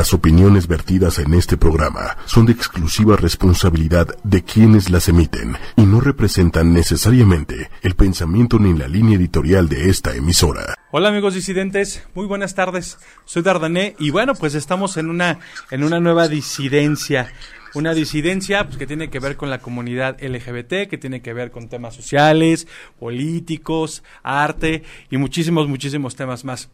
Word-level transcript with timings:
Las 0.00 0.14
opiniones 0.14 0.66
vertidas 0.66 1.18
en 1.18 1.34
este 1.34 1.58
programa 1.58 2.16
son 2.24 2.46
de 2.46 2.52
exclusiva 2.52 3.16
responsabilidad 3.16 4.08
de 4.24 4.42
quienes 4.42 4.88
las 4.88 5.10
emiten 5.10 5.58
y 5.76 5.82
no 5.82 6.00
representan 6.00 6.72
necesariamente 6.72 7.68
el 7.82 7.96
pensamiento 7.96 8.58
ni 8.58 8.72
la 8.72 8.88
línea 8.88 9.18
editorial 9.18 9.68
de 9.68 9.90
esta 9.90 10.16
emisora. 10.16 10.74
Hola 10.90 11.10
amigos 11.10 11.34
disidentes, 11.34 12.02
muy 12.14 12.24
buenas 12.24 12.54
tardes. 12.54 12.96
Soy 13.26 13.42
Dardané 13.42 13.94
y 13.98 14.08
bueno, 14.08 14.34
pues 14.34 14.54
estamos 14.54 14.96
en 14.96 15.10
una 15.10 15.40
en 15.70 15.84
una 15.84 16.00
nueva 16.00 16.28
disidencia 16.28 17.30
una 17.74 17.92
disidencia 17.92 18.64
pues, 18.64 18.78
que 18.78 18.86
tiene 18.86 19.10
que 19.10 19.20
ver 19.20 19.36
con 19.36 19.50
la 19.50 19.58
comunidad 19.58 20.16
LGBT, 20.18 20.88
que 20.88 20.98
tiene 20.98 21.20
que 21.20 21.34
ver 21.34 21.50
con 21.50 21.68
temas 21.68 21.94
sociales, 21.94 22.66
políticos, 22.98 24.02
arte 24.22 24.82
y 25.10 25.18
muchísimos, 25.18 25.68
muchísimos 25.68 26.16
temas 26.16 26.44
más. 26.44 26.70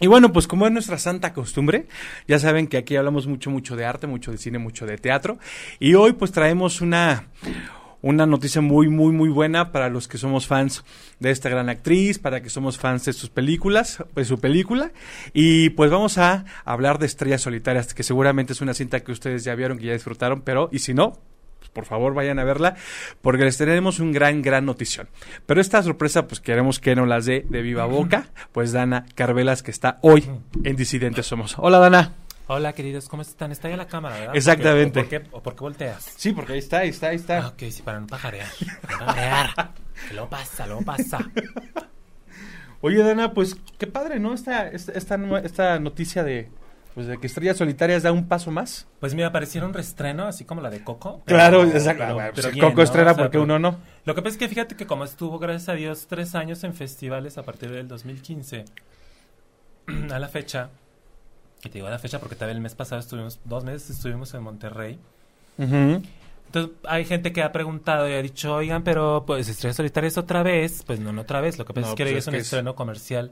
Y 0.00 0.06
bueno, 0.06 0.32
pues 0.32 0.46
como 0.46 0.66
es 0.66 0.72
nuestra 0.72 0.98
santa 0.98 1.34
costumbre, 1.34 1.86
ya 2.26 2.38
saben 2.38 2.66
que 2.66 2.78
aquí 2.78 2.96
hablamos 2.96 3.26
mucho, 3.26 3.50
mucho 3.50 3.76
de 3.76 3.84
arte, 3.84 4.06
mucho 4.06 4.32
de 4.32 4.38
cine, 4.38 4.58
mucho 4.58 4.86
de 4.86 4.96
teatro. 4.96 5.38
Y 5.78 5.94
hoy 5.94 6.12
pues 6.12 6.32
traemos 6.32 6.80
una, 6.80 7.28
una 8.00 8.24
noticia 8.24 8.62
muy, 8.62 8.88
muy, 8.88 9.12
muy 9.12 9.28
buena 9.28 9.72
para 9.72 9.90
los 9.90 10.08
que 10.08 10.16
somos 10.16 10.46
fans 10.46 10.84
de 11.18 11.30
esta 11.30 11.50
gran 11.50 11.68
actriz, 11.68 12.18
para 12.18 12.40
que 12.40 12.48
somos 12.48 12.78
fans 12.78 13.04
de 13.04 13.12
sus 13.12 13.28
películas, 13.28 14.02
de 14.14 14.24
su 14.24 14.40
película. 14.40 14.90
Y 15.34 15.70
pues 15.70 15.90
vamos 15.90 16.16
a 16.16 16.46
hablar 16.64 16.98
de 16.98 17.04
Estrellas 17.06 17.42
Solitarias, 17.42 17.92
que 17.92 18.02
seguramente 18.02 18.54
es 18.54 18.62
una 18.62 18.74
cinta 18.74 19.00
que 19.00 19.12
ustedes 19.12 19.44
ya 19.44 19.54
vieron, 19.54 19.78
que 19.78 19.86
ya 19.86 19.92
disfrutaron, 19.92 20.40
pero 20.40 20.70
y 20.72 20.78
si 20.78 20.94
no, 20.94 21.18
por 21.72 21.84
favor 21.84 22.14
vayan 22.14 22.38
a 22.38 22.44
verla, 22.44 22.76
porque 23.22 23.44
les 23.44 23.56
tenemos 23.56 24.00
un 24.00 24.12
gran, 24.12 24.42
gran 24.42 24.64
notición. 24.66 25.08
Pero 25.46 25.60
esta 25.60 25.82
sorpresa, 25.82 26.26
pues 26.26 26.40
queremos 26.40 26.80
que 26.80 26.94
no 26.94 27.06
las 27.06 27.26
dé 27.26 27.44
de 27.48 27.62
viva 27.62 27.86
boca, 27.86 28.28
pues 28.52 28.72
Dana 28.72 29.06
Carvelas, 29.14 29.62
que 29.62 29.70
está 29.70 29.98
hoy 30.02 30.28
en 30.64 30.76
Disidentes 30.76 31.26
Somos. 31.26 31.56
Hola, 31.58 31.78
Dana. 31.78 32.14
Hola, 32.52 32.72
queridos, 32.72 33.08
¿cómo 33.08 33.22
están? 33.22 33.52
Está 33.52 33.68
ahí 33.68 33.76
la 33.76 33.86
cámara, 33.86 34.18
¿verdad? 34.18 34.36
Exactamente. 34.36 35.00
¿Por 35.00 35.08
qué, 35.08 35.22
o 35.30 35.40
por 35.40 35.54
qué, 35.54 35.60
volteas? 35.60 36.14
Sí, 36.16 36.32
porque 36.32 36.54
ahí 36.54 36.58
está, 36.58 36.78
ahí 36.78 36.88
está, 36.88 37.08
ahí 37.10 37.16
está. 37.16 37.38
Ah, 37.38 37.48
ok, 37.48 37.62
sí, 37.70 37.82
para 37.82 38.00
no 38.00 38.08
pajarear. 38.08 38.48
Para 38.82 38.98
no 38.98 39.06
pajarear. 39.06 39.72
que 40.08 40.14
lo 40.14 40.28
pasa, 40.28 40.66
lo 40.66 40.80
pasa. 40.80 41.30
Oye, 42.80 43.04
Dana, 43.04 43.34
pues 43.34 43.56
qué 43.78 43.86
padre, 43.86 44.18
¿no? 44.18 44.34
Esta, 44.34 44.68
esta, 44.68 44.92
esta, 44.92 45.16
esta 45.44 45.78
noticia 45.78 46.24
de, 46.24 46.50
pues 46.94 47.06
de 47.06 47.18
que 47.18 47.26
Estrellas 47.26 47.56
Solitarias 47.56 48.02
da 48.02 48.12
un 48.12 48.26
paso 48.26 48.50
más. 48.50 48.86
Pues 48.98 49.14
mira, 49.14 49.30
parecieron 49.30 49.72
reestreno, 49.72 50.26
así 50.26 50.44
como 50.44 50.60
la 50.60 50.70
de 50.70 50.82
Coco. 50.82 51.22
claro, 51.24 51.64
exacto. 51.64 52.04
Pero, 52.04 52.32
pero, 52.34 52.50
pues, 52.50 52.60
Coco 52.60 52.82
estrena 52.82 53.14
porque 53.14 53.38
uno 53.38 53.58
no. 53.58 53.78
Lo 54.04 54.14
que 54.14 54.22
pasa 54.22 54.32
es 54.32 54.38
que 54.38 54.48
fíjate 54.48 54.76
que 54.76 54.86
como 54.86 55.04
estuvo, 55.04 55.38
gracias 55.38 55.68
a 55.68 55.74
Dios, 55.74 56.06
tres 56.08 56.34
años 56.34 56.64
en 56.64 56.74
festivales 56.74 57.38
a 57.38 57.42
partir 57.44 57.70
del 57.70 57.86
2015, 57.86 58.64
a 60.10 60.18
la 60.18 60.28
fecha, 60.28 60.70
y 61.64 61.68
te 61.68 61.74
digo 61.74 61.86
a 61.86 61.90
la 61.90 61.98
fecha 61.98 62.18
porque 62.18 62.34
también 62.34 62.56
el 62.56 62.62
mes 62.62 62.74
pasado 62.74 63.00
estuvimos, 63.00 63.38
dos 63.44 63.64
meses 63.64 63.90
estuvimos 63.90 64.34
en 64.34 64.42
Monterrey. 64.42 64.98
Entonces 65.58 66.76
hay 66.88 67.04
gente 67.04 67.32
que 67.32 67.42
ha 67.42 67.52
preguntado 67.52 68.08
y 68.08 68.14
ha 68.14 68.22
dicho, 68.22 68.54
oigan, 68.54 68.82
pero 68.82 69.24
pues 69.24 69.48
Estrellas 69.48 69.76
Solitarias 69.76 70.18
otra 70.18 70.42
vez. 70.42 70.82
Pues 70.84 70.98
no, 70.98 71.12
no 71.12 71.22
otra 71.22 71.40
vez. 71.40 71.58
Lo 71.58 71.64
que 71.64 71.74
pasa 71.74 71.90
es 71.90 71.94
que 71.94 72.04
pues 72.04 72.16
es, 72.16 72.26
un 72.26 72.34
estreno 72.34 72.74
comercial 72.74 73.30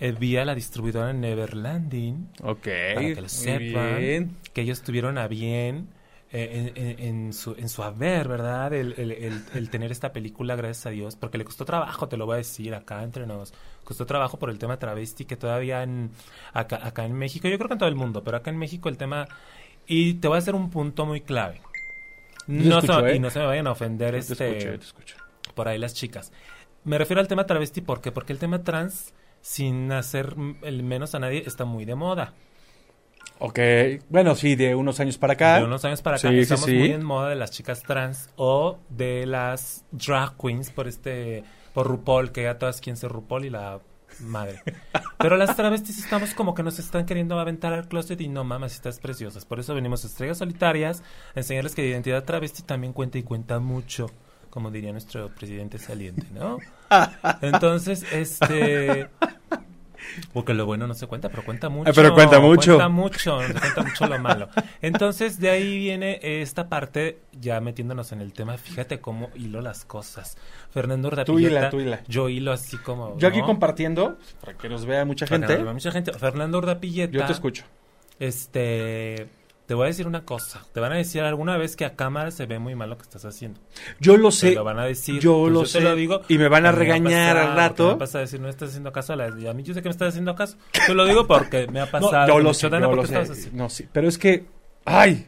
eh, 0.00 0.12
vía 0.12 0.44
la 0.44 0.54
distribuidora 0.54 1.12
Neverlanding. 1.12 2.30
Ok. 2.42 2.68
Para 2.94 3.14
que 3.14 3.20
lo 3.20 3.28
sepan. 3.28 4.36
Que 4.52 4.60
ellos 4.62 4.82
tuvieron 4.82 5.18
a 5.18 5.28
bien 5.28 5.88
eh, 6.30 6.72
en, 6.74 6.98
en, 7.26 7.32
su, 7.32 7.54
en 7.58 7.68
su 7.68 7.82
haber, 7.82 8.28
¿verdad? 8.28 8.72
El, 8.74 8.94
el, 8.98 9.12
el, 9.12 9.42
el, 9.54 9.70
tener 9.70 9.90
esta 9.90 10.12
película, 10.12 10.56
gracias 10.56 10.86
a 10.86 10.90
Dios, 10.90 11.16
porque 11.16 11.38
le 11.38 11.44
costó 11.44 11.64
trabajo, 11.64 12.06
te 12.08 12.18
lo 12.18 12.26
voy 12.26 12.34
a 12.34 12.38
decir 12.38 12.74
acá 12.74 13.02
entre 13.02 13.26
nos. 13.26 13.54
Costó 13.82 14.04
trabajo 14.04 14.38
por 14.38 14.50
el 14.50 14.58
tema 14.58 14.78
travesti, 14.78 15.24
que 15.24 15.36
todavía 15.36 15.82
en, 15.82 16.10
acá, 16.52 16.80
acá 16.82 17.06
en 17.06 17.14
México, 17.14 17.48
yo 17.48 17.56
creo 17.56 17.68
que 17.68 17.74
en 17.74 17.78
todo 17.78 17.88
el 17.88 17.94
mundo, 17.94 18.22
pero 18.22 18.36
acá 18.36 18.50
en 18.50 18.58
México 18.58 18.88
el 18.90 18.98
tema. 18.98 19.26
Y 19.86 20.14
te 20.14 20.28
voy 20.28 20.36
a 20.36 20.38
hacer 20.38 20.54
un 20.54 20.68
punto 20.68 21.06
muy 21.06 21.22
clave. 21.22 21.62
No 22.46 22.78
escucho, 22.78 23.00
se, 23.00 23.10
¿eh? 23.10 23.16
Y 23.16 23.20
no 23.20 23.30
se 23.30 23.38
me 23.38 23.46
vayan 23.46 23.66
a 23.66 23.72
ofender 23.72 24.12
Te 24.12 24.18
este, 24.18 24.58
escucho, 24.58 24.78
te 24.78 24.84
escucho. 24.84 25.16
por 25.54 25.68
ahí 25.68 25.78
las 25.78 25.94
chicas. 25.94 26.30
Me 26.84 26.98
refiero 26.98 27.20
al 27.20 27.28
tema 27.28 27.46
travesti, 27.46 27.80
¿por 27.80 28.00
qué? 28.02 28.12
Porque 28.12 28.34
el 28.34 28.38
tema 28.38 28.62
trans, 28.62 29.14
sin 29.40 29.92
hacer 29.92 30.34
el 30.62 30.82
menos 30.82 31.14
a 31.14 31.18
nadie, 31.18 31.42
está 31.46 31.64
muy 31.64 31.84
de 31.84 31.94
moda. 31.94 32.34
Ok, 33.40 33.58
bueno, 34.08 34.34
sí, 34.34 34.56
de 34.56 34.74
unos 34.74 34.98
años 35.00 35.16
para 35.16 35.34
acá. 35.34 35.58
De 35.58 35.64
unos 35.64 35.84
años 35.84 36.02
para 36.02 36.16
acá 36.16 36.28
Sí, 36.28 36.34
sí, 36.34 36.40
estamos 36.40 36.64
sí. 36.64 36.76
muy 36.76 36.90
en 36.90 37.04
moda 37.04 37.28
de 37.28 37.36
las 37.36 37.52
chicas 37.52 37.82
trans 37.82 38.30
o 38.36 38.78
de 38.88 39.26
las 39.26 39.84
drag 39.92 40.36
queens 40.36 40.70
por 40.70 40.88
este 40.88 41.44
por 41.72 41.86
RuPaul, 41.86 42.32
que 42.32 42.42
ya 42.42 42.58
todas 42.58 42.80
quieren 42.80 42.96
ser 42.96 43.12
RuPaul 43.12 43.44
y 43.44 43.50
la 43.50 43.78
madre. 44.20 44.60
Pero 45.18 45.36
las 45.36 45.54
travestis 45.54 45.98
estamos 45.98 46.34
como 46.34 46.54
que 46.54 46.64
nos 46.64 46.80
están 46.80 47.06
queriendo 47.06 47.38
aventar 47.38 47.72
al 47.72 47.86
closet 47.86 48.20
y 48.20 48.28
no 48.28 48.42
mamas, 48.42 48.74
estás 48.74 48.98
preciosas. 48.98 49.44
Por 49.44 49.60
eso 49.60 49.74
venimos 49.74 50.02
a 50.04 50.08
estrellas 50.08 50.38
solitarias 50.38 51.02
a 51.36 51.38
enseñarles 51.40 51.76
que 51.76 51.82
la 51.82 51.88
identidad 51.88 52.24
travesti 52.24 52.62
también 52.62 52.92
cuenta 52.92 53.18
y 53.18 53.22
cuenta 53.22 53.60
mucho, 53.60 54.10
como 54.50 54.72
diría 54.72 54.90
nuestro 54.90 55.28
presidente 55.28 55.78
saliente, 55.78 56.26
¿no? 56.32 56.58
Entonces, 57.42 58.04
este 58.12 59.08
porque 60.32 60.54
lo 60.54 60.66
bueno 60.66 60.86
no 60.86 60.94
se 60.94 61.06
cuenta, 61.06 61.28
pero 61.28 61.44
cuenta 61.44 61.68
mucho. 61.68 61.92
Pero 61.94 62.14
cuenta 62.14 62.40
mucho. 62.40 62.72
Cuenta 62.76 62.88
mucho, 62.88 63.40
no 63.40 63.46
se 63.48 63.54
cuenta 63.54 63.82
mucho 63.82 64.06
lo 64.06 64.18
malo. 64.18 64.48
Entonces, 64.82 65.38
de 65.40 65.50
ahí 65.50 65.78
viene 65.78 66.18
esta 66.22 66.68
parte, 66.68 67.18
ya 67.40 67.60
metiéndonos 67.60 68.12
en 68.12 68.20
el 68.20 68.32
tema, 68.32 68.56
fíjate 68.58 69.00
cómo 69.00 69.30
hilo 69.34 69.60
las 69.60 69.84
cosas. 69.84 70.36
Fernando 70.70 71.10
Tú 71.24 71.38
hila, 71.38 71.70
tú 71.70 71.80
hila. 71.80 72.02
yo 72.08 72.28
hilo 72.28 72.52
así 72.52 72.76
como... 72.78 73.16
Yo 73.18 73.28
aquí 73.28 73.40
¿no? 73.40 73.46
compartiendo, 73.46 74.18
para 74.40 74.56
que 74.56 74.68
nos 74.68 74.84
vea 74.86 75.04
mucha 75.04 75.26
Para 75.26 75.38
que 75.40 75.46
gente. 75.46 75.54
nos 75.56 75.64
vea 75.64 75.72
mucha 75.74 75.90
gente. 75.92 76.12
Fernando 76.12 76.58
Urdapilleta, 76.58 77.12
Yo 77.12 77.24
te 77.26 77.32
escucho. 77.32 77.64
este... 78.18 79.28
Te 79.68 79.74
voy 79.74 79.84
a 79.84 79.86
decir 79.88 80.06
una 80.06 80.24
cosa. 80.24 80.64
Te 80.72 80.80
van 80.80 80.92
a 80.92 80.96
decir 80.96 81.20
alguna 81.20 81.58
vez 81.58 81.76
que 81.76 81.84
a 81.84 81.94
cámara 81.94 82.30
se 82.30 82.46
ve 82.46 82.58
muy 82.58 82.74
mal 82.74 82.88
lo 82.88 82.96
que 82.96 83.02
estás 83.02 83.26
haciendo. 83.26 83.60
Yo 84.00 84.16
lo 84.16 84.30
Te 84.30 84.36
sé. 84.36 84.54
lo 84.54 84.64
van 84.64 84.78
a 84.78 84.86
decir. 84.86 85.20
Yo 85.20 85.40
pues 85.42 85.52
lo 85.52 85.60
te 85.62 85.66
sé. 85.68 85.80
lo 85.82 85.94
digo. 85.94 86.22
Y 86.28 86.38
me 86.38 86.48
van 86.48 86.64
a 86.64 86.72
regañar 86.72 87.36
al 87.36 87.54
rato. 87.54 87.90
Me 87.92 87.96
pasa 87.96 88.16
a 88.18 88.20
decir, 88.22 88.40
no 88.40 88.48
estás 88.48 88.70
haciendo 88.70 88.90
caso 88.92 89.12
a 89.12 89.16
la... 89.16 89.28
Y 89.38 89.46
a 89.46 89.52
mí 89.52 89.62
yo 89.62 89.74
sé 89.74 89.82
que 89.82 89.88
me 89.88 89.92
estás 89.92 90.08
haciendo 90.08 90.34
caso. 90.34 90.56
Te 90.86 90.94
lo 90.94 91.04
digo 91.04 91.26
porque 91.26 91.66
me 91.66 91.80
ha 91.80 91.84
No, 91.86 91.90
pasado. 91.90 92.28
yo 92.28 92.36
Me 92.38 92.42
lo 92.44 92.54
sé, 92.54 92.70
"Dana, 92.70 92.86
yo 92.86 92.90
¿por 92.90 92.96
lo 92.96 93.02
sé. 93.06 93.08
estabas 93.12 93.30
así?". 93.38 93.50
No, 93.52 93.68
sí, 93.68 93.86
pero 93.92 94.08
es 94.08 94.16
que, 94.16 94.46
ay, 94.86 95.26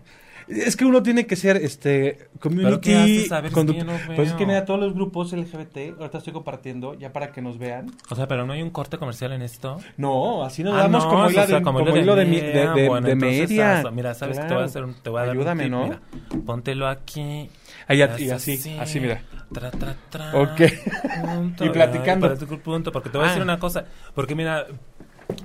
es 0.51 0.77
que 0.77 0.85
uno 0.85 1.03
tiene 1.03 1.27
que 1.27 1.37
ser, 1.37 1.57
este, 1.57 2.29
community. 2.41 2.65
¿Pero 2.67 2.81
qué 2.81 2.97
haces? 2.97 3.33
A 3.33 3.41
ver, 3.41 3.51
es 3.53 3.57
condu- 3.57 3.73
que 3.73 3.79
yo 3.79 3.85
no 3.85 3.93
pues 4.17 4.29
es 4.31 4.35
que 4.35 4.47
mira, 4.47 4.65
todos 4.65 4.81
los 4.81 4.95
grupos 4.95 5.33
LGBT, 5.33 5.95
ahorita 5.99 6.19
estoy 6.19 6.33
compartiendo, 6.33 6.95
ya 6.95 7.13
para 7.13 7.33
que 7.33 7.41
nos 7.41 7.59
vean. 7.59 7.91
O 8.11 8.17
sea, 8.17 8.27
pero 8.29 8.47
no 8.47 8.53
hay 8.53 8.63
un 8.63 8.71
corte 8.71 8.99
comercial 8.99 9.33
en 9.33 9.43
esto. 9.43 9.79
No, 9.97 10.45
así 10.45 10.63
nos 10.65 10.75
Ah, 10.75 10.79
damos 10.83 11.05
no, 11.05 11.11
como, 11.11 11.23
o 11.25 11.31
sea, 11.31 11.47
de, 11.47 11.63
como 11.63 11.81
hilo 11.97 12.17
de 12.17 12.25
mi- 12.25 12.41
Bueno, 12.89 13.07
de 13.07 13.13
entonces, 13.13 13.49
media. 13.51 13.83
mira, 13.93 14.15
¿sabes 14.15 14.39
qué? 14.39 14.47
Te 14.47 14.55
voy 14.55 14.63
a 14.63 14.67
hacer 14.67 14.85
un- 14.85 14.95
te 14.95 15.11
voy 15.11 15.21
a 15.21 15.27
dar 15.27 15.37
un 15.37 15.41
Ayúdame, 15.43 15.63
tip, 15.65 15.73
¿no? 15.73 15.85
mira. 15.85 16.01
Póntelo 16.45 16.89
aquí. 16.89 17.49
Ah, 17.89 17.93
Haz 17.93 18.21
y 18.21 18.31
así, 18.31 18.77
así, 18.79 19.01
mira. 19.01 19.23
Tra, 19.53 19.71
tra, 19.71 19.97
tra. 20.11 20.33
Ok. 20.41 20.61
Punto. 21.25 21.65
Y 21.65 21.71
platicando. 21.71 22.27
Ay, 22.29 22.37
para 22.37 22.47
tu 22.47 22.59
punto, 22.61 22.93
porque 22.93 23.09
te 23.11 23.19
voy 23.19 23.25
a 23.27 23.29
decir 23.31 23.43
Ah. 23.43 23.45
una 23.45 23.59
cosa. 23.59 23.85
Porque 24.15 24.35
mira, 24.37 24.67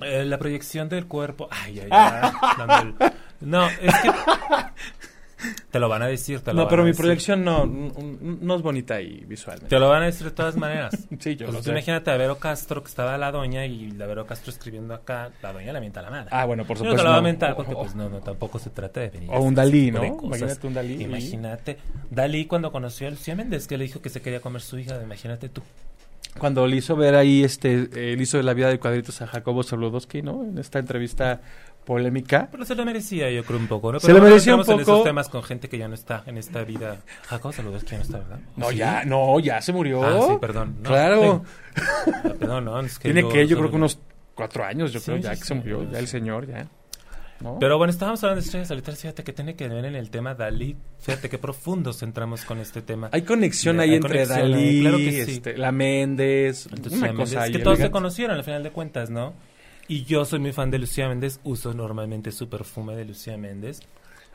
eh, 0.04 0.24
la 0.26 0.38
proyección 0.38 0.88
del 0.90 1.08
cuerpo. 1.08 1.48
Ay, 1.52 1.80
ay, 1.80 1.90
ay. 1.92 2.94
No, 3.42 3.68
es 3.68 3.94
que. 4.02 4.12
Te 5.70 5.80
lo 5.80 5.90
van 5.90 6.02
a 6.02 6.08
decir, 6.08 6.40
te 6.40 6.52
lo 6.54 6.56
No, 6.56 6.62
van 6.64 6.70
pero 6.70 6.82
a 6.82 6.86
mi 6.86 6.92
decir. 6.92 7.04
proyección 7.04 7.44
no, 7.44 7.68
no, 7.68 7.92
no 8.42 8.56
es 8.56 8.62
bonita 8.64 8.96
ahí 8.96 9.24
visualmente. 9.28 9.68
Te 9.68 9.80
lo 9.80 9.90
van 9.90 10.02
a 10.02 10.06
decir 10.06 10.26
de 10.26 10.32
todas 10.32 10.56
maneras. 10.56 11.08
Sí, 11.20 11.36
yo 11.36 11.46
Pues 11.48 11.58
tú 11.58 11.64
sé. 11.66 11.72
imagínate 11.72 12.10
a 12.10 12.18
Vero 12.18 12.40
Castro 12.40 12.82
que 12.82 12.88
estaba 12.88 13.16
la 13.20 13.32
doña 13.32 13.64
y 13.66 13.92
la 13.92 14.08
Vero 14.08 14.26
Castro 14.26 14.52
escribiendo 14.52 14.96
acá, 14.96 15.30
la 15.44 15.54
doña 15.54 15.72
le 15.74 15.82
mienta 15.82 16.02
la 16.02 16.10
madre. 16.10 16.30
Ah, 16.32 16.46
bueno, 16.46 16.66
por 16.66 16.78
Yo 16.78 16.86
no 16.86 16.92
supuesto. 16.92 16.98
te 16.98 17.04
lo 17.04 17.10
voy 17.10 17.18
a 17.18 17.22
no. 17.22 17.24
mentar 17.28 17.56
porque 17.56 17.74
O- 17.74 17.82
pues 17.82 17.94
no, 17.94 18.10
no, 18.10 18.22
tampoco 18.22 18.58
se 18.58 18.72
trata 18.72 19.02
de 19.02 19.10
venir. 19.10 19.30
O 19.32 19.40
un 19.42 19.54
Dalí, 19.54 19.90
ese 19.90 19.92
tipo 19.92 20.02
de 20.02 20.10
¿no? 20.10 20.18
cosas. 20.18 20.40
Imagínate 20.40 20.68
un 20.68 20.74
Dalí. 20.74 21.04
Imagínate. 21.04 21.78
Dalí 22.10 22.46
cuando 22.46 22.72
conoció 22.72 23.08
a 23.08 23.12
Lucía 23.12 23.36
Méndez 23.36 23.68
que 23.68 23.78
le 23.78 23.84
dijo 23.84 24.02
que 24.02 24.10
se 24.10 24.22
quería 24.22 24.40
comer 24.40 24.62
su 24.62 24.80
hija, 24.80 25.00
imagínate 25.04 25.50
tú. 25.50 25.62
Cuando 26.40 26.66
le 26.68 26.78
hizo 26.78 26.96
ver 26.98 27.16
ahí, 27.16 27.44
este, 27.44 27.88
eh, 27.94 28.16
le 28.18 28.24
hizo 28.24 28.42
la 28.42 28.54
vida 28.54 28.68
de 28.70 28.80
cuadritos 28.80 29.22
a 29.22 29.28
Jacobo 29.28 29.64
Zabludowski, 29.64 30.22
¿no? 30.22 30.44
En 30.44 30.58
esta 30.58 30.80
entrevista 30.80 31.40
polémica. 31.86 32.50
Pero 32.52 32.66
se 32.66 32.76
lo 32.76 32.84
merecía, 32.86 33.30
yo 33.32 33.44
creo 33.44 33.60
un 33.60 33.68
poco, 33.68 33.92
¿no? 33.94 34.00
Se 34.00 34.08
Pero 34.08 34.16
lo 34.18 34.22
bueno, 34.24 34.34
merecía 34.36 34.56
un 34.56 34.62
entramos 34.62 34.82
en 34.82 34.86
poco. 34.86 34.96
esos 34.98 35.06
temas 35.06 35.30
con 35.30 35.44
gente 35.44 35.70
que 35.70 35.78
ya 35.78 35.88
no 35.88 35.94
está 35.94 36.24
en 36.26 36.38
esta 36.38 36.64
vida. 36.64 36.98
Jacob, 37.28 37.54
saludos, 37.54 37.84
que 37.84 37.92
ya 37.92 37.98
no 37.98 38.04
está, 38.04 38.18
¿verdad? 38.20 38.40
No, 38.58 38.70
¿Sí? 38.72 38.76
ya, 38.78 39.06
no, 39.06 39.40
ya 39.40 39.62
se 39.62 39.72
murió. 39.72 40.04
Ah, 40.04 40.26
sí, 40.28 40.34
perdón. 40.42 40.76
No, 40.82 40.90
Claro. 40.90 41.44
sí. 41.46 41.82
Ah, 42.26 42.34
Perdón, 42.40 42.66
no, 42.66 42.80
es 42.82 42.98
que 43.00 43.12
Tiene 43.14 43.30
que, 43.30 43.48
yo 43.48 43.58
creo 43.58 43.70
que 43.70 43.76
unos 43.76 44.00
cuatro 44.34 44.64
años, 44.64 44.92
yo 44.94 45.00
Sí, 45.00 45.06
creo, 45.08 45.18
ya 45.18 45.30
que 45.32 45.44
se 45.44 45.54
murió, 45.54 45.90
ya 45.92 46.00
el 46.00 46.08
señor, 46.08 46.48
ya. 46.48 46.68
¿No? 47.42 47.58
Pero 47.60 47.78
bueno, 47.78 47.92
estábamos 47.92 48.24
hablando 48.24 48.40
de 48.42 48.46
estrellas 48.46 48.70
solitarias, 48.70 49.02
fíjate 49.02 49.24
que 49.26 49.34
tiene 49.34 49.56
que 49.58 49.68
ver 49.68 49.84
en 49.84 49.96
el 49.96 50.10
tema 50.10 50.34
Dalí. 50.36 50.78
Fíjate 51.00 51.28
qué 51.30 51.38
profundos 51.38 52.02
entramos 52.02 52.46
con 52.46 52.60
este 52.60 52.82
tema. 52.82 53.10
hay 53.12 53.24
conexión 53.24 53.82
ahí 53.82 53.94
entre 53.94 54.24
conexión 54.26 54.52
Dalí, 54.52 54.82
claro 54.82 54.98
que 54.98 55.26
sí. 55.26 55.32
este, 55.34 55.58
la 55.58 55.72
Méndez, 55.74 56.68
Entonces, 56.72 56.94
una 56.98 57.10
cosa 57.10 57.18
Méndez, 57.18 57.38
ahí 57.38 57.52
que 57.52 57.60
todos 57.60 57.78
se 57.78 57.92
conocieron 57.92 58.38
al 58.38 58.44
final 58.46 58.64
de 58.64 58.72
cuentas, 58.72 59.10
¿no? 59.10 59.34
Y 59.88 60.04
yo 60.04 60.26
soy 60.26 60.40
muy 60.40 60.52
fan 60.52 60.72
de 60.72 60.80
Lucía 60.80 61.08
Méndez, 61.08 61.40
uso 61.44 61.74
normalmente 61.74 62.32
su 62.32 62.50
perfume 62.50 62.96
de 62.96 63.06
Lucía 63.06 63.38
Méndez. 63.38 63.82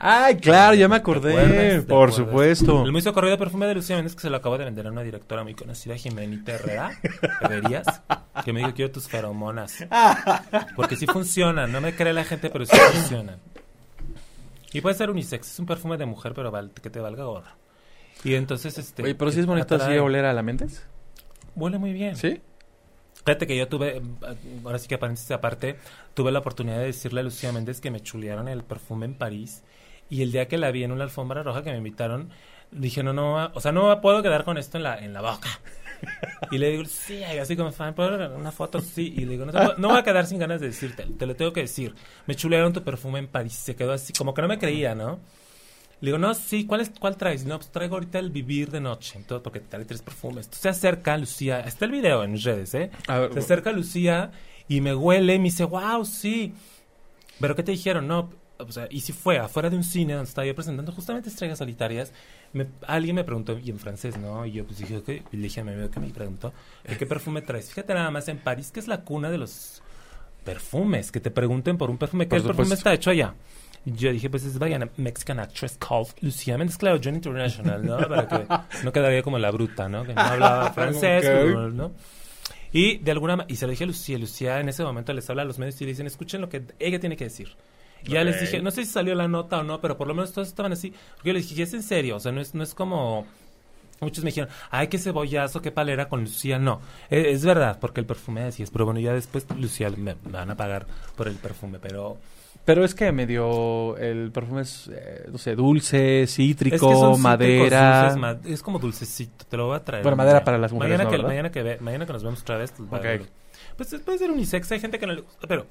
Ay, 0.03 0.37
claro, 0.37 0.73
ya 0.73 0.87
me 0.87 0.95
¿Te 0.95 1.01
acordé, 1.01 1.31
acuerdas? 1.33 1.55
¿Te 1.55 1.81
por 1.81 2.09
acuerdas? 2.09 2.15
supuesto. 2.15 2.85
El 2.85 2.91
muy 2.91 3.01
socorrido 3.01 3.37
perfume 3.37 3.67
de 3.67 3.75
Lucía 3.75 3.97
Méndez 3.97 4.15
que 4.15 4.21
se 4.21 4.29
lo 4.31 4.37
acabo 4.37 4.57
de 4.57 4.65
vender 4.65 4.87
a 4.87 4.91
una 4.91 5.03
directora 5.03 5.43
muy 5.43 5.53
conocida, 5.53 5.95
Jimenita 5.95 6.53
Herrera, 6.53 6.91
Herrerías, 7.41 8.01
que 8.43 8.51
me 8.53 8.61
dijo 8.61 8.73
quiero 8.73 8.91
tus 8.91 9.07
feromonas. 9.07 9.85
Porque 10.75 10.95
sí 10.95 11.05
funcionan, 11.05 11.71
no 11.71 11.81
me 11.81 11.93
cree 11.95 12.13
la 12.13 12.23
gente, 12.23 12.49
pero 12.49 12.65
sí 12.65 12.75
funcionan. 12.75 13.37
Y 14.73 14.79
puede 14.81 14.95
ser 14.95 15.09
unisex, 15.11 15.51
es 15.51 15.59
un 15.59 15.65
perfume 15.65 15.97
de 15.97 16.05
mujer, 16.05 16.33
pero 16.33 16.49
val- 16.49 16.71
que 16.81 16.89
te 16.89 16.99
valga 17.01 17.25
gorro. 17.25 17.51
Y 18.23 18.35
entonces, 18.35 18.77
este... 18.77 19.03
Oye, 19.03 19.15
pero 19.15 19.31
sí 19.31 19.41
es 19.41 19.45
bonito 19.45 19.75
así 19.75 19.83
atrae- 19.85 19.99
oler 20.01 20.25
a 20.25 20.33
la 20.33 20.41
Méndez. 20.41 20.83
Huele 21.55 21.77
muy 21.77 21.91
bien. 21.91 22.15
¿Sí? 22.15 22.41
Fíjate 23.25 23.45
que 23.47 23.55
yo 23.57 23.67
tuve, 23.67 23.97
eh, 23.97 24.01
ahora 24.65 24.79
sí 24.79 24.87
que 24.87 24.97
paréntesis 24.97 25.31
aparte, 25.31 25.75
tuve 26.13 26.31
la 26.31 26.39
oportunidad 26.39 26.79
de 26.79 26.85
decirle 26.85 27.21
a 27.21 27.23
Lucía 27.23 27.51
Méndez 27.51 27.79
que 27.81 27.91
me 27.91 28.01
chulearon 28.01 28.47
el 28.47 28.63
perfume 28.63 29.05
en 29.05 29.13
París. 29.15 29.63
Y 30.09 30.23
el 30.23 30.31
día 30.31 30.47
que 30.47 30.57
la 30.57 30.71
vi 30.71 30.83
en 30.83 30.91
una 30.91 31.03
alfombra 31.03 31.43
roja 31.43 31.63
que 31.63 31.71
me 31.71 31.77
invitaron, 31.77 32.29
dije, 32.71 33.03
no, 33.03 33.13
no, 33.13 33.51
o 33.53 33.61
sea, 33.61 33.71
no 33.71 34.01
puedo 34.01 34.21
quedar 34.23 34.43
con 34.43 34.57
esto 34.57 34.77
en 34.77 34.83
la, 34.83 34.97
en 34.99 35.13
la 35.13 35.21
boca. 35.21 35.49
Y 36.49 36.57
le 36.57 36.71
digo, 36.71 36.83
sí, 36.85 37.23
así 37.23 37.55
como 37.55 37.71
fan, 37.71 37.93
¿puedo 37.93 38.35
una 38.35 38.51
foto? 38.51 38.81
Sí. 38.81 39.13
Y 39.15 39.21
le 39.25 39.31
digo, 39.33 39.45
no, 39.45 39.51
puedo- 39.51 39.75
no 39.77 39.89
voy 39.89 39.99
a 39.99 40.03
quedar 40.03 40.25
sin 40.25 40.39
ganas 40.39 40.59
de 40.59 40.67
decirte, 40.67 41.05
te 41.05 41.25
lo 41.27 41.35
tengo 41.35 41.53
que 41.53 41.61
decir. 41.61 41.93
Me 42.25 42.35
chulearon 42.35 42.73
tu 42.73 42.83
perfume 42.83 43.19
en 43.19 43.27
París. 43.27 43.53
Se 43.53 43.75
quedó 43.75 43.93
así, 43.93 44.11
como 44.13 44.33
que 44.33 44.41
no 44.41 44.47
me 44.47 44.57
creía, 44.59 44.95
¿no? 44.95 45.19
Le 46.01 46.07
digo, 46.07 46.17
no, 46.17 46.33
sí, 46.33 46.65
¿cuál, 46.65 46.81
es, 46.81 46.91
cuál 46.99 47.15
traes? 47.15 47.45
No, 47.45 47.57
pues 47.57 47.71
traigo 47.71 47.95
ahorita 47.95 48.17
el 48.19 48.31
vivir 48.31 48.71
de 48.71 48.81
noche. 48.81 49.17
Entonces, 49.19 49.43
porque 49.43 49.59
trae 49.59 49.85
tres 49.85 50.01
perfumes. 50.01 50.45
Entonces 50.47 50.61
se 50.61 50.69
acerca 50.69 51.15
Lucía, 51.17 51.61
está 51.61 51.85
el 51.85 51.91
video 51.91 52.23
en 52.23 52.41
redes, 52.41 52.73
¿eh? 52.73 52.89
A 53.07 53.19
ver, 53.19 53.33
se 53.33 53.39
acerca 53.39 53.71
Lucía 53.71 54.31
y 54.67 54.81
me 54.81 54.95
huele 54.95 55.35
y 55.35 55.37
me 55.39 55.45
dice, 55.45 55.63
wow, 55.63 56.03
sí. 56.03 56.53
¿Pero 57.39 57.55
qué 57.55 57.63
te 57.63 57.71
dijeron? 57.71 58.07
No, 58.07 58.31
o 58.57 58.71
sea, 58.71 58.87
y 58.89 59.01
si 59.01 59.13
fue 59.13 59.37
afuera 59.39 59.69
de 59.69 59.75
un 59.75 59.83
cine 59.83 60.13
donde 60.13 60.27
estaba 60.29 60.45
yo 60.47 60.55
presentando 60.55 60.91
justamente 60.91 61.29
estrellas 61.29 61.57
solitarias, 61.59 62.13
me- 62.53 62.67
alguien 62.87 63.15
me 63.15 63.23
preguntó, 63.23 63.57
y 63.57 63.69
en 63.69 63.77
francés, 63.79 64.17
¿no? 64.17 64.45
Y 64.45 64.51
yo 64.53 64.65
pues 64.65 64.79
dije, 64.79 64.97
ok, 64.97 65.09
y 65.31 65.37
le 65.37 65.43
dije 65.43 65.61
a 65.61 65.63
mi 65.63 65.71
amigo 65.71 65.89
que 65.89 65.99
me 65.99 66.09
preguntó, 66.09 66.51
¿de 66.87 66.97
qué 66.97 67.05
perfume 67.05 67.41
traes? 67.41 67.69
Fíjate 67.69 67.93
nada 67.93 68.09
más 68.11 68.27
en 68.27 68.37
París, 68.39 68.71
que 68.71 68.79
es 68.79 68.87
la 68.87 69.01
cuna 69.01 69.29
de 69.29 69.37
los 69.37 69.81
perfumes, 70.43 71.11
que 71.11 71.19
te 71.19 71.31
pregunten 71.31 71.77
por 71.77 71.89
un 71.89 71.97
perfume, 71.97 72.25
Por 72.25 72.39
el 72.39 72.43
perfume 72.45 72.73
está 72.75 72.93
hecho 72.93 73.09
allá. 73.11 73.35
Yo 73.85 74.11
dije, 74.11 74.29
pues 74.29 74.43
es 74.45 74.55
a 74.61 74.89
Mexican 74.97 75.39
actress 75.39 75.77
called 75.77 76.07
Lucía 76.21 76.55
Méndez, 76.57 76.77
claro, 76.77 76.99
John 77.03 77.15
International, 77.15 77.83
¿no? 77.83 77.97
Para 78.07 78.27
que 78.27 78.83
no 78.83 78.91
quedaría 78.93 79.23
como 79.23 79.39
la 79.39 79.49
bruta, 79.49 79.89
¿no? 79.89 80.03
Que 80.05 80.13
no 80.13 80.21
hablaba 80.21 80.71
francés. 80.71 81.25
¿no? 81.73 81.91
Y 82.73 82.97
de 82.99 83.11
alguna 83.11 83.37
ma- 83.37 83.45
y 83.47 83.55
se 83.55 83.65
lo 83.65 83.71
dije 83.71 83.83
a 83.83 83.87
Lucía, 83.87 84.17
Lucía 84.19 84.59
en 84.59 84.69
ese 84.69 84.83
momento 84.83 85.11
les 85.13 85.27
habla 85.29 85.41
a 85.41 85.45
los 85.45 85.57
medios 85.57 85.81
y 85.81 85.85
le 85.85 85.91
dicen, 85.91 86.05
escuchen 86.07 86.41
lo 86.41 86.47
que 86.49 86.61
ella 86.79 86.99
tiene 86.99 87.17
que 87.17 87.23
decir. 87.25 87.49
Y 88.05 88.11
ya 88.11 88.23
les 88.23 88.39
dije, 88.39 88.61
no 88.61 88.71
sé 88.71 88.85
si 88.85 88.91
salió 88.91 89.13
la 89.15 89.27
nota 89.27 89.59
o 89.59 89.63
no, 89.63 89.81
pero 89.81 89.97
por 89.97 90.07
lo 90.07 90.13
menos 90.13 90.31
todos 90.31 90.47
estaban 90.47 90.71
así. 90.71 90.93
Porque 91.15 91.29
yo 91.29 91.33
les 91.33 91.49
dije, 91.49 91.63
es 91.63 91.73
en 91.73 91.83
serio, 91.83 92.15
o 92.15 92.19
sea, 92.19 92.31
no 92.31 92.39
es, 92.41 92.53
no 92.55 92.63
es 92.63 92.73
como... 92.73 93.25
Muchos 93.99 94.23
me 94.23 94.29
dijeron, 94.31 94.49
ay, 94.71 94.87
qué 94.87 94.97
cebollazo, 94.97 95.61
qué 95.61 95.71
palera 95.71 96.07
con 96.09 96.21
Lucía. 96.21 96.57
No, 96.57 96.81
e- 97.11 97.29
es, 97.31 97.45
verdad, 97.45 97.77
porque 97.79 97.99
el 97.99 98.07
perfume 98.07 98.41
así 98.43 98.63
es. 98.63 98.71
Pero 98.71 98.85
bueno, 98.85 98.99
ya 98.99 99.13
después 99.13 99.45
Lucía 99.59 99.89
me, 99.91 100.15
me 100.15 100.31
van 100.31 100.49
a 100.49 100.55
pagar 100.57 100.85
por 101.15 101.27
el 101.27 101.35
perfume, 101.35 101.77
pero... 101.79 102.17
Pero 102.63 102.85
es 102.85 102.93
que 102.93 103.11
medio 103.11 103.97
el 103.97 104.31
perfume 104.31 104.61
es, 104.61 104.87
eh, 104.93 105.25
no 105.31 105.37
sé, 105.39 105.55
dulce, 105.55 106.25
cítrico, 106.27 106.75
es 106.75 106.81
que 106.81 106.87
son 106.87 107.15
cítricos, 107.15 107.19
madera. 107.19 108.01
dulces, 108.03 108.17
ma- 108.19 108.39
es 108.45 108.61
como 108.61 108.77
dulcecito, 108.77 109.45
te 109.49 109.57
lo 109.57 109.67
voy 109.67 109.77
a 109.77 109.83
traer. 109.83 110.03
Bueno, 110.03 110.15
madera 110.15 110.43
para 110.43 110.57
las 110.59 110.71
mujeres, 110.71 110.97
Mañana, 110.99 111.09
¿no, 111.17 111.17
que, 111.23 111.27
mañana, 111.27 111.51
que, 111.51 111.63
ve- 111.63 111.77
mañana 111.81 112.05
que 112.05 112.13
nos 112.13 112.23
vemos 112.23 112.41
otra 112.41 112.57
vez. 112.57 112.71
pues, 112.77 112.87
Ok. 112.87 113.21
va- 113.21 113.25
Pues 113.77 113.95
puede 114.05 114.17
ser 114.19 114.29
unisex, 114.29 114.71
hay 114.71 114.79
gente 114.79 114.99
que 114.99 115.07
no 115.07 115.13
le 115.13 115.21
gusta, 115.21 115.47
pero 115.47 115.65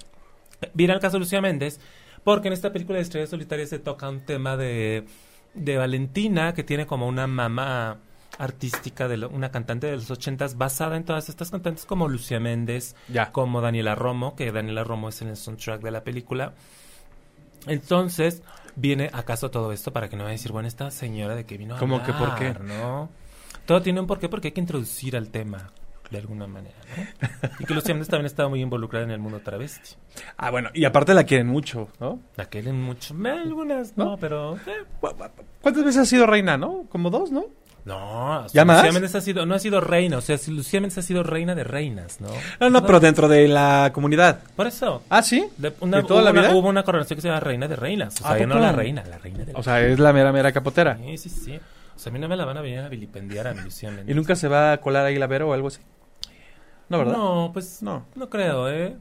viene 0.74 0.92
el 0.94 1.00
caso 1.00 1.14
de 1.16 1.20
Lucía 1.20 1.40
Méndez, 1.40 1.78
porque 2.24 2.48
en 2.48 2.54
esta 2.54 2.72
película 2.72 2.96
de 2.96 3.02
Estrellas 3.02 3.30
Solitarias 3.30 3.68
se 3.68 3.78
toca 3.78 4.08
un 4.08 4.20
tema 4.26 4.56
de, 4.56 5.04
de 5.54 5.76
Valentina, 5.76 6.54
que 6.54 6.64
tiene 6.64 6.86
como 6.86 7.06
una 7.06 7.26
mamá 7.28 7.98
artística, 8.38 9.06
de 9.06 9.16
lo- 9.16 9.28
una 9.28 9.50
cantante 9.50 9.86
de 9.86 9.94
los 9.96 10.10
ochentas, 10.10 10.56
basada 10.56 10.96
en 10.96 11.04
todas 11.04 11.28
estas 11.28 11.50
cantantes 11.50 11.84
como 11.84 12.08
Lucía 12.08 12.40
Méndez, 12.40 12.96
Ya. 13.08 13.30
como 13.32 13.60
Daniela 13.60 13.94
Romo, 13.94 14.34
que 14.34 14.50
Daniela 14.50 14.82
Romo 14.82 15.08
es 15.08 15.22
en 15.22 15.28
el 15.28 15.36
soundtrack 15.36 15.82
de 15.82 15.90
la 15.90 16.02
película. 16.02 16.54
Entonces, 17.66 18.42
viene 18.76 19.10
acaso 19.12 19.50
todo 19.50 19.72
esto 19.72 19.92
para 19.92 20.08
que 20.08 20.16
no 20.16 20.24
vaya 20.24 20.30
a 20.30 20.36
decir, 20.36 20.52
bueno, 20.52 20.68
esta 20.68 20.90
señora 20.90 21.34
de 21.34 21.44
que 21.44 21.56
vino 21.58 21.76
a 21.76 21.78
¿Cómo 21.78 22.02
que 22.02 22.12
por 22.12 22.34
qué? 22.36 22.48
hablar, 22.48 22.62
¿no? 22.62 23.08
Todo 23.66 23.82
tiene 23.82 24.00
un 24.00 24.06
porqué 24.06 24.28
porque 24.28 24.48
hay 24.48 24.52
que 24.52 24.60
introducir 24.60 25.16
al 25.16 25.28
tema 25.28 25.70
de 26.10 26.18
alguna 26.18 26.48
manera, 26.48 26.74
¿no? 26.96 27.28
Y 27.60 27.64
que 27.64 27.72
Lucía 27.72 27.94
Méndez 27.94 28.08
también 28.08 28.26
estaba 28.26 28.48
muy 28.48 28.60
involucrada 28.60 29.04
en 29.04 29.12
el 29.12 29.20
mundo 29.20 29.40
travesti. 29.40 29.94
Ah, 30.36 30.50
bueno, 30.50 30.70
y 30.74 30.84
aparte 30.84 31.14
la 31.14 31.22
quieren 31.22 31.46
mucho, 31.46 31.88
¿no? 32.00 32.18
La 32.36 32.46
quieren 32.46 32.82
mucho, 32.82 33.14
algunas 33.24 33.96
no, 33.96 34.04
¿No? 34.06 34.16
pero 34.16 34.56
eh, 34.56 34.84
¿Cuántas 35.60 35.84
veces 35.84 35.98
ha 36.02 36.04
sido 36.06 36.26
reina, 36.26 36.56
no? 36.56 36.86
Como 36.88 37.10
dos, 37.10 37.30
¿no? 37.30 37.44
No, 37.84 38.40
¿Ya 38.40 38.42
Lucía 38.42 38.64
más? 38.64 38.92
Méndez 38.92 39.14
ha 39.14 39.20
sido, 39.20 39.46
no 39.46 39.54
ha 39.54 39.58
sido 39.58 39.80
reina, 39.80 40.18
o 40.18 40.20
sea, 40.20 40.36
si 40.38 40.50
Lucía 40.50 40.80
Méndez 40.80 40.98
ha 40.98 41.02
sido 41.02 41.22
reina 41.22 41.54
de 41.54 41.64
reinas, 41.64 42.20
¿no? 42.20 42.28
No, 42.60 42.70
no, 42.70 42.84
pero 42.86 43.00
dentro 43.00 43.26
de 43.28 43.48
la 43.48 43.90
comunidad. 43.94 44.40
Por 44.56 44.66
eso, 44.66 45.02
Ah, 45.08 45.22
sí. 45.22 45.46
de- 45.56 45.72
una, 45.80 45.98
¿De 45.98 46.02
toda 46.04 46.20
hubo, 46.20 46.24
la 46.26 46.30
una, 46.32 46.40
vida? 46.42 46.54
hubo 46.54 46.68
una 46.68 46.82
coronación 46.82 47.16
que 47.16 47.22
se 47.22 47.28
llama 47.28 47.40
reina 47.40 47.66
de 47.68 47.76
reinas, 47.76 48.20
o 48.20 48.26
¿A 48.26 48.30
sea, 48.30 48.38
ya 48.38 48.46
no 48.46 48.58
la 48.58 48.72
reina, 48.72 49.02
la 49.08 49.18
reina 49.18 49.44
de 49.44 49.52
O 49.54 49.62
sea, 49.62 49.80
es 49.80 49.98
la 49.98 50.12
mera, 50.12 50.32
mera 50.32 50.52
capotera. 50.52 50.96
Sí, 50.98 51.16
sí, 51.18 51.28
sí. 51.30 51.60
O 51.96 51.98
sea, 51.98 52.10
a 52.10 52.12
mí 52.12 52.18
no 52.18 52.28
me 52.28 52.36
la 52.36 52.44
van 52.44 52.56
a 52.56 52.60
venir 52.60 52.78
a 52.80 52.88
vilipendiar 52.88 53.46
a 53.48 53.54
mi 53.54 53.62
Lucía 53.62 53.90
Méndez. 53.90 54.08
¿Y 54.08 54.14
nunca 54.14 54.34
se 54.36 54.48
va 54.48 54.72
a 54.72 54.78
colar 54.78 55.04
ahí 55.06 55.16
la 55.18 55.26
Vero 55.26 55.48
o 55.48 55.52
algo 55.52 55.68
así? 55.68 55.80
No, 56.88 56.98
¿verdad? 56.98 57.12
No, 57.12 57.50
pues 57.52 57.82
No. 57.82 58.06
no, 58.14 58.28
creo, 58.30 58.68
¿eh? 58.70 58.96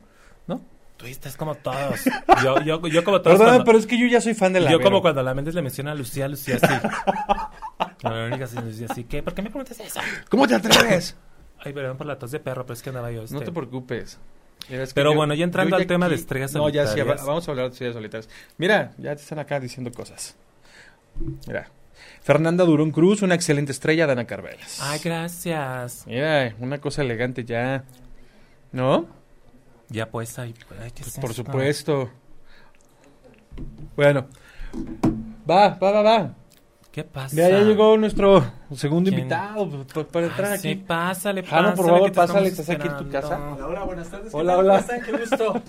¿No? 0.48 0.62
Tú 0.98 1.06
estás 1.06 1.38
como 1.38 1.56
todos. 1.56 2.02
Yo, 2.44 2.60
yo, 2.62 2.86
yo 2.88 3.04
como 3.06 3.22
todos. 3.22 3.38
Perdón, 3.38 3.48
cuando- 3.56 3.64
pero 3.66 3.78
es 3.78 3.88
que 3.88 3.98
yo 3.98 4.06
ya 4.08 4.20
soy 4.20 4.34
fan 4.34 4.52
de 4.52 4.60
la 4.60 4.70
yo 4.70 4.78
Vero. 4.80 4.90
como 4.90 5.02
cuando 5.02 5.24
la 5.24 5.34
Méndez 5.34 5.56
le 5.56 5.62
menciona 5.62 5.92
a 5.94 5.96
Lucía, 5.96 6.28
Lucía 6.28 6.60
sí. 6.60 6.68
La 8.02 8.12
Verónica 8.12 8.48
sí, 8.48 8.56
Lucía 8.64 8.88
sí. 8.94 9.04
¿Qué? 9.04 9.22
¿Por 9.24 9.34
qué 9.34 9.42
me 9.42 9.50
preguntas 9.50 9.80
eso? 9.80 10.00
¿Cómo 10.30 10.48
te 10.48 10.56
atreves? 10.56 11.16
Ay, 11.60 11.74
perdón 11.74 11.98
por 11.98 12.08
la 12.08 12.18
tos 12.18 12.32
de 12.32 12.40
perro, 12.40 12.64
pero 12.66 12.74
es 12.74 12.82
que 12.82 12.90
andaba 12.90 13.12
yo. 13.12 13.20
no 13.20 13.26
este- 13.26 13.40
te 13.46 13.52
preocupes. 13.52 14.18
Mira, 14.70 14.84
es 14.84 14.90
que 14.90 14.96
Pero 14.96 15.12
yo- 15.12 15.18
bueno, 15.18 15.34
ya 15.34 15.44
entrando 15.44 15.76
al 15.76 15.88
tema 15.88 16.08
de 16.08 16.16
estrellas 16.16 16.54
No, 16.54 16.70
ya 16.70 16.86
sí, 16.88 17.02
vamos 17.02 17.48
a 17.48 17.52
hablar 17.52 17.68
de 17.68 17.72
estrellas 17.74 17.96
solitarias. 17.96 18.30
Mira, 18.58 18.92
ya 18.98 19.16
te 19.16 19.22
están 19.22 19.40
acá 19.40 19.60
diciendo 19.60 19.92
cosas. 19.92 20.36
Mira. 21.48 21.70
Fernanda 22.22 22.64
Durón 22.64 22.92
Cruz, 22.92 23.22
una 23.22 23.36
excelente 23.36 23.72
estrella, 23.72 24.06
Dana 24.08 24.26
Carvelas. 24.26 24.80
Ay, 24.82 25.00
gracias. 25.04 26.04
Mira, 26.08 26.56
una 26.60 26.80
cosa 26.80 27.02
elegante 27.02 27.44
ya. 27.44 27.84
¿No? 28.72 29.08
Ya 29.90 30.10
pues, 30.10 30.34
¿qué 30.36 30.54
Pues 30.68 31.08
es 31.08 31.20
por 31.20 31.32
esto? 31.32 31.44
supuesto. 31.44 32.10
Bueno. 33.96 34.28
Va, 35.50 35.70
va, 35.70 35.92
va, 35.92 36.02
va. 36.02 36.36
¿Qué 36.92 37.04
pasa? 37.04 37.36
Mira, 37.36 37.50
ya 37.50 37.62
llegó 37.62 37.96
nuestro 37.98 38.44
segundo 38.76 39.10
¿Quién? 39.10 39.20
invitado 39.22 39.70
pues, 39.70 39.86
pa- 39.94 40.12
para 40.12 40.26
entrar 40.26 40.52
aquí. 40.54 40.62
sí, 40.70 40.76
pásale, 40.76 41.44
Jano, 41.44 41.76
por 41.76 41.86
pásale, 41.86 41.98
favor, 41.98 42.12
pásale, 42.14 42.48
¿estás 42.50 42.70
aquí 42.72 42.88
en 42.88 42.98
tu 42.98 43.10
casa? 43.10 43.40
Hola, 43.56 43.68
hola, 43.68 43.84
buenas 43.84 44.10
tardes. 44.10 44.34
Hola, 44.34 44.54
¿qué 44.54 44.60
hola. 44.60 44.86
Qué 45.06 45.12
gusto. 45.12 45.62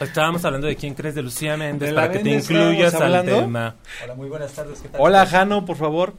Estábamos 0.00 0.44
hablando 0.44 0.66
de 0.66 0.76
quién 0.76 0.94
crees 0.94 1.14
de 1.14 1.22
Lucía 1.22 1.56
Méndez 1.56 1.88
De 1.88 1.94
la 1.94 2.02
para 2.02 2.12
que 2.12 2.18
te 2.20 2.30
incluyas 2.30 2.94
al 2.94 3.02
hablando. 3.02 3.36
tema. 3.40 3.76
Hola, 4.04 4.14
muy 4.14 4.28
buenas 4.28 4.52
tardes. 4.52 4.80
¿Qué 4.80 4.88
tal? 4.88 5.00
Hola, 5.00 5.26
Jano, 5.26 5.64
por 5.64 5.76
favor. 5.76 6.14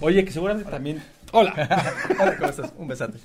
Oye, 0.00 0.24
que 0.24 0.32
seguramente 0.32 0.70
también. 0.70 1.02
Hola. 1.32 1.52
Hola, 2.20 2.36
¿cómo 2.36 2.50
estás? 2.50 2.72
Un 2.76 2.88
besote. 2.88 3.18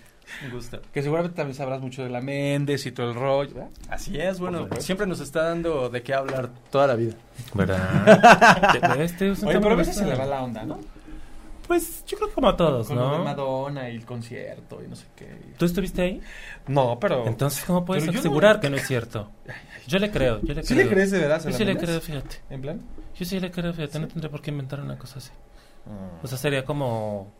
Un 0.45 0.51
gusto. 0.51 0.81
que 0.93 1.01
seguramente 1.01 1.35
también 1.35 1.55
sabrás 1.55 1.81
mucho 1.81 2.03
de 2.03 2.09
la 2.09 2.21
Méndez 2.21 2.85
y 2.85 2.91
todo 2.91 3.09
el 3.09 3.15
rollo. 3.15 3.53
¿verdad? 3.55 3.69
Así 3.89 4.19
es, 4.19 4.39
bueno, 4.39 4.67
siempre 4.79 5.05
nos 5.07 5.19
está 5.19 5.43
dando 5.43 5.89
de 5.89 6.01
qué 6.03 6.13
hablar 6.13 6.49
toda 6.69 6.87
la 6.87 6.95
vida. 6.95 7.13
¿Verdad? 7.53 8.99
este 9.01 9.31
es 9.31 9.41
un 9.41 9.49
Oye, 9.49 9.59
pero 9.59 9.73
a 9.73 9.77
veces 9.77 9.95
se 9.95 10.05
le 10.05 10.15
va 10.15 10.25
la 10.25 10.43
onda, 10.43 10.63
¿no? 10.63 10.79
Pues 11.67 12.03
yo 12.05 12.17
creo 12.17 12.27
que 12.29 12.35
como 12.35 12.49
a 12.49 12.57
todos, 12.57 12.87
Con 12.87 12.97
lo 12.97 13.11
de 13.11 13.17
¿no? 13.19 13.23
Madonna 13.23 13.89
y 13.89 13.95
el 13.95 14.05
concierto 14.05 14.81
y 14.83 14.89
no 14.89 14.95
sé 14.95 15.05
qué. 15.15 15.37
¿Tú 15.57 15.63
estuviste 15.65 16.01
ahí? 16.01 16.21
No, 16.67 16.99
pero. 16.99 17.25
Entonces, 17.25 17.63
¿cómo 17.63 17.85
puedes 17.85 18.05
no- 18.05 18.19
asegurar 18.19 18.59
que 18.59 18.69
no 18.69 18.75
es 18.75 18.85
cierto? 18.85 19.31
Yo 19.87 19.97
le 19.97 20.11
creo, 20.11 20.41
yo 20.41 20.53
le 20.53 20.63
¿Sí 20.63 20.73
creo. 20.73 20.85
le 20.85 20.91
crees 20.93 21.11
de 21.11 21.19
verdad? 21.19 21.41
Yo 21.43 21.51
sí 21.53 21.65
le 21.65 21.75
creo, 21.77 21.99
fíjate. 22.01 22.37
¿En 22.49 22.61
plan? 22.61 22.81
Yo 23.17 23.25
sí 23.25 23.39
le 23.39 23.49
creo, 23.49 23.73
fíjate. 23.73 23.99
No 23.99 24.07
tendré 24.07 24.29
por 24.29 24.41
qué 24.41 24.51
inventar 24.51 24.79
una 24.79 24.95
cosa 24.97 25.17
así. 25.19 25.31
Mm. 25.85 26.23
O 26.23 26.27
sea, 26.27 26.37
sería 26.37 26.63
como... 26.63 27.31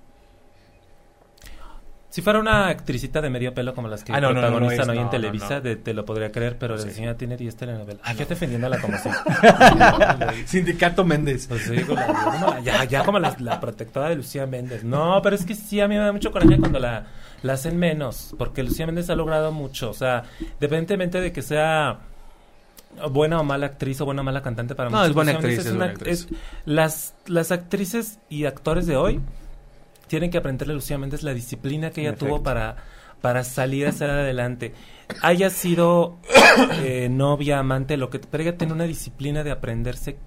Si 2.12 2.22
fuera 2.22 2.40
una 2.40 2.68
actricita 2.68 3.22
de 3.22 3.30
medio 3.30 3.54
pelo 3.54 3.74
como 3.74 3.88
las 3.88 4.04
que 4.04 4.12
Ah, 4.12 4.20
no, 4.20 4.34
no, 4.34 4.34
no, 4.34 4.42
no 4.42 4.48
protagonizan 4.58 4.84
es, 4.84 4.90
hoy 4.90 4.98
en 5.00 5.10
Televisa, 5.10 5.62
de- 5.62 5.78
te 5.78 5.94
lo 5.94 6.04
podría 6.06 6.30
creer, 6.30 6.58
pero 6.60 6.76
la 6.76 6.82
señora 6.84 7.16
tiene 7.16 7.38
10 7.38 7.56
telenovelas. 7.56 8.02
Ah, 8.04 8.12
yo 8.14 8.26
defendiéndola 8.26 8.80
como 8.82 8.98
si... 8.98 9.10
Sindicato 10.46 11.04
Méndez. 11.06 11.48
Pues 11.48 11.62
sí, 11.64 11.82
como 11.84 12.00
la- 12.00 12.08
como 12.08 12.48
la- 12.48 12.60
ya, 12.60 12.84
ya 12.84 13.04
como 13.06 13.18
la, 13.20 13.36
la 13.40 13.60
protectora 13.60 14.10
de 14.10 14.16
Lucía 14.16 14.46
Méndez. 14.46 14.84
No, 14.84 15.22
pero 15.24 15.36
es 15.36 15.46
que 15.46 15.56
sí, 15.56 15.80
a 15.80 15.88
mí 15.88 15.96
me 15.96 16.02
da 16.02 16.12
mucho 16.12 16.32
coraje 16.32 16.58
cuando 16.58 16.80
la, 16.80 17.08
la 17.44 17.54
hacen 17.54 17.78
menos, 17.78 18.36
porque 18.38 18.62
Lucía 18.64 18.86
Méndez 18.86 19.10
ha 19.10 19.16
logrado 19.16 19.52
mucho. 19.52 19.90
O 19.90 19.94
sea, 19.94 20.24
independientemente 20.40 21.22
de 21.22 21.32
que 21.32 21.42
sea 21.42 22.00
buena 23.10 23.40
o 23.40 23.44
mala 23.46 23.68
actriz 23.68 24.02
o 24.02 24.06
buena 24.06 24.22
o 24.22 24.26
mala 24.26 24.42
cantante 24.42 24.76
para 24.76 24.90
No, 24.90 24.98
muchos, 24.98 25.10
es 25.12 25.16
buena 25.16 25.32
actriz, 25.32 25.60
es 25.60 25.70
buena 25.76 25.86
actriz. 25.94 26.28
es- 26.30 26.38
las, 26.66 27.14
las 27.28 27.52
actrices 27.52 28.20
y 28.30 28.44
actores 28.46 28.86
de 28.86 28.98
hoy 28.98 29.22
tienen 30.12 30.30
que 30.30 30.38
aprenderle 30.38 30.74
a 30.74 30.76
Lucía 30.76 30.98
Méndez 30.98 31.24
la 31.24 31.34
disciplina 31.34 31.90
que 31.92 32.02
ella 32.02 32.16
tuvo 32.16 32.44
para, 32.44 32.76
para 33.22 33.44
salir 33.46 33.88
a 33.88 33.92
salir 33.94 34.14
adelante. 34.16 34.74
Haya 35.22 35.50
sido 35.50 36.18
eh, 36.84 37.08
novia, 37.10 37.60
amante, 37.60 37.96
lo 37.98 38.10
que 38.10 38.20
pero 38.20 38.44
ella 38.44 38.58
tiene 38.58 38.74
una 38.74 38.84
disciplina 38.84 39.44
de 39.44 39.52
aprenderse 39.52 40.18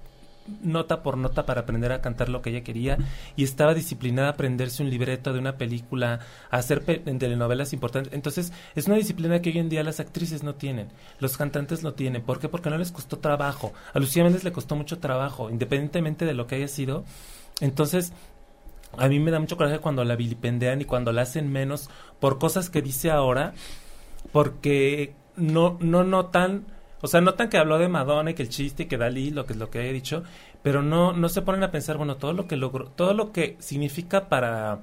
nota 0.62 1.02
por 1.02 1.16
nota 1.16 1.46
para 1.46 1.62
aprender 1.62 1.90
a 1.92 2.02
cantar 2.02 2.28
lo 2.28 2.42
que 2.42 2.50
ella 2.50 2.62
quería 2.62 2.98
y 3.34 3.44
estaba 3.44 3.72
disciplinada 3.72 4.28
a 4.28 4.30
aprenderse 4.32 4.82
un 4.82 4.90
libreto 4.90 5.32
de 5.32 5.38
una 5.38 5.56
película, 5.56 6.20
a 6.50 6.56
hacer 6.58 6.82
pe- 6.82 7.02
en 7.06 7.18
telenovelas 7.18 7.72
importantes. 7.72 8.12
Entonces, 8.12 8.52
es 8.74 8.86
una 8.86 8.96
disciplina 8.96 9.40
que 9.40 9.50
hoy 9.50 9.58
en 9.58 9.68
día 9.70 9.82
las 9.82 10.00
actrices 10.00 10.42
no 10.42 10.54
tienen, 10.54 10.88
los 11.18 11.36
cantantes 11.38 11.82
no 11.82 11.92
tienen. 11.94 12.22
¿Por 12.22 12.40
qué? 12.40 12.48
Porque 12.50 12.68
no 12.70 12.76
les 12.78 12.92
costó 12.92 13.18
trabajo. 13.18 13.72
A 13.94 13.98
Lucía 13.98 14.22
Méndez 14.24 14.44
le 14.44 14.52
costó 14.52 14.76
mucho 14.76 14.98
trabajo, 14.98 15.48
independientemente 15.50 16.24
de 16.26 16.34
lo 16.34 16.46
que 16.46 16.56
haya 16.56 16.68
sido. 16.68 17.04
Entonces, 17.60 18.12
a 18.98 19.08
mí 19.08 19.18
me 19.18 19.30
da 19.30 19.40
mucho 19.40 19.56
coraje 19.56 19.78
cuando 19.78 20.04
la 20.04 20.16
vilipendean 20.16 20.80
y 20.80 20.84
cuando 20.84 21.12
la 21.12 21.22
hacen 21.22 21.50
menos 21.50 21.90
por 22.20 22.38
cosas 22.38 22.70
que 22.70 22.82
dice 22.82 23.10
ahora, 23.10 23.54
porque 24.32 25.14
no, 25.36 25.76
no 25.80 26.04
notan, 26.04 26.66
o 27.00 27.06
sea, 27.06 27.20
notan 27.20 27.48
que 27.48 27.58
habló 27.58 27.78
de 27.78 27.88
Madonna 27.88 28.30
y 28.30 28.34
que 28.34 28.42
el 28.42 28.48
chiste 28.48 28.84
y 28.84 28.86
que 28.86 28.96
Dalí, 28.96 29.30
lo 29.30 29.46
que 29.46 29.52
es 29.52 29.58
lo 29.58 29.70
que 29.70 29.88
he 29.88 29.92
dicho, 29.92 30.22
pero 30.62 30.82
no, 30.82 31.12
no 31.12 31.28
se 31.28 31.42
ponen 31.42 31.62
a 31.62 31.70
pensar, 31.70 31.96
bueno, 31.96 32.16
todo 32.16 32.32
lo 32.32 32.46
que 32.46 32.56
logró, 32.56 32.86
todo 32.86 33.14
lo 33.14 33.32
que 33.32 33.56
significa 33.60 34.28
para 34.28 34.80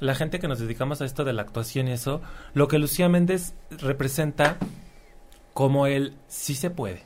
la 0.00 0.14
gente 0.14 0.40
que 0.40 0.48
nos 0.48 0.58
dedicamos 0.58 1.00
a 1.00 1.04
esto 1.04 1.24
de 1.24 1.32
la 1.32 1.42
actuación 1.42 1.88
y 1.88 1.92
eso, 1.92 2.20
lo 2.54 2.68
que 2.68 2.78
Lucía 2.78 3.08
Méndez 3.08 3.54
representa 3.70 4.56
como 5.54 5.86
el 5.86 6.14
sí 6.28 6.54
se 6.54 6.70
puede. 6.70 7.02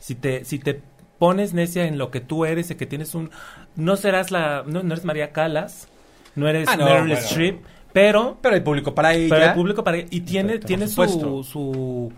Si 0.00 0.14
te, 0.14 0.44
si 0.44 0.58
te 0.60 0.82
pones 1.18 1.54
necia 1.54 1.86
en 1.86 1.98
lo 1.98 2.10
que 2.10 2.20
tú 2.20 2.44
eres 2.44 2.70
y 2.70 2.74
que 2.74 2.86
tienes 2.86 3.14
un... 3.14 3.30
No 3.74 3.96
serás 3.96 4.30
la... 4.30 4.64
No, 4.66 4.82
no 4.82 4.94
eres 4.94 5.04
María 5.04 5.32
Calas, 5.32 5.88
no 6.34 6.48
eres 6.48 6.68
Ah, 6.68 6.76
no, 6.76 6.84
Meryl 6.84 7.08
bueno. 7.08 7.20
Streep, 7.20 7.64
pero... 7.92 8.38
Pero 8.42 8.54
hay 8.54 8.60
público 8.60 8.94
para 8.94 9.14
ella. 9.14 9.34
Pero 9.34 9.46
el 9.46 9.54
público 9.54 9.84
para... 9.84 9.98
Y 9.98 10.20
tiene, 10.20 10.58
tiene 10.58 10.88
su, 10.88 11.44
su... 11.44 12.12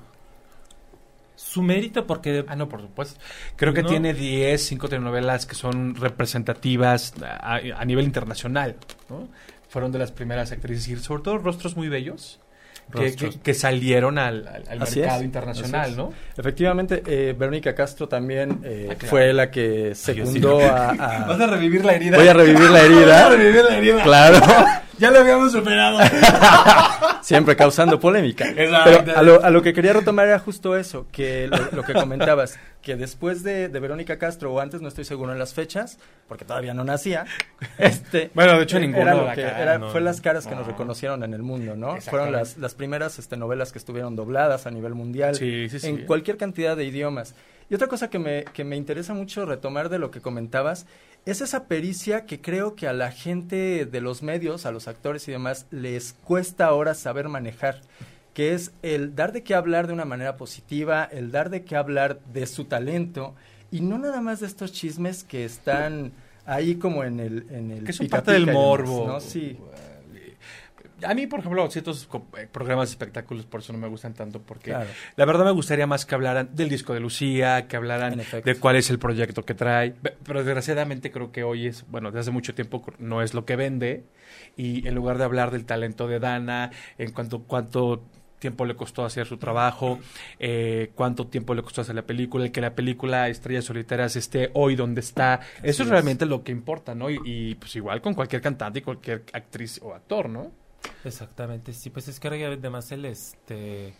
Su 1.36 1.62
mérito 1.62 2.06
porque... 2.06 2.44
Ah, 2.48 2.56
no, 2.56 2.68
por 2.68 2.80
supuesto. 2.80 3.20
Creo 3.56 3.72
que 3.72 3.82
¿No? 3.82 3.88
tiene 3.88 4.12
10, 4.12 4.60
5 4.60 4.88
telenovelas 4.88 5.46
que 5.46 5.54
son 5.54 5.94
representativas 5.94 7.14
a, 7.22 7.60
a 7.76 7.84
nivel 7.84 8.04
internacional. 8.04 8.76
¿no? 9.08 9.28
Fueron 9.68 9.92
de 9.92 9.98
las 10.00 10.10
primeras 10.10 10.50
actrices 10.50 10.88
y 10.88 10.96
sobre 10.96 11.22
todo 11.22 11.38
rostros 11.38 11.76
muy 11.76 11.88
bellos 11.88 12.40
que, 12.92 12.98
Rostros. 12.98 13.34
que- 13.36 13.40
que 13.42 13.54
salieron 13.54 14.18
al, 14.18 14.44
mercado 14.44 15.18
es, 15.18 15.22
internacional. 15.22 15.96
¿no? 15.96 16.12
Efectivamente, 16.36 17.02
eh, 17.06 17.34
Verónica 17.38 17.74
Castro 17.74 18.08
también 18.08 18.60
eh, 18.64 18.88
Ah, 18.90 18.94
claro. 18.94 19.08
fue 19.10 19.32
la 19.32 19.50
que 19.50 19.94
secundó 19.94 20.58
sí. 20.60 20.64
a, 20.66 20.88
a- 20.90 21.24
Vas 21.28 21.40
a 21.40 21.46
revivir 21.46 21.84
la 21.84 21.94
herida. 21.94 22.16
Voy 22.18 22.28
a 22.28 22.32
revivir 22.34 22.70
la 22.70 22.80
herida. 22.82 23.28
revivir 23.30 23.64
la 23.64 23.76
herida. 23.76 24.02
Claro, 24.02 24.38
Ya 24.98 25.12
lo 25.12 25.20
habíamos 25.20 25.52
superado. 25.52 26.00
siempre 27.22 27.54
causando 27.56 28.00
polémica. 28.00 28.48
Exacto. 28.48 29.02
Pero 29.04 29.18
a 29.18 29.22
lo, 29.22 29.44
a 29.44 29.50
lo 29.50 29.62
que 29.62 29.72
quería 29.72 29.92
retomar 29.92 30.26
era 30.26 30.38
justo 30.40 30.76
eso, 30.76 31.06
que 31.12 31.46
lo, 31.46 31.56
lo 31.70 31.82
que 31.84 31.92
comentabas, 31.92 32.58
que 32.82 32.96
después 32.96 33.42
de, 33.42 33.68
de 33.68 33.80
Verónica 33.80 34.18
Castro, 34.18 34.52
o 34.54 34.60
antes 34.60 34.80
no 34.80 34.88
estoy 34.88 35.04
seguro 35.04 35.32
en 35.32 35.38
las 35.38 35.52
fechas, 35.54 35.98
porque 36.28 36.44
todavía 36.44 36.74
no 36.74 36.84
nacía, 36.84 37.26
este... 37.78 38.30
Bueno, 38.34 38.56
de 38.56 38.62
hecho, 38.62 38.78
ninguno 38.78 39.02
era 39.02 39.14
lo 39.14 39.26
de 39.26 39.34
que- 39.34 39.44
acá, 39.46 39.62
era- 39.62 39.78
no, 39.78 39.90
fue 39.90 40.00
las 40.00 40.20
caras 40.20 40.46
que 40.46 40.54
nos 40.54 40.66
No. 40.66 40.72
reconocieron 40.72 41.22
en 41.24 41.34
el 41.34 41.42
mundo, 41.42 41.76
¿no? 41.76 42.00
Fueron 42.00 42.32
las, 42.32 42.56
las 42.56 42.74
primeras 42.74 43.18
este, 43.18 43.36
novelas 43.36 43.72
que 43.72 43.78
estuvieron 43.78 44.16
dobladas 44.16 44.66
a 44.66 44.70
nivel 44.70 44.94
mundial. 44.94 45.34
Sí, 45.34 45.68
sí, 45.68 45.80
sí. 45.80 45.86
en 45.88 46.06
cualquier 46.06 46.36
cantidad 46.36 46.76
de 46.76 46.84
idiomas. 46.84 47.34
Y 47.70 47.74
otra 47.74 47.86
cosa 47.88 48.08
que 48.08 48.18
me, 48.18 48.44
que 48.44 48.64
me 48.64 48.76
interesa 48.76 49.12
mucho 49.12 49.44
retomar 49.44 49.90
de 49.90 49.98
lo 49.98 50.10
que 50.10 50.20
comentabas 50.22 50.86
es 51.26 51.42
esa 51.42 51.64
pericia 51.66 52.24
que 52.24 52.40
creo 52.40 52.74
que 52.74 52.88
a 52.88 52.94
la 52.94 53.10
gente 53.10 53.84
de 53.84 54.00
los 54.00 54.22
medios, 54.22 54.64
a 54.64 54.72
los 54.72 54.88
actores 54.88 55.28
y 55.28 55.32
demás, 55.32 55.66
les 55.70 56.14
cuesta 56.14 56.64
ahora 56.66 56.94
saber 56.94 57.28
manejar, 57.28 57.82
que 58.38 58.54
es 58.54 58.70
el 58.82 59.16
dar 59.16 59.32
de 59.32 59.42
qué 59.42 59.56
hablar 59.56 59.88
de 59.88 59.92
una 59.92 60.04
manera 60.04 60.36
positiva, 60.36 61.02
el 61.10 61.32
dar 61.32 61.50
de 61.50 61.64
qué 61.64 61.74
hablar 61.74 62.20
de 62.32 62.46
su 62.46 62.66
talento, 62.66 63.34
y 63.72 63.80
no 63.80 63.98
nada 63.98 64.20
más 64.20 64.38
de 64.38 64.46
estos 64.46 64.70
chismes 64.70 65.24
que 65.24 65.44
están 65.44 66.12
ahí 66.46 66.76
como 66.76 67.02
en 67.02 67.18
el... 67.18 67.46
En 67.50 67.72
el 67.72 67.82
que 67.82 67.92
son 67.92 68.06
pica 68.06 68.18
parte 68.18 68.30
del 68.34 68.46
demás, 68.46 68.62
morbo. 68.62 69.08
¿no? 69.08 69.18
Sí. 69.18 69.58
A 71.04 71.14
mí, 71.14 71.26
por 71.26 71.40
ejemplo, 71.40 71.68
ciertos 71.68 72.08
eh, 72.36 72.46
programas 72.50 72.88
de 72.88 72.92
espectáculos 72.92 73.44
por 73.44 73.58
eso 73.60 73.72
no 73.72 73.78
me 73.80 73.88
gustan 73.88 74.14
tanto, 74.14 74.40
porque 74.40 74.70
Claro. 74.70 74.88
la 75.16 75.24
verdad 75.24 75.44
me 75.44 75.50
gustaría 75.50 75.88
más 75.88 76.06
que 76.06 76.14
hablaran 76.14 76.50
del 76.54 76.68
disco 76.68 76.94
de 76.94 77.00
Lucía, 77.00 77.66
que 77.66 77.76
hablaran 77.76 78.20
de 78.44 78.54
cuál 78.54 78.76
es 78.76 78.88
el 78.90 79.00
proyecto 79.00 79.44
que 79.44 79.54
trae. 79.54 79.90
Pe- 79.92 80.16
Pero 80.24 80.44
desgraciadamente 80.44 81.10
creo 81.10 81.32
que 81.32 81.42
hoy 81.42 81.66
es, 81.66 81.84
bueno, 81.88 82.10
desde 82.10 82.20
hace 82.20 82.30
mucho 82.30 82.54
tiempo 82.54 82.84
no 83.00 83.20
es 83.20 83.34
lo 83.34 83.44
que 83.44 83.56
vende. 83.56 84.04
Y 84.56 84.86
en 84.86 84.94
lugar 84.94 85.18
de 85.18 85.24
hablar 85.24 85.50
del 85.50 85.64
talento 85.64 86.06
de 86.06 86.20
Dana, 86.20 86.70
en 86.98 87.10
cuanto 87.12 87.42
cuánto 87.44 88.02
tiempo 88.38 88.64
le 88.64 88.76
costó 88.76 89.04
hacer 89.04 89.26
su 89.26 89.36
trabajo, 89.36 89.98
eh, 90.38 90.90
cuánto 90.94 91.26
tiempo 91.26 91.54
le 91.54 91.62
costó 91.62 91.80
hacer 91.80 91.94
la 91.94 92.02
película, 92.02 92.44
el 92.44 92.52
que 92.52 92.60
la 92.60 92.74
película 92.74 93.28
Estrellas 93.28 93.64
Solitarias 93.64 94.16
esté 94.16 94.50
hoy 94.54 94.76
donde 94.76 95.00
está. 95.00 95.40
Eso 95.62 95.82
es 95.82 95.88
es. 95.88 95.88
realmente 95.88 96.26
lo 96.26 96.42
que 96.42 96.52
importa, 96.52 96.94
¿no? 96.94 97.10
Y, 97.10 97.18
y, 97.24 97.54
pues 97.56 97.74
igual 97.76 98.00
con 98.00 98.14
cualquier 98.14 98.42
cantante 98.42 98.80
y 98.80 98.82
cualquier 98.82 99.24
actriz 99.32 99.80
o 99.82 99.94
actor, 99.94 100.28
¿no? 100.28 100.52
Exactamente, 101.04 101.72
sí, 101.72 101.90
pues 101.90 102.08
es 102.08 102.20
que 102.20 102.28
ahora 102.28 102.38
ya 102.38 102.46
además 102.48 102.90
el 102.92 103.04
este 103.04 103.94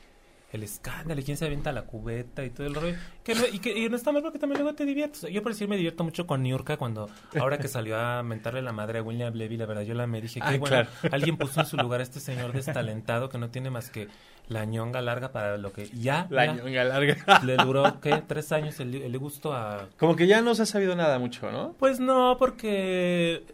el 0.50 0.62
escándalo, 0.62 1.21
y 1.21 1.25
quién 1.25 1.37
se 1.37 1.45
avienta 1.45 1.73
la 1.73 1.83
cubeta 1.83 2.43
y 2.45 2.50
todo 2.50 2.67
el 2.67 2.75
rollo, 2.75 2.97
que 3.23 3.35
no, 3.35 3.43
y 3.52 3.59
que 3.59 3.76
y 3.78 3.88
no 3.90 3.97
está 3.97 4.12
mal 4.12 4.23
porque 4.23 4.38
también 4.38 4.62
luego 4.62 4.75
te 4.75 4.87
diviertes. 4.87 5.31
Yo 5.31 5.43
por 5.43 5.52
decir 5.52 5.69
me 5.69 5.76
divierto 5.76 6.05
mucho 6.05 6.26
con 6.26 6.43
Niurka 6.43 6.76
cuando 6.78 7.11
ahora 7.38 7.59
que 7.59 7.69
salió 7.69 7.99
a 7.99 8.23
mentarle 8.23 8.62
la 8.62 8.73
madre 8.73 9.00
a 9.00 9.02
William 9.02 9.35
Levy, 9.35 9.59
la 9.59 9.67
verdad 9.67 9.83
yo 9.83 9.93
la 9.95 10.07
me 10.07 10.21
dije 10.23 10.40
que 10.40 10.47
Ah, 10.47 10.57
bueno, 10.57 10.67
claro. 10.67 10.88
alguien 11.12 11.37
puso 11.37 11.61
en 11.61 11.67
su 11.67 11.76
lugar 11.76 12.00
a 12.00 12.02
este 12.02 12.19
señor 12.21 12.52
destalentado 12.52 13.28
que 13.28 13.37
no 13.37 13.50
tiene 13.50 13.69
más 13.71 13.90
que 13.90 14.09
la 14.49 14.64
ñonga 14.64 15.02
larga 15.02 15.31
para 15.33 15.59
lo 15.59 15.73
que 15.75 15.90
ya, 15.90 16.26
La 16.31 16.47
ya 16.47 16.55
ñonga 16.55 16.85
larga. 16.85 17.17
le 17.45 17.57
duró 17.59 18.00
¿qué? 18.00 18.23
tres 18.26 18.50
años 18.52 18.81
el, 18.81 18.95
el 18.95 19.19
gusto 19.19 19.52
a 19.52 19.88
Como 19.99 20.17
que 20.17 20.26
ya 20.26 20.40
no 20.40 20.55
se 20.55 20.62
ha 20.62 20.67
sabido 20.67 20.97
nada 20.97 21.19
mucho, 21.19 21.52
¿no? 21.52 21.75
pues 21.78 22.00
no, 22.00 22.37
porque 22.38 23.45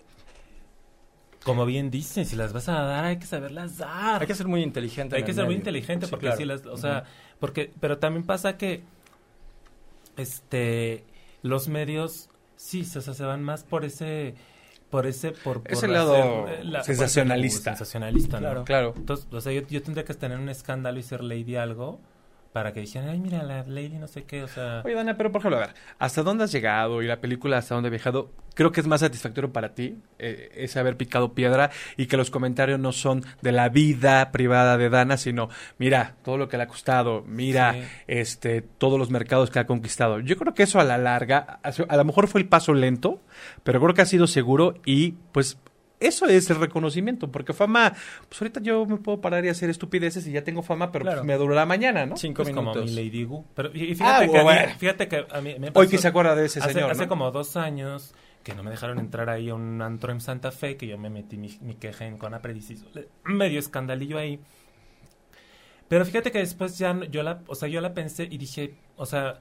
como 1.45 1.67
bien 1.67 1.91
dicen, 1.91 2.25
si 2.27 2.35
las 2.37 2.53
vas 2.53 2.69
a 2.69 2.73
dar 2.83 3.05
hay 3.05 3.19
que 3.19 3.27
saberlas 3.27 3.79
dar. 3.79 4.21
Hay 4.23 4.27
que 4.27 4.35
ser 4.35 4.49
muy 4.49 4.63
inteligente. 4.63 5.15
Hay 5.17 5.23
que 5.25 5.33
ser 5.35 5.45
muy 5.45 5.55
inteligente 5.55 6.07
Sí, 6.07 6.11
porque 6.11 6.27
claro. 6.27 6.39
sí 6.39 6.45
las, 6.45 6.65
o 6.67 6.77
sea, 6.77 7.05
porque 7.39 7.71
pero 7.81 7.99
también 7.99 8.25
pasa 8.25 8.57
que 8.57 8.83
este 10.17 11.05
los 11.43 11.69
medios 11.69 12.31
sí, 12.57 12.83
o 12.97 13.01
sea, 13.01 13.15
se 13.15 13.25
van 13.25 13.43
más 13.43 13.65
por 13.65 13.85
ese 13.85 14.35
por 14.91 15.07
ese 15.07 15.33
por, 15.33 15.63
por 15.63 15.73
Ese 15.73 15.89
lado 15.89 16.45
hacer, 16.45 16.61
eh, 16.61 16.65
la- 16.65 16.85
sensacionalista. 16.85 17.71
sensacionalista, 17.73 18.37
¿no? 18.39 18.41
Claro. 18.41 18.65
Claro. 18.65 18.95
Entonces, 18.97 19.27
o 19.33 19.41
sea, 19.41 19.53
yo, 19.53 19.63
yo 19.69 19.83
tendría 19.83 20.05
que 20.05 20.15
tener 20.15 20.39
un 20.39 20.49
escándalo 20.49 20.99
y 20.99 21.03
ser 21.03 21.23
lady 21.25 21.57
algo 21.57 22.01
para 22.55 22.73
que 22.73 22.79
dijeran, 22.79 23.09
ay, 23.09 23.19
mira, 23.19 23.43
la 23.43 23.65
lady 23.65 23.99
no 23.99 24.07
sé 24.07 24.23
qué, 24.23 24.45
o 24.45 24.47
sea... 24.47 24.83
Oye, 24.85 24.95
Dana, 24.95 25.17
pero 25.17 25.33
por 25.33 25.41
ejemplo, 25.41 25.57
a 25.57 25.67
ver, 25.67 25.75
¿hasta 25.99 26.23
dónde 26.23 26.45
has 26.45 26.53
llegado 26.53 27.03
y 27.03 27.07
la 27.09 27.21
película 27.21 27.59
hasta 27.59 27.75
dónde 27.75 27.89
ha 27.89 27.91
viajado? 27.91 28.31
Creo 28.55 28.71
que 28.71 28.81
es 28.81 28.87
más 28.87 29.01
satisfactorio 29.01 29.53
para 29.53 29.75
ti 29.75 29.99
eh, 30.21 30.53
ese 30.55 30.79
haber 30.79 30.97
picado 30.97 31.35
piedra 31.35 31.73
y 31.97 32.07
que 32.07 32.17
los 32.17 32.31
comentarios 32.31 32.79
no 32.79 32.93
son 32.93 33.25
de 33.43 33.51
la 33.51 33.71
vida 33.71 34.31
privada 34.31 34.77
de 34.79 34.89
Dana, 34.89 35.17
sino, 35.17 35.49
mira, 35.79 36.15
todo 36.23 36.39
lo 36.39 36.49
que 36.49 36.57
le 36.57 36.63
ha 36.63 36.69
costado, 36.69 37.25
mira, 37.27 37.73
Sí. 37.73 37.81
este, 38.07 38.63
todos 38.63 39.01
los 39.01 39.11
mercados 39.11 39.51
que 39.51 39.59
ha 39.59 39.67
conquistado. 39.67 40.21
Yo 40.21 40.37
creo 40.37 40.55
que 40.55 40.63
eso 40.63 40.79
a 40.79 40.85
la 40.85 40.97
larga, 40.97 41.59
a 41.65 41.73
a 41.89 41.97
lo 41.97 42.05
mejor 42.05 42.29
fue 42.29 42.41
el 42.41 42.47
paso 42.47 42.73
lento, 42.73 43.21
pero 43.65 43.81
creo 43.81 43.95
que 43.95 44.03
ha 44.03 44.07
sido 44.07 44.29
seguro 44.29 44.75
y 44.87 45.17
pues 45.33 45.59
eso 46.01 46.27
es 46.27 46.51
el 46.51 46.57
reconocimiento, 46.61 47.31
porque 47.31 47.53
fama, 47.53 47.95
pues 48.29 48.43
ahorita 48.43 48.61
yo 48.61 48.85
me 48.87 48.97
puedo 48.97 49.21
parar 49.21 49.45
y 49.45 49.49
hacer 49.49 49.71
estupideces 49.71 50.27
y 50.27 50.33
ya 50.33 50.43
tengo 50.45 50.63
fama, 50.63 50.91
pero 50.93 51.05
Claro. 51.05 51.19
pues 51.21 51.27
me 51.27 51.35
durará 51.37 51.65
mañana, 51.67 52.05
¿no? 52.07 52.17
Cinco 52.17 52.43
Pues 52.43 52.55
como 52.55 52.73
minutos. 52.73 52.91
mi 52.91 52.97
Lady 53.05 53.25
Gu. 53.25 53.45
Pero 53.55 53.71
y 53.75 53.85
y 53.85 53.95
fíjate, 53.95 54.25
Ah, 54.25 54.29
que 54.31 54.37
a 54.39 54.41
mí- 54.41 54.45
bueno. 54.45 54.73
fíjate 54.79 55.09
que 55.09 55.27
a 55.31 55.41
mí 55.41 55.55
me 55.59 55.69
Hoy 55.69 55.73
pasó- 55.73 55.91
que 55.91 55.99
se 55.99 56.09
acuerda 56.09 56.35
de 56.35 56.47
ese 56.47 56.61
hace, 56.61 56.73
señor, 56.73 56.91
hace 56.91 57.03
¿no? 57.03 57.09
como 57.09 57.31
dos 57.31 57.57
años 57.57 58.15
que 58.43 58.55
no 58.55 58.63
me 58.63 58.71
dejaron 58.71 58.99
entrar 58.99 59.31
ahí 59.31 59.49
a 59.49 59.55
un 59.55 59.81
antro 59.81 60.13
en 60.13 60.21
Santa 60.21 60.53
Fe, 60.53 60.77
que 60.77 60.87
yo 60.87 60.99
me 60.99 61.09
metí 61.09 61.39
mi, 61.39 61.57
mi 61.63 61.77
queja 61.77 62.05
en 62.07 62.19
Conapred 62.19 62.55
medio 63.25 63.59
escandalillo 63.59 64.19
ahí. 64.19 64.39
Pero 65.89 66.05
fíjate 66.05 66.31
que 66.33 66.39
después 66.39 66.77
ya 66.79 66.93
no- 66.95 67.05
yo 67.05 67.23
la, 67.23 67.41
o 67.47 67.55
sea, 67.55 67.69
yo 67.69 67.81
la 67.81 67.95
pensé 67.95 68.25
y 68.31 68.39
dije, 68.39 68.75
o 68.97 69.07
sea, 69.07 69.39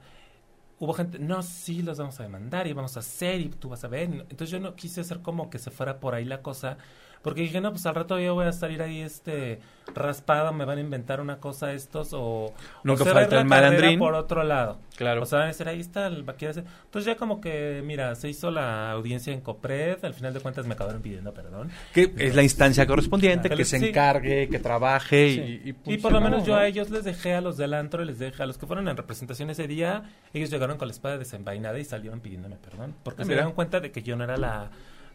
hubo 0.78 0.92
gente, 0.94 1.18
no, 1.18 1.42
sí, 1.42 1.82
los 1.82 1.98
vamos 1.98 2.18
a 2.20 2.24
demandar 2.24 2.66
y 2.66 2.72
vamos 2.72 2.96
a 2.96 3.00
hacer 3.00 3.40
y 3.40 3.48
tú 3.48 3.68
vas 3.68 3.84
a 3.84 3.88
ver. 3.88 4.08
Entonces 4.10 4.50
yo 4.50 4.60
no 4.60 4.74
quise 4.74 5.00
hacer 5.00 5.20
como 5.20 5.50
que 5.50 5.58
se 5.58 5.70
fuera 5.70 6.00
por 6.00 6.14
ahí 6.14 6.24
la 6.24 6.42
cosa, 6.42 6.78
porque 7.24 7.40
dije, 7.40 7.62
no, 7.62 7.70
pues 7.70 7.86
al 7.86 7.94
rato 7.94 8.20
yo 8.20 8.34
voy 8.34 8.44
a 8.44 8.52
salir 8.52 8.82
ahí 8.82 9.00
este 9.00 9.58
raspado, 9.94 10.52
me 10.52 10.66
van 10.66 10.76
a 10.76 10.80
inventar 10.82 11.22
una 11.22 11.38
cosa 11.38 11.72
estos 11.72 12.10
o, 12.12 12.52
Nunca 12.82 13.02
o 13.02 13.06
falta 13.06 13.40
el 13.40 13.46
malandrín. 13.46 13.98
por 13.98 14.14
otro 14.14 14.44
lado. 14.44 14.78
Claro. 14.96 15.22
O 15.22 15.26
sea, 15.26 15.38
van 15.38 15.46
a 15.46 15.48
decir, 15.48 15.66
ahí 15.66 15.80
está, 15.80 16.06
el, 16.06 16.28
hacer. 16.28 16.64
Entonces 16.84 17.06
ya 17.06 17.16
como 17.16 17.40
que, 17.40 17.82
mira, 17.82 18.14
se 18.14 18.28
hizo 18.28 18.50
la 18.50 18.90
audiencia 18.92 19.32
en 19.32 19.40
Copred, 19.40 20.04
al 20.04 20.12
final 20.12 20.34
de 20.34 20.40
cuentas 20.40 20.66
me 20.66 20.74
acabaron 20.74 21.00
pidiendo 21.00 21.32
perdón. 21.32 21.70
que 21.94 22.12
es 22.18 22.34
la 22.34 22.42
instancia 22.42 22.86
correspondiente, 22.86 23.48
que 23.48 23.64
se 23.64 23.78
encargue, 23.78 24.48
que 24.50 24.58
trabaje 24.58 25.28
y, 25.28 25.76
y, 25.86 25.96
por 25.98 26.12
lo 26.12 26.20
menos 26.20 26.44
yo 26.44 26.56
a 26.56 26.66
ellos 26.66 26.90
les 26.90 27.04
dejé, 27.04 27.34
a 27.34 27.40
los 27.40 27.56
del 27.56 27.72
antro, 27.72 28.04
les 28.04 28.18
dejé, 28.18 28.42
a 28.42 28.46
los 28.46 28.58
que 28.58 28.66
fueron 28.66 28.86
en 28.88 28.98
representación 28.98 29.48
ese 29.48 29.66
día, 29.66 30.02
ellos 30.34 30.50
llegaron 30.50 30.76
con 30.76 30.88
la 30.88 30.92
espada 30.92 31.16
desenvainada 31.16 31.78
y 31.78 31.84
salieron 31.84 32.20
pidiéndome 32.20 32.56
perdón. 32.56 32.94
Porque 33.02 33.22
Ah, 33.22 33.24
se 33.24 33.32
dieron 33.32 33.52
cuenta 33.52 33.80
de 33.80 33.90
que 33.90 34.02
yo 34.02 34.14
no 34.16 34.24
era 34.24 34.36
la, 34.36 34.70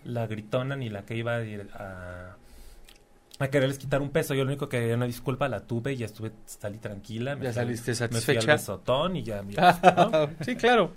la 0.05 0.27
gritona 0.27 0.75
ni 0.75 0.89
la 0.89 1.03
que 1.03 1.15
iba 1.15 1.35
a 1.35 1.43
ir 1.43 1.69
a, 1.73 2.35
a 3.39 3.47
quererles 3.47 3.77
quitar 3.79 4.01
un 4.01 4.09
peso. 4.09 4.33
Yo 4.33 4.43
lo 4.43 4.49
único 4.49 4.67
que 4.67 4.79
quería 4.79 4.95
una 4.95 5.05
disculpa, 5.05 5.47
la 5.47 5.61
tuve 5.61 5.93
y 5.93 5.97
ya 5.97 6.05
estuve, 6.07 6.31
salí 6.45 6.77
tranquila. 6.77 7.35
me 7.35 7.45
Ya 7.45 7.53
saliste 7.53 7.91
Me 7.91 7.95
fui 7.95 8.05
al 8.05 8.11
satisfecha. 8.11 8.53
besotón 8.53 9.15
y 9.15 9.23
ya. 9.23 9.41
sí, 10.41 10.55
claro. 10.55 10.93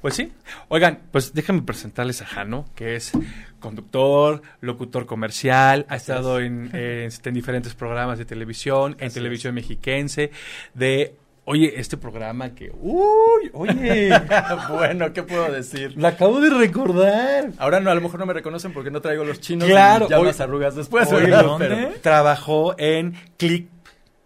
Pues 0.00 0.14
sí. 0.14 0.32
Oigan, 0.68 1.00
pues 1.10 1.34
déjenme 1.34 1.62
presentarles 1.62 2.22
a 2.22 2.26
Jano, 2.26 2.64
que 2.74 2.96
es 2.96 3.12
conductor, 3.60 4.42
locutor 4.60 5.06
comercial, 5.06 5.86
ha 5.88 5.96
estado 5.96 6.40
en, 6.40 6.70
en 6.74 7.34
diferentes 7.34 7.74
programas 7.74 8.18
de 8.18 8.24
televisión, 8.24 8.96
en 8.98 9.06
Así 9.06 9.14
televisión 9.14 9.54
mexiquense, 9.54 10.30
de, 10.74 11.16
oye, 11.44 11.72
este 11.80 11.96
programa 11.96 12.54
que, 12.54 12.70
uy, 12.80 13.50
oye, 13.52 14.10
bueno, 14.70 15.12
¿qué 15.12 15.22
puedo 15.22 15.50
decir? 15.52 15.94
lo 15.96 16.06
acabo 16.08 16.40
de 16.40 16.50
recordar. 16.50 17.50
Ahora 17.58 17.80
no, 17.80 17.90
a 17.90 17.94
lo 17.94 18.00
mejor 18.00 18.20
no 18.20 18.26
me 18.26 18.32
reconocen 18.32 18.72
porque 18.72 18.90
no 18.90 19.00
traigo 19.00 19.24
los 19.24 19.40
chinos 19.40 19.68
Claro, 19.68 20.06
y 20.06 20.10
ya 20.10 20.18
oye- 20.18 20.26
las 20.28 20.40
arrugas 20.40 20.74
después, 20.76 21.10
Oye. 21.12 21.28
¿dónde? 21.28 21.68
Pero- 21.68 21.90
Trabajó 22.02 22.74
en 22.78 23.14
Click 23.36 23.68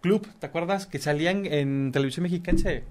Club, 0.01 0.27
¿te 0.39 0.45
acuerdas? 0.45 0.85
Que 0.85 0.99
salían 0.99 1.45
en 1.45 1.91
televisión 1.91 2.23
mexiquense. 2.23 2.83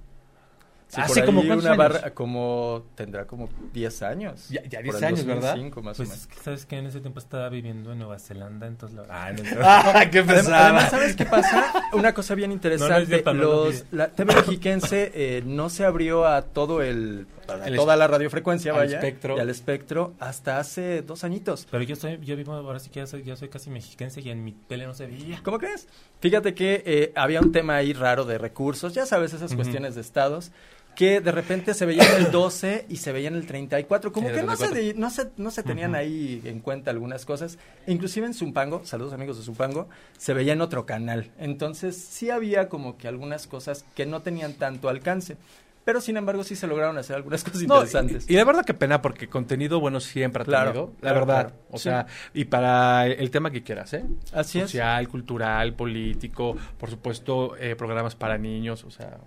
Sí, 0.89 1.01
Hace 1.01 1.15
por 1.23 1.27
como 1.27 1.41
una 1.41 1.55
años? 1.55 1.77
barra, 1.77 2.11
como, 2.15 2.85
tendrá 2.95 3.27
como 3.27 3.49
10 3.73 4.03
años. 4.03 4.49
Ya- 4.51 4.63
ya 4.63 4.79
Por 4.79 4.85
10 4.85 4.97
el 4.99 5.05
años, 5.05 5.25
¿verdad? 5.25 5.51
2005 5.57 5.83
más 5.83 5.97
Pues 5.97 6.09
o 6.09 6.13
es 6.13 6.19
menos. 6.21 6.27
que, 6.37 6.43
¿sabes 6.45 6.65
que 6.67 6.79
En 6.79 6.87
ese 6.87 7.01
tiempo 7.01 7.19
estaba 7.19 7.49
viviendo 7.49 7.91
en 7.93 7.99
Nueva 7.99 8.21
Zelanda, 8.21 8.69
entonces... 8.69 8.97
la- 8.97 9.07
Ah, 9.11 9.33
no, 9.33 9.43
¡Ah, 9.65 10.05
qué 10.13 10.23
pesada! 10.23 10.65
Además, 10.67 10.91
¿sabes 10.91 11.17
qué 11.17 11.27
pasa? 11.27 11.73
Una 11.93 12.15
cosa 12.15 12.37
bien 12.37 12.53
interesante. 12.53 13.21
no 13.25 13.35
lo 13.35 13.65
los, 13.67 13.85
la 13.91 14.09
TV 14.13 14.33
mexiquense 14.37 15.11
eh, 15.13 15.43
no 15.45 15.71
se 15.71 15.85
abrió 15.85 16.25
a 16.25 16.43
todo 16.43 16.81
el, 16.83 17.27
a 17.49 17.67
El 17.67 17.75
toda 17.75 17.97
la 17.97 18.07
radiofrecuencia, 18.07 18.71
al 18.71 18.79
vaya, 18.79 18.99
espectro. 18.99 19.37
y 19.37 19.41
al 19.41 19.51
espectro 19.51 20.15
hasta 20.21 20.61
hace 20.61 21.03
dos 21.03 21.25
añitos. 21.25 21.67
Pero 21.69 21.83
yo 21.83 21.97
soy, 21.97 22.21
yo 22.23 22.37
vivo, 22.37 22.53
ahora 22.55 22.79
sí 22.79 22.91
que 22.91 23.01
ya 23.01 23.07
soy, 23.09 23.25
ya 23.25 23.35
soy 23.35 23.49
casi 23.49 23.71
mexiquense 23.71 24.21
y 24.21 24.31
en 24.31 24.45
mi 24.45 24.53
tele 24.53 24.87
no 24.87 24.95
se 24.95 25.07
veía. 25.09 25.41
¿Cómo 25.43 25.59
crees? 25.59 25.89
Fíjate 26.21 26.55
que 26.55 26.85
eh, 26.87 27.13
había 27.17 27.41
un 27.41 27.51
tema 27.51 27.75
ahí 27.75 27.93
raro 27.93 28.25
de 28.25 28.39
recursos, 28.39 28.95
ya 28.95 29.05
sabes, 29.05 29.33
esas 29.33 29.53
cuestiones 29.55 29.97
de 29.97 30.01
estados, 30.01 30.53
que 30.97 31.21
de 31.21 31.31
repente 31.31 31.75
se 31.75 31.87
veía 31.87 32.03
en 32.17 32.25
el 32.27 32.33
12 32.33 32.87
y 32.89 32.97
se 32.97 33.13
veía 33.13 33.29
en 33.29 33.35
el 33.37 33.47
34, 33.47 34.11
como 34.13 34.29
Sí, 34.29 34.35
que 34.35 34.43
no 34.43 34.57
se, 34.57 34.69
34. 34.69 34.85
de- 34.95 34.95
no 35.01 35.11
se, 35.11 35.31
no 35.37 35.51
se 35.53 35.63
tenían 35.63 35.95
ahí 35.95 36.41
en 36.45 36.59
cuenta 36.61 36.91
algunas 36.91 37.25
cosas. 37.25 37.59
Inclusive 37.87 38.27
en 38.27 38.35
Zumpango, 38.35 38.85
saludos 38.85 39.13
amigos 39.13 39.37
de 39.39 39.45
Zumpango, 39.45 39.89
se 40.19 40.35
veía 40.35 40.55
en 40.55 40.61
otro 40.63 40.87
canal. 40.87 41.31
Entonces 41.39 41.97
sí 41.97 42.31
había 42.31 42.69
como 42.69 42.97
que 42.97 43.07
algunas 43.07 43.47
cosas 43.47 43.85
que 43.95 44.07
no 44.07 44.23
tenían 44.23 44.55
tanto 44.55 44.89
alcance. 44.89 45.37
Pero 45.85 46.01
sin 46.01 46.17
embargo 46.17 46.43
sí 46.43 46.57
se 46.57 46.67
lograron 46.67 46.99
hacer 46.99 47.15
algunas 47.15 47.45
cosas 47.45 47.63
No, 47.63 47.77
interesantes. 47.77 48.25
y, 48.29 48.33
y 48.33 48.37
de 48.37 48.43
verdad 48.45 48.65
que 48.65 48.75
pena 48.75 49.01
porque 49.03 49.29
contenido 49.29 49.79
bueno 49.79 50.01
siempre 50.01 50.43
ha 50.43 50.45
Claro, 50.45 50.71
tenido, 50.73 50.93
la 50.95 51.01
claro, 51.01 51.15
verdad. 51.27 51.41
claro. 51.51 51.63
O 51.71 51.77
Sí. 51.79 51.85
sea, 51.85 52.07
y 52.35 52.47
para 52.47 53.07
el 53.07 53.31
tema 53.31 53.53
que 53.53 53.63
quieras, 53.63 53.93
¿eh? 53.93 54.05
Así 54.33 54.59
es. 54.59 54.65
Social, 54.65 55.07
cultural, 55.09 55.75
político, 55.75 56.57
por 56.77 56.91
supuesto, 56.91 57.57
eh, 57.59 57.77
programas 57.77 58.17
para 58.17 58.37
niños, 58.39 58.83
o 58.83 58.91
sea... 58.91 59.19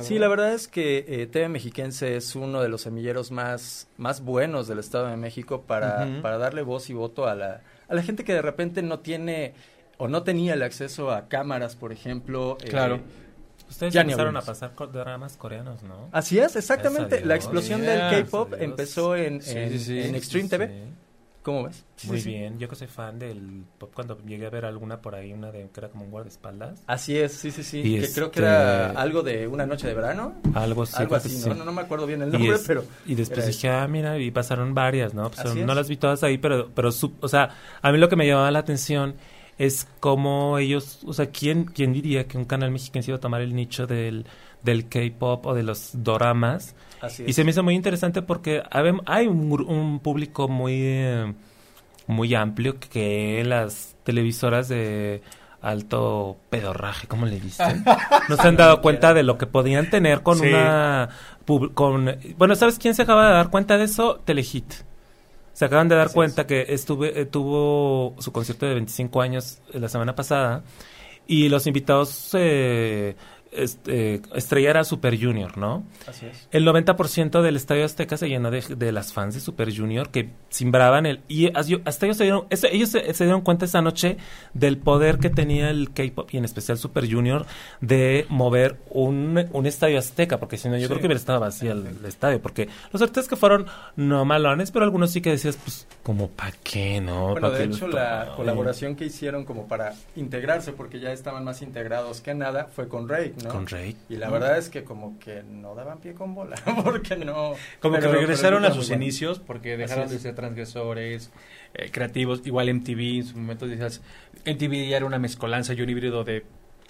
sí, 0.00 0.18
la 0.18 0.28
verdad 0.28 0.52
es 0.52 0.68
que 0.68 1.04
eh, 1.08 1.26
TV 1.26 1.48
Mexiquense 1.48 2.16
es 2.16 2.34
uno 2.36 2.62
de 2.62 2.68
los 2.68 2.82
semilleros 2.82 3.30
más, 3.30 3.88
más 3.96 4.20
buenos 4.22 4.68
del 4.68 4.78
Estado 4.78 5.08
de 5.08 5.16
México 5.16 5.62
para, 5.62 6.20
para 6.22 6.38
darle 6.38 6.62
voz 6.62 6.90
y 6.90 6.94
voto 6.94 7.26
a 7.26 7.34
la, 7.34 7.62
a 7.88 7.94
la 7.94 8.02
gente 8.02 8.24
que 8.24 8.32
de 8.34 8.42
repente 8.42 8.82
no 8.82 9.00
tiene 9.00 9.54
o 9.98 10.08
no 10.08 10.22
tenía 10.22 10.54
el 10.54 10.62
acceso 10.62 11.10
a 11.10 11.28
cámaras, 11.28 11.76
por 11.76 11.92
ejemplo. 11.92 12.56
eh, 12.62 12.68
Claro. 12.68 13.00
Ustedes 13.68 13.92
Ya 13.94 14.00
empezaron 14.00 14.36
a 14.36 14.40
pasar 14.42 14.72
dramas 14.92 15.36
coreanos, 15.36 15.82
¿no? 15.84 16.08
Así 16.10 16.38
es, 16.40 16.56
exactamente. 16.56 17.24
La 17.24 17.36
explosión 17.36 17.82
del 17.82 18.00
K-pop 18.24 18.54
empezó 18.58 19.14
en, 19.14 19.40
Sí, 19.42 19.56
en, 19.56 19.70
sí, 19.70 19.78
sí. 19.78 20.00
en 20.00 20.14
Extreme 20.16 20.44
Sí, 20.44 20.48
TV. 20.50 20.84
Sí. 21.40 21.44
¿Cómo 21.44 21.64
ves? 21.64 21.84
Muy 22.04 22.18
Sí, 22.18 22.22
sí. 22.24 22.28
bien, 22.30 22.58
yo 22.58 22.68
que 22.68 22.76
soy 22.76 22.86
fan 22.86 23.18
del 23.18 23.64
pop 23.78 23.90
cuando 23.94 24.18
llegué 24.26 24.46
a 24.46 24.50
ver 24.50 24.64
alguna 24.64 25.00
por 25.00 25.14
ahí, 25.14 25.32
una 25.32 25.50
de 25.50 25.68
que 25.72 25.80
era 25.80 25.88
como 25.88 26.04
un 26.04 26.10
guardaespaldas. 26.10 26.82
Así 26.86 27.16
es, 27.18 27.32
sí, 27.32 27.50
sí, 27.50 27.62
sí. 27.62 27.78
Y 27.80 27.98
que 27.98 28.04
este- 28.04 28.14
creo 28.14 28.30
que 28.30 28.40
era 28.40 28.90
algo 28.90 29.22
de 29.22 29.46
una 29.48 29.64
noche 29.66 29.86
de 29.88 29.94
verano. 29.94 30.34
Algo 30.54 30.82
así. 30.84 30.94
algo 30.98 31.14
así, 31.16 31.28
sí. 31.30 31.48
¿no? 31.48 31.54
¿no? 31.54 31.64
No 31.66 31.72
me 31.72 31.82
acuerdo 31.82 32.06
bien 32.06 32.22
el 32.22 32.28
Y, 32.28 32.32
nombre, 32.32 32.54
es- 32.56 32.64
pero... 32.66 32.84
y 33.06 33.14
después 33.14 33.46
dije, 33.46 33.68
ah, 33.70 33.86
mira, 33.88 34.18
y 34.18 34.30
pasaron 34.30 34.74
varias, 34.74 35.14
¿no? 35.14 35.28
Pues, 35.30 35.40
Así 35.40 35.60
no 35.64 35.72
es. 35.72 35.76
las 35.76 35.88
vi 35.88 35.96
todas 35.96 36.22
ahí, 36.22 36.38
pero, 36.38 36.70
pero 36.74 36.92
su- 36.92 37.12
o 37.20 37.28
sea, 37.28 37.50
a 37.82 37.92
mí 37.92 37.98
lo 37.98 38.08
que 38.08 38.16
me 38.16 38.26
llamaba 38.26 38.50
la 38.50 38.58
atención 38.60 39.14
es 39.58 39.86
cómo 40.00 40.56
ellos, 40.58 41.00
o 41.06 41.12
sea, 41.12 41.26
¿quién, 41.30 41.64
quién 41.64 41.92
diría 41.92 42.26
que 42.26 42.38
un 42.38 42.46
canal 42.46 42.70
mexicano 42.70 43.04
iba 43.08 43.16
a 43.16 43.20
tomar 43.20 43.42
el 43.42 43.54
nicho 43.54 43.86
del, 43.86 44.24
del 44.62 44.88
K-pop 44.88 45.44
o 45.46 45.54
de 45.54 45.62
los 45.62 45.90
doramas? 45.94 46.74
Así 47.00 47.24
Y 47.26 47.32
se 47.32 47.44
me 47.44 47.50
hizo 47.50 47.62
muy 47.62 47.74
interesante 47.74 48.22
porque 48.22 48.62
hay 49.06 49.26
un, 49.26 49.52
un 49.66 50.00
público 50.00 50.48
muy, 50.48 50.74
eh, 50.82 51.34
muy 52.06 52.34
amplio 52.34 52.78
que 52.78 53.42
las 53.44 53.96
televisoras 54.04 54.68
de 54.68 55.22
alto 55.62 56.38
pedorraje, 56.48 57.06
¿cómo 57.06 57.26
le 57.26 57.38
dicen? 57.40 57.84
No 58.28 58.36
se 58.36 58.48
han 58.48 58.56
dado 58.56 58.80
cuenta 58.80 59.12
de 59.14 59.22
lo 59.22 59.38
que 59.38 59.46
podían 59.46 59.90
tener 59.90 60.22
con 60.22 60.38
Sí. 60.38 60.46
una... 60.48 61.08
con 61.74 62.16
Bueno, 62.36 62.54
¿sabes 62.54 62.78
quién 62.78 62.94
se 62.94 63.02
acaba 63.02 63.26
de 63.28 63.34
dar 63.34 63.50
cuenta 63.50 63.76
de 63.76 63.84
eso? 63.84 64.20
Telehit. 64.24 64.72
Se 65.52 65.64
acaban 65.64 65.88
de 65.88 65.96
dar 65.96 66.06
Así 66.06 66.14
cuenta 66.14 66.46
que 66.46 66.64
estuve, 66.68 67.20
eh, 67.20 67.26
tuvo 67.26 68.14
su 68.18 68.32
concierto 68.32 68.66
de 68.66 68.74
25 68.74 69.20
años 69.20 69.60
eh, 69.74 69.80
la 69.80 69.88
semana 69.88 70.14
pasada 70.14 70.62
y 71.26 71.48
los 71.48 71.66
invitados 71.66 72.30
eh, 72.34 73.14
este, 73.52 74.22
estrella 74.34 74.70
era 74.70 74.84
Super 74.84 75.18
Junior, 75.20 75.58
¿no? 75.58 75.84
Así 76.06 76.26
es. 76.26 76.48
El 76.52 76.66
90% 76.66 77.42
del 77.42 77.56
Estadio 77.56 77.84
Azteca 77.84 78.16
se 78.16 78.28
llenó 78.28 78.50
de, 78.50 78.62
de 78.76 78.92
las 78.92 79.12
fans 79.12 79.34
de 79.34 79.40
Super 79.40 79.74
Junior 79.76 80.10
que 80.10 80.30
simbraban 80.48 81.06
el... 81.06 81.20
Y 81.28 81.48
as- 81.56 81.68
hasta 81.84 82.06
ellos 82.06 82.16
se 82.16 82.24
dieron, 82.24 82.46
ellos 82.50 82.88
se, 82.90 83.12
se 83.14 83.24
dieron 83.24 83.40
cuenta 83.42 83.64
esa 83.64 83.82
noche 83.82 84.16
del 84.54 84.78
poder 84.78 85.18
que 85.18 85.30
tenía 85.30 85.70
el 85.70 85.92
K-pop 85.92 86.28
y 86.32 86.36
en 86.38 86.44
especial 86.44 86.78
Super 86.78 87.10
Junior 87.10 87.46
de 87.80 88.26
mover 88.28 88.78
un, 88.90 89.48
un 89.52 89.66
Estadio 89.66 89.98
Azteca, 89.98 90.38
porque 90.38 90.56
si 90.56 90.68
no 90.68 90.76
yo 90.76 90.82
Sí. 90.82 90.86
creo 90.88 91.00
que 91.00 91.06
hubiera 91.06 91.18
estado 91.20 91.40
vacío 91.40 91.72
el, 91.72 91.86
el 91.86 92.04
estadio, 92.06 92.40
porque 92.42 92.68
los 92.92 93.00
artistas 93.02 93.28
que 93.28 93.36
fueron 93.36 93.66
no 93.96 94.24
malones, 94.24 94.70
pero 94.70 94.84
algunos 94.84 95.10
sí 95.10 95.20
que 95.20 95.30
decías, 95.30 95.56
pues, 95.56 95.86
como 96.02 96.28
para 96.28 96.52
qué, 96.62 97.00
¿no? 97.00 97.28
Bueno, 97.32 97.50
¿Pa' 97.50 97.58
de 97.58 97.64
hecho, 97.64 97.86
la 97.88 98.32
colaboración 98.36 98.96
que 98.96 99.04
hicieron 99.04 99.44
como 99.44 99.66
para 99.68 99.94
integrarse, 100.16 100.72
porque 100.72 101.00
ya 101.00 101.12
estaban 101.12 101.44
más 101.44 101.62
integrados 101.62 102.20
que 102.20 102.34
nada, 102.34 102.68
fue 102.74 102.88
con 102.88 103.08
Rake, 103.08 103.34
¿no? 103.42 103.50
Con 103.50 103.66
Rey. 103.66 103.96
Y 104.08 104.16
la 104.16 104.30
verdad 104.30 104.58
es 104.58 104.68
que 104.68 104.84
como 104.84 105.18
que 105.18 105.42
no 105.42 105.74
daban 105.74 105.98
pie 106.00 106.14
con 106.14 106.34
bola, 106.34 106.56
porque 106.84 107.16
no... 107.16 107.54
Como 107.80 107.96
pero- 107.96 108.10
que 108.12 108.16
regresaron 108.18 108.64
a 108.64 108.72
sus 108.72 108.88
bueno. 108.88 109.02
inicios 109.04 109.38
porque 109.38 109.76
dejaron 109.76 110.08
de 110.08 110.18
ser 110.18 110.34
transgresores, 110.34 111.30
eh, 111.74 111.90
creativos. 111.90 112.42
Igual 112.46 112.72
MTV 112.74 113.00
en 113.18 113.26
su 113.26 113.36
momento 113.36 113.66
decías, 113.66 114.00
MTV 114.46 114.88
ya 114.88 114.96
era 114.98 115.06
una 115.06 115.18
mezcolanza 115.18 115.74
y 115.74 115.82
un 115.82 115.88
híbrido 115.90 116.24
de 116.24 116.44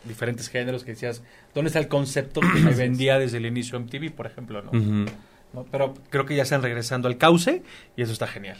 diferentes 0.04 0.48
géneros 0.48 0.82
que 0.84 0.92
decías, 0.92 1.22
¿dónde 1.54 1.68
está 1.68 1.78
el 1.78 1.88
concepto 1.88 2.40
que 2.40 2.60
se 2.62 2.74
vendía 2.74 3.18
desde 3.18 3.36
el 3.38 3.46
inicio 3.46 3.78
MTV, 3.78 4.12
por 4.12 4.26
ejemplo? 4.26 4.62
¿no? 4.62 5.64
Pero 5.70 5.94
creo 6.10 6.26
que 6.26 6.36
ya 6.36 6.44
están 6.44 6.62
regresando 6.62 7.08
al 7.08 7.18
cauce 7.18 7.62
y 7.96 8.02
eso 8.02 8.12
está 8.12 8.26
genial. 8.26 8.56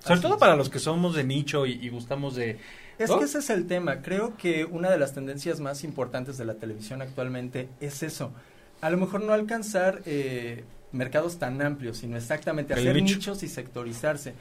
Sobre 0.00 0.14
Así 0.14 0.22
todo 0.22 0.34
es. 0.34 0.40
para 0.40 0.54
los 0.56 0.70
que 0.70 0.78
somos 0.78 1.14
de 1.16 1.24
nicho 1.24 1.66
y, 1.66 1.72
y 1.72 1.88
gustamos 1.88 2.36
de... 2.36 2.58
Es 2.98 3.10
¿no? 3.10 3.18
que 3.18 3.24
ese 3.24 3.38
es 3.38 3.50
el 3.50 3.66
tema. 3.66 4.02
Creo 4.02 4.36
que 4.36 4.64
una 4.64 4.90
de 4.90 4.98
las 4.98 5.14
tendencias 5.14 5.60
más 5.60 5.84
importantes 5.84 6.36
de 6.36 6.44
la 6.44 6.54
televisión 6.54 7.00
actualmente 7.00 7.68
es 7.80 8.02
eso. 8.02 8.32
A 8.80 8.90
lo 8.90 8.96
mejor 8.96 9.22
no 9.22 9.32
alcanzar 9.32 10.02
eh, 10.04 10.64
mercados 10.92 11.38
tan 11.38 11.60
amplios, 11.62 11.98
sino 11.98 12.16
exactamente 12.16 12.72
El 12.74 12.80
hacer 12.80 12.96
nicho. 12.96 13.16
nichos 13.16 13.42
y 13.42 13.48
sectorizarse. 13.48 14.34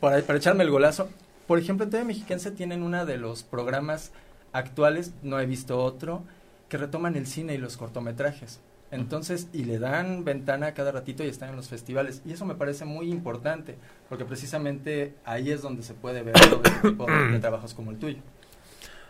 Para, 0.00 0.20
para 0.22 0.38
echarme 0.38 0.64
el 0.64 0.70
golazo, 0.70 1.08
por 1.46 1.58
ejemplo, 1.58 1.84
en 1.84 1.90
TV 1.90 2.04
Mexiquense 2.04 2.50
tienen 2.50 2.82
uno 2.82 3.06
de 3.06 3.18
los 3.18 3.42
programas 3.42 4.10
actuales, 4.52 5.12
no 5.22 5.38
he 5.38 5.46
visto 5.46 5.78
otro, 5.82 6.22
que 6.68 6.76
retoman 6.76 7.16
el 7.16 7.26
cine 7.26 7.54
y 7.54 7.58
los 7.58 7.76
cortometrajes. 7.76 8.60
Entonces, 8.90 9.48
y 9.52 9.64
le 9.64 9.78
dan 9.78 10.24
ventana 10.24 10.72
cada 10.72 10.92
ratito 10.92 11.24
y 11.24 11.28
están 11.28 11.50
en 11.50 11.56
los 11.56 11.68
festivales. 11.68 12.22
Y 12.24 12.32
eso 12.32 12.44
me 12.44 12.54
parece 12.54 12.84
muy 12.84 13.10
importante, 13.10 13.76
porque 14.08 14.24
precisamente 14.24 15.14
ahí 15.24 15.50
es 15.50 15.62
donde 15.62 15.82
se 15.82 15.94
puede 15.94 16.22
ver 16.22 16.34
todo 16.34 16.62
este 16.64 16.90
tipo 16.90 17.06
de, 17.06 17.38
trabajos 17.40 17.74
como 17.74 17.90
el 17.90 17.98
tuyo. 17.98 18.18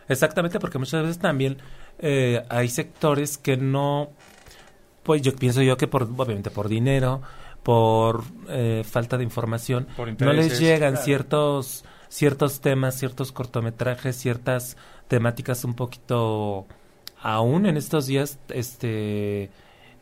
Exactamente, 0.09 0.59
porque 0.61 0.79
muchas 0.79 1.03
veces 1.03 1.19
también 1.19 1.59
eh, 1.99 2.43
hay 2.49 2.69
sectores 2.69 3.39
que 3.39 3.57
no, 3.57 4.11
pues 5.03 5.21
yo 5.23 5.35
pienso 5.35 5.63
yo 5.63 5.77
que 5.77 5.89
por, 5.89 6.05
obviamente 6.05 6.51
por 6.51 6.69
dinero, 6.69 7.21
por 7.63 8.23
eh, 8.49 8.85
falta 8.89 9.19
de 9.19 9.25
información, 9.25 9.89
Por 9.97 10.21
no 10.21 10.33
les 10.33 10.59
llegan 10.61 10.93
claro. 10.93 11.05
ciertos 11.05 11.85
ciertos 12.09 12.61
temas, 12.61 12.99
ciertos 12.99 13.33
cortometrajes, 13.33 14.17
ciertas 14.17 14.77
temáticas 15.09 15.65
un 15.65 15.75
poquito 15.75 16.67
aún 17.21 17.67
en 17.67 17.77
estos 17.77 18.07
días, 18.07 18.39
este, 18.49 19.51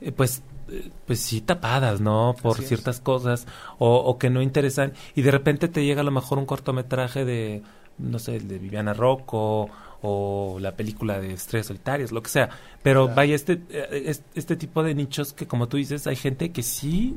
eh, 0.05 0.13
pues 0.13 0.43
eh, 0.71 0.91
pues 1.07 1.21
sí 1.21 1.41
tapadas, 1.41 2.01
¿no? 2.01 2.35
Por 2.41 2.53
Así 2.55 2.63
es. 2.63 2.69
ciertas 2.69 3.01
cosas 3.01 3.47
o, 3.79 3.97
o 3.97 4.19
que 4.19 4.31
no 4.31 4.41
interesan 4.43 4.93
y 5.15 5.23
de 5.23 5.31
repente 5.31 5.69
te 5.69 5.85
llega 5.85 6.01
a 6.01 6.05
lo 6.05 6.11
mejor 6.11 6.39
un 6.39 6.47
cortometraje 6.47 7.25
de 7.25 7.63
no 7.99 8.19
sé, 8.19 8.37
el 8.37 8.49
de 8.49 8.59
Viviana 8.59 8.93
Rocco 8.93 9.69
o 10.03 10.59
la 10.61 10.73
película 10.73 11.21
de 11.21 11.33
Estrellas 11.35 11.69
Solitarias, 11.69 12.11
lo 12.13 12.23
que 12.23 12.29
sea. 12.29 12.51
Pero 12.83 13.05
Claro. 13.05 13.17
vaya, 13.17 13.35
este, 13.37 13.61
eh, 13.71 14.03
es- 14.07 14.23
este 14.35 14.57
tipo 14.57 14.83
de 14.83 14.95
nichos 14.95 15.33
que 15.33 15.47
como 15.47 15.69
tú 15.69 15.77
dices, 15.77 16.07
hay 16.09 16.17
gente 16.17 16.51
que 16.51 16.63
sí, 16.65 17.17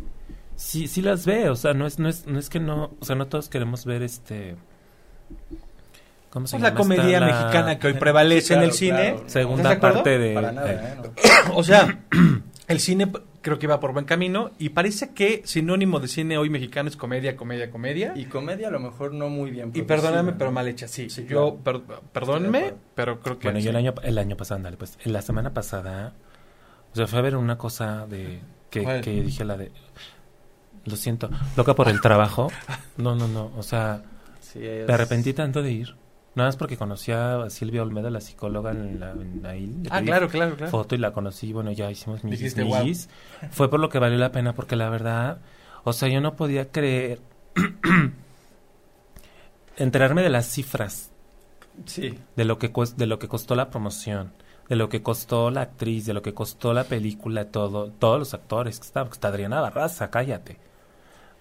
sí, 0.55 0.87
sí 0.87 1.01
las 1.01 1.25
ve. 1.25 1.49
O 1.49 1.55
sea, 1.55 1.73
no 1.73 1.87
es, 1.87 1.97
no 1.99 2.07
es, 2.09 2.27
no 2.27 2.37
es 2.39 2.49
que 2.49 2.59
no, 2.59 2.91
o 2.99 3.05
sea, 3.05 3.15
no 3.15 3.25
todos 3.27 3.49
queremos 3.49 3.85
ver 3.85 4.03
este 4.03 4.55
¿Cómo 6.29 6.45
se 6.45 6.57
Pues 6.57 6.61
la 6.63 6.69
llama? 6.69 6.81
Está 6.81 6.95
comedia 6.97 7.19
la 7.19 7.25
mexicana 7.25 7.79
que 7.79 7.87
hoy 7.87 7.93
prevalece 7.99 8.53
en 8.53 8.59
claro, 8.59 8.71
el 8.71 8.77
cine. 8.77 9.15
Segunda 9.27 9.79
parte 9.79 10.17
de... 10.19 10.33
Para 10.33 10.51
nada. 10.51 10.95
No. 10.97 11.11
O 11.55 11.63
sea, 11.63 11.99
el 12.67 12.79
cine 12.79 13.11
creo 13.41 13.59
que 13.59 13.67
va 13.67 13.79
por 13.79 13.93
buen 13.93 14.03
camino 14.05 14.51
y 14.59 14.69
parece 14.69 15.13
que 15.13 15.41
sinónimo 15.45 15.99
de 16.01 16.07
cine 16.09 16.37
hoy 16.37 16.49
mexicano 16.49 16.89
es 16.89 16.97
comedia, 16.97 17.37
comedia, 17.37 17.71
comedia. 17.71 18.11
Y 18.15 18.25
comedia 18.25 18.67
a 18.67 18.71
lo 18.71 18.79
mejor 18.79 19.13
no 19.13 19.29
muy 19.29 19.51
bien 19.51 19.71
Y 19.73 19.83
perdóname, 19.83 20.33
¿no? 20.33 20.37
pero 20.37 20.51
mal 20.51 20.67
hecha, 20.67 20.87
sí. 20.87 21.09
Sí, 21.09 21.25
Yo, 21.29 21.57
claro. 21.63 21.81
per- 21.85 21.99
perdónenme, 22.11 22.73
pero 22.93 23.19
creo 23.21 23.39
que... 23.39 23.47
Bueno, 23.47 23.59
yo 23.59 23.69
el 23.69 23.77
año, 23.77 23.93
el 24.03 24.17
año 24.17 24.35
pasado, 24.35 24.57
ándale, 24.57 24.75
pues, 24.77 24.97
en 25.05 25.13
la 25.13 25.21
semana 25.21 25.53
pasada, 25.53 26.13
o 26.91 26.95
sea, 26.95 27.07
fue 27.07 27.19
a 27.19 27.21
ver 27.21 27.35
una 27.37 27.57
cosa 27.57 28.05
de, 28.07 28.41
que, 28.69 29.01
dije 29.23 29.45
la 29.45 29.55
de, 29.55 29.71
lo 30.85 30.95
siento, 30.97 31.29
loca 31.55 31.73
por 31.73 31.87
el 31.87 32.01
trabajo. 32.01 32.51
No, 32.97 33.15
no, 33.15 33.27
no, 33.29 33.51
o 33.57 33.63
sea, 33.63 34.01
Sí, 34.41 34.59
es- 34.65 34.87
me 34.87 34.93
arrepentí 34.93 35.31
tanto 35.33 35.61
de 35.61 35.71
ir. 35.71 35.95
Nada 36.37 36.49
más 36.49 36.55
porque 36.55 36.77
conocí 36.77 37.11
a 37.11 37.49
Silvia 37.49 37.81
Olmedo, 37.81 38.11
la 38.11 38.21
psicóloga 38.21 38.69
en 38.69 38.99
la, 38.99 39.11
en 39.13 39.43
ahí. 39.43 39.65
le 39.81 39.89
Ah, 39.91 40.03
claro, 40.03 40.29
claro, 40.29 40.55
claro. 40.55 40.71
Foto 40.71 40.93
y 40.93 40.99
la 40.99 41.11
conocí, 41.11 41.51
bueno, 41.51 41.71
ya 41.71 41.89
hicimos 41.89 42.23
mis 42.23 42.39
Dijiste. 42.39 42.63
Fue 43.49 43.71
por 43.71 43.79
lo 43.79 43.89
que 43.89 43.97
valió 43.97 44.19
la 44.19 44.31
pena, 44.31 44.53
porque 44.53 44.75
la 44.75 44.87
verdad, 44.91 45.39
o 45.83 45.93
sea, 45.93 46.09
yo 46.09 46.21
no 46.21 46.35
podía 46.35 46.71
creer 46.71 47.21
enterarme 49.77 50.21
de 50.21 50.29
las 50.29 50.45
cifras 50.45 51.09
Sí, 51.85 52.19
de 52.35 52.45
lo 52.45 52.59
que 52.59 52.71
de 52.97 53.07
lo 53.07 53.17
que 53.17 53.27
costó 53.27 53.55
la 53.55 53.71
promoción, 53.71 54.31
de 54.69 54.75
lo 54.75 54.89
que 54.89 55.01
costó 55.01 55.49
la 55.49 55.61
actriz, 55.61 56.05
de 56.05 56.13
lo 56.13 56.21
que 56.21 56.35
costó 56.35 56.71
la 56.71 56.83
película, 56.83 57.45
todo, 57.45 57.89
todos 57.93 58.19
los 58.19 58.35
actores, 58.35 58.79
que 58.79 58.85
está, 58.85 59.01
está 59.11 59.29
Adriana 59.29 59.59
Barraza, 59.59 60.11
cállate. 60.11 60.59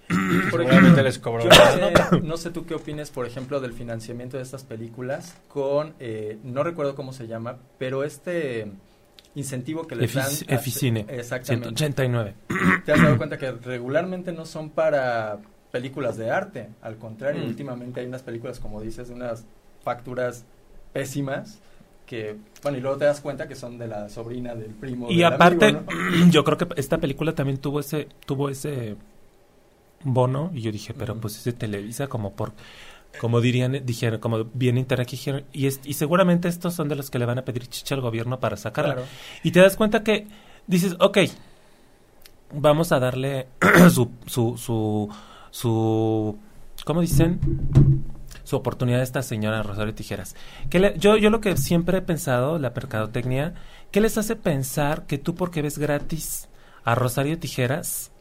por 0.50 0.60
les 1.02 1.18
cobró. 1.18 1.42
Yo 1.44 1.48
no 1.50 1.54
sé, 1.54 2.20
no 2.22 2.36
sé 2.36 2.50
tú 2.50 2.64
qué 2.66 2.74
opines, 2.74 3.10
por 3.10 3.26
ejemplo, 3.26 3.60
del 3.60 3.72
financiamiento 3.72 4.36
de 4.36 4.42
estas 4.42 4.64
películas 4.64 5.36
con, 5.48 5.94
eh, 6.00 6.38
no 6.44 6.62
recuerdo 6.62 6.94
cómo 6.94 7.12
se 7.12 7.26
llama, 7.26 7.56
pero 7.78 8.04
este 8.04 8.70
incentivo 9.34 9.86
que 9.86 9.96
les 9.96 10.14
dan. 10.14 10.26
A- 10.48 10.54
Eficine, 10.54 11.04
Exactamente. 11.08 11.68
189. 11.68 12.34
Te 12.84 12.92
has 12.92 13.02
dado 13.02 13.16
cuenta 13.18 13.36
que 13.36 13.50
regularmente 13.52 14.32
no 14.32 14.46
son 14.46 14.70
para 14.70 15.38
películas 15.72 16.16
de 16.16 16.30
arte, 16.30 16.68
al 16.80 16.96
contrario, 16.96 17.42
Mm. 17.44 17.48
últimamente 17.48 18.00
hay 18.00 18.06
unas 18.06 18.22
películas, 18.22 18.60
como 18.60 18.80
dices, 18.80 19.08
de 19.08 19.14
unas 19.14 19.44
facturas 19.82 20.44
pésimas 20.92 21.58
que, 22.06 22.36
bueno, 22.62 22.78
y 22.78 22.80
luego 22.80 22.96
te 22.96 23.04
das 23.04 23.20
cuenta 23.20 23.46
que 23.48 23.56
son 23.56 23.76
de 23.78 23.88
la 23.88 24.08
sobrina 24.08 24.54
del 24.54 24.70
primo. 24.70 25.10
Y 25.10 25.16
del 25.16 25.24
aparte, 25.26 25.66
amigo, 25.66 25.82
¿no? 25.92 26.26
yo 26.30 26.44
creo 26.44 26.56
que 26.56 26.68
esta 26.76 26.98
película 26.98 27.34
también 27.34 27.58
tuvo 27.58 27.80
ese, 27.80 28.08
tuvo 28.24 28.48
ese 28.48 28.96
bono, 30.12 30.50
y 30.54 30.60
yo 30.62 30.72
dije, 30.72 30.94
pero 30.94 31.16
pues 31.16 31.36
es 31.38 31.44
de 31.44 31.52
Televisa, 31.52 32.06
como 32.08 32.32
por, 32.34 32.52
como 33.20 33.40
dirían, 33.40 33.80
dijeron, 33.84 34.20
como 34.20 34.44
bien 34.54 34.78
interacción, 34.78 35.44
y, 35.52 35.66
es- 35.66 35.80
y 35.84 35.94
seguramente 35.94 36.48
estos 36.48 36.74
son 36.74 36.88
de 36.88 36.96
los 36.96 37.10
que 37.10 37.18
le 37.18 37.26
van 37.26 37.38
a 37.38 37.44
pedir 37.44 37.66
chicha 37.66 37.94
al 37.94 38.00
gobierno 38.00 38.40
para 38.40 38.56
sacarla. 38.56 38.94
Claro. 38.94 39.08
Y 39.42 39.50
te 39.52 39.60
das 39.60 39.76
cuenta 39.76 40.02
que 40.02 40.26
dices, 40.66 40.96
ok, 41.00 41.18
vamos 42.52 42.92
a 42.92 43.00
darle 43.00 43.48
su, 43.90 44.10
su, 44.26 44.56
su, 44.56 45.08
su, 45.50 46.38
¿cómo 46.84 47.00
dicen? 47.00 47.40
Su 48.44 48.56
oportunidad 48.56 49.00
a 49.00 49.02
esta 49.04 49.22
señora 49.22 49.62
Rosario 49.62 49.94
Tijeras. 49.94 50.36
Que 50.70 50.78
le- 50.78 50.98
yo, 50.98 51.16
yo 51.16 51.30
lo 51.30 51.40
que 51.40 51.56
siempre 51.56 51.98
he 51.98 52.02
pensado, 52.02 52.58
la 52.58 52.70
mercadotecnia, 52.70 53.54
¿qué 53.90 54.00
les 54.00 54.18
hace 54.18 54.36
pensar 54.36 55.06
que 55.06 55.18
tú 55.18 55.34
porque 55.34 55.62
ves 55.62 55.78
gratis 55.78 56.48
a 56.84 56.94
Rosario 56.94 57.38
Tijeras, 57.38 58.12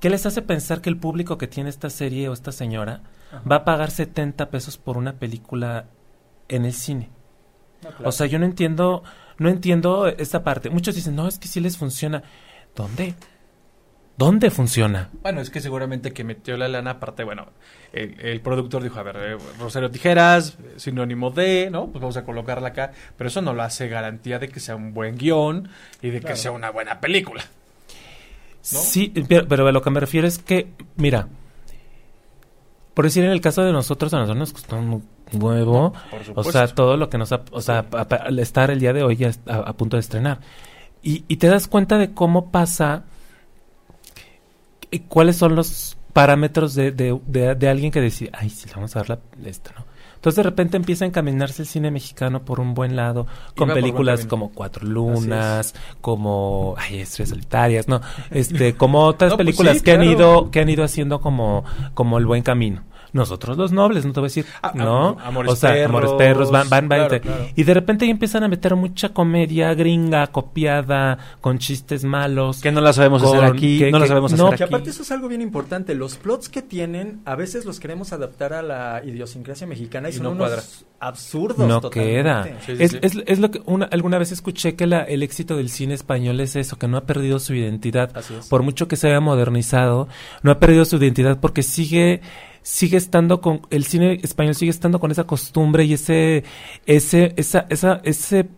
qué 0.00 0.10
les 0.10 0.26
hace 0.26 0.42
pensar 0.42 0.80
que 0.80 0.88
el 0.90 0.96
público 0.96 1.38
que 1.38 1.46
tiene 1.46 1.70
esta 1.70 1.90
serie 1.90 2.28
o 2.28 2.32
esta 2.32 2.52
señora 2.52 3.02
Ajá. 3.30 3.42
va 3.50 3.56
a 3.56 3.64
pagar 3.64 3.90
70 3.90 4.50
pesos 4.50 4.76
por 4.78 4.96
una 4.96 5.14
película 5.18 5.86
en 6.48 6.64
el 6.64 6.72
cine? 6.72 7.10
No, 7.82 7.90
claro. 7.90 8.08
O 8.08 8.12
sea, 8.12 8.26
yo 8.26 8.38
no 8.38 8.44
entiendo, 8.46 9.02
no 9.38 9.48
entiendo 9.48 10.06
esta 10.08 10.42
parte. 10.42 10.68
Muchos 10.70 10.94
dicen, 10.94 11.14
no, 11.16 11.28
es 11.28 11.38
que 11.38 11.48
sí 11.48 11.60
les 11.60 11.76
funciona. 11.78 12.22
¿Dónde? 12.74 13.14
¿Dónde 14.16 14.50
funciona? 14.50 15.08
Bueno, 15.22 15.40
es 15.40 15.48
que 15.48 15.60
seguramente 15.60 16.12
que 16.12 16.24
metió 16.24 16.58
la 16.58 16.68
lana, 16.68 16.90
aparte, 16.92 17.24
bueno, 17.24 17.46
el, 17.94 18.20
el 18.20 18.42
productor 18.42 18.82
dijo, 18.82 18.98
a 18.98 19.02
ver, 19.02 19.16
eh, 19.18 19.36
Rosario 19.58 19.90
Tijeras, 19.90 20.58
sinónimo 20.76 21.30
de, 21.30 21.70
¿no? 21.70 21.86
Pues 21.86 22.02
vamos 22.02 22.18
a 22.18 22.24
colocarla 22.24 22.68
acá, 22.68 22.92
pero 23.16 23.28
eso 23.28 23.40
no 23.40 23.54
lo 23.54 23.62
hace 23.62 23.88
garantía 23.88 24.38
de 24.38 24.50
que 24.50 24.60
sea 24.60 24.76
un 24.76 24.92
buen 24.92 25.16
guion 25.16 25.70
y 26.02 26.10
de 26.10 26.20
Claro. 26.20 26.34
que 26.34 26.38
sea 26.40 26.50
una 26.50 26.68
buena 26.70 27.00
película. 27.00 27.44
¿No? 28.72 28.78
Sí, 28.78 29.12
pero, 29.28 29.48
pero 29.48 29.66
a 29.68 29.72
lo 29.72 29.82
que 29.82 29.90
me 29.90 30.00
refiero 30.00 30.26
es 30.28 30.38
que, 30.38 30.72
mira, 30.96 31.28
por 32.94 33.04
decir 33.06 33.24
en 33.24 33.30
el 33.30 33.40
caso 33.40 33.62
de 33.62 33.72
nosotros, 33.72 34.12
a 34.14 34.18
nosotros 34.18 34.38
nos 34.38 34.52
costó 34.52 34.76
un 34.76 35.02
huevo, 35.32 35.92
o 36.34 36.42
sea, 36.44 36.66
todo 36.68 36.96
lo 36.96 37.08
que 37.08 37.16
nos 37.18 37.32
ha, 37.32 37.42
o 37.52 37.60
sea, 37.60 37.86
a- 37.92 38.00
a- 38.00 38.16
al 38.26 38.38
estar 38.38 38.70
el 38.70 38.80
día 38.80 38.92
de 38.92 39.02
hoy 39.02 39.16
ya 39.16 39.30
a, 39.46 39.56
a 39.58 39.72
punto 39.74 39.96
de 39.96 40.00
estrenar. 40.00 40.40
Y, 41.02 41.24
y 41.28 41.36
te 41.36 41.46
das 41.46 41.66
cuenta 41.68 41.96
de 41.98 42.12
cómo 42.12 42.50
pasa, 42.50 43.04
y 44.90 45.00
cuáles 45.00 45.36
son 45.36 45.54
los 45.54 45.96
parámetros 46.12 46.74
de, 46.74 46.90
de, 46.90 47.18
de, 47.26 47.54
de 47.54 47.68
alguien 47.68 47.92
que 47.92 48.00
decide, 48.00 48.30
ay, 48.34 48.50
sí, 48.50 48.66
le 48.68 48.74
vamos 48.74 48.94
a 48.96 48.98
dar 49.02 49.08
la, 49.10 49.48
esto, 49.48 49.70
¿no? 49.78 49.84
Entonces 50.20 50.36
de 50.36 50.42
repente 50.42 50.76
empieza 50.76 51.06
a 51.06 51.08
encaminarse 51.08 51.62
el 51.62 51.68
cine 51.68 51.90
mexicano 51.90 52.42
por 52.42 52.60
un 52.60 52.74
buen 52.74 52.94
lado, 52.94 53.26
con 53.56 53.70
películas 53.70 54.26
como 54.26 54.50
Cuatro 54.50 54.86
Lunas, 54.86 55.74
como 56.02 56.74
ay, 56.76 57.00
Estrellas 57.00 57.30
Solitarias, 57.30 57.88
no, 57.88 58.02
este, 58.30 58.74
como 58.74 59.00
otras 59.06 59.30
No, 59.30 59.36
pues 59.38 59.46
películas 59.46 59.78
sí, 59.78 59.82
que 59.82 59.92
han 59.92 60.04
ido, 60.04 60.50
que 60.50 60.60
han 60.60 60.68
ido 60.68 60.84
haciendo 60.84 61.22
como, 61.22 61.64
como 61.94 62.18
el 62.18 62.26
buen 62.26 62.42
camino. 62.42 62.82
Nosotros 63.12 63.56
los 63.56 63.72
nobles, 63.72 64.04
no 64.04 64.12
te 64.12 64.20
voy 64.20 64.26
a 64.26 64.28
decir, 64.28 64.46
Ah, 64.62 64.72
¿no? 64.74 65.08
am- 65.10 65.18
Amores 65.20 65.52
o 65.52 65.56
sea, 65.56 65.70
Perros, 65.72 65.88
Amores 65.88 66.12
Perros, 66.12 66.50
van, 66.50 66.68
van, 66.68 66.88
van, 66.88 66.98
claro, 67.00 67.16
y 67.16 67.18
te- 67.18 67.26
claro. 67.26 67.46
y 67.56 67.62
de 67.64 67.74
repente 67.74 68.06
ya 68.06 68.12
empiezan 68.12 68.44
a 68.44 68.48
meter 68.48 68.76
mucha 68.76 69.10
comedia 69.10 69.74
gringa, 69.74 70.26
copiada, 70.28 71.18
con 71.40 71.58
chistes 71.58 72.04
malos. 72.04 72.60
Que 72.60 72.70
no 72.72 72.80
la 72.80 72.92
sabemos 72.92 73.22
hacer 73.22 73.44
aquí, 73.44 73.78
que- 73.78 73.90
no 73.90 73.98
la 73.98 74.04
que- 74.04 74.08
sabemos 74.08 74.32
no, 74.32 74.46
hacer 74.46 74.58
Que 74.58 74.64
aquí. 74.64 74.74
aparte 74.74 74.90
eso 74.90 75.02
es 75.02 75.10
algo 75.10 75.28
bien 75.28 75.42
importante. 75.42 75.94
Los 75.94 76.16
plots 76.16 76.48
que 76.48 76.62
tienen, 76.62 77.20
a 77.24 77.34
veces 77.34 77.64
los 77.64 77.80
queremos 77.80 78.12
adaptar 78.12 78.52
a 78.52 78.62
la 78.62 79.02
idiosincrasia 79.04 79.66
mexicana 79.66 80.08
y, 80.08 80.12
Y 80.12 80.14
son 80.14 80.24
no 80.24 80.30
unos 80.32 80.46
cuadra. 80.48 80.62
absurdos. 81.00 81.66
no 81.66 81.80
totalmente. 81.80 82.22
queda. 82.22 82.44
Sí, 82.44 82.50
sí, 82.66 82.82
es, 82.82 82.90
sí. 82.92 82.98
es, 83.02 83.18
es 83.26 83.38
lo 83.38 83.50
que 83.50 83.60
una, 83.66 83.86
alguna 83.86 84.18
vez 84.18 84.32
escuché 84.32 84.76
que 84.76 84.86
la, 84.86 85.02
el 85.02 85.22
éxito 85.22 85.56
del 85.56 85.68
cine 85.70 85.94
español 85.94 86.38
es 86.40 86.56
eso, 86.56 86.78
que 86.78 86.88
no 86.88 86.96
ha 86.96 87.04
perdido 87.06 87.38
su 87.38 87.54
identidad. 87.54 88.10
Así 88.14 88.34
es. 88.34 88.46
Por 88.48 88.62
mucho 88.62 88.86
que 88.88 88.96
se 88.96 89.08
haya 89.08 89.20
modernizado, 89.20 90.08
no 90.42 90.50
ha 90.52 90.58
perdido 90.58 90.84
su 90.84 90.96
identidad 90.96 91.38
porque 91.40 91.62
sigue 91.62 92.20
sigue 92.62 92.96
estando 92.96 93.40
con 93.40 93.62
el 93.70 93.84
cine 93.84 94.18
español 94.22 94.54
sigue 94.54 94.70
estando 94.70 95.00
con 95.00 95.10
esa 95.10 95.24
costumbre 95.24 95.84
y 95.84 95.94
ese 95.94 96.44
ese 96.86 97.34
esa 97.36 97.66
esa 97.70 98.00
ese 98.04 98.48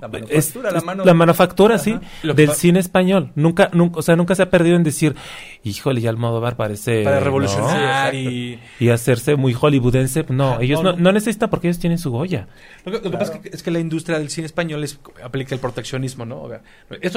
La 0.00 0.06
es- 0.06 0.54
manufactura, 0.54 0.70
la 0.70 0.80
mano. 0.80 1.04
la 1.04 1.14
manufactura, 1.14 1.78
sí. 1.78 1.98
Lo 2.22 2.34
del 2.34 2.50
cine 2.52 2.80
español. 2.80 3.32
Nunca, 3.34 3.70
nunca, 3.72 3.98
o 3.98 4.02
sea, 4.02 4.16
nunca 4.16 4.34
se 4.34 4.42
ha 4.42 4.50
perdido 4.50 4.76
en 4.76 4.82
decir, 4.82 5.14
híjole, 5.64 6.00
ya 6.00 6.10
Almodóvar 6.10 6.56
parece... 6.56 7.02
Para 7.04 7.20
revolucionar 7.20 8.14
y... 8.14 8.58
Y 8.80 8.88
hacerse 8.90 9.36
muy 9.36 9.52
hollywoodense. 9.54 10.24
No, 10.28 10.60
ellos 10.60 10.82
no, 10.82 10.94
no, 10.94 11.12
necesitan 11.12 11.50
porque 11.50 11.68
ellos 11.68 11.78
tienen 11.78 11.98
su 11.98 12.10
Goya. 12.10 12.48
Lo 12.84 12.92
que, 12.92 12.98
lo 12.98 13.10
que 13.10 13.18
pasa 13.18 13.34
es 13.34 13.40
que, 13.40 13.48
es 13.50 13.62
que 13.62 13.70
la 13.70 13.78
industria 13.80 14.18
del 14.18 14.30
cine 14.30 14.46
español 14.46 14.84
es- 14.84 15.00
aplica 15.22 15.54
el 15.54 15.60
proteccionismo, 15.60 16.24
¿no? 16.24 16.42
O 16.42 16.48
sea, 16.48 16.60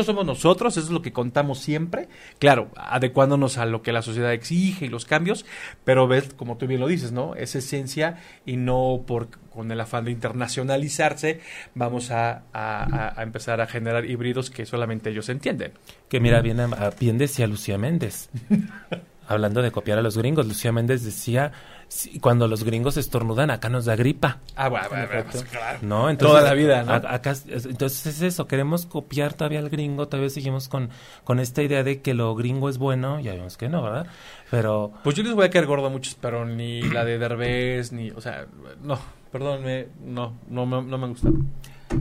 somos 0.04 0.26
nosotros, 0.26 0.76
eso 0.78 0.88
es 0.88 0.92
lo 0.92 1.02
que 1.02 1.14
contamos 1.14 1.60
siempre, 1.60 2.08
claro, 2.40 2.70
adecuándonos 2.76 3.58
a 3.58 3.66
lo 3.66 3.82
que 3.82 3.92
la 3.92 4.02
sociedad 4.02 4.34
exige 4.34 4.86
y 4.86 4.90
los 4.90 5.06
cambios, 5.06 5.46
pero 5.84 6.08
ves, 6.08 6.34
como 6.36 6.58
tú 6.58 6.66
bien 6.68 6.80
lo 6.80 6.88
dices, 6.88 7.12
¿no? 7.12 7.36
Es 7.36 7.56
esencia 7.56 8.18
y 8.46 8.58
no 8.58 9.04
por 9.06 9.28
con 9.54 9.72
el 9.72 9.80
afán 9.80 10.06
de 10.06 10.12
internacionalizarse 10.12 11.40
vamos 11.76 12.10
a, 12.12 12.44
a- 12.54 13.22
empezar 13.22 13.62
a 13.62 13.68
generar 13.68 14.06
híbridos 14.06 14.50
que 14.50 14.66
solamente 14.66 15.10
ellos 15.10 15.30
entienden. 15.30 15.74
Que 16.10 16.20
mira, 16.20 16.42
bien, 16.42 16.60
a- 16.60 16.90
bien 17.00 17.18
decía 17.18 17.48
Lucía 17.48 17.78
Méndez. 17.78 18.30
Hablando 19.28 19.62
de 19.62 19.72
copiar 19.72 19.98
a 19.98 20.02
los 20.02 20.18
gringos, 20.18 20.46
Lucía 20.46 20.74
Méndez 20.74 21.06
decía, 21.06 21.54
"Sí, 21.88 22.20
cuando 22.20 22.50
los 22.50 22.66
gringos 22.66 22.98
estornudan, 22.98 23.50
acá 23.50 23.70
nos 23.70 23.86
da 23.86 23.96
gripa. 23.96 24.40
Ah, 24.58 24.68
bueno, 24.68 24.90
bueno, 24.90 25.08
bueno, 25.08 25.24
pues, 25.32 25.44
claro. 25.46 25.80
¿No? 25.84 26.18
Toda 26.18 26.42
la 26.42 26.54
vida, 26.54 26.84
¿no? 26.84 26.92
a- 26.94 27.14
acá, 27.14 27.32
es- 27.32 27.66
entonces 27.66 28.08
es 28.08 28.22
eso, 28.24 28.46
queremos 28.48 28.86
copiar 28.86 29.34
todavía 29.34 29.60
al 29.60 29.70
gringo, 29.70 30.10
todavía 30.10 30.30
seguimos 30.30 30.68
con, 30.68 30.90
con 31.24 31.40
esta 31.40 31.62
idea 31.62 31.82
de 31.84 32.02
que 32.02 32.14
lo 32.14 32.36
gringo 32.36 32.68
es 32.68 32.78
bueno, 32.78 33.22
ya 33.22 33.32
vemos 33.34 33.56
que 33.56 33.70
no, 33.70 33.82
¿verdad? 33.84 34.08
Pero 34.50 34.92
Pues 35.04 35.16
yo 35.16 35.24
les 35.24 35.34
voy 35.34 35.46
a 35.46 35.50
caer 35.50 35.66
gordo 35.66 35.86
a 35.86 35.90
muchos, 35.90 36.16
pero 36.20 36.44
ni 36.46 36.82
la 36.82 37.06
de 37.06 37.18
Derbez, 37.18 37.94
ni, 37.94 38.12
o 38.12 38.20
sea, 38.20 38.48
no, 38.84 39.00
perdónenme, 39.32 39.88
no, 40.04 40.34
no, 40.50 40.66
me- 40.66 40.84
no 40.84 40.98
me 40.98 41.08
gusta. 41.08 41.30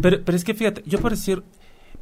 Pero, 0.03 0.19
pero 0.25 0.37
es 0.37 0.45
que 0.45 0.55
fíjate, 0.55 0.83
yo 0.87 1.01
por 1.01 1.11
decir, 1.13 1.43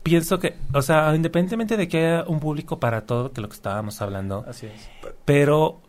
pienso 0.02 0.38
que, 0.38 0.56
o 0.74 0.82
sea, 0.82 1.14
independientemente 1.14 1.76
de 1.76 1.88
que 1.88 1.98
haya 2.06 2.24
un 2.28 2.40
público 2.40 2.78
para 2.80 3.02
todo, 3.06 3.32
que 3.32 3.40
lo 3.40 3.48
que 3.48 3.54
estábamos 3.54 4.00
hablando, 4.02 4.44
Así 4.48 4.66
es. 4.66 4.88
pero 5.24 5.80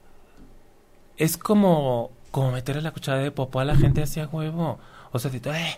es 1.17 1.37
como, 1.37 2.11
como 2.31 2.51
meterle 2.51 2.81
la 2.81 2.91
cuchara 2.91 3.19
de 3.19 3.31
popó 3.31 3.59
a 3.59 3.65
la 3.65 3.75
gente 3.75 4.01
hacia 4.01 4.27
huevo. 4.27 4.79
O 5.11 5.19
sea, 5.19 5.31
de, 5.31 5.37
"Eh", 5.49 5.77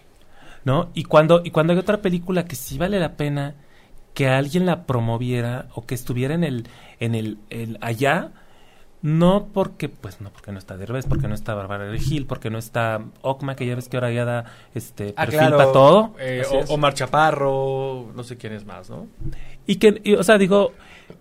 ¿no? 0.65 0.89
Y 0.93 1.04
cuando, 1.04 1.41
y 1.43 1.52
cuando 1.52 1.74
hay 1.74 1.80
otra 1.80 2.02
película 2.02 2.45
que 2.45 2.56
sí 2.56 2.78
vale 2.78 3.00
la 3.00 3.13
pena 3.17 3.56
que 4.13 4.28
alguien 4.28 4.65
la 4.65 4.84
promoviera 4.86 5.67
o 5.74 5.86
que 5.86 5.95
estuviera 5.95 6.34
en 6.36 6.43
el, 6.43 6.67
en 7.00 7.15
el, 7.15 7.38
el 7.50 7.78
allá, 7.82 8.32
No 9.04 9.48
porque, 9.52 9.90
pues 9.90 10.22
no, 10.22 10.30
porque 10.32 10.52
no 10.52 10.60
está 10.60 10.78
Derbez, 10.78 11.08
porque 11.08 11.28
no 11.28 11.34
está 11.34 11.56
Bárbara 11.56 11.90
Regil, 11.90 12.28
porque 12.28 12.52
no 12.52 12.60
está 12.60 13.02
Ocma, 13.22 13.56
que 13.56 13.66
ya 13.66 13.76
ves 13.76 13.90
que 13.90 13.98
ahora 13.98 14.12
ya 14.12 14.26
da 14.26 14.46
este 14.76 15.14
Ah, 15.18 15.26
perfil 15.26 15.40
claro. 15.40 15.58
para 15.58 15.72
todo. 15.72 16.14
Eh, 16.20 16.44
o-. 16.52 16.74
Omar 16.76 16.94
Chaparro, 16.94 18.12
no 18.16 18.24
sé 18.24 18.38
quién 18.38 18.54
es 18.54 18.64
más, 18.66 18.90
¿no? 18.92 19.08
Y 19.66 19.78
que, 19.78 20.00
y, 20.04 20.14
o 20.14 20.24
sea, 20.24 20.38
digo, 20.38 20.74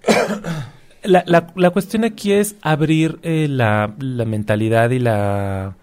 la, 1.03 1.23
la, 1.27 1.53
la 1.57 1.71
cuestión 1.71 2.05
aquí 2.05 2.33
es 2.33 2.57
abrir 2.61 3.19
eh, 3.23 3.47
la, 3.49 3.95
la 3.99 4.25
mentalidad 4.27 4.91
y 4.91 4.99
la... 4.99 5.75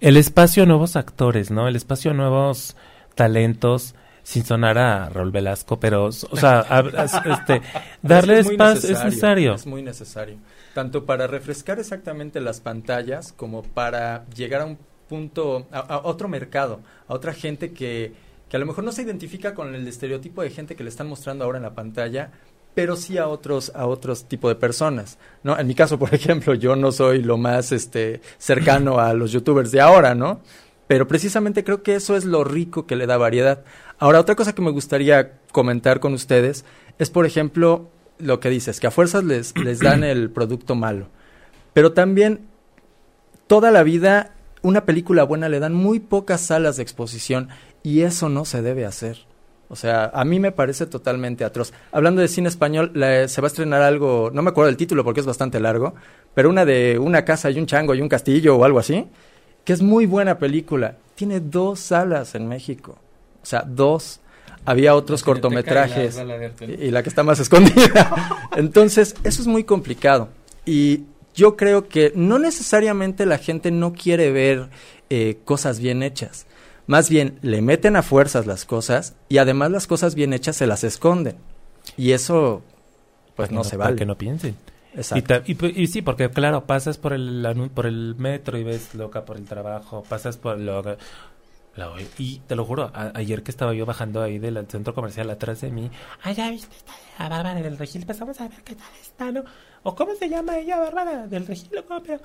El 0.00 0.16
espacio 0.16 0.62
a 0.62 0.66
nuevos 0.66 0.96
actores, 0.96 1.50
¿no? 1.50 1.68
El 1.68 1.76
espacio 1.76 2.12
a 2.12 2.14
nuevos 2.14 2.76
talentos, 3.16 3.94
sin 4.30 4.44
sonar 4.44 4.78
a 4.78 5.08
Raúl 5.08 5.32
Velasco, 5.32 5.80
pero, 5.80 6.04
o 6.04 6.12
sea, 6.36 6.60
a- 6.60 6.78
a- 6.78 7.04
este, 7.04 7.62
darle 8.00 8.38
Es 8.38 8.48
espacio 8.50 8.90
es 8.90 9.04
necesario. 9.04 9.54
Es 9.54 9.66
muy 9.66 9.82
necesario. 9.82 10.36
Tanto 10.72 11.04
para 11.04 11.26
refrescar 11.26 11.80
exactamente 11.80 12.40
las 12.40 12.60
pantallas 12.60 13.32
como 13.36 13.62
para 13.62 14.24
llegar 14.36 14.60
a 14.60 14.66
un 14.66 14.78
punto, 15.08 15.66
a, 15.72 15.80
a 15.80 15.98
otro 16.04 16.28
mercado, 16.28 16.78
a 17.08 17.14
otra 17.14 17.32
gente 17.32 17.72
que, 17.72 18.12
que 18.48 18.56
a 18.56 18.60
lo 18.60 18.66
mejor 18.66 18.84
no 18.84 18.92
se 18.92 19.02
identifica 19.02 19.52
con 19.52 19.74
el 19.74 19.86
estereotipo 19.88 20.42
de 20.42 20.50
gente 20.50 20.76
que 20.76 20.84
le 20.84 20.90
están 20.90 21.08
mostrando 21.08 21.44
ahora 21.44 21.58
en 21.58 21.64
la 21.64 21.74
pantalla, 21.74 22.30
pero 22.72 22.94
sí 22.94 23.18
a 23.18 23.26
otros, 23.26 23.72
a 23.74 23.86
otros 23.86 24.26
tipo 24.26 24.48
de 24.48 24.54
personas. 24.54 25.18
¿no? 25.42 25.58
En 25.58 25.66
mi 25.66 25.74
caso, 25.74 25.98
por 25.98 26.14
ejemplo, 26.14 26.54
yo 26.54 26.76
no 26.76 26.92
soy 26.92 27.20
lo 27.24 27.36
más 27.36 27.72
este, 27.72 28.20
cercano 28.38 29.00
a 29.00 29.12
los 29.12 29.32
youtubers 29.32 29.72
de 29.72 29.80
ahora, 29.80 30.14
¿no? 30.14 30.40
Pero 30.86 31.06
precisamente 31.06 31.62
creo 31.62 31.84
que 31.84 31.94
eso 31.94 32.16
es 32.16 32.24
lo 32.24 32.42
rico 32.42 32.84
que 32.84 32.96
le 32.96 33.06
da 33.06 33.16
variedad. 33.16 33.62
Ahora, 34.00 34.18
otra 34.18 34.34
cosa 34.34 34.54
que 34.54 34.62
me 34.62 34.70
gustaría 34.70 35.38
comentar 35.52 36.00
con 36.00 36.14
ustedes 36.14 36.64
es, 36.98 37.10
por 37.10 37.26
ejemplo, 37.26 37.90
lo 38.18 38.40
que 38.40 38.48
dices, 38.48 38.80
que 38.80 38.86
a 38.86 38.90
fuerzas 38.90 39.24
les, 39.24 39.54
les 39.58 39.78
dan 39.78 40.04
el 40.04 40.30
producto 40.30 40.74
malo. 40.74 41.08
Pero 41.74 41.92
también, 41.92 42.48
toda 43.46 43.70
la 43.70 43.82
vida, 43.82 44.32
una 44.62 44.86
película 44.86 45.22
buena 45.24 45.50
le 45.50 45.60
dan 45.60 45.74
muy 45.74 46.00
pocas 46.00 46.40
salas 46.40 46.78
de 46.78 46.82
exposición 46.82 47.50
y 47.82 48.00
eso 48.00 48.30
no 48.30 48.46
se 48.46 48.62
debe 48.62 48.86
hacer. 48.86 49.18
O 49.68 49.76
sea, 49.76 50.10
a 50.14 50.24
mí 50.24 50.40
me 50.40 50.50
parece 50.50 50.86
totalmente 50.86 51.44
atroz. 51.44 51.74
Hablando 51.92 52.22
de 52.22 52.28
cine 52.28 52.48
español, 52.48 52.92
se 52.94 53.40
va 53.42 53.46
a 53.46 53.52
estrenar 53.52 53.82
algo, 53.82 54.30
no 54.32 54.40
me 54.40 54.48
acuerdo 54.48 54.68
del 54.68 54.78
título 54.78 55.04
porque 55.04 55.20
es 55.20 55.26
bastante 55.26 55.60
largo, 55.60 55.94
pero 56.32 56.48
una 56.48 56.64
de 56.64 56.98
una 56.98 57.26
casa 57.26 57.50
y 57.50 57.58
un 57.58 57.66
chango 57.66 57.94
y 57.94 58.00
un 58.00 58.08
castillo 58.08 58.56
o 58.56 58.64
algo 58.64 58.78
así, 58.78 59.08
que 59.62 59.74
es 59.74 59.82
muy 59.82 60.06
buena 60.06 60.38
película. 60.38 60.96
Tiene 61.16 61.40
dos 61.40 61.80
salas 61.80 62.34
en 62.34 62.48
México. 62.48 62.96
O 63.42 63.46
sea, 63.46 63.62
dos. 63.66 64.20
Había 64.66 64.94
otros 64.94 65.22
cortometrajes 65.22 66.20
y, 66.60 66.64
y 66.86 66.90
la 66.90 67.02
que 67.02 67.08
está 67.08 67.22
más 67.22 67.40
escondida. 67.40 68.48
Entonces, 68.56 69.14
eso 69.24 69.40
es 69.42 69.48
muy 69.48 69.64
complicado. 69.64 70.28
Y 70.66 71.04
yo 71.34 71.56
creo 71.56 71.88
que 71.88 72.12
no 72.14 72.38
necesariamente 72.38 73.24
la 73.26 73.38
gente 73.38 73.70
no 73.70 73.92
quiere 73.94 74.30
ver 74.30 74.68
eh, 75.08 75.38
cosas 75.44 75.78
bien 75.80 76.02
hechas. 76.02 76.46
Más 76.86 77.08
bien, 77.08 77.38
le 77.42 77.62
meten 77.62 77.96
a 77.96 78.02
fuerzas 78.02 78.46
las 78.46 78.64
cosas 78.64 79.14
y 79.28 79.38
además 79.38 79.70
las 79.70 79.86
cosas 79.86 80.14
bien 80.14 80.32
hechas 80.32 80.56
se 80.56 80.66
las 80.66 80.84
esconden. 80.84 81.36
Y 81.96 82.12
eso, 82.12 82.62
pues 83.36 83.50
no 83.50 83.64
se 83.64 83.78
para 83.78 83.84
vale. 83.90 83.96
que 83.96 84.06
no 84.06 84.18
piensen. 84.18 84.56
Y, 84.92 84.98
Exacto. 84.98 85.34
y, 85.46 85.54
pu- 85.54 85.72
y 85.74 85.86
sí, 85.86 86.02
porque 86.02 86.28
claro, 86.30 86.64
pasas 86.66 86.98
por 86.98 87.12
el 87.12 87.70
por 87.72 87.86
el 87.86 88.16
metro 88.18 88.58
y 88.58 88.64
ves 88.64 88.94
loca 88.96 89.24
por 89.24 89.36
el 89.36 89.44
trabajo, 89.44 90.02
pasas 90.08 90.36
por 90.36 90.58
lo 90.58 90.82
y 92.18 92.40
te 92.40 92.56
lo 92.56 92.64
juro, 92.64 92.90
a- 92.94 93.12
ayer 93.14 93.42
que 93.42 93.50
estaba 93.50 93.72
yo 93.74 93.86
bajando 93.86 94.22
ahí 94.22 94.38
del 94.38 94.66
centro 94.68 94.94
comercial 94.94 95.30
atrás 95.30 95.60
de 95.62 95.70
mí, 95.70 95.90
ah, 96.22 96.32
ya 96.32 96.50
viste 96.50 96.74
esta 96.76 96.92
la 97.18 97.28
Bárbara 97.28 97.60
del 97.62 97.78
Regil, 97.78 98.04
pasamos 98.06 98.40
a 98.40 98.48
ver 98.48 98.62
qué 98.64 98.74
tal 98.74 98.88
está, 99.00 99.30
¿no? 99.32 99.44
O 99.82 99.94
cómo 99.94 100.14
se 100.14 100.28
llama 100.28 100.58
ella, 100.58 100.78
Bárbara 100.78 101.26
del 101.26 101.46
Regil, 101.46 101.78
o 101.78 101.84
cómo, 101.86 102.02
pero 102.02 102.18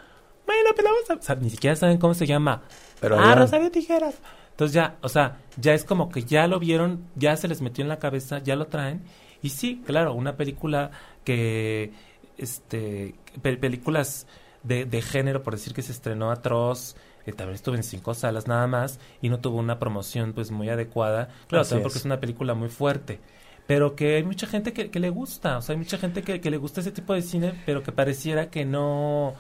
bueno, 0.46 0.70
pues 0.76 0.86
vamos 0.86 1.10
a, 1.10 1.14
o 1.16 1.22
sea, 1.22 1.36
ni 1.36 1.50
siquiera 1.50 1.76
saben 1.76 1.98
cómo 1.98 2.14
se 2.14 2.26
llama. 2.28 2.64
Pero 3.00 3.18
ah, 3.20 3.26
ya- 3.30 3.36
Rosario 3.36 3.72
Tijeras. 3.72 4.16
Entonces 4.52 4.74
ya, 4.74 4.96
o 5.02 5.10
sea, 5.10 5.38
ya 5.60 5.74
es 5.74 5.84
como 5.84 6.10
que 6.10 6.24
ya 6.24 6.48
lo 6.48 6.60
vieron, 6.60 7.04
ya 7.16 7.36
se 7.38 7.48
les 7.48 7.62
metió 7.62 7.82
en 7.84 7.90
la 7.90 8.00
cabeza, 8.00 8.40
ya 8.40 8.56
lo 8.56 8.68
traen. 8.68 9.02
Y 9.42 9.50
sí, 9.50 9.82
claro, 9.86 10.14
una 10.14 10.38
película 10.38 10.92
que, 11.26 11.92
este, 12.38 13.16
pe- 13.42 13.58
películas 13.58 14.28
de, 14.64 14.86
de 14.86 15.02
género, 15.02 15.44
por 15.44 15.54
decir 15.54 15.74
que 15.74 15.82
se 15.82 15.92
estrenó 15.92 16.32
atroz, 16.32 16.96
que 17.26 17.34
también 17.34 17.56
estuvo 17.56 17.76
en 17.76 17.84
cinco 17.84 18.14
salas 18.14 18.48
nada 18.48 18.68
más 18.68 19.00
y 19.22 19.30
no 19.30 19.40
tuvo 19.40 19.58
una 19.58 19.80
promoción 19.80 20.34
pues 20.34 20.52
muy 20.52 20.70
adecuada. 20.70 21.30
Claro, 21.48 21.62
Así 21.62 21.70
también 21.72 21.84
porque 21.84 21.98
es. 21.98 22.02
es 22.02 22.06
una 22.06 22.20
película 22.20 22.54
muy 22.54 22.70
fuerte. 22.70 23.20
Pero 23.68 23.96
que 23.96 24.16
hay 24.18 24.24
mucha 24.24 24.46
gente 24.46 24.74
que, 24.74 24.92
que 24.92 25.00
le 25.00 25.10
gusta, 25.10 25.58
o 25.58 25.62
sea, 25.62 25.74
hay 25.74 25.80
mucha 25.80 25.98
gente 25.98 26.22
que, 26.22 26.40
que 26.40 26.52
le 26.52 26.58
gusta 26.58 26.82
ese 26.82 26.92
tipo 26.92 27.14
de 27.16 27.24
cine, 27.24 27.54
pero 27.66 27.82
que 27.82 27.92
pareciera 27.92 28.52
que 28.52 28.64
no, 28.64 29.34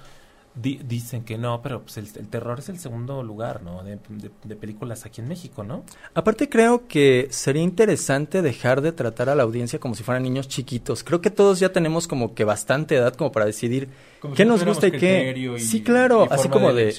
di- 0.55 0.79
dicen 0.83 1.23
que 1.23 1.37
no, 1.37 1.61
pero 1.61 1.81
pues 1.83 1.97
el, 1.97 2.07
el 2.15 2.27
terror 2.29 2.57
es 2.59 2.69
el 2.69 2.79
segundo 2.79 3.21
lugar, 3.21 3.61
¿no? 3.61 3.83
De, 3.83 3.97
de- 4.09 4.31
de 4.43 4.55
películas 4.55 5.05
aquí 5.05 5.21
en 5.21 5.27
México, 5.27 5.63
¿no? 5.63 5.83
Aparte 6.15 6.49
creo 6.49 6.87
que 6.87 7.27
sería 7.29 7.61
interesante 7.61 8.41
dejar 8.41 8.81
de 8.81 8.93
tratar 8.93 9.29
a 9.29 9.35
la 9.35 9.43
audiencia 9.43 9.79
como 9.79 9.93
si 9.93 10.01
fueran 10.03 10.23
niños 10.23 10.47
chiquitos. 10.47 11.03
Creo 11.03 11.21
que 11.21 11.29
todos 11.29 11.59
ya 11.59 11.69
tenemos 11.71 12.07
como 12.07 12.33
que 12.33 12.45
bastante 12.45 12.95
edad 12.95 13.13
como 13.13 13.31
para 13.31 13.45
decidir 13.45 13.89
Como 14.25 14.35
qué 14.35 14.43
si 14.43 14.49
nos 14.49 14.63
gusta 14.65 14.87
y 14.87 14.91
qué. 14.91 15.33
y- 15.35 15.59
sí, 15.59 15.81
claro, 15.81 16.27
y 16.29 16.33
así 16.33 16.49
como 16.49 16.73
de, 16.73 16.91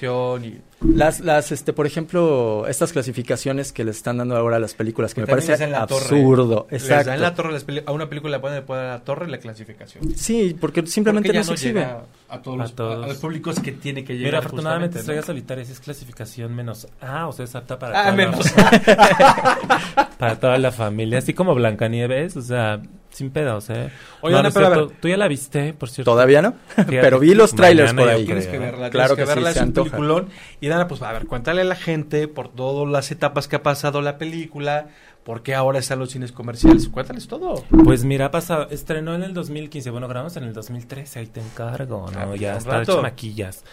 y- 0.43 0.61
las 0.83 1.21
las 1.21 1.53
este 1.53 1.73
por 1.73 1.87
ejemplo, 1.87 2.67
estas 2.69 2.93
clasificaciones 2.93 3.73
que 3.73 3.85
le 3.85 3.91
están 3.93 4.19
dando 4.19 4.37
ahora 4.37 4.57
a 4.57 4.59
las 4.59 4.75
películas 4.75 5.15
que 5.15 5.23
me 5.23 5.27
También 5.27 5.47
parece 5.49 5.67
les 5.67 5.87
torre. 5.87 6.03
absurdo. 6.05 6.67
Les 6.71 6.83
Exacto. 6.83 7.11
dan 7.11 7.21
la 7.21 7.35
torre, 7.35 7.59
a 7.87 7.93
una 7.93 8.09
película 8.09 8.37
le 8.37 8.41
ponen, 8.41 8.57
le 8.57 8.63
ponen 8.63 8.87
la 8.89 9.01
torre 9.05 9.27
la 9.29 9.39
clasificación. 9.39 10.15
Sí, 10.15 10.57
porque 10.61 10.87
simplemente 10.87 11.29
Porque 11.31 11.47
no 11.47 11.53
exhibe. 11.53 11.73
llega 11.81 12.03
a 12.29 12.43
todos, 12.43 12.59
A 12.59 12.63
los, 12.63 12.75
todos. 12.75 13.05
a 13.05 13.09
los 13.09 13.17
públicos 13.19 13.59
que 13.61 13.73
tiene 13.73 14.05
que 14.05 14.15
llegar. 14.15 14.27
Mira, 14.33 14.39
afortunadamente 14.41 14.99
Estrellas 14.99 15.25
Solitarias 15.25 15.71
es 15.71 15.81
clasificación 15.81 16.55
menos 16.55 16.87
A, 17.01 17.27
o 17.29 17.33
sea, 17.33 17.45
es 17.47 17.55
apta 17.55 17.79
para, 17.79 17.99
Ah, 18.01 18.03
toda, 18.05 18.17
menos. 18.17 18.57
La, 18.57 20.09
para 20.19 20.39
toda 20.41 20.59
la 20.59 20.73
familia, 20.73 21.19
así 21.19 21.33
como 21.35 21.55
Blancanieves, 21.55 22.37
o 22.37 22.43
sea, 22.43 22.81
sin 23.11 23.31
pedo, 23.31 23.57
o 23.57 23.61
sea. 23.61 23.91
Oye, 24.21 24.35
no, 24.43 24.51
pero 24.51 24.67
a 24.67 24.71
cierto, 24.71 24.89
ver. 24.89 24.97
tú 25.01 25.09
ya 25.09 25.17
la 25.17 25.29
viste, 25.29 25.73
por 25.73 25.89
cierto. 25.89 26.11
Todavía 26.11 26.43
no, 26.43 26.55
Fíjate 26.69 27.01
pero 27.01 27.19
vi 27.19 27.35
los 27.35 27.55
trailers 27.55 27.95
por 27.95 28.09
ahí. 28.09 28.25
Tienes 28.25 28.47
que 28.47 28.59
verla, 28.59 28.91
Claro 28.91 29.15
tienes 29.15 29.29
que 29.31 29.35
que 29.35 29.41
verla, 29.41 29.53
sí, 29.53 29.59
es 29.59 29.63
un 29.63 29.69
antoja. 29.69 29.91
peliculón. 29.91 30.29
Y 30.61 30.69
Dana, 30.69 30.89
pues 30.89 31.03
a 31.03 31.13
ver, 31.13 31.27
cuéntale 31.27 31.63
a 31.63 31.65
la 31.65 31.77
gente 31.77 32.29
por 32.29 32.49
todas 32.49 32.89
las 32.91 33.11
etapas 33.11 33.49
que 33.49 33.57
ha 33.57 33.63
pasado 33.63 34.03
la 34.03 34.19
película, 34.19 34.89
por 35.25 35.43
qué 35.43 35.55
ahora 35.55 35.79
están 35.79 35.99
los 35.99 36.11
cines 36.11 36.33
comerciales, 36.33 36.89
cuéntales 36.89 37.27
todo. 37.27 37.65
Pues 37.85 38.05
mira, 38.05 38.27
ha 38.27 38.31
pasado, 38.31 38.69
estrenó 38.71 39.15
en 39.15 39.23
el 39.23 39.35
2015, 39.35 39.91
bueno, 39.91 40.09
grabamos 40.09 40.37
en 40.37 40.45
el 40.45 40.53
2013, 40.53 41.19
ahí 41.21 41.27
te 41.27 41.41
encargo, 41.41 42.07
¿no? 42.13 42.19
Ah, 42.19 42.37
ya 42.37 42.57
está 42.57 42.83
hecho 42.83 43.03
maquillas. 43.03 43.65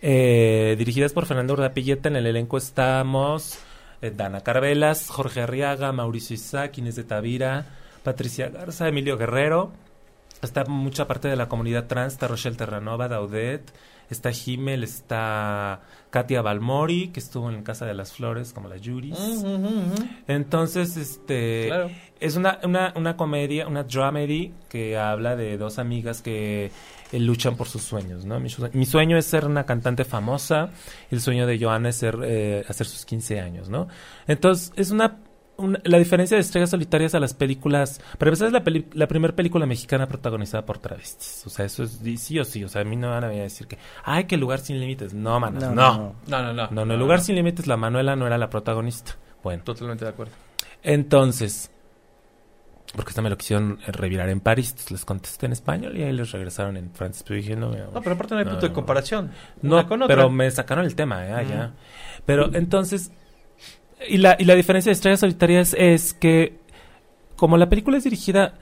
Eh, 0.00 0.76
dirigidas 0.78 1.12
por 1.12 1.26
Fernando 1.26 1.54
Urdapilleta, 1.54 2.08
en 2.08 2.16
el 2.16 2.26
elenco 2.26 2.56
estamos 2.56 3.58
eh, 4.00 4.12
Dana 4.16 4.42
Carvelas, 4.42 5.08
Jorge 5.08 5.40
Arriaga, 5.42 5.90
Mauricio 5.92 6.34
Isaac, 6.34 6.78
Inés 6.78 6.94
de 6.96 7.04
Tavira, 7.04 7.66
Patricia 8.08 8.48
Garza, 8.48 8.88
Emilio 8.88 9.18
Guerrero. 9.18 9.70
Está 10.40 10.64
mucha 10.64 11.06
parte 11.06 11.28
de 11.28 11.36
la 11.36 11.46
comunidad 11.46 11.88
trans, 11.88 12.14
está 12.14 12.26
Rochelle 12.26 12.56
Terranova, 12.56 13.06
Daudet, 13.06 13.70
está 14.08 14.30
Himmel, 14.30 14.82
está 14.82 15.82
Katia 16.08 16.40
Balmori, 16.40 17.08
que 17.08 17.20
estuvo 17.20 17.50
en 17.50 17.62
Casa 17.62 17.84
de 17.84 17.92
las 17.92 18.14
Flores, 18.14 18.54
como 18.54 18.70
la 18.70 18.76
Juris. 18.82 19.18
Entonces, 20.26 20.96
este... 20.96 21.66
Claro. 21.66 21.90
Es 22.18 22.36
una, 22.36 22.60
una, 22.64 22.94
una 22.96 23.14
comedia, 23.18 23.68
una 23.68 23.84
dramedy 23.84 24.54
que 24.70 24.96
habla 24.96 25.36
de 25.36 25.58
dos 25.58 25.78
amigas 25.78 26.22
que 26.22 26.70
eh, 27.12 27.18
luchan 27.20 27.56
por 27.56 27.68
sus 27.68 27.82
sueños, 27.82 28.24
¿no? 28.24 28.40
Mi 28.40 28.86
sueño 28.86 29.18
es 29.18 29.26
ser 29.26 29.44
una 29.44 29.66
cantante 29.66 30.04
famosa, 30.04 30.70
el 31.10 31.20
sueño 31.20 31.46
de 31.46 31.58
Joana 31.58 31.90
es 31.90 31.96
ser, 31.96 32.18
eh, 32.24 32.64
hacer 32.66 32.86
sus 32.86 33.04
15 33.04 33.40
años, 33.40 33.68
¿no? 33.68 33.86
Entonces, 34.26 34.72
es 34.76 34.90
una, 34.90 35.18
una- 35.58 35.80
la 35.84 35.98
diferencia 35.98 36.36
de 36.36 36.40
Estrellas 36.40 36.70
Solitarias 36.70 37.14
a 37.14 37.20
las 37.20 37.34
películas, 37.34 38.00
para 38.16 38.28
empezar 38.30 38.46
es 38.46 38.52
la, 38.52 38.62
peli- 38.64 38.86
la 38.94 39.06
primera 39.08 39.34
película 39.34 39.66
mexicana 39.66 40.06
protagonizada 40.06 40.64
por 40.64 40.78
travestis, 40.78 41.42
o 41.46 41.50
sea, 41.50 41.64
eso 41.66 41.82
es 41.82 42.00
sí 42.20 42.38
o 42.38 42.44
sí, 42.44 42.62
o 42.64 42.68
sea, 42.68 42.82
a 42.82 42.84
mí 42.84 42.96
no 42.96 43.10
van 43.10 43.24
a 43.24 43.26
venir 43.28 43.40
a 43.42 43.44
decir 43.44 43.66
que, 43.66 43.76
ay, 44.04 44.24
que 44.24 44.36
lugar 44.36 44.60
sin 44.60 44.78
límites, 44.80 45.12
no, 45.14 45.38
manos, 45.40 45.62
no, 45.62 45.72
no, 45.74 46.14
No, 46.28 46.42
no, 46.42 46.52
no. 46.54 46.68
no, 46.70 46.84
no, 46.84 46.94
el 46.94 47.00
lugar 47.00 47.20
sin 47.20 47.34
límites, 47.34 47.66
la 47.66 47.76
Manuela 47.76 48.14
no 48.16 48.26
era 48.26 48.38
la 48.38 48.48
protagonista, 48.48 49.16
bueno. 49.42 49.62
Totalmente 49.64 50.04
de 50.04 50.10
acuerdo. 50.12 50.32
Entonces, 50.82 51.70
porque 52.94 53.10
esta 53.10 53.20
me 53.20 53.28
lo 53.28 53.36
quisieron 53.36 53.78
eh, 53.86 53.92
revirar 53.92 54.28
en 54.28 54.40
París, 54.40 54.70
entonces 54.70 54.92
les 54.92 55.04
contesté 55.04 55.46
en 55.46 55.52
español 55.52 55.96
y 55.96 56.02
ahí 56.04 56.12
les 56.12 56.30
regresaron 56.32 56.76
en 56.76 56.90
francés. 56.92 57.22
Pero 57.26 57.36
dije, 57.36 57.54
no. 57.56 57.70
No, 57.70 58.00
pero 58.00 58.14
aparte 58.14 58.34
no 58.34 58.38
hay 58.40 58.46
punto 58.46 58.60
de 58.62 58.68
No. 58.68 58.74
comparación. 58.74 59.30
No, 59.60 59.86
con 59.88 60.04
pero 60.06 60.30
me 60.30 60.50
sacaron 60.50 60.84
el 60.86 60.94
tema, 60.94 61.26
¿eh? 61.26 61.32
Allá. 61.32 61.72
Pero 62.24 62.54
entonces, 62.54 63.10
y 64.08 64.18
la, 64.18 64.36
y 64.38 64.44
la 64.44 64.54
diferencia 64.54 64.90
de 64.90 64.94
Estrellas 64.94 65.20
Solitarias 65.20 65.74
es 65.78 66.14
que, 66.14 66.58
como 67.36 67.56
la 67.56 67.68
película 67.68 67.96
es 67.98 68.04
dirigida, 68.04 68.54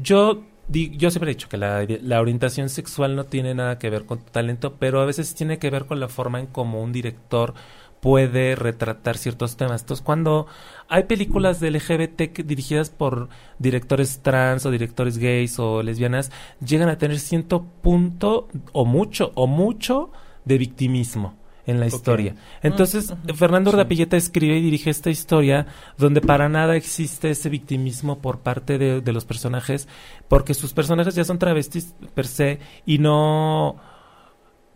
yo, 0.00 0.42
di- 0.68 0.96
yo 0.96 1.10
siempre 1.10 1.30
he 1.30 1.34
dicho 1.34 1.48
que 1.48 1.56
la, 1.56 1.86
la 2.02 2.20
orientación 2.20 2.68
sexual 2.68 3.16
no 3.16 3.24
tiene 3.24 3.54
nada 3.54 3.78
que 3.78 3.90
ver 3.90 4.04
con 4.06 4.18
tu 4.18 4.30
talento, 4.30 4.74
pero 4.78 5.00
a 5.00 5.06
veces 5.06 5.34
tiene 5.34 5.58
que 5.58 5.70
ver 5.70 5.86
con 5.86 6.00
la 6.00 6.08
forma 6.08 6.40
en 6.40 6.46
cómo 6.46 6.82
un 6.82 6.92
director 6.92 7.54
puede 8.00 8.54
retratar 8.54 9.16
ciertos 9.18 9.56
temas. 9.56 9.80
Entonces, 9.82 10.04
cuando 10.04 10.46
hay 10.88 11.04
películas 11.04 11.58
de 11.60 11.68
LGBT 11.72 12.32
que- 12.32 12.44
dirigidas 12.44 12.90
por 12.90 13.28
directores 13.58 14.20
trans 14.22 14.64
o 14.66 14.70
directores 14.70 15.18
gays 15.18 15.58
o 15.58 15.82
lesbianas, 15.82 16.30
llegan 16.64 16.88
a 16.88 16.98
tener 16.98 17.18
cierto 17.18 17.64
punto 17.82 18.48
o 18.72 18.84
mucho, 18.84 19.32
o 19.34 19.46
mucho 19.48 20.12
de 20.44 20.58
victimismo 20.58 21.34
en 21.68 21.80
la 21.80 21.86
historia. 21.86 22.34
Entonces, 22.62 23.14
Fernando 23.34 23.70
Urdapilleta 23.70 24.16
escribe 24.16 24.56
y 24.56 24.62
dirige 24.62 24.88
esta 24.88 25.10
historia 25.10 25.66
donde 25.98 26.22
para 26.22 26.48
nada 26.48 26.76
existe 26.76 27.30
ese 27.30 27.50
victimismo 27.50 28.18
por 28.18 28.40
parte 28.40 28.78
de, 28.78 29.02
de 29.02 29.12
los 29.12 29.26
personajes, 29.26 29.86
porque 30.28 30.54
sus 30.54 30.72
personajes 30.72 31.14
ya 31.14 31.24
son 31.24 31.38
travestis 31.38 31.94
per 32.14 32.26
se 32.26 32.58
y 32.86 32.98
no... 32.98 33.76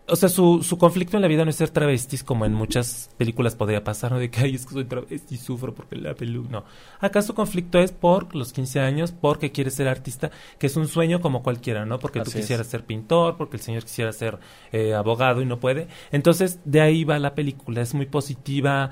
O 0.09 0.17
sea, 0.17 0.29
su, 0.29 0.65
su 0.65 0.79
conflicto 0.79 1.17
en 1.17 1.23
la 1.23 1.29
vida 1.29 1.45
no 1.45 1.51
es 1.51 1.57
ser 1.57 1.71
travestis 1.71 2.25
como 2.25 2.45
en 2.45 2.53
muchas 2.53 3.09
películas 3.19 3.55
podría 3.55 3.85
pasar, 3.85 4.11
¿no? 4.11 4.19
De 4.19 4.31
que, 4.31 4.41
ay, 4.41 4.57
es 4.57 4.67
que 4.67 4.75
soy 4.75 4.85
travesti 4.85 5.37
y 5.37 5.39
sufro 5.39 5.73
porque 5.73 5.95
la 5.95 6.13
pelu... 6.15 6.43
No. 6.51 6.65
Acá 6.99 7.23
su 7.23 7.35
conflicto 7.35 7.79
es 7.79 7.93
por 7.93 8.35
los 8.35 8.53
15 8.53 8.81
años, 8.81 9.13
porque 9.13 9.53
quiere 9.53 9.71
ser 9.71 9.87
artista, 9.87 10.33
que 10.59 10.67
es 10.67 10.77
un 10.77 10.89
sueño 10.89 11.21
como 11.21 11.45
cualquiera, 11.45 11.87
¿no? 11.87 12.01
Porque 12.01 12.19
tú 12.19 12.31
Así 12.31 12.39
es. 12.39 12.45
quisieras 12.45 12.67
ser 12.67 12.85
pintor, 12.85 13.37
porque 13.37 13.57
el 13.59 13.63
señor 13.63 13.85
quisiera 13.85 14.13
ser 14.13 14.41
eh, 14.73 14.93
abogado 14.93 15.41
y 15.41 15.47
no 15.47 15.61
puede. 15.61 15.87
Entonces, 16.11 16.59
de 16.65 16.81
ahí 16.81 17.05
va 17.05 17.21
la 17.21 17.37
película. 17.37 17.81
Es 17.81 17.95
muy 17.95 18.07
positiva, 18.07 18.91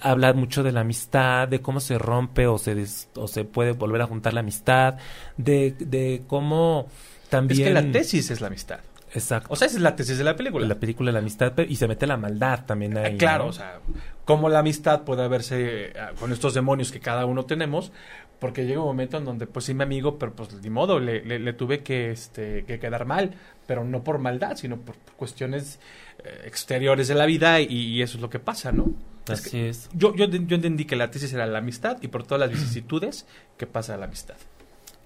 habla 0.00 0.32
mucho 0.32 0.62
de 0.62 0.70
la 0.70 0.82
amistad, 0.82 1.48
de 1.48 1.60
cómo 1.60 1.80
se 1.80 1.98
rompe 1.98 2.46
o 2.46 2.56
se, 2.56 2.76
des- 2.76 3.08
o 3.16 3.26
se 3.26 3.44
puede 3.44 3.72
volver 3.72 4.02
a 4.02 4.06
juntar 4.06 4.32
la 4.32 4.40
amistad, 4.40 4.96
de, 5.36 5.72
de 5.72 6.22
cómo 6.28 6.86
también... 7.28 7.60
Es 7.60 7.66
que 7.66 7.74
la 7.74 7.90
tesis 7.90 8.30
es 8.30 8.40
la 8.40 8.46
amistad. 8.46 8.78
Exacto. 9.14 9.48
O 9.52 9.56
sea, 9.56 9.66
esa 9.66 9.76
es 9.76 9.82
la 9.82 9.94
tesis 9.96 10.18
de 10.18 10.24
la 10.24 10.36
película. 10.36 10.66
la 10.66 10.74
película 10.80 11.08
de 11.08 11.12
la 11.14 11.18
amistad 11.18 11.52
y 11.58 11.76
se 11.76 11.86
mete 11.88 12.06
la 12.06 12.16
maldad 12.16 12.64
también 12.66 12.96
ahí. 12.96 13.14
Ah, 13.14 13.18
claro, 13.18 13.44
¿no? 13.44 13.50
o 13.50 13.52
sea, 13.52 13.80
cómo 14.24 14.48
la 14.48 14.60
amistad 14.60 15.02
puede 15.02 15.26
verse 15.28 15.86
eh, 15.86 15.92
con 16.18 16.32
estos 16.32 16.54
demonios 16.54 16.90
que 16.92 17.00
cada 17.00 17.26
uno 17.26 17.44
tenemos, 17.44 17.92
porque 18.38 18.64
llega 18.66 18.80
un 18.80 18.86
momento 18.86 19.18
en 19.18 19.24
donde, 19.24 19.46
pues 19.46 19.66
sí, 19.66 19.74
mi 19.74 19.82
amigo, 19.82 20.18
pero 20.18 20.34
pues 20.34 20.52
ni 20.54 20.70
modo, 20.70 20.98
le, 20.98 21.24
le- 21.24 21.38
le 21.38 21.52
tuve 21.52 21.82
que, 21.82 22.10
este, 22.10 22.64
que 22.64 22.78
quedar 22.80 23.04
mal, 23.04 23.34
pero 23.66 23.84
no 23.84 24.02
por 24.02 24.18
maldad, 24.18 24.56
sino 24.56 24.78
por, 24.80 24.96
cuestiones 25.16 25.78
eh, 26.24 26.42
exteriores 26.46 27.06
de 27.08 27.14
la 27.14 27.26
vida 27.26 27.60
y, 27.60 27.66
y 27.66 28.02
eso 28.02 28.16
es 28.18 28.22
lo 28.22 28.30
que 28.30 28.38
pasa, 28.40 28.72
¿no? 28.72 28.92
Es 29.28 29.40
que 29.42 29.48
Así 29.48 29.60
es. 29.60 29.88
yo, 29.92 30.16
yo, 30.16 30.26
yo 30.26 30.56
entendí 30.56 30.84
que 30.84 30.96
la 30.96 31.08
tesis 31.12 31.32
era 31.32 31.46
la 31.46 31.58
amistad 31.58 31.98
y 32.02 32.08
por 32.08 32.24
todas 32.26 32.40
las 32.40 32.50
vicisitudes 32.50 33.24
que 33.56 33.68
pasa 33.68 33.96
la 33.96 34.06
amistad. 34.06 34.34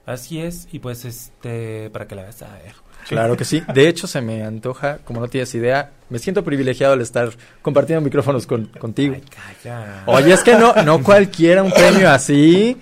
Así 0.07 0.41
es. 0.41 0.69
Y 0.73 0.79
pues, 0.79 1.05
este, 1.05 1.91
para 1.91 2.07
que 2.07 2.15
la 2.15 2.23
veas 2.23 2.41
a 2.43 2.53
ver. 2.55 2.75
Claro 3.09 3.37
que 3.37 3.45
sí. 3.45 3.63
De 3.73 3.89
hecho, 3.89 4.07
se 4.09 4.21
me 4.21 4.43
antoja, 4.43 4.99
como 5.05 5.21
no 5.21 5.29
tienes 5.29 5.55
idea, 5.55 5.93
me 6.09 6.19
siento 6.19 6.43
privilegiado 6.43 6.95
al 6.95 7.01
estar 7.01 7.31
compartiendo 7.63 8.01
micrófonos 8.05 8.47
con- 8.47 8.67
contigo. 8.67 9.15
Ay, 9.15 9.23
calla. 9.63 10.03
Oye, 10.07 10.33
es 10.33 10.43
que 10.43 10.55
no, 10.57 10.73
no 10.85 11.03
cualquiera 11.03 11.63
un 11.63 11.71
premio 11.71 12.11
así. 12.11 12.77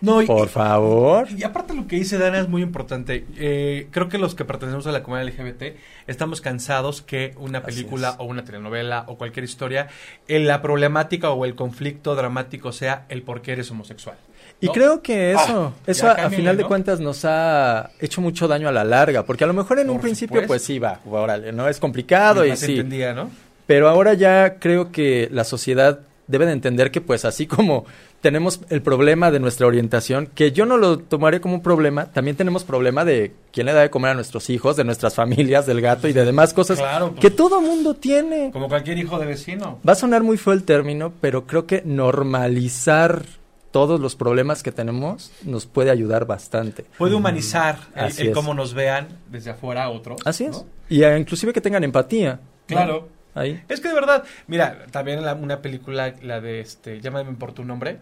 No, 0.00 0.20
y, 0.22 0.26
Por 0.26 0.48
favor. 0.48 1.26
Y 1.30 1.42
aparte 1.42 1.72
lo 1.74 1.86
que 1.86 1.96
dice 1.96 2.16
Dana 2.18 2.38
es 2.38 2.48
muy 2.48 2.62
importante. 2.62 3.26
Eh, 3.38 3.88
creo 3.90 4.08
que 4.10 4.18
los 4.18 4.34
que 4.34 4.44
pertenecemos 4.44 4.86
a 4.86 4.92
la 4.92 5.02
comunidad 5.02 5.28
LGBT 5.28 5.76
estamos 6.06 6.40
cansados 6.42 7.00
que 7.02 7.34
una 7.38 7.58
Así 7.58 7.66
película 7.68 8.10
es. 8.10 8.14
o 8.18 8.24
una 8.24 8.44
telenovela 8.44 9.04
o 9.08 9.16
cualquier 9.16 9.44
historia, 9.44 9.88
eh, 10.28 10.38
la 10.38 10.60
problemática 10.62 11.30
o 11.30 11.44
el 11.46 11.54
conflicto 11.54 12.14
dramático 12.14 12.72
sea 12.72 13.06
el 13.08 13.22
por 13.22 13.40
qué 13.42 13.52
eres 13.52 13.70
homosexual. 13.70 14.16
Y 14.60 14.66
¿no? 14.66 14.72
creo 14.72 15.02
que 15.02 15.32
eso, 15.32 15.74
Ah, 15.76 15.82
eso 15.86 16.08
a, 16.08 16.30
final 16.30 16.56
de 16.56 16.64
cuentas 16.64 16.98
nos 16.98 17.24
ha 17.24 17.90
hecho 18.00 18.20
mucho 18.22 18.48
daño 18.48 18.68
a 18.68 18.72
la 18.72 18.84
larga, 18.84 19.24
porque 19.24 19.44
a 19.44 19.46
lo 19.46 19.52
mejor 19.52 19.78
en 19.78 19.90
un 19.90 20.00
principio 20.00 20.46
pues 20.46 20.62
sí 20.62 20.78
va, 20.78 21.00
órale, 21.10 21.52
no 21.52 21.68
es 21.68 21.78
complicado 21.78 22.44
Y 22.44 22.52
y 22.52 22.56
sí, 22.56 22.72
entendía, 22.72 23.12
¿no? 23.12 23.30
pero 23.66 23.88
ahora 23.88 24.14
ya 24.14 24.58
creo 24.58 24.92
que 24.92 25.28
la 25.30 25.44
sociedad 25.44 26.00
debe 26.26 26.46
de 26.46 26.52
entender 26.52 26.90
que 26.90 27.00
pues 27.00 27.24
así 27.24 27.46
como 27.46 27.84
tenemos 28.22 28.60
el 28.70 28.80
problema 28.82 29.30
de 29.30 29.38
nuestra 29.40 29.66
orientación, 29.66 30.26
que 30.34 30.50
yo 30.50 30.64
no 30.66 30.78
lo 30.78 30.98
tomaré 30.98 31.40
como 31.40 31.54
un 31.56 31.62
problema, 31.62 32.06
también 32.06 32.34
tenemos 32.36 32.64
problema 32.64 33.04
de 33.04 33.32
quién 33.52 33.66
le 33.66 33.72
da 33.74 33.82
de 33.82 33.90
comer 33.90 34.12
a 34.12 34.14
nuestros 34.14 34.48
hijos, 34.50 34.74
de 34.76 34.84
nuestras 34.84 35.14
familias, 35.14 35.66
del 35.66 35.80
gato 35.82 36.08
y 36.08 36.12
de 36.14 36.24
demás 36.24 36.52
cosas 36.54 36.78
Claro, 36.78 37.10
pues. 37.10 37.20
que 37.20 37.30
todo 37.30 37.60
mundo 37.60 37.94
tiene. 37.94 38.50
Como 38.52 38.68
cualquier 38.68 38.98
hijo 38.98 39.18
de 39.18 39.26
vecino. 39.26 39.78
Va 39.86 39.92
a 39.92 39.96
sonar 39.96 40.22
muy 40.22 40.38
feo 40.38 40.54
el 40.54 40.64
término, 40.64 41.12
pero 41.20 41.46
creo 41.46 41.66
que 41.66 41.82
normalizar 41.84 43.22
todos 43.76 44.00
los 44.00 44.16
problemas 44.16 44.62
que 44.62 44.72
tenemos 44.72 45.30
nos 45.44 45.66
puede 45.66 45.90
ayudar 45.90 46.24
bastante. 46.26 46.86
Puede 46.96 47.14
humanizar 47.14 47.76
el, 47.94 48.32
cómo 48.32 48.54
nos 48.54 48.72
vean 48.72 49.06
desde 49.30 49.50
afuera 49.50 49.84
a 49.84 49.90
otros. 49.90 50.18
Así 50.24 50.44
es. 50.44 50.52
¿no? 50.52 50.64
Y 50.88 51.04
inclusive 51.04 51.52
que 51.52 51.60
tengan 51.60 51.84
empatía. 51.84 52.40
¿no? 52.40 52.40
Claro. 52.66 53.08
Ahí. 53.34 53.62
Es 53.68 53.80
que 53.82 53.88
de 53.88 53.94
verdad, 53.94 54.24
mira, 54.46 54.86
también 54.90 55.22
la- 55.22 55.34
una 55.34 55.60
película, 55.60 56.14
la 56.22 56.40
de 56.40 56.60
este, 56.60 57.02
Llámame 57.02 57.34
por 57.34 57.52
tu 57.52 57.66
nombre, 57.66 57.98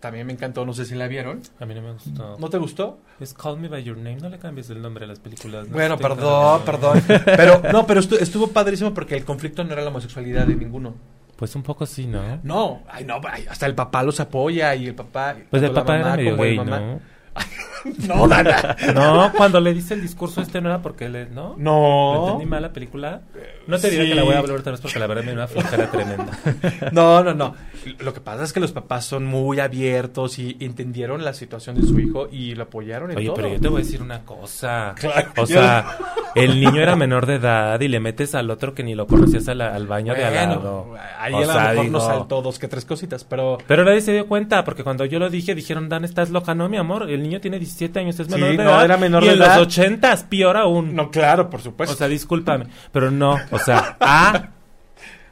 también 0.00 0.26
me 0.26 0.32
encantó, 0.32 0.66
no 0.66 0.74
sé 0.74 0.86
si 0.86 0.96
la 0.96 1.06
vieron. 1.06 1.40
A 1.60 1.66
mí 1.66 1.72
no 1.76 1.82
me 1.82 1.92
gustó. 1.92 2.36
¿No 2.40 2.50
te 2.50 2.58
gustó? 2.58 2.98
Es 3.20 3.32
Call 3.32 3.60
Me 3.60 3.68
By 3.68 3.84
Your 3.84 3.96
Name. 3.98 4.16
No 4.16 4.28
le 4.28 4.40
cambies 4.40 4.70
el 4.70 4.82
nombre 4.82 5.04
a 5.04 5.06
las 5.06 5.20
películas. 5.20 5.68
no 5.68 5.74
Bueno, 5.74 5.96
perdón, 5.98 6.62
perdón. 6.66 7.00
Pero, 7.24 7.62
no, 7.72 7.86
pero 7.86 8.00
estu- 8.00 8.18
estuvo 8.20 8.48
padrísimo 8.48 8.92
porque 8.92 9.16
el 9.16 9.24
conflicto 9.24 9.62
no 9.62 9.72
era 9.72 9.82
la 9.82 9.90
homosexualidad 9.90 10.48
de 10.48 10.56
ninguno. 10.56 10.96
Pues 11.42 11.56
un 11.56 11.64
poco 11.64 11.86
sí, 11.86 12.06
¿no? 12.06 12.38
No, 12.44 12.82
ay, 12.88 13.04
no, 13.04 13.20
ay, 13.28 13.46
hasta 13.50 13.66
el 13.66 13.74
papá 13.74 14.04
los 14.04 14.20
apoya 14.20 14.76
y 14.76 14.86
el 14.86 14.94
papá. 14.94 15.34
Pues 15.50 15.60
el 15.64 15.72
papá 15.72 15.98
era 15.98 16.14
medio 16.14 16.30
como 16.30 16.44
el 16.44 16.50
gay, 16.50 16.56
mamá. 16.58 16.78
¿no? 16.78 17.00
No, 18.06 18.28
Dana. 18.28 18.76
No, 18.94 19.32
cuando 19.36 19.58
le 19.60 19.74
dice 19.74 19.94
el 19.94 20.02
discurso 20.02 20.40
este 20.40 20.60
no 20.60 20.68
era 20.68 20.80
porque 20.80 21.06
él, 21.06 21.30
¿no? 21.34 21.56
¿Me 21.56 21.64
No. 21.64 22.26
entendí 22.26 22.46
mal 22.46 22.62
la 22.62 22.72
película? 22.72 23.22
No 23.66 23.76
te 23.76 23.90
diré 23.90 24.04
Sí. 24.04 24.10
que 24.10 24.14
la 24.14 24.22
voy 24.22 24.34
a 24.36 24.38
hablar 24.38 24.56
otra 24.58 24.70
vez 24.70 24.80
porque 24.80 25.00
la 25.00 25.08
verdad 25.08 25.24
me 25.24 25.32
una 25.32 25.48
flojera 25.48 25.90
tremenda. 25.90 26.26
No, 26.92 27.24
no, 27.24 27.34
no. 27.34 27.56
Lo 28.00 28.12
que 28.14 28.20
pasa 28.20 28.44
es 28.44 28.52
que 28.52 28.60
los 28.60 28.72
papás 28.72 29.04
son 29.04 29.24
muy 29.24 29.60
abiertos 29.60 30.38
y 30.38 30.56
entendieron 30.60 31.24
la 31.24 31.32
situación 31.34 31.76
de 31.76 31.82
su 31.86 31.98
hijo 31.98 32.28
y 32.30 32.54
lo 32.54 32.64
apoyaron 32.64 33.10
en 33.10 33.16
Oye, 33.18 33.26
todo. 33.26 33.36
pero 33.36 33.48
yo 33.48 33.60
te 33.60 33.68
voy 33.68 33.80
a 33.82 33.84
decir 33.84 34.02
una 34.02 34.20
cosa. 34.24 34.94
Claro. 34.96 35.30
O 35.38 35.46
sea, 35.46 35.98
el 36.34 36.60
niño 36.60 36.80
era 36.80 36.96
menor 36.96 37.26
de 37.26 37.34
edad 37.36 37.80
y 37.80 37.88
le 37.88 38.00
metes 38.00 38.34
al 38.34 38.50
otro 38.50 38.74
que 38.74 38.82
ni 38.82 38.94
lo 38.94 39.06
conocías 39.06 39.48
al, 39.48 39.60
al 39.60 39.86
baño 39.86 40.14
de 40.14 40.24
al 40.24 40.34
lado. 40.34 40.94
ahí 41.18 41.32
O 41.32 41.38
a 41.38 41.40
lo 41.40 41.52
sea, 41.52 41.62
mejor 41.70 41.76
nos 41.90 42.02
digo- 42.02 42.14
saltó 42.14 42.42
dos 42.42 42.58
que 42.58 42.68
tres 42.68 42.84
cositas, 42.84 43.24
pero... 43.24 43.58
Pero 43.66 43.84
nadie 43.84 44.00
se 44.00 44.12
dio 44.12 44.26
cuenta, 44.26 44.64
porque 44.64 44.84
cuando 44.84 45.04
yo 45.04 45.18
lo 45.18 45.28
dije, 45.30 45.54
dijeron, 45.54 45.88
Dan, 45.88 46.04
estás 46.04 46.30
loca. 46.30 46.54
No, 46.54 46.68
mi 46.68 46.76
amor, 46.76 47.10
el 47.10 47.22
niño 47.22 47.40
tiene 47.40 47.58
17 47.58 47.98
años, 47.98 48.18
es 48.20 48.26
Sí, 48.26 48.34
menor 48.34 48.50
de 48.50 48.56
no, 48.64 48.70
edad. 48.70 48.84
era 48.84 48.96
menor 48.96 49.22
y 49.24 49.26
de 49.26 49.32
en 49.34 49.38
edad. 49.42 49.58
los 49.58 49.66
80 49.66 50.16
peor 50.28 50.56
aún. 50.56 50.94
No, 50.94 51.10
claro, 51.10 51.50
por 51.50 51.60
supuesto. 51.60 51.94
o 51.94 51.98
sea, 51.98 52.08
discúlpame. 52.08 52.66
Pero 52.92 53.10
no, 53.10 53.38
o 53.50 53.58
sea, 53.58 53.96
ah, 54.00 54.48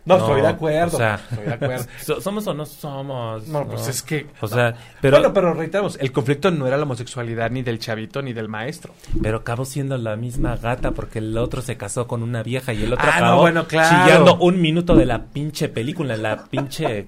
no, 0.05 0.17
no, 0.19 0.25
estoy 0.25 0.41
de 0.43 0.49
acuerdo. 0.49 0.97
o 0.97 1.01
sea. 1.01 1.15
estoy 1.31 1.47
de 1.47 1.53
acuerdo. 1.55 1.85
so- 2.03 2.21
¿somos 2.21 2.47
o 2.47 2.55
no 2.55 2.67
somos? 2.67 3.47
No, 3.49 3.67
pues 3.67 3.89
es 3.89 4.03
que... 4.03 4.27
O 4.41 4.49
sea, 4.49 4.75
pero, 5.01 5.19
bueno, 5.19 5.33
pero 5.33 5.55
reiteramos, 5.55 5.97
el 6.01 6.13
conflicto 6.13 6.51
no 6.51 6.67
era 6.67 6.77
la 6.77 6.85
homosexualidad 6.85 7.51
ni 7.51 7.63
del 7.63 7.79
chavito 7.79 8.23
ni 8.23 8.33
del 8.33 8.49
maestro. 8.49 8.95
pero 9.23 9.39
acabó 9.39 9.65
siendo 9.65 9.97
la 9.99 10.17
misma 10.17 10.57
gata 10.57 10.91
porque 10.93 11.19
el 11.19 11.37
otro 11.39 11.63
se 11.63 11.77
casó 11.77 12.07
con 12.07 12.23
una 12.23 12.43
vieja 12.43 12.73
y 12.73 12.85
el 12.85 12.93
otro 12.93 13.07
Ah, 13.09 13.21
no, 13.21 13.27
acabó 13.27 13.41
bueno, 13.43 13.67
claro. 13.67 14.05
chillando 14.07 14.37
un 14.39 14.61
minuto 14.61 14.95
de 14.95 15.07
la 15.07 15.23
pinche 15.25 15.69
película, 15.69 16.17
la 16.17 16.45
pinche... 16.45 17.07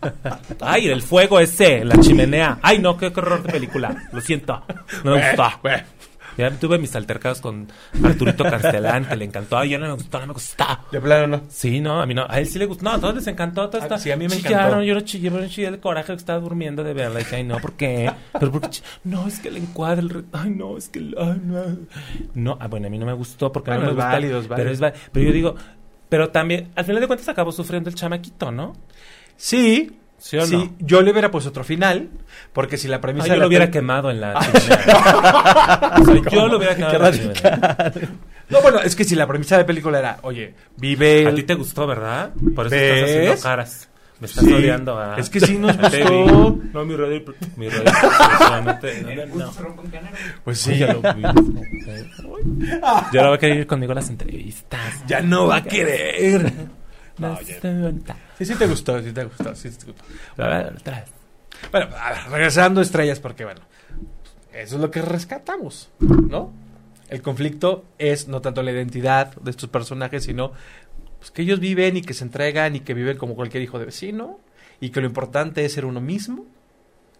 Ay, 0.60 0.88
el 0.88 1.02
fuego 1.02 1.40
ese, 1.40 1.84
la 1.84 1.96
chimenea. 1.98 2.58
Ay, 2.62 2.78
no, 2.78 2.96
qué, 2.96 3.06
horror 3.06 3.42
de 3.42 3.52
película. 3.52 4.08
Lo 4.12 4.20
siento. 4.20 4.62
No 5.04 5.16
me 5.16 5.28
gustó. 5.28 5.50
Ya 6.40 6.50
tuve 6.50 6.78
mis 6.78 6.94
altercados 6.96 7.40
con 7.40 7.68
Arturito 8.02 8.44
Castellán, 8.44 9.04
que 9.06 9.16
le 9.16 9.24
encantó. 9.26 9.58
Ay, 9.58 9.70
ya 9.70 9.78
no 9.78 9.86
me 9.86 9.92
gustó, 9.94 10.18
no 10.20 10.26
me 10.28 10.32
gustó. 10.32 10.64
De 10.90 11.00
plano 11.00 11.26
no. 11.26 11.42
Sí, 11.48 11.80
no, 11.80 12.00
a 12.00 12.06
mí 12.06 12.14
no. 12.14 12.26
A 12.28 12.40
él 12.40 12.46
sí 12.46 12.58
le 12.58 12.66
gustó. 12.66 12.84
No, 12.84 12.90
a 12.92 13.00
todos 13.00 13.14
les 13.16 13.26
encantó. 13.26 13.68
Todo 13.68 13.80
Ah, 13.80 13.84
está... 13.84 13.98
sí, 13.98 14.10
a 14.10 14.16
mí 14.16 14.26
me 14.28 14.36
Chillaron, 14.36 14.58
encantó. 14.66 14.82
Yo 14.84 14.94
no 14.94 15.00
chillé, 15.02 15.30
yo 15.30 15.40
no 15.40 15.46
chillé 15.48 15.70
de 15.70 15.78
coraje 15.80 16.08
que 16.12 16.18
estaba 16.18 16.40
durmiendo 16.40 16.82
de 16.84 16.94
verla. 16.94 17.20
Y 17.20 17.24
dije, 17.24 17.36
ay, 17.36 17.44
no, 17.44 17.58
¿por 17.58 17.74
qué? 17.74 18.10
Pero 18.38 18.52
porque 18.52 18.78
No, 19.04 19.26
es 19.26 19.38
que 19.40 19.48
el 19.48 19.58
encuadre, 19.58 20.02
el 20.02 20.24
Ay, 20.32 20.50
no, 20.50 20.76
es 20.76 20.88
que... 20.88 20.98
Ay, 21.18 21.40
no. 21.44 21.62
No, 22.34 22.56
ah, 22.60 22.68
bueno, 22.68 22.86
a 22.86 22.90
mí 22.90 22.98
no 22.98 23.06
me 23.06 23.12
gustó 23.12 23.52
porque 23.52 23.70
Bueno, 23.70 23.82
no 23.84 23.88
me 23.90 23.94
gusta. 23.94 24.08
válido, 24.08 24.40
es 24.40 24.48
Pero 24.48 24.70
es 24.70 24.80
Pero 25.12 25.26
yo 25.26 25.32
digo... 25.32 25.54
Pero 26.08 26.30
también, 26.30 26.70
al 26.74 26.84
final 26.84 27.00
de 27.00 27.06
cuentas, 27.06 27.28
acabó 27.28 27.52
sufriendo 27.52 27.88
el 27.88 27.94
chamaquito, 27.94 28.50
¿no? 28.50 28.72
Sí, 29.36 29.92
¿Sí 30.20 30.36
o 30.36 30.44
sí, 30.46 30.54
no? 30.56 30.74
yo 30.80 31.00
le 31.02 31.10
hubiera 31.10 31.30
puesto 31.30 31.50
otro 31.50 31.64
final, 31.64 32.10
porque 32.52 32.76
si 32.76 32.86
la 32.88 33.00
premisa 33.00 33.24
de 33.24 33.30
yo 33.30 33.34
la 33.36 33.40
lo 33.40 33.48
hubiera 33.48 33.70
quemado 33.70 34.10
en 34.10 34.20
la. 34.20 34.38
O 34.38 34.60
sea, 34.60 36.22
yo 36.30 36.46
lo 36.46 36.58
hubiera 36.58 36.76
quemado 36.76 37.08
en 37.08 37.32
la. 37.32 37.92
No, 38.50 38.60
bueno, 38.62 38.80
es 38.80 38.94
que 38.96 39.04
si 39.04 39.14
la 39.14 39.26
premisa 39.26 39.56
de 39.56 39.62
la 39.62 39.66
película 39.66 39.98
era, 39.98 40.18
oye, 40.22 40.54
vive... 40.76 41.26
A 41.26 41.34
ti 41.34 41.44
te 41.44 41.54
gustó, 41.54 41.86
¿verdad? 41.86 42.32
Por 42.54 42.66
eso 42.66 42.74
¿Ves? 42.74 42.92
estás 42.92 43.10
haciendo 43.16 43.42
caras. 43.42 43.88
Me 44.18 44.26
estás 44.26 44.44
Sí. 44.44 44.52
odiando 44.52 44.98
a... 44.98 45.16
Es 45.16 45.30
que 45.30 45.40
sí 45.40 45.56
nos 45.56 45.76
gustó. 45.78 46.58
No, 46.74 46.84
mi 46.84 46.94
radio... 46.96 47.22
Mi 47.56 47.68
radio... 47.70 47.84
no, 49.32 49.44
no. 49.46 49.52
Pues 50.44 50.58
Sí, 50.58 50.76
ya 50.78 50.92
lo 50.92 51.00
vi. 51.00 51.22
Yo 53.12 53.20
ahora 53.20 53.28
va 53.30 53.34
a 53.36 53.38
querer 53.38 53.56
ir 53.58 53.66
conmigo 53.66 53.92
a 53.92 53.94
las 53.94 54.10
entrevistas. 54.10 54.80
ya 55.06 55.20
no 55.22 55.46
va 55.46 55.56
a 55.56 55.62
querer. 55.62 56.52
No, 57.20 57.38
Sí, 58.38 58.44
sí 58.44 58.54
te 58.54 58.66
gustó, 58.66 59.02
sí 59.02 59.12
te 59.12 59.24
gustó, 59.24 59.54
sí 59.54 59.70
te 59.70 59.86
gustó. 59.86 60.04
Bueno, 61.70 61.94
a 61.96 62.10
ver, 62.10 62.18
regresando 62.30 62.80
a 62.80 62.82
estrellas, 62.82 63.20
porque 63.20 63.44
bueno, 63.44 63.60
eso 64.52 64.76
es 64.76 64.80
lo 64.80 64.90
que 64.90 65.02
rescatamos, 65.02 65.90
¿no? 66.00 66.52
El 67.08 67.22
conflicto 67.22 67.84
es 67.98 68.28
no 68.28 68.40
tanto 68.40 68.62
la 68.62 68.70
identidad 68.70 69.34
de 69.34 69.50
estos 69.50 69.68
personajes, 69.68 70.24
sino 70.24 70.52
pues 71.18 71.30
que 71.30 71.42
ellos 71.42 71.60
viven 71.60 71.96
y 71.96 72.02
que 72.02 72.14
se 72.14 72.24
entregan 72.24 72.76
y 72.76 72.80
que 72.80 72.94
viven 72.94 73.18
como 73.18 73.34
cualquier 73.34 73.62
hijo 73.62 73.78
de 73.78 73.86
vecino 73.86 74.38
y 74.80 74.90
que 74.90 75.00
lo 75.00 75.06
importante 75.06 75.64
es 75.64 75.72
ser 75.72 75.84
uno 75.84 76.00
mismo 76.00 76.46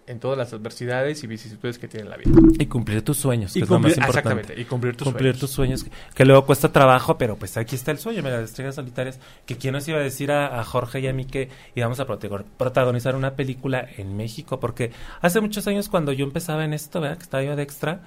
en 0.07 0.19
todas 0.19 0.37
las 0.37 0.53
adversidades 0.53 1.23
y 1.23 1.27
vicisitudes 1.29 1.79
que 1.79 1.87
tiene 1.89 2.09
la 2.09 2.17
vida. 2.17 2.31
Y 2.59 2.67
cumplir 2.67 3.03
tus 3.03 3.17
sueños, 3.19 3.53
que 3.53 3.61
Y 3.61 3.63
es 3.63 3.69
lo 3.71 3.79
más 3.79 3.93
importante. 3.97 4.19
exactamente, 4.19 4.61
y 4.61 4.65
cumplir 4.65 4.97
tus 4.97 5.05
cumplir 5.05 5.33
sueños. 5.35 5.41
tus 5.41 5.51
sueños, 5.51 5.85
que, 5.85 5.91
que 6.15 6.25
luego 6.25 6.45
cuesta 6.47 6.73
trabajo, 6.73 7.17
pero 7.17 7.37
pues 7.37 7.57
aquí 7.57 7.77
está 7.77 7.91
el 7.93 7.99
sueño, 7.99 8.23
mira, 8.23 8.41
las 8.41 8.51
estrellas 8.51 8.75
solitarias, 8.75 9.21
que 9.47 9.57
quién 9.57 9.73
nos 9.75 9.87
iba 9.87 9.99
a 9.99 10.03
decir 10.03 10.33
a, 10.33 10.59
a 10.61 10.65
Jorge 10.65 11.01
y 11.01 11.07
a 11.07 11.13
mí 11.13 11.25
que 11.27 11.49
íbamos 11.75 12.01
a 12.01 12.07
protago- 12.07 12.45
protagonizar 12.57 13.15
una 13.15 13.37
película 13.37 13.87
en 13.99 14.17
México, 14.17 14.59
porque 14.59 14.91
hace 15.21 15.41
muchos 15.41 15.67
años 15.69 15.89
cuando 15.89 16.13
yo 16.13 16.25
empezaba 16.25 16.65
en 16.65 16.73
esto, 16.73 17.01
¿verdad? 17.01 17.19
que 17.19 17.23
estaba 17.25 17.43
yo 17.45 17.55
de 17.55 17.63
extra, 17.63 18.01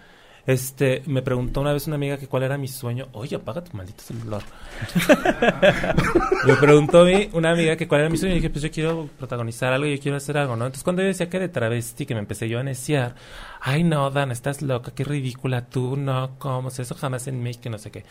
este, 0.45 1.03
me 1.05 1.21
preguntó 1.21 1.61
una 1.61 1.71
vez 1.71 1.87
una 1.87 1.95
amiga 1.95 2.17
que 2.17 2.27
cuál 2.27 2.43
era 2.43 2.57
mi 2.57 2.67
sueño, 2.67 3.07
oye, 3.13 3.37
apaga 3.37 3.63
tu 3.63 3.77
maldito 3.77 4.03
celular. 4.03 4.41
me 6.45 6.55
preguntó 6.55 7.01
a 7.01 7.05
mí 7.05 7.29
una 7.31 7.51
amiga 7.51 7.77
que 7.77 7.87
cuál 7.87 8.01
era 8.01 8.09
mi 8.09 8.17
sueño 8.17 8.33
y 8.33 8.37
dije, 8.39 8.49
pues 8.49 8.61
yo 8.61 8.69
quiero 8.69 9.09
protagonizar 9.17 9.71
algo, 9.71 9.87
yo 9.87 9.97
quiero 10.01 10.17
hacer 10.17 10.37
algo, 10.37 10.57
¿no? 10.57 10.65
Entonces 10.65 10.83
cuando 10.83 11.01
yo 11.01 11.07
decía 11.07 11.29
que 11.29 11.39
de 11.39 11.47
travesti, 11.47 12.05
que 12.05 12.13
me 12.13 12.19
empecé 12.19 12.49
yo 12.49 12.59
a 12.59 12.63
neciar, 12.63 13.15
ay 13.61 13.83
no, 13.83 14.09
Dan, 14.11 14.31
estás 14.31 14.61
loca, 14.61 14.91
qué 14.93 15.05
ridícula, 15.05 15.65
tú 15.65 15.95
no, 15.95 16.37
¿cómo? 16.39 16.67
Eso 16.69 16.95
jamás 16.95 17.27
en 17.27 17.41
México, 17.41 17.69
no 17.69 17.77
sé 17.77 17.91
qué. 17.91 18.03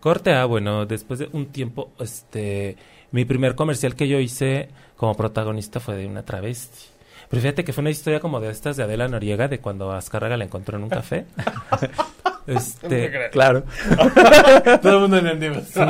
Corte 0.00 0.32
A, 0.32 0.46
bueno, 0.46 0.84
después 0.84 1.20
de 1.20 1.28
un 1.32 1.46
tiempo, 1.46 1.92
este, 2.00 2.76
mi 3.12 3.24
primer 3.24 3.54
comercial 3.54 3.94
que 3.94 4.08
yo 4.08 4.18
hice 4.18 4.68
como 4.96 5.14
protagonista 5.14 5.78
fue 5.78 5.96
de 5.96 6.06
una 6.06 6.24
travesti. 6.24 6.97
Pero 7.28 7.42
fíjate 7.42 7.64
que 7.64 7.72
fue 7.72 7.82
una 7.82 7.90
historia 7.90 8.20
como 8.20 8.40
de 8.40 8.50
estas 8.50 8.76
de 8.76 8.84
Adela 8.84 9.08
Noriega, 9.08 9.48
de 9.48 9.60
cuando 9.60 9.92
Azcárraga 9.92 10.36
la 10.36 10.44
encontró 10.44 10.78
en 10.78 10.84
un 10.84 10.90
café. 10.90 11.26
este, 12.48 13.28
Claro. 13.30 13.64
Todo 14.82 14.94
el 14.94 15.00
mundo 15.00 15.18
entendimos. 15.18 15.64
Sí, 15.68 15.80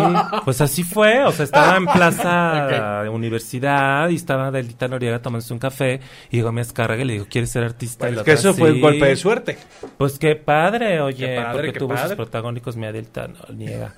pues 0.45 0.61
así 0.61 0.83
fue, 0.83 1.25
o 1.25 1.33
sea, 1.33 1.45
estaba 1.45 1.77
en 1.77 1.87
Plaza 1.87 3.05
Universidad 3.11 4.09
y 4.09 4.17
estaba 4.17 4.49
Adelita 4.49 4.89
Noriega 4.89 5.21
tomándose 5.21 5.53
un 5.53 5.59
café 5.59 6.01
y 6.31 6.37
llegó 6.37 6.53
mi 6.53 6.61
Azcárraga 6.61 7.03
y 7.03 7.05
le 7.07 7.13
dijo, 7.15 7.27
¿quieres 7.31 7.51
ser 7.51 7.65
artista? 7.65 8.07
Y 8.07 8.11
Pues 8.11 8.19
la 8.19 8.25
que 8.25 8.33
eso 8.33 8.55
fue 8.55 8.73
un 8.73 8.81
golpe 8.81 9.07
de 9.07 9.17
suerte. 9.17 9.59
Pues 9.97 10.19
qué 10.19 10.37
padre, 10.37 11.01
oye, 11.01 11.27
Qué 11.27 11.37
padre, 11.37 11.53
porque 11.69 11.79
tuvo 11.79 11.93
sus 11.93 12.01
padre. 12.03 12.17
protagónicos 12.17 12.77
mi 12.77 12.87
Adelita 12.87 13.29
Noriega. 13.29 13.95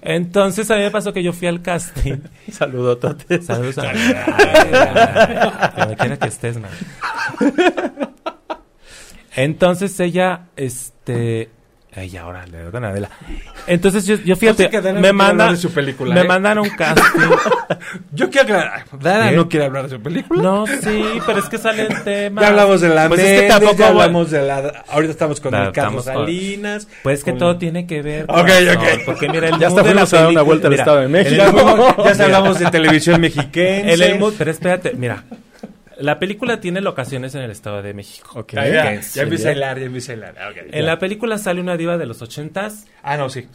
Entonces 0.00 0.70
a 0.70 0.76
mí 0.76 0.82
me 0.82 0.90
pasó 0.90 1.12
que 1.12 1.22
yo 1.22 1.32
fui 1.32 1.48
al 1.48 1.60
casting. 1.60 2.18
Saludototes. 2.50 3.44
Saludos 3.44 3.78
a 3.78 3.82
Donde 5.76 5.96
quiera 5.96 6.16
que 6.16 6.28
estés, 6.28 6.58
man. 6.58 6.70
Entonces 9.42 9.98
ella, 10.00 10.42
este. 10.56 11.50
Ay, 11.96 12.16
ahora 12.16 12.46
le 12.46 12.62
doy 12.62 12.84
a 12.84 12.88
Adela. 12.88 13.10
Entonces 13.66 14.06
yo, 14.06 14.16
yo 14.16 14.36
fíjate, 14.36 14.64
No 14.64 14.66
sé 14.66 14.70
que 14.70 14.76
Adela 14.76 14.92
no 14.92 15.00
me 15.00 15.02
quiere 15.08 15.12
mandan, 15.14 15.40
hablar 15.40 15.56
de 15.56 15.62
su 15.62 15.70
película, 15.72 16.14
me 16.14 16.20
¿eh? 16.20 16.24
mandan 16.24 16.58
un 16.58 16.68
casting. 16.70 17.20
Yo 18.12 18.30
quiero 18.30 18.44
aclarar. 18.44 18.84
Dana 19.00 19.30
¿Qué? 19.30 19.36
no 19.36 19.48
quiere 19.48 19.66
hablar 19.66 19.84
de 19.88 19.96
su 19.96 20.02
película. 20.02 20.42
No, 20.42 20.66
sí, 20.66 21.02
pero 21.26 21.38
es 21.38 21.46
que 21.48 21.58
salen 21.58 21.88
temas. 22.04 22.42
Ya 22.42 22.48
hablamos 22.48 22.80
de 22.82 22.88
la 22.90 23.08
Pues 23.08 23.20
es 23.20 23.40
que 23.40 23.48
tampoco 23.48 23.76
ya 23.76 23.88
hablamos 23.88 24.30
de 24.30 24.42
la... 24.42 24.84
Ahorita 24.88 25.12
estamos 25.12 25.40
con 25.40 25.52
No, 25.52 25.64
el 25.64 25.72
Carlos 25.72 26.04
con- 26.04 26.14
Salinas. 26.14 26.86
Pues 27.02 27.24
que 27.24 27.30
con- 27.32 27.38
todo 27.38 27.56
tiene 27.56 27.86
que 27.86 28.02
ver. 28.02 28.24
Ok, 28.28 28.36
corazón, 28.36 28.76
ok. 28.76 28.84
Porque 29.06 29.28
mira, 29.28 29.48
el 29.48 29.58
Ya 29.58 29.68
hasta 29.68 29.82
fuimos 29.84 30.12
a 30.12 30.16
dar 30.20 30.28
una 30.28 30.42
vuelta 30.42 30.66
al 30.68 30.72
mira, 30.72 30.82
Estado 30.82 30.98
de 30.98 31.04
en 31.06 31.10
México. 31.12 31.42
el 32.04 32.14
Ya, 32.18 32.24
hablamos 32.24 32.58
de 32.58 32.70
televisión 32.70 33.20
mexiquense. 33.20 33.92
En 33.94 34.02
el 34.02 34.18
mood, 34.18 34.34
pero 34.38 34.50
espérate, 34.50 34.92
mira. 34.94 35.24
La 35.98 36.18
película 36.18 36.60
tiene 36.60 36.80
locaciones 36.80 37.34
en 37.34 37.42
el 37.42 37.50
Estado 37.50 37.82
de 37.82 37.92
México. 37.94 38.30
Ok. 38.38 38.52
Ya, 38.54 38.66
ya, 38.68 38.82
Ok, 38.98 39.00
ya 39.14 39.22
empieza 39.22 39.48
a 39.48 39.50
bien. 39.52 39.56
hilar, 39.58 39.78
ya 39.78 39.84
empieza 39.86 40.12
a 40.12 40.14
hilar. 40.14 40.34
Ah, 40.40 40.48
ok. 40.50 40.56
En 40.72 40.86
la 40.86 40.98
película 40.98 41.38
sale 41.38 41.60
una 41.60 41.76
diva 41.76 41.98
de 41.98 42.06
los 42.06 42.22
ochentas. 42.22 42.86
Ah, 43.02 43.16
no, 43.16 43.28
sí. 43.28 43.48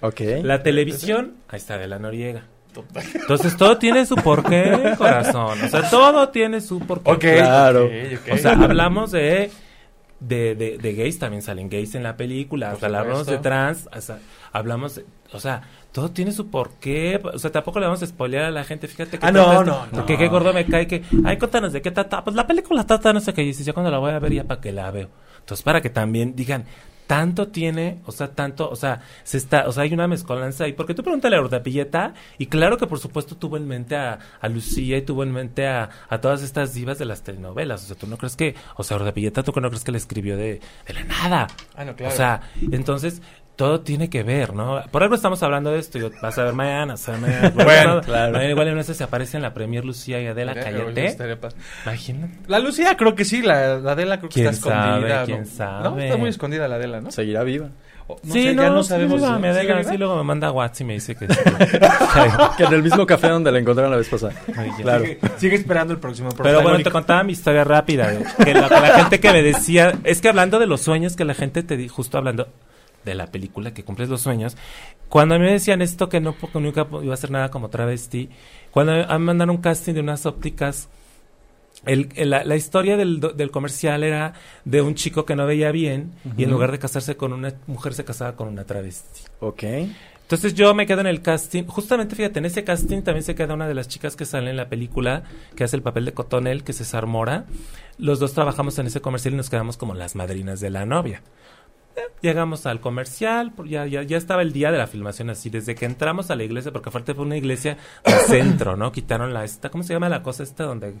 Ok. 0.00 0.20
La 0.42 0.62
televisión, 0.62 1.36
ahí 1.48 1.56
está 1.56 1.78
de 1.78 1.88
la 1.88 1.98
Noriega. 1.98 2.42
Entonces 3.14 3.56
todo 3.56 3.78
tiene 3.78 4.04
su 4.04 4.16
porqué, 4.16 4.92
corazón. 4.98 5.58
O 5.62 5.68
sea, 5.68 5.88
todo 5.88 6.28
tiene 6.28 6.60
su 6.60 6.78
porqué. 6.80 7.10
Ok. 7.10 7.20
Claro. 7.20 7.88
O 8.30 8.36
sea, 8.36 8.52
hablamos 8.52 9.12
de, 9.12 9.50
de, 10.20 10.54
de, 10.54 10.78
de 10.78 10.94
gays, 10.94 11.18
también 11.18 11.42
salen 11.42 11.68
gays 11.68 11.94
en 11.94 12.02
la 12.02 12.16
película. 12.16 12.74
Sea, 12.76 12.86
hablamos 12.86 13.26
de 13.26 13.38
trans, 13.38 13.88
sea, 14.00 14.18
hablamos 14.52 14.96
de, 14.96 15.04
o 15.32 15.40
sea, 15.40 15.62
todo 15.92 16.10
tiene 16.10 16.32
su 16.32 16.50
porqué. 16.50 17.20
O 17.22 17.38
sea, 17.38 17.50
tampoco 17.50 17.80
le 17.80 17.86
vamos 17.86 18.02
a 18.02 18.06
spoilear 18.06 18.44
a 18.44 18.50
la 18.50 18.64
gente. 18.64 18.88
Fíjate 18.88 19.18
que 19.18 19.26
Ah, 19.26 19.32
no, 19.32 19.44
trata 19.44 19.64
no, 19.64 19.84
esto, 19.84 19.96
no. 19.96 20.06
Qué 20.06 20.28
gordo 20.28 20.52
me 20.52 20.66
cae 20.66 20.86
que, 20.86 21.02
ay, 21.24 21.38
cuéntanos 21.38 21.72
de 21.72 21.82
qué 21.82 21.90
trata. 21.90 22.22
Pues 22.22 22.36
la 22.36 22.46
película 22.46 22.84
trata 22.84 23.12
no 23.12 23.20
sé 23.20 23.32
qué. 23.32 23.42
Y 23.42 23.52
yo 23.52 23.72
cuando 23.74 23.90
la 23.90 23.98
voy 23.98 24.12
a 24.12 24.18
ver 24.18 24.32
ya 24.32 24.44
para 24.44 24.60
que 24.60 24.72
la 24.72 24.90
veo. 24.90 25.08
Entonces, 25.38 25.62
para 25.62 25.80
que 25.80 25.90
también 25.90 26.34
digan, 26.36 26.64
tanto 27.06 27.48
tiene, 27.48 28.00
o 28.04 28.12
sea, 28.12 28.34
tanto, 28.34 28.68
o 28.68 28.76
sea, 28.76 29.02
se 29.24 29.36
está, 29.38 29.68
o 29.68 29.72
sea, 29.72 29.84
hay 29.84 29.94
una 29.94 30.08
mezcolanza 30.08 30.64
ahí, 30.64 30.72
porque 30.72 30.94
tú 30.94 31.02
pregúntale 31.02 31.36
a 31.36 31.40
Urdapilleta, 31.40 32.14
y 32.38 32.46
claro 32.46 32.76
que 32.78 32.86
por 32.86 32.98
supuesto 32.98 33.36
tuvo 33.36 33.56
en 33.56 33.66
mente 33.66 33.96
a, 33.96 34.18
a 34.40 34.48
Lucía 34.48 34.96
y 34.96 35.02
tuvo 35.02 35.22
en 35.22 35.32
mente 35.32 35.66
a, 35.66 35.88
a 36.08 36.20
todas 36.20 36.42
estas 36.42 36.74
divas 36.74 36.98
de 36.98 37.04
las 37.04 37.22
telenovelas, 37.22 37.84
o 37.84 37.86
sea, 37.86 37.96
tú 37.96 38.06
no 38.06 38.16
crees 38.18 38.36
que, 38.36 38.54
o 38.76 38.82
sea, 38.82 38.96
Urdapilleta, 38.96 39.42
tú 39.42 39.52
no 39.60 39.68
crees 39.68 39.84
que 39.84 39.92
le 39.92 39.98
escribió 39.98 40.36
de, 40.36 40.60
de 40.86 40.94
la 40.94 41.04
nada, 41.04 41.46
Ah, 41.74 41.84
no, 41.84 41.94
claro. 41.94 42.12
o 42.12 42.16
sea, 42.16 42.40
entonces, 42.72 43.22
todo 43.56 43.80
tiene 43.80 44.10
que 44.10 44.22
ver, 44.22 44.54
¿no? 44.54 44.82
Por 44.90 45.02
algo 45.02 45.14
estamos 45.14 45.42
hablando 45.42 45.70
de 45.70 45.78
esto, 45.78 45.98
y 45.98 46.02
vas 46.22 46.38
a 46.38 46.44
ver 46.44 46.52
mañana, 46.52 46.94
o 46.94 46.96
sea, 46.98 47.16
mañana, 47.16 47.50
Bueno, 47.54 48.00
claro. 48.02 48.32
mañana 48.32 48.50
igual 48.50 48.68
en 48.68 48.84
se 48.84 49.02
aparece 49.02 49.38
en 49.38 49.42
la 49.42 49.54
Premier 49.54 49.84
Lucía 49.84 50.20
y 50.20 50.26
Adela, 50.26 50.54
cállate, 50.54 51.16
imagínate. 51.84 52.38
La 52.46 52.58
Lucía 52.58 52.96
creo 52.96 53.14
que 53.14 53.24
sí, 53.24 53.40
la, 53.42 53.78
la 53.78 53.92
Adela 53.92 54.18
creo 54.18 54.28
que 54.28 54.34
¿Quién 54.34 54.48
está 54.48 54.68
sabe? 54.70 54.86
escondida. 54.86 55.24
¿Quién 55.24 55.40
¿no? 55.40 55.46
sabe? 55.46 55.82
No, 55.90 55.98
está 55.98 56.16
muy 56.18 56.28
escondida 56.28 56.68
la 56.68 56.76
Adela, 56.76 57.00
¿no? 57.00 57.10
Seguirá 57.10 57.42
viva. 57.44 57.70
O- 58.08 58.18
sí, 58.22 58.42
sé, 58.44 58.54
no, 58.54 58.62
ya 58.62 58.70
no 58.70 58.82
sabemos. 58.84 59.20
sí, 59.20 59.26
me 59.26 59.34
¿Sigue 59.36 59.48
Adela, 59.48 59.78
viva? 59.80 59.90
sí, 59.90 59.96
luego 59.98 60.16
me 60.16 60.22
manda 60.22 60.52
WhatsApp 60.52 60.80
y 60.82 60.84
me 60.84 60.92
dice 60.94 61.16
que... 61.16 61.26
Que 62.56 62.64
en 62.64 62.72
el 62.72 62.82
mismo 62.82 63.06
café 63.06 63.28
donde 63.28 63.50
la 63.50 63.58
encontraron 63.58 63.90
la 63.90 63.96
vez 63.96 64.08
pasada. 64.08 64.32
Claro. 64.80 65.04
Sigue, 65.04 65.18
sigue 65.38 65.56
esperando 65.56 65.92
el 65.94 65.98
próximo 65.98 66.28
Pero 66.42 66.62
bueno, 66.62 66.78
te 66.82 66.90
contaba 66.90 67.22
mi 67.24 67.32
historia 67.32 67.64
rápida. 67.64 68.12
Que 68.44 68.54
la, 68.54 68.68
que 68.68 68.74
la 68.80 68.98
gente 68.98 69.18
que 69.20 69.32
me 69.32 69.42
decía, 69.42 69.94
es 70.04 70.20
que 70.20 70.28
hablando 70.28 70.58
de 70.58 70.66
los 70.66 70.82
sueños, 70.82 71.16
que 71.16 71.24
la 71.24 71.34
gente 71.34 71.62
te 71.62 71.76
di, 71.76 71.88
justo 71.88 72.16
hablando 72.18 72.48
de 73.06 73.14
la 73.14 73.28
película 73.28 73.72
que 73.72 73.82
cumples 73.84 74.10
los 74.10 74.20
sueños, 74.20 74.56
cuando 75.08 75.34
a 75.36 75.38
mí 75.38 75.44
me 75.46 75.52
decían 75.52 75.80
esto 75.80 76.10
que 76.10 76.20
no 76.20 76.36
que 76.36 76.60
nunca 76.60 76.86
iba 77.02 77.12
a 77.12 77.14
hacer 77.14 77.30
nada 77.30 77.50
como 77.50 77.70
travesti, 77.70 78.28
cuando 78.70 78.92
a 78.92 78.96
mí 78.96 79.04
me 79.06 79.18
mandaron 79.18 79.56
un 79.56 79.62
casting 79.62 79.94
de 79.94 80.00
unas 80.00 80.26
ópticas, 80.26 80.90
el, 81.84 82.08
el- 82.16 82.30
la, 82.30 82.44
la 82.44 82.56
historia 82.56 82.96
del, 82.96 83.20
del 83.20 83.50
comercial 83.50 84.02
era 84.02 84.32
de 84.64 84.82
un 84.82 84.94
chico 84.94 85.24
que 85.24 85.36
no 85.36 85.46
veía 85.46 85.70
bien 85.72 86.12
y 86.36 86.42
en 86.44 86.50
lugar 86.50 86.72
de 86.72 86.78
casarse 86.78 87.16
con 87.16 87.32
una 87.32 87.54
mujer 87.66 87.94
se 87.94 88.04
casaba 88.04 88.34
con 88.34 88.48
una 88.48 88.64
travesti. 88.64 89.22
Ok. 89.40 89.62
Entonces 90.22 90.54
yo 90.54 90.74
me 90.74 90.86
quedo 90.86 91.02
en 91.02 91.06
el 91.06 91.22
casting. 91.22 91.62
Justamente, 91.68 92.16
fíjate, 92.16 92.40
en 92.40 92.46
ese 92.46 92.64
casting 92.64 93.02
también 93.02 93.22
se 93.22 93.36
queda 93.36 93.54
una 93.54 93.68
de 93.68 93.74
las 93.74 93.86
chicas 93.86 94.16
que 94.16 94.24
sale 94.24 94.50
en 94.50 94.56
la 94.56 94.68
película, 94.68 95.22
que 95.54 95.62
hace 95.62 95.76
el 95.76 95.82
papel 95.82 96.04
de 96.04 96.14
Cotonel, 96.14 96.64
que 96.64 96.72
es 96.72 96.78
César 96.78 97.06
Mora. 97.06 97.44
Los 97.98 98.18
dos 98.18 98.32
trabajamos 98.32 98.76
en 98.80 98.88
ese 98.88 99.00
comercial 99.00 99.34
y 99.34 99.36
nos 99.36 99.50
quedamos 99.50 99.76
como 99.76 99.94
las 99.94 100.16
madrinas 100.16 100.58
de 100.58 100.70
la 100.70 100.84
novia. 100.84 101.22
Llegamos 102.20 102.66
al 102.66 102.80
comercial, 102.80 103.52
ya, 103.66 103.86
ya, 103.86 104.02
ya 104.02 104.16
estaba 104.16 104.42
el 104.42 104.52
día 104.52 104.72
de 104.72 104.78
la 104.78 104.86
filmación 104.86 105.30
así, 105.30 105.50
desde 105.50 105.74
que 105.74 105.84
entramos 105.84 106.30
a 106.30 106.36
la 106.36 106.44
iglesia, 106.44 106.72
porque 106.72 106.88
aparte 106.88 107.14
fue 107.14 107.24
una 107.24 107.36
iglesia 107.36 107.76
del 108.04 108.14
centro, 108.26 108.76
¿no? 108.76 108.92
Quitaron 108.92 109.32
la 109.32 109.44
esta, 109.44 109.70
¿cómo 109.70 109.84
se 109.84 109.92
llama 109.92 110.08
la 110.08 110.22
cosa 110.22 110.42
esta 110.42 110.64
donde 110.64 110.94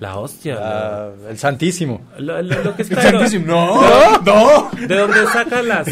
la 0.00 0.16
hostia? 0.16 1.10
El 1.28 1.38
Santísimo. 1.38 2.00
Lo, 2.18 2.42
lo- 2.42 2.62
lo 2.64 2.76
que 2.76 2.82
está 2.82 3.02
Santísimo. 3.02 3.46
No, 3.46 4.18
no. 4.18 4.70
de 4.86 4.96
donde 4.96 5.26
sacan 5.26 5.68
las. 5.68 5.86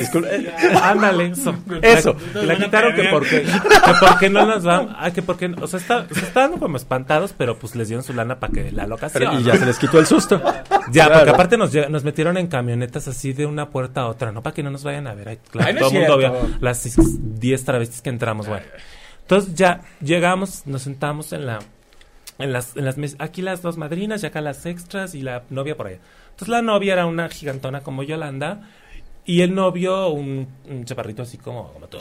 Ándale, 0.83 1.27
eso. 1.27 1.55
Eso. 1.83 2.17
La, 2.35 2.43
la 2.43 2.57
quitaron 2.57 2.95
que 2.95 3.05
porque, 3.11 3.43
que 3.43 3.93
porque 4.01 4.29
no 4.31 4.47
nos 4.47 4.65
van. 4.65 4.95
Ah, 4.99 5.11
que 5.13 5.23
porque. 5.23 5.47
O 5.61 5.67
sea, 5.67 5.79
está, 5.79 6.07
se 6.13 6.21
estaban 6.21 6.59
como 6.59 6.77
espantados, 6.77 7.35
pero 7.37 7.57
pues 7.59 7.77
les 7.77 7.89
dieron 7.89 8.03
su 8.05 8.13
lana 8.13 8.41
para 8.41 8.53
que 8.53 8.73
la 8.73 8.87
locación. 8.87 9.25
Pero- 9.31 9.41
y 9.41 9.45
ya 9.45 9.57
se 9.57 9.67
les 9.67 9.79
quitó 9.79 9.99
el 10.01 10.07
susto. 10.07 10.43
Ya, 10.91 11.07
Claro. 11.07 11.15
porque 11.21 11.31
aparte 11.31 11.57
nos, 11.57 11.73
nos 11.91 12.03
metieron 12.05 12.37
en 12.37 12.49
camionetas 12.49 13.07
así 13.09 13.33
de 13.33 13.47
una 13.47 13.71
puerta 13.71 14.01
a 14.03 14.07
otra, 14.09 14.33
¿no? 14.33 14.43
Para 14.43 14.55
que 14.55 14.63
no 14.63 14.71
nos 14.71 14.83
vayan 14.83 15.07
a 15.07 15.15
ver. 15.15 15.39
Claro, 15.51 15.69
Ay, 15.69 15.75
no 15.75 15.81
todo 15.81 15.89
el 15.91 15.95
mundo 15.99 16.19
cierto. 16.19 16.47
vio 16.49 16.59
las 16.61 16.89
10 17.41 17.65
travestis 17.65 18.03
que 18.03 18.11
entramos, 18.11 18.49
bueno. 18.49 18.67
Entonces 19.23 19.55
ya 19.55 19.83
llegamos, 20.01 20.67
nos 20.67 20.83
sentamos 20.83 21.33
en 21.33 21.47
la. 21.47 21.61
En 22.41 22.53
las, 22.53 22.77
en 22.77 22.85
las 22.85 22.97
mes- 22.97 23.17
aquí 23.19 23.43
las 23.43 23.63
dos 23.63 23.77
madrinas 23.77 24.23
y 24.23 24.27
acá 24.27 24.41
las 24.41 24.65
extras 24.67 25.15
y 25.15 25.23
la 25.23 25.43
novia 25.51 25.77
por 25.77 25.87
allá. 25.89 25.99
Entonces 26.31 26.49
la 26.49 26.63
novia 26.63 26.95
era 26.95 27.07
una 27.07 27.29
gigantona 27.29 27.81
como 27.83 28.03
Yolanda 28.03 28.63
y 29.27 29.43
el 29.43 29.55
novio 29.55 30.09
un, 30.09 30.49
un 30.69 30.85
chaparrito 30.85 31.23
así 31.23 31.37
como, 31.39 31.73
como 31.73 31.87
tú. 31.89 31.99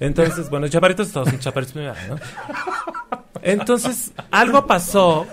Entonces, 0.00 0.48
bueno, 0.48 0.68
chaparritos 0.68 1.10
todos 1.10 1.28
son 1.28 1.38
chaparritos, 1.40 1.74
¿no? 1.76 2.16
Entonces, 3.42 4.12
algo 4.30 4.66
pasó, 4.66 5.26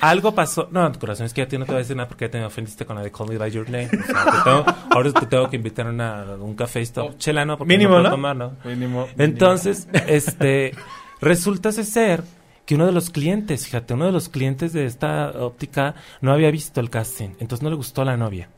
algo 0.00 0.34
pasó. 0.34 0.68
No, 0.72 0.90
corazón, 0.98 1.26
es 1.26 1.32
que 1.34 1.42
a 1.42 1.48
ti 1.48 1.56
no 1.58 1.64
te 1.64 1.72
voy 1.72 1.76
a 1.76 1.78
decir 1.78 1.96
nada 1.96 2.08
porque 2.08 2.28
te 2.28 2.38
me 2.38 2.44
ofendiste 2.44 2.84
con 2.84 2.96
la 2.96 3.02
de 3.02 3.12
Call 3.12 3.28
Me 3.28 3.38
By 3.38 3.50
Your 3.50 3.70
Name. 3.70 3.86
O 3.86 3.90
sea, 4.06 4.24
te 4.24 4.50
tengo- 4.50 4.64
ahora 4.90 5.12
te 5.12 5.26
tengo 5.26 5.48
que 5.50 5.56
invitar 5.56 5.86
a 5.86 5.90
una- 5.90 6.24
un 6.40 6.54
café 6.54 6.80
esto. 6.80 7.14
Chela, 7.18 7.44
no, 7.44 7.56
porque 7.56 7.72
Mínimo, 7.76 7.90
no 7.90 7.96
puedo 7.98 8.04
¿no? 8.04 8.10
tomar, 8.10 8.36
¿no? 8.36 8.52
Mínimo. 8.64 9.08
Entonces, 9.18 9.88
este, 10.06 10.72
resulta 11.20 11.70
ser 11.72 12.22
que 12.66 12.74
uno 12.74 12.84
de 12.86 12.92
los 12.92 13.08
clientes, 13.10 13.64
fíjate, 13.66 13.94
uno 13.94 14.04
de 14.06 14.12
los 14.12 14.28
clientes 14.28 14.72
de 14.74 14.84
esta 14.84 15.30
óptica 15.30 15.94
no 16.20 16.32
había 16.32 16.50
visto 16.50 16.80
el 16.80 16.90
casting, 16.90 17.30
entonces 17.38 17.62
no 17.62 17.70
le 17.70 17.76
gustó 17.76 18.02
a 18.02 18.04
la 18.04 18.16
novia. 18.16 18.50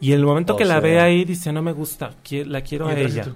Y 0.00 0.12
el 0.12 0.24
momento 0.24 0.54
O 0.54 0.56
que 0.56 0.64
la 0.64 0.78
ve 0.80 1.00
ahí 1.00 1.24
dice, 1.24 1.52
no 1.52 1.60
me 1.60 1.72
gusta, 1.72 2.12
qui- 2.24 2.44
la 2.46 2.60
quiero 2.62 2.86
a 2.86 2.94
ella. 2.98 3.24
tú. 3.24 3.34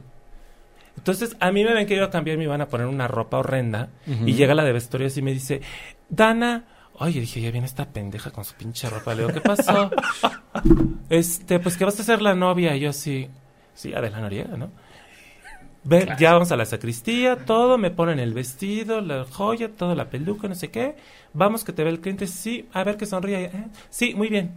Entonces, 0.97 1.37
a 1.41 1.51
mí 1.51 1.65
me 1.65 1.73
ven 1.75 1.87
que 1.87 1.97
iba 1.97 2.05
a 2.07 2.11
cambiar, 2.11 2.37
me 2.39 2.45
iban 2.45 2.61
a 2.61 2.69
poner 2.69 2.87
una 2.87 3.09
ropa 3.09 3.39
horrenda. 3.39 3.89
Y 4.07 4.35
llega 4.35 4.55
la 4.55 4.63
de 4.63 4.73
vestuario 4.73 5.09
y 5.15 5.23
me 5.23 5.33
dice, 5.33 5.61
Dana. 6.09 6.65
Oye, 6.99 7.21
dije, 7.21 7.41
ya 7.41 7.51
viene 7.51 7.67
esta 7.67 7.87
pendeja 7.87 8.31
con 8.31 8.45
su 8.45 8.55
pinche 8.55 8.89
ropa. 8.89 9.15
Le 9.15 9.23
digo, 9.23 9.33
¿qué 9.33 9.41
pasó? 9.41 9.91
este, 11.11 11.59
pues 11.59 11.77
que 11.77 11.85
vas 11.85 11.99
a 11.99 12.03
ser 12.05 12.23
la 12.23 12.35
novia. 12.35 12.77
Y 12.77 12.81
yo 12.81 12.91
así, 12.91 13.29
sí, 13.75 13.93
Adela 13.95 14.21
Noriega, 14.21 14.57
¿no? 14.57 14.71
Ve, 15.85 16.15
ya 16.17 16.33
vamos 16.33 16.53
a 16.53 16.57
la 16.57 16.65
sacristía, 16.65 17.45
todo, 17.45 17.77
me 17.77 17.91
ponen 17.91 18.21
el 18.21 18.35
vestido, 18.35 19.01
la 19.01 19.25
joya, 19.25 19.69
todo, 19.75 19.95
la 19.97 20.11
peluca, 20.11 20.47
no 20.49 20.55
sé 20.55 20.71
qué. 20.71 20.95
Vamos 21.33 21.65
que 21.65 21.73
te 21.73 21.83
ve 21.83 21.91
el 21.91 22.01
cliente, 22.01 22.27
sí, 22.29 22.69
a 22.73 22.85
ver 22.85 22.97
que 22.97 23.07
sonríe. 23.07 23.47
¿eh? 23.47 23.67
Sí, 23.91 24.15
muy 24.15 24.29
bien. 24.29 24.53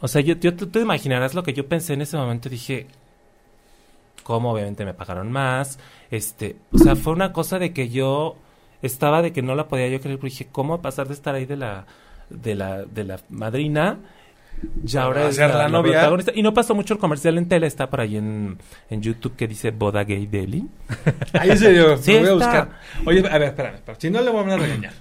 O 0.00 0.08
sea, 0.08 0.20
yo, 0.22 0.34
yo- 0.34 0.54
tú 0.56 0.66
te 0.68 0.80
imaginarás 0.80 1.34
lo 1.34 1.42
que 1.42 1.52
yo 1.52 1.66
pensé 1.68 1.94
en 1.94 2.02
ese 2.02 2.16
momento. 2.16 2.48
Dije, 2.48 2.86
¿cómo? 4.22 4.52
Obviamente 4.52 4.84
me 4.84 4.94
pagaron 4.94 5.30
más. 5.30 5.78
Este, 6.10 6.56
o 6.72 6.78
sea, 6.78 6.96
fue 6.96 7.12
una 7.12 7.32
cosa 7.32 7.58
de 7.58 7.72
que 7.72 7.88
yo 7.88 8.36
estaba 8.82 9.22
de 9.22 9.32
que 9.32 9.42
no 9.42 9.54
la 9.54 9.68
podía 9.68 9.88
yo 9.88 10.00
creer. 10.00 10.18
Porque 10.18 10.30
dije, 10.32 10.48
¿cómo 10.50 10.82
pasar 10.82 11.08
de 11.08 11.14
estar 11.14 11.34
ahí 11.34 11.46
de 11.46 11.56
la, 11.56 11.86
de 12.30 12.54
la, 12.54 12.84
de 12.84 13.04
la 13.04 13.20
madrina? 13.28 13.98
Ya 14.82 15.02
ahora 15.02 15.28
es 15.28 15.36
la 15.38 15.68
novia. 15.68 15.92
protagonista. 15.92 16.32
Y 16.34 16.42
no 16.42 16.54
pasó 16.54 16.74
mucho 16.74 16.94
el 16.94 17.00
comercial 17.00 17.38
en 17.38 17.48
tele, 17.48 17.66
está 17.66 17.90
por 17.90 18.00
ahí 18.00 18.16
en, 18.16 18.58
en 18.90 19.02
YouTube 19.02 19.36
que 19.36 19.46
dice 19.46 19.70
Boda 19.70 20.04
Gay 20.04 20.26
Deli. 20.26 20.66
Ahí 21.32 21.56
se 21.56 21.72
dio. 21.72 21.96
Sí 21.98 22.12
lo 22.14 22.20
voy 22.20 22.28
a 22.28 22.32
buscar. 22.34 22.68
Oye, 23.04 23.18
a 23.20 23.38
ver, 23.38 23.48
espérame. 23.48 23.74
espérame. 23.76 24.00
Si 24.00 24.10
no, 24.10 24.20
le 24.22 24.30
voy 24.30 24.50
a 24.50 24.56
regañar. 24.56 24.92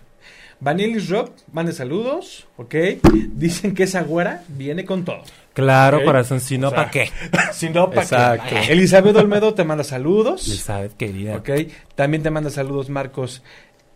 Vanillis 0.59 1.09
Rock, 1.09 1.31
mande 1.51 1.73
saludos, 1.73 2.47
¿ok? 2.57 2.75
Dicen 3.33 3.73
que 3.75 3.83
esa 3.83 4.03
güera 4.03 4.43
viene 4.47 4.85
con 4.85 5.03
todo. 5.03 5.21
Claro, 5.53 6.03
corazón, 6.03 6.39
si 6.39 6.57
no, 6.57 6.67
O 6.67 6.69
sea, 6.71 6.77
¿para 6.77 6.91
qué? 6.91 7.09
si 7.53 7.69
no, 7.69 7.89
¿para 7.91 8.37
qué? 8.37 8.71
Elizabeth 8.71 9.15
Olmedo 9.15 9.53
te 9.53 9.63
manda 9.63 9.83
saludos. 9.83 10.47
Elizabeth, 10.47 10.95
querida. 10.97 11.37
¿Ok? 11.37 11.49
También 11.95 12.23
te 12.23 12.29
manda 12.29 12.49
saludos 12.49 12.89
Marcos. 12.89 13.43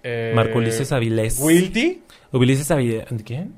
Eh, 0.03 0.31
Marco 0.35 0.57
Ulises 0.59 0.91
Avilés. 0.91 1.39
Wilty. 1.39 2.01
Ulises 2.31 2.69
Avilés. 2.71 3.05
¿Quién? 3.25 3.53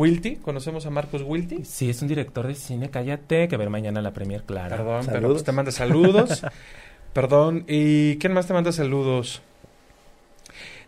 Wilty. 0.00 0.36
¿Conocemos 0.36 0.86
a 0.86 0.90
Marcos 0.90 1.22
Wilty? 1.22 1.64
Sí, 1.64 1.90
es 1.90 2.00
un 2.02 2.08
director 2.08 2.46
de 2.46 2.54
cine, 2.54 2.90
cállate, 2.90 3.46
que 3.48 3.54
a 3.54 3.58
ver 3.58 3.70
mañana 3.70 4.00
la 4.00 4.12
premier, 4.12 4.42
claro. 4.44 4.76
Perdón, 4.76 5.06
pero 5.12 5.28
pues 5.30 5.44
te 5.44 5.52
manda 5.52 5.70
saludos. 5.70 6.42
Perdón. 7.12 7.64
¿Y 7.68 8.16
quién 8.18 8.32
más 8.32 8.46
te 8.46 8.52
manda 8.54 8.72
saludos? 8.72 9.42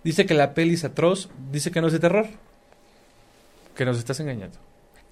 Dice 0.04 0.24
que 0.26 0.34
la 0.34 0.54
peli 0.54 0.74
es 0.74 0.84
atroz. 0.84 1.28
Dice 1.50 1.70
que 1.70 1.80
no 1.80 1.86
es 1.88 1.92
de 1.92 1.98
terror. 2.00 2.26
Que 3.76 3.84
nos 3.84 3.98
estás 3.98 4.18
engañando. 4.20 4.58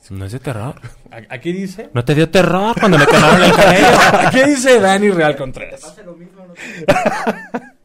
No 0.09 0.25
es 0.25 0.33
de 0.33 0.39
terror. 0.41 0.75
A- 1.11 1.35
Aquí 1.35 1.53
dice. 1.53 1.91
No 1.93 2.05
te 2.05 2.15
dio 2.15 2.31
terror 2.31 2.75
cuando 2.79 2.99
me 2.99 3.07
quemaron 3.07 3.43
el 3.43 3.53
cabello. 3.53 3.87
Aquí 4.27 4.41
dice 4.45 4.81
Dani 4.81 5.11
Real 5.11 5.37
Contreras. 5.37 5.83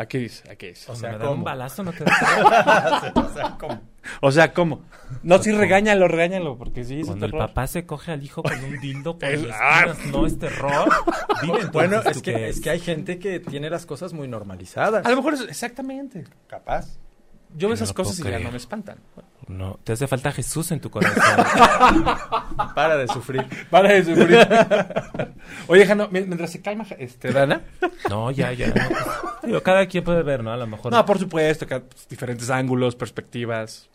Aquí 0.00 0.18
dice, 0.18 0.50
aquí 0.50 0.68
dice. 0.68 0.90
O 0.90 0.94
sea, 0.96 1.18
¿cómo? 1.18 1.32
un 1.32 1.44
balazo, 1.44 1.82
no 1.84 1.92
te 1.92 2.04
da 2.04 3.02
terror. 3.12 3.80
O 4.22 4.32
sea, 4.32 4.52
¿cómo? 4.54 4.82
No, 5.22 5.38
sí, 5.42 5.52
regáñalo, 5.52 6.08
regáñalo, 6.08 6.56
porque 6.56 6.84
sí, 6.84 7.00
es 7.00 7.06
Cuando 7.06 7.26
el 7.26 7.32
terror. 7.32 7.48
papá 7.48 7.66
se 7.66 7.84
coge 7.84 8.12
al 8.12 8.22
hijo 8.22 8.42
con 8.42 8.64
un 8.64 8.80
dildo 8.80 9.18
con 9.18 9.28
Es- 9.28 9.40
espinas, 9.40 10.06
no 10.10 10.26
es 10.26 10.38
terror. 10.38 10.88
Dime 11.42 11.54
entonces 11.60 11.72
Bueno, 11.72 12.00
es 12.02 12.22
que, 12.22 12.48
es 12.48 12.60
que 12.60 12.70
hay 12.70 12.80
gente 12.80 13.18
que 13.18 13.40
tiene 13.40 13.68
las 13.68 13.84
cosas 13.86 14.12
muy 14.12 14.26
normalizadas. 14.28 15.04
A 15.04 15.10
lo 15.10 15.16
mejor 15.16 15.34
es 15.34 15.42
exactamente. 15.42 16.24
capaz. 16.46 16.96
Yo 17.56 17.68
veo 17.68 17.74
esas 17.74 17.92
cosas 17.92 18.18
y 18.20 18.22
ya 18.22 18.38
no 18.38 18.50
me 18.50 18.56
espantan. 18.56 18.98
No, 19.48 19.78
te 19.82 19.92
hace 19.92 20.06
falta 20.06 20.30
Jesús 20.32 20.70
en 20.70 20.80
tu 20.80 20.90
corazón. 20.90 21.20
Para 22.74 22.96
de 22.96 23.08
sufrir. 23.08 23.44
Para 23.68 23.88
de 23.92 24.04
sufrir. 24.04 24.38
Oye, 25.66 25.86
Jano, 25.86 26.08
mi- 26.10 26.20
mientras 26.22 26.50
se 26.52 26.60
calma, 26.62 26.86
este, 26.98 27.32
Dana. 27.32 27.62
No, 28.08 28.30
ya, 28.30 28.52
ya. 28.52 28.68
no, 28.68 29.46
digo, 29.48 29.62
cada 29.62 29.86
quien 29.86 30.04
puede 30.04 30.22
ver, 30.22 30.44
¿no? 30.44 30.52
A 30.52 30.56
lo 30.56 30.66
mejor. 30.66 30.92
No, 30.92 31.04
por 31.04 31.18
supuesto, 31.18 31.66
que 31.66 31.80
pues, 31.80 32.08
diferentes 32.08 32.48
ángulos, 32.50 32.94
perspectivas. 32.94 33.88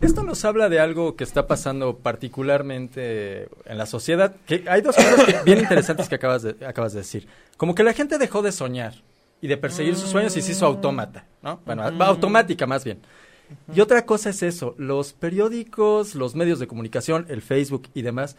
Esto 0.00 0.22
nos 0.22 0.44
habla 0.44 0.68
de 0.68 0.80
algo 0.80 1.14
que 1.16 1.24
está 1.24 1.46
pasando 1.46 1.98
particularmente 1.98 3.48
en 3.66 3.78
la 3.78 3.86
sociedad. 3.86 4.34
Que 4.46 4.64
hay 4.68 4.80
dos 4.80 4.96
cosas 4.96 5.24
que- 5.24 5.38
bien 5.44 5.58
interesantes 5.60 6.08
que 6.08 6.14
acabas 6.14 6.42
de, 6.42 6.56
acabas 6.66 6.92
de 6.92 7.00
decir. 7.00 7.28
Como 7.56 7.74
que 7.74 7.82
la 7.82 7.92
gente 7.92 8.18
dejó 8.18 8.42
de 8.42 8.52
soñar 8.52 8.94
y 9.42 9.48
de 9.48 9.56
perseguir 9.56 9.96
sus 9.96 10.10
sueños 10.10 10.36
y 10.36 10.42
se 10.42 10.52
hizo 10.52 10.66
autómata, 10.66 11.24
¿no? 11.42 11.60
Bueno, 11.66 11.82
a- 11.82 12.06
automática 12.06 12.66
más 12.66 12.84
bien. 12.84 13.00
Y 13.74 13.80
otra 13.80 14.06
cosa 14.06 14.30
es 14.30 14.42
eso, 14.42 14.74
los 14.78 15.12
periódicos, 15.12 16.14
los 16.14 16.34
medios 16.34 16.58
de 16.58 16.66
comunicación, 16.66 17.26
el 17.28 17.42
Facebook 17.42 17.88
y 17.94 18.02
demás, 18.02 18.36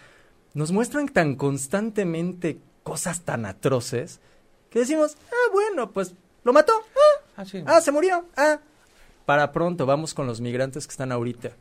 nos 0.53 0.71
muestran 0.71 1.07
tan 1.07 1.35
constantemente 1.35 2.59
cosas 2.83 3.21
tan 3.21 3.45
atroces 3.45 4.19
que 4.69 4.79
decimos, 4.79 5.17
ah, 5.31 5.49
bueno, 5.53 5.91
pues, 5.91 6.13
¿lo 6.43 6.53
mató? 6.53 6.73
Ah, 6.95 7.21
Ah, 7.37 7.45
sí. 7.45 7.63
ah, 7.65 7.81
se 7.81 7.91
murió, 7.91 8.25
ah. 8.37 8.59
Para 9.25 9.51
pronto, 9.51 9.85
vamos 9.85 10.13
con 10.13 10.27
los 10.27 10.41
migrantes 10.41 10.87
que 10.87 10.91
están 10.91 11.11
ahorita. 11.11 11.51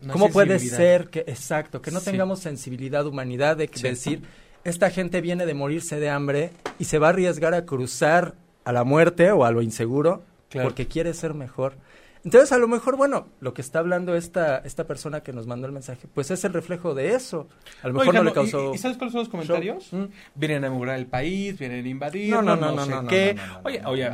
No 0.00 0.12
¿Cómo 0.12 0.28
puede 0.30 0.58
ser 0.58 1.08
que, 1.08 1.20
exacto, 1.20 1.80
que 1.80 1.90
no 1.90 2.00
Sí. 2.00 2.06
tengamos 2.10 2.40
sensibilidad, 2.40 3.06
humanidad, 3.06 3.56
de 3.56 3.70
Sí. 3.72 3.82
decir, 3.82 4.22
esta 4.64 4.90
gente 4.90 5.20
viene 5.20 5.46
de 5.46 5.54
morirse 5.54 5.98
de 5.98 6.10
hambre 6.10 6.50
y 6.78 6.84
se 6.84 6.98
va 6.98 7.06
a 7.08 7.10
arriesgar 7.10 7.54
a 7.54 7.64
cruzar 7.64 8.34
a 8.64 8.72
la 8.72 8.84
muerte 8.84 9.30
o 9.32 9.44
a 9.44 9.50
lo 9.50 9.62
inseguro 9.62 10.22
Claro. 10.50 10.68
porque 10.68 10.86
quiere 10.86 11.14
ser 11.14 11.34
mejor? 11.34 11.74
Entonces, 12.26 12.50
a 12.50 12.58
lo 12.58 12.66
mejor, 12.66 12.96
bueno, 12.96 13.28
lo 13.38 13.54
que 13.54 13.62
está 13.62 13.78
hablando 13.78 14.16
esta, 14.16 14.58
esta 14.58 14.84
persona 14.84 15.22
que 15.22 15.32
nos 15.32 15.46
mandó 15.46 15.68
el 15.68 15.72
mensaje, 15.72 16.08
pues 16.12 16.32
es 16.32 16.44
el 16.44 16.52
reflejo 16.52 16.92
de 16.92 17.14
eso. 17.14 17.48
A 17.84 17.86
lo 17.86 17.94
mejor 17.94 18.08
Oigan, 18.08 18.16
no 18.16 18.24
le 18.24 18.30
¿y- 18.30 18.34
causó... 18.34 18.72
¿y, 18.72 18.74
y 18.74 18.78
sabes 18.78 18.96
cuáles 18.96 19.12
son 19.12 19.20
los 19.20 19.28
comentarios? 19.28 19.92
Mm. 19.92 20.04
Vienen 20.34 20.64
a 20.64 20.66
inaugurar 20.66 20.98
el 20.98 21.06
país, 21.06 21.56
vienen 21.56 21.84
a 21.84 21.88
invadir, 21.88 22.28
No, 22.28 22.42
no, 22.42 22.56
no, 22.56 22.72
no, 22.72 22.76
no, 22.76 22.84
sé 22.84 22.90
no, 22.90 23.02
no, 23.02 23.08
qué. 23.08 23.36
oye, 23.62 23.80
oye, 23.86 24.10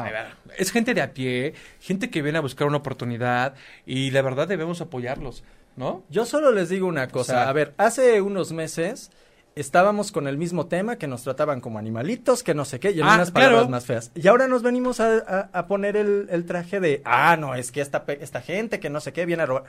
es 0.59 0.71
gente 0.71 0.93
de 0.93 1.01
a 1.01 1.15
pie, 1.15 1.55
gente 1.81 2.11
que 2.11 2.21
viene 2.21 2.37
a 2.37 2.43
buscar 2.43 2.69
una 2.69 2.77
oportunidad 2.77 3.55
y 3.87 4.11
la 4.11 4.21
verdad 4.21 4.47
debemos 4.47 4.83
apoyarlos, 4.83 5.43
¿no? 5.77 6.05
Yo 6.11 6.27
solo 6.27 6.53
les 6.53 6.69
digo 6.69 6.87
una 6.87 7.09
cosa. 7.09 7.33
sea- 7.33 7.49
a 7.49 7.53
ver, 7.55 7.73
hace 7.79 8.21
unos 8.21 8.53
meses 8.53 9.11
estábamos 9.55 10.13
con 10.13 10.27
el 10.27 10.39
mismo 10.39 10.67
tema, 10.67 10.97
que 10.97 11.07
nos 11.07 11.23
trataban 11.23 11.61
como 11.61 11.79
animalitos, 11.79 12.43
que 12.43 12.55
no 12.55 12.65
sé 12.65 12.81
qué, 12.81 12.91
y 12.93 13.01
en 13.01 13.07
Ah, 13.07 13.15
unas 13.17 13.31
claro. 13.31 13.49
palabras 13.49 13.71
más 13.71 13.85
feas. 13.87 14.11
Y 14.15 14.27
ahora 14.29 14.49
nos 14.49 14.63
venimos 14.63 15.01
a, 15.01 15.17
a- 15.19 15.51
a 15.53 15.67
poner 15.67 15.97
el, 15.97 16.29
el 16.31 16.45
traje 16.47 16.81
de, 16.81 17.03
ah, 17.05 17.37
no, 17.39 17.55
es 17.55 17.71
que 17.73 17.81
esta, 17.81 18.05
esta 18.21 18.41
gente 18.41 18.81
que 18.81 18.89
no 18.91 19.01
sé 19.01 19.13
qué 19.13 19.27
viene 19.27 19.43
a 19.43 19.47
robar. 19.47 19.65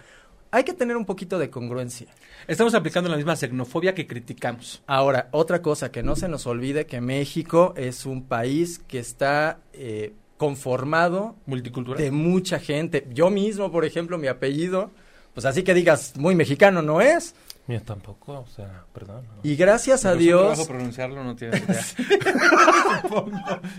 Hay 0.52 0.64
que 0.64 0.74
tener 0.74 0.96
un 0.96 1.06
poquito 1.06 1.40
de 1.40 1.50
congruencia. 1.50 2.08
Estamos 2.48 2.76
aplicando 2.76 3.10
la 3.10 3.16
misma 3.18 3.36
xenofobia 3.36 3.96
que 3.96 4.06
criticamos. 4.06 4.84
Ahora, 4.86 5.28
otra 5.32 5.64
cosa, 5.64 5.92
que 5.92 6.04
no 6.04 6.16
se 6.16 6.28
nos 6.28 6.46
olvide 6.46 6.86
que 6.86 7.02
México 7.02 7.74
es 7.76 8.06
un 8.06 8.24
país 8.24 8.78
que 8.88 9.00
está 9.00 9.58
eh, 9.74 10.14
conformado 10.38 11.36
Multicultural. 11.48 12.02
de 12.02 12.12
mucha 12.12 12.60
gente. 12.60 13.08
Yo 13.12 13.30
mismo, 13.32 13.72
por 13.72 13.84
ejemplo, 13.84 14.18
mi 14.20 14.28
apellido, 14.28 14.92
pues 15.34 15.46
así 15.48 15.64
que 15.64 15.74
digas, 15.74 16.14
muy 16.18 16.36
mexicano 16.36 16.82
no 16.84 17.02
es. 17.02 17.34
Mío 17.66 17.82
tampoco, 17.86 18.40
o 18.42 18.48
sea, 18.48 18.84
perdón. 18.94 19.24
¿no? 19.26 19.40
Y 19.50 19.56
gracias 19.56 20.04
a 20.06 20.16
Dios... 20.16 20.42
trabajo 20.42 20.68
pronunciarlo, 20.68 21.24
no 21.24 21.34
tienes 21.36 21.64
idea. 21.64 21.82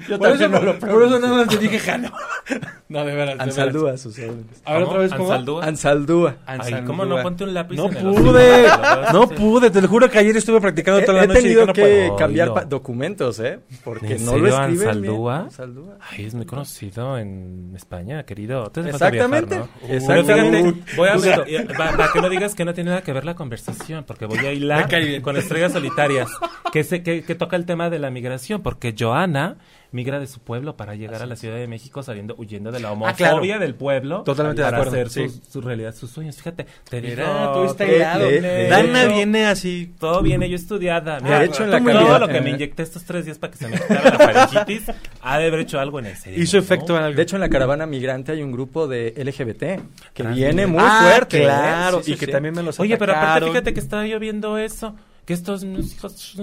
Yo 0.09 0.19
por, 0.19 0.29
eso, 0.31 0.49
no 0.49 0.61
lo 0.61 0.79
por 0.79 1.03
eso 1.03 1.19
nada 1.19 1.37
más 1.37 1.49
te 1.49 1.59
dije 1.59 1.79
Jano. 1.79 2.11
no, 2.89 3.05
de 3.05 3.15
veras. 3.15 3.17
de 3.17 3.25
veras. 3.35 3.41
Ansaldúa, 3.41 3.97
sus 3.99 4.19
órdenes. 4.19 4.63
A 4.65 4.73
ver, 4.75 4.83
¿Cómo? 4.85 4.91
otra 4.91 4.99
vez, 5.03 5.13
¿cómo? 5.13 5.33
¿Ansaldúa? 5.33 5.65
Ansaldúa. 5.67 6.37
Ay, 6.47 6.59
Ansaldúa. 6.61 6.85
¿cómo 6.87 7.05
no? 7.05 7.23
Ponte 7.23 7.45
un 7.45 7.55
lápiz 7.55 7.77
No 7.77 7.87
en 7.91 7.97
el 7.97 8.03
pude, 8.15 8.67
no 9.13 9.29
pude, 9.29 9.71
te 9.71 9.83
lo 9.83 9.89
juro 9.89 10.11
que 10.11 10.19
ayer 10.19 10.37
estuve 10.37 10.61
practicando 10.61 11.01
He, 11.01 11.05
toda 11.05 11.19
la 11.19 11.25
he 11.25 11.27
noche 11.29 11.41
y 11.41 11.43
tenido 11.43 11.67
no 11.67 11.73
que 11.73 11.81
puedo. 11.83 12.17
cambiar 12.17 12.49
Oílo. 12.49 12.55
pa- 12.55 12.65
documentos, 12.65 13.39
¿eh? 13.41 13.61
Porque 13.85 14.15
¿En 14.17 14.25
no 14.25 14.39
lo 14.39 14.49
escriben 14.49 14.89
Ansaldúa? 14.89 15.33
bien. 15.35 15.45
Ansaldúa. 15.47 15.99
Ay, 16.11 16.25
es 16.25 16.35
muy 16.35 16.47
conocido 16.47 17.19
en 17.19 17.73
España, 17.77 18.23
querido. 18.25 18.71
Exactamente, 18.75 19.57
viajar, 19.57 19.69
¿no? 19.83 19.95
exactamente. 19.95 20.57
Pero 20.57 20.71
fíjate, 20.75 20.97
voy 20.97 21.09
a 21.09 21.61
y- 21.63 21.65
para 21.77 22.09
que 22.13 22.21
no 22.21 22.29
digas 22.31 22.55
que 22.55 22.65
no 22.65 22.73
tiene 22.75 22.91
nada 22.91 23.03
que 23.03 23.13
ver 23.13 23.25
la 23.25 23.35
conversación, 23.35 23.74
porque 24.07 24.27
voy 24.27 24.39
a 24.39 24.53
hilar 24.53 24.89
con 25.23 25.37
estrellas 25.37 25.73
solitarias, 25.73 26.29
que, 26.73 26.85
se, 26.85 27.03
que, 27.03 27.23
que 27.23 27.35
toca 27.35 27.57
el 27.57 27.67
tema 27.67 27.91
de 27.91 27.99
la 27.99 28.11
migración, 28.11 28.63
porque 28.63 28.95
Joana 28.99 29.57
migra 29.95 30.19
de 30.19 30.27
su 30.27 30.41
pueblo 30.41 30.77
para 30.77 30.95
llegar 30.97 31.23
a 31.23 31.27
la 31.27 31.37
Ciudad 31.37 31.55
de 31.57 31.67
México 31.69 32.03
sabiendo, 32.03 32.35
huyendo 32.37 32.71
de 32.73 32.81
la 32.81 32.91
homofobia 32.93 33.15
claro. 33.17 33.61
del 33.61 33.75
pueblo. 33.75 34.23
Totalmente 34.25 34.61
de 34.61 34.67
para 34.67 34.79
acuerdo, 34.83 34.93
hacer 35.01 35.09
sí. 35.11 35.29
su, 35.29 35.51
su 35.51 35.61
realidad, 35.61 35.95
sus 35.95 36.11
sueños. 36.11 36.37
Fíjate, 36.37 36.67
te 36.91 37.01
Mira, 37.01 37.25
digo, 37.41 37.53
tú 37.55 37.65
estás 37.71 37.87
de- 37.89 37.97
hilado. 37.97 38.25
de- 38.27 38.41
de 38.41 38.69
Dana 38.69 39.05
viene 39.07 39.47
así. 39.47 39.95
todo 40.01 40.21
viene 40.21 40.51
yo 40.51 40.57
estudiada. 40.57 41.21
Mira, 41.21 41.39
de 41.39 41.47
hecho, 41.47 41.63
en 41.65 41.71
la 41.71 41.79
todo 41.79 41.87
calidad- 41.93 42.21
lo 42.21 42.29
que 42.29 42.41
me 42.41 42.51
inyecté 42.51 42.83
estos 42.83 43.05
tres 43.05 43.25
días 43.25 43.39
para 43.39 43.53
que 43.53 43.59
se 43.59 43.69
me 43.69 43.77
quitara 43.79 44.11
la 44.11 44.19
faringitis, 44.19 44.93
ha 45.23 45.39
de 45.39 45.47
haber 45.47 45.61
hecho 45.61 45.79
algo 45.79 46.01
en 46.01 46.07
el 46.07 46.17
cerebro. 46.17 46.43
Hizo 46.43 46.57
¿no? 46.57 46.63
efecto 46.65 46.97
algo. 46.97 47.17
De 47.17 47.23
hecho, 47.23 47.37
en 47.37 47.41
la 47.41 47.49
caravana 47.49 47.87
migrante 47.87 48.33
hay 48.33 48.43
un 48.43 48.51
grupo 48.53 48.89
de 48.89 49.15
LGBT 49.17 49.81
que 50.13 50.23
Trans- 50.25 50.37
viene 50.37 50.67
muy 50.67 50.83
Ah, 50.85 51.07
fuerte. 51.09 51.39
¿eh? 51.39 51.45
Claro, 51.45 51.99
Sí, 51.99 52.05
sí, 52.07 52.13
y 52.13 52.17
que 52.17 52.27
sí. 52.27 52.33
también 52.33 52.55
me 52.55 52.63
los 52.65 52.81
Oye, 52.81 52.97
pero 52.97 53.13
aparte 53.13 53.27
atacaron. 53.29 53.49
fíjate 53.51 53.73
que 53.75 53.81
estaba 53.81 54.07
yo 54.07 54.19
viendo 54.19 54.59
eso, 54.59 54.97
que 55.25 55.33
estos 55.35 55.65
mis 55.65 55.95
hijos 55.95 56.37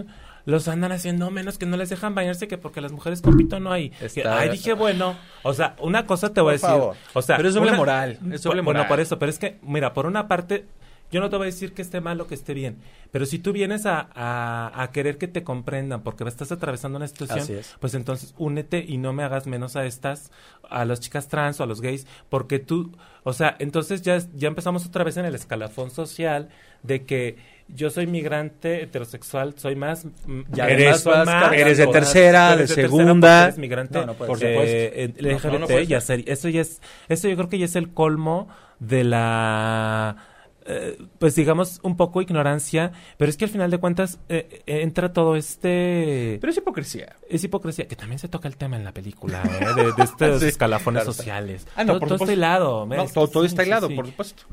los 0.46 0.68
andan 0.68 0.92
haciendo 0.92 1.30
menos, 1.32 1.58
que 1.58 1.66
no 1.66 1.78
les 1.78 1.90
dejan 1.90 2.16
bañarse, 2.16 2.48
que 2.48 2.58
porque 2.58 2.82
las 2.82 2.92
mujeres 2.92 3.22
con 3.22 3.38
pito 3.38 3.60
no 3.60 3.72
hay. 3.72 3.90
Que, 3.92 4.06
Está- 4.08 4.40
ay, 4.40 4.50
dije, 4.50 4.74
bueno, 4.74 5.16
o 5.44 5.54
sea, 5.54 5.76
una 5.80 6.06
cosa 6.06 6.34
te 6.34 6.42
voy 6.42 6.52
a 6.52 6.54
decir. 6.54 6.70
favor. 6.70 6.96
O 7.14 7.22
sea, 7.22 7.38
Pero 7.38 7.50
es 7.50 7.56
doble 7.56 7.72
moral, 7.74 8.20
es 8.32 8.42
doble 8.44 8.62
Bueno, 8.62 8.80
moral. 8.80 8.88
por 8.88 9.00
eso, 9.00 9.20
pero 9.20 9.30
es 9.30 9.40
que, 9.40 9.60
mira, 9.62 9.94
por 9.94 10.06
una 10.06 10.28
parte, 10.28 10.66
yo 11.12 11.20
no 11.20 11.30
te 11.30 11.36
voy 11.36 11.44
a 11.44 11.52
decir 11.52 11.74
que 11.74 11.82
esté 11.82 12.00
mal 12.00 12.22
o 12.22 12.28
que 12.28 12.36
esté 12.36 12.54
bien, 12.54 12.78
pero 13.12 13.26
si 13.26 13.38
tú 13.38 13.52
vienes 13.52 13.86
a, 13.86 14.08
a, 14.16 14.72
a 14.82 14.92
querer 14.92 15.18
que 15.18 15.28
te 15.28 15.44
comprendan 15.44 16.04
porque 16.04 16.24
estás 16.24 16.54
atravesando 16.54 16.98
una 16.98 17.08
situación, 17.10 17.40
Así 17.40 17.54
es. 17.54 17.76
pues 17.82 17.94
entonces 17.96 18.34
únete 18.38 18.80
y 18.88 18.98
no 18.98 19.12
me 19.12 19.24
hagas 19.24 19.46
menos 19.46 19.76
a 19.76 19.86
estas, 19.86 20.32
a 20.70 20.86
las 20.86 21.02
chicas 21.02 21.28
trans 21.28 21.60
o 21.60 21.64
a 21.64 21.66
los 21.66 21.82
gays, 21.82 22.08
porque 22.30 22.60
tú, 22.60 22.96
o 23.24 23.34
sea, 23.34 23.58
entonces 23.60 24.02
ya, 24.04 24.20
ya 24.36 24.48
empezamos 24.48 24.86
otra 24.86 25.04
vez 25.04 25.18
en 25.18 25.26
el 25.26 25.36
escalafón 25.36 25.92
social 25.92 26.48
de 26.84 27.04
que 27.04 27.36
yo 27.76 27.90
soy 27.90 28.08
migrante 28.08 28.84
heterosexual, 28.84 29.54
soy 29.58 29.76
más, 29.76 30.06
Ya 30.52 30.68
Eres- 30.70 31.04
cargando- 31.04 31.54
eres 31.54 31.78
de 31.78 31.88
tercera, 31.88 32.54
eres 32.54 32.70
de 32.70 32.76
segunda. 32.76 33.44
eres 33.46 33.58
migrante, 33.58 34.00
No, 34.00 34.06
no 34.08 34.14
por 34.14 34.38
supuesto. 34.38 34.56
No, 34.56 34.62
el 34.62 35.14
no, 35.20 35.30
LGBT 35.30 35.60
no 35.60 35.68
puede 35.68 35.88
ya 35.88 36.02
ser. 36.02 36.24
eso 36.30 36.50
ya 36.50 36.62
es, 36.62 36.82
eso 37.10 37.28
yo 37.28 37.36
creo 37.36 37.50
que 37.50 37.58
ya 37.60 37.66
es 37.66 37.76
el 37.76 37.94
colmo 37.94 38.48
de 38.80 39.04
la 39.04 40.16
eh, 40.64 40.96
pues 41.18 41.34
digamos 41.36 41.80
un 41.82 41.98
poco 41.98 42.22
ignorancia, 42.22 42.92
pero 43.18 43.30
es 43.32 43.36
que 43.38 43.46
al 43.46 43.52
final 43.52 43.72
de 43.72 43.80
cuentas 43.80 44.20
eh, 44.30 44.62
eh, 44.68 44.82
entra 44.84 45.12
todo 45.12 45.36
este 45.36 46.38
Pero 46.40 46.52
es 46.52 46.58
hipocresía. 46.58 47.16
es 47.28 47.44
hipocresía, 47.44 47.88
que 47.88 47.96
también 47.96 48.20
se 48.20 48.28
toca 48.28 48.48
el 48.48 48.58
tema 48.58 48.76
en 48.78 48.84
la 48.84 48.94
película, 48.94 49.42
¿eh? 49.60 49.74
de, 49.82 49.92
de 49.94 50.04
estos 50.04 50.40
Sí, 50.40 50.48
escalafones 50.48 51.02
claro. 51.02 51.14
sociales. 51.14 51.66
Ah, 51.76 51.84
no, 51.84 51.94
todo, 51.94 52.00
por 52.02 52.10
todo 52.10 52.16
está 52.26 52.34
hilado. 52.34 52.86
No, 52.86 53.06
todo, 53.08 53.28
todo 53.28 53.44
Sí, 53.44 53.48
está 53.48 53.64
sí, 53.64 53.70
hilado, 53.70 53.88
sí. 53.88 53.96
por 53.96 54.06
supuesto. 54.06 54.44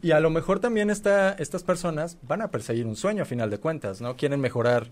Y 0.00 0.12
a 0.12 0.20
lo 0.20 0.30
mejor 0.30 0.60
también 0.60 0.90
esta, 0.90 1.32
estas 1.32 1.64
personas 1.64 2.18
van 2.22 2.42
a 2.42 2.50
perseguir 2.50 2.86
un 2.86 2.96
sueño 2.96 3.22
a 3.22 3.26
final 3.26 3.50
de 3.50 3.58
cuentas, 3.58 4.00
¿no? 4.00 4.16
Quieren 4.16 4.40
mejorar, 4.40 4.88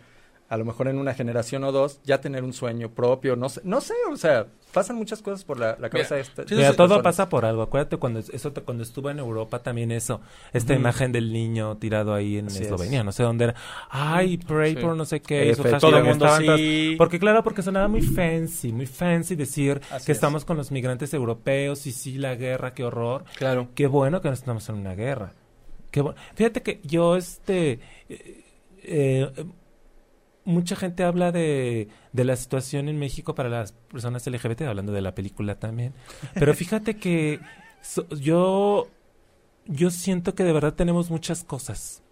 a 0.48 0.56
lo 0.56 0.64
mejor 0.64 0.88
en 0.88 0.98
una 0.98 1.12
generación 1.14 1.64
o 1.64 1.72
dos, 1.72 2.00
ya 2.04 2.20
tener 2.20 2.44
un 2.44 2.52
sueño 2.52 2.90
propio, 2.90 3.34
no 3.36 3.48
sé, 3.48 3.60
no 3.64 3.80
sé, 3.80 3.94
o 4.12 4.16
sea, 4.16 4.46
pasan 4.72 4.94
muchas 4.96 5.20
cosas 5.22 5.42
por 5.42 5.58
la, 5.58 5.76
la 5.80 5.88
cabeza 5.90 6.14
de 6.14 6.20
esta- 6.20 6.42
Mira, 6.44 6.62
estas 6.62 6.76
todo 6.76 6.86
personas. 6.88 7.02
pasa 7.02 7.28
por 7.28 7.44
algo. 7.44 7.62
Acuérdate 7.62 7.96
cuando 7.96 8.20
eso 8.20 8.52
te- 8.52 8.60
cuando 8.60 8.82
estuvo 8.84 9.10
en 9.10 9.18
Europa 9.18 9.60
también 9.62 9.90
eso, 9.90 10.20
esta 10.52 10.74
imagen 10.74 11.10
del 11.12 11.32
niño 11.32 11.78
tirado 11.78 12.14
ahí 12.14 12.36
en 12.38 12.46
Así 12.46 12.62
Eslovenia, 12.62 13.00
es. 13.00 13.04
no 13.04 13.12
sé 13.12 13.22
dónde 13.22 13.44
era. 13.46 13.54
Ay, 13.90 14.36
pray 14.36 14.74
Sí. 14.76 14.80
por 14.82 14.94
no 14.96 15.04
sé 15.04 15.20
qué. 15.20 15.54
hashtag 15.54 15.80
todo 15.80 15.96
el 15.98 16.04
mundo 16.04 16.28
sí. 16.36 16.94
Porque 16.98 17.18
claro, 17.18 17.42
porque 17.42 17.62
sonaba 17.62 17.88
muy 17.88 18.02
fancy, 18.02 18.70
muy 18.72 18.86
fancy 18.86 19.34
decir 19.34 19.80
Así 19.90 20.06
que 20.06 20.12
es. 20.12 20.16
estamos 20.18 20.44
con 20.44 20.56
los 20.56 20.70
migrantes 20.70 21.12
europeos 21.14 21.86
y 21.86 21.92
sí 21.92 22.18
la 22.18 22.34
guerra, 22.36 22.72
qué 22.74 22.84
horror. 22.84 23.24
Claro. 23.36 23.68
Qué 23.74 23.86
bueno 23.86 24.20
que 24.20 24.28
no 24.28 24.34
estamos 24.34 24.68
en 24.68 24.76
una 24.76 24.94
guerra. 24.94 25.32
Qué 25.90 26.02
bu- 26.02 26.14
Fíjate 26.34 26.62
que 26.62 26.80
yo, 26.84 27.16
este, 27.16 27.80
eh, 28.10 28.44
eh, 28.82 29.30
mucha 30.46 30.76
gente 30.76 31.04
habla 31.04 31.30
de, 31.32 31.88
de 32.12 32.24
la 32.24 32.36
situación 32.36 32.88
en 32.88 32.98
México 32.98 33.34
para 33.34 33.50
las 33.50 33.72
personas 33.72 34.26
LGBT, 34.26 34.62
hablando 34.62 34.92
de 34.92 35.02
la 35.02 35.14
película 35.14 35.58
también. 35.58 35.92
Pero 36.34 36.54
fíjate 36.54 36.96
que 36.96 37.40
so- 37.82 38.08
yo, 38.08 38.88
yo 39.66 39.90
siento 39.90 40.34
que 40.34 40.44
de 40.44 40.52
verdad 40.54 40.72
tenemos 40.74 41.10
muchas 41.10 41.44
cosas 41.44 42.02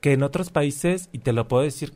que 0.00 0.12
en 0.14 0.22
otros 0.22 0.50
países, 0.50 1.10
y 1.12 1.18
te 1.18 1.32
lo 1.32 1.46
puedo 1.48 1.64
decir, 1.64 1.92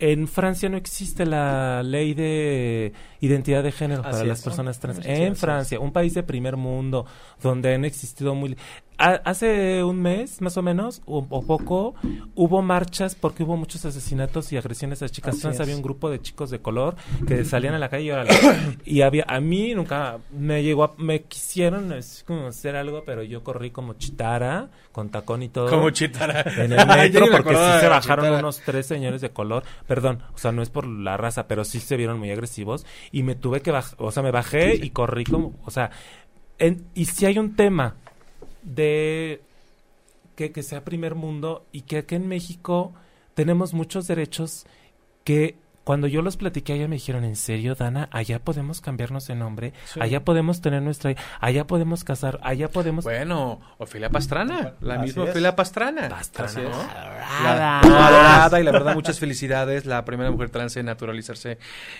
en 0.00 0.26
Francia 0.26 0.68
no 0.68 0.76
existe 0.76 1.24
la 1.24 1.82
ley 1.82 2.14
de 2.14 2.92
identidad 3.20 3.62
de 3.62 3.72
género 3.72 4.02
para 4.02 4.18
las 4.28 4.42
personas 4.42 4.80
trans. 4.80 4.98
En 5.06 5.36
Francia, 5.36 5.80
un 5.80 5.92
país 5.92 6.14
de 6.14 6.22
primer 6.24 6.56
mundo, 6.56 7.06
donde 7.42 7.74
han 7.74 7.84
existido 7.84 8.34
muy... 8.34 8.56
Ha- 8.96 9.20
hace 9.24 9.82
un 9.82 10.00
mes, 10.00 10.40
más 10.40 10.56
o 10.56 10.62
menos, 10.62 11.02
o, 11.04 11.26
o 11.28 11.42
poco, 11.44 11.94
hubo 12.36 12.62
marchas 12.62 13.16
porque 13.16 13.42
hubo 13.42 13.56
muchos 13.56 13.84
asesinatos 13.84 14.52
y 14.52 14.56
agresiones 14.56 15.02
a 15.02 15.08
chicas 15.08 15.34
Así 15.34 15.42
trans. 15.42 15.56
es. 15.56 15.60
Había 15.60 15.74
un 15.74 15.82
grupo 15.82 16.10
de 16.10 16.20
chicos 16.20 16.50
de 16.50 16.60
color 16.60 16.94
que 17.26 17.44
salían 17.44 17.74
a 17.74 17.78
la 17.80 17.88
calle 17.88 18.04
y, 18.04 18.10
órale. 18.12 18.30
y 18.84 19.00
había... 19.02 19.24
A 19.26 19.40
mí 19.40 19.74
nunca 19.74 20.18
me 20.30 20.62
llegó 20.62 20.84
a... 20.84 20.94
Me 20.96 21.22
quisieron 21.22 21.92
como 22.24 22.46
hacer 22.46 22.76
algo, 22.76 23.02
pero 23.04 23.24
yo 23.24 23.42
corrí 23.42 23.70
como 23.72 23.94
chitara, 23.94 24.68
con 24.92 25.08
tacón 25.08 25.42
y 25.42 25.48
todo. 25.48 25.68
Como 25.68 25.90
chitara. 25.90 26.42
En 26.42 26.72
el 26.72 26.86
metro, 26.86 27.26
me 27.26 27.32
porque 27.32 27.50
sí 27.56 27.60
se 27.80 27.82
la 27.82 27.88
bajaron 27.88 28.24
chitara. 28.26 28.38
unos 28.38 28.60
tres 28.64 28.86
señores 28.86 29.20
de 29.20 29.30
color. 29.30 29.64
Perdón, 29.88 30.22
o 30.34 30.38
sea, 30.38 30.52
no 30.52 30.62
es 30.62 30.70
por 30.70 30.86
la 30.86 31.16
raza, 31.16 31.48
pero 31.48 31.64
sí 31.64 31.80
se 31.80 31.96
vieron 31.96 32.20
muy 32.20 32.30
agresivos. 32.30 32.86
Y 33.10 33.24
me 33.24 33.34
tuve 33.34 33.60
que 33.60 33.72
bajar, 33.72 33.96
o 33.98 34.12
sea, 34.12 34.22
me 34.22 34.30
bajé 34.30 34.76
y 34.76 34.90
corrí 34.90 35.24
como, 35.24 35.58
o 35.64 35.70
sea, 35.72 35.90
en- 36.58 36.86
y 36.94 37.06
si 37.06 37.26
hay 37.26 37.38
un 37.40 37.56
tema 37.56 37.96
de 38.64 39.40
que, 40.36 40.50
que 40.52 40.62
sea 40.62 40.84
primer 40.84 41.14
mundo 41.14 41.64
y 41.72 41.82
que 41.82 41.98
aquí 41.98 42.16
en 42.16 42.26
México 42.28 42.92
tenemos 43.34 43.74
muchos 43.74 44.06
derechos 44.06 44.66
que 45.22 45.56
cuando 45.84 46.06
yo 46.06 46.22
los 46.22 46.36
platiqué 46.36 46.72
allá 46.72 46.88
me 46.88 46.96
dijeron, 46.96 47.24
¿en 47.24 47.36
serio, 47.36 47.74
Dana? 47.74 48.08
Allá 48.10 48.38
podemos 48.38 48.80
cambiarnos 48.80 49.26
de 49.26 49.34
nombre, 49.34 49.72
allá 50.00 50.24
podemos 50.24 50.60
tener 50.60 50.82
nuestra, 50.82 51.14
allá 51.40 51.66
podemos 51.66 52.04
casar, 52.04 52.40
allá 52.42 52.68
podemos... 52.68 53.04
Bueno, 53.04 53.60
Ofelia 53.78 54.08
Pastrana, 54.10 54.74
la 54.80 54.94
Así 54.94 55.02
misma 55.04 55.24
es. 55.24 55.30
Ofelia 55.30 55.54
Pastrana. 55.54 56.08
Pastrana. 56.08 56.62
La- 57.42 57.80
no, 57.84 57.96
adorada 57.98 58.60
y 58.60 58.64
la 58.64 58.72
verdad 58.72 58.94
muchas 58.94 59.18
felicidades, 59.20 59.84
la 59.86 60.04
primera 60.04 60.30
mujer 60.30 60.50
trans 60.50 60.76
en 60.76 60.86
naturalizarse 60.86 61.58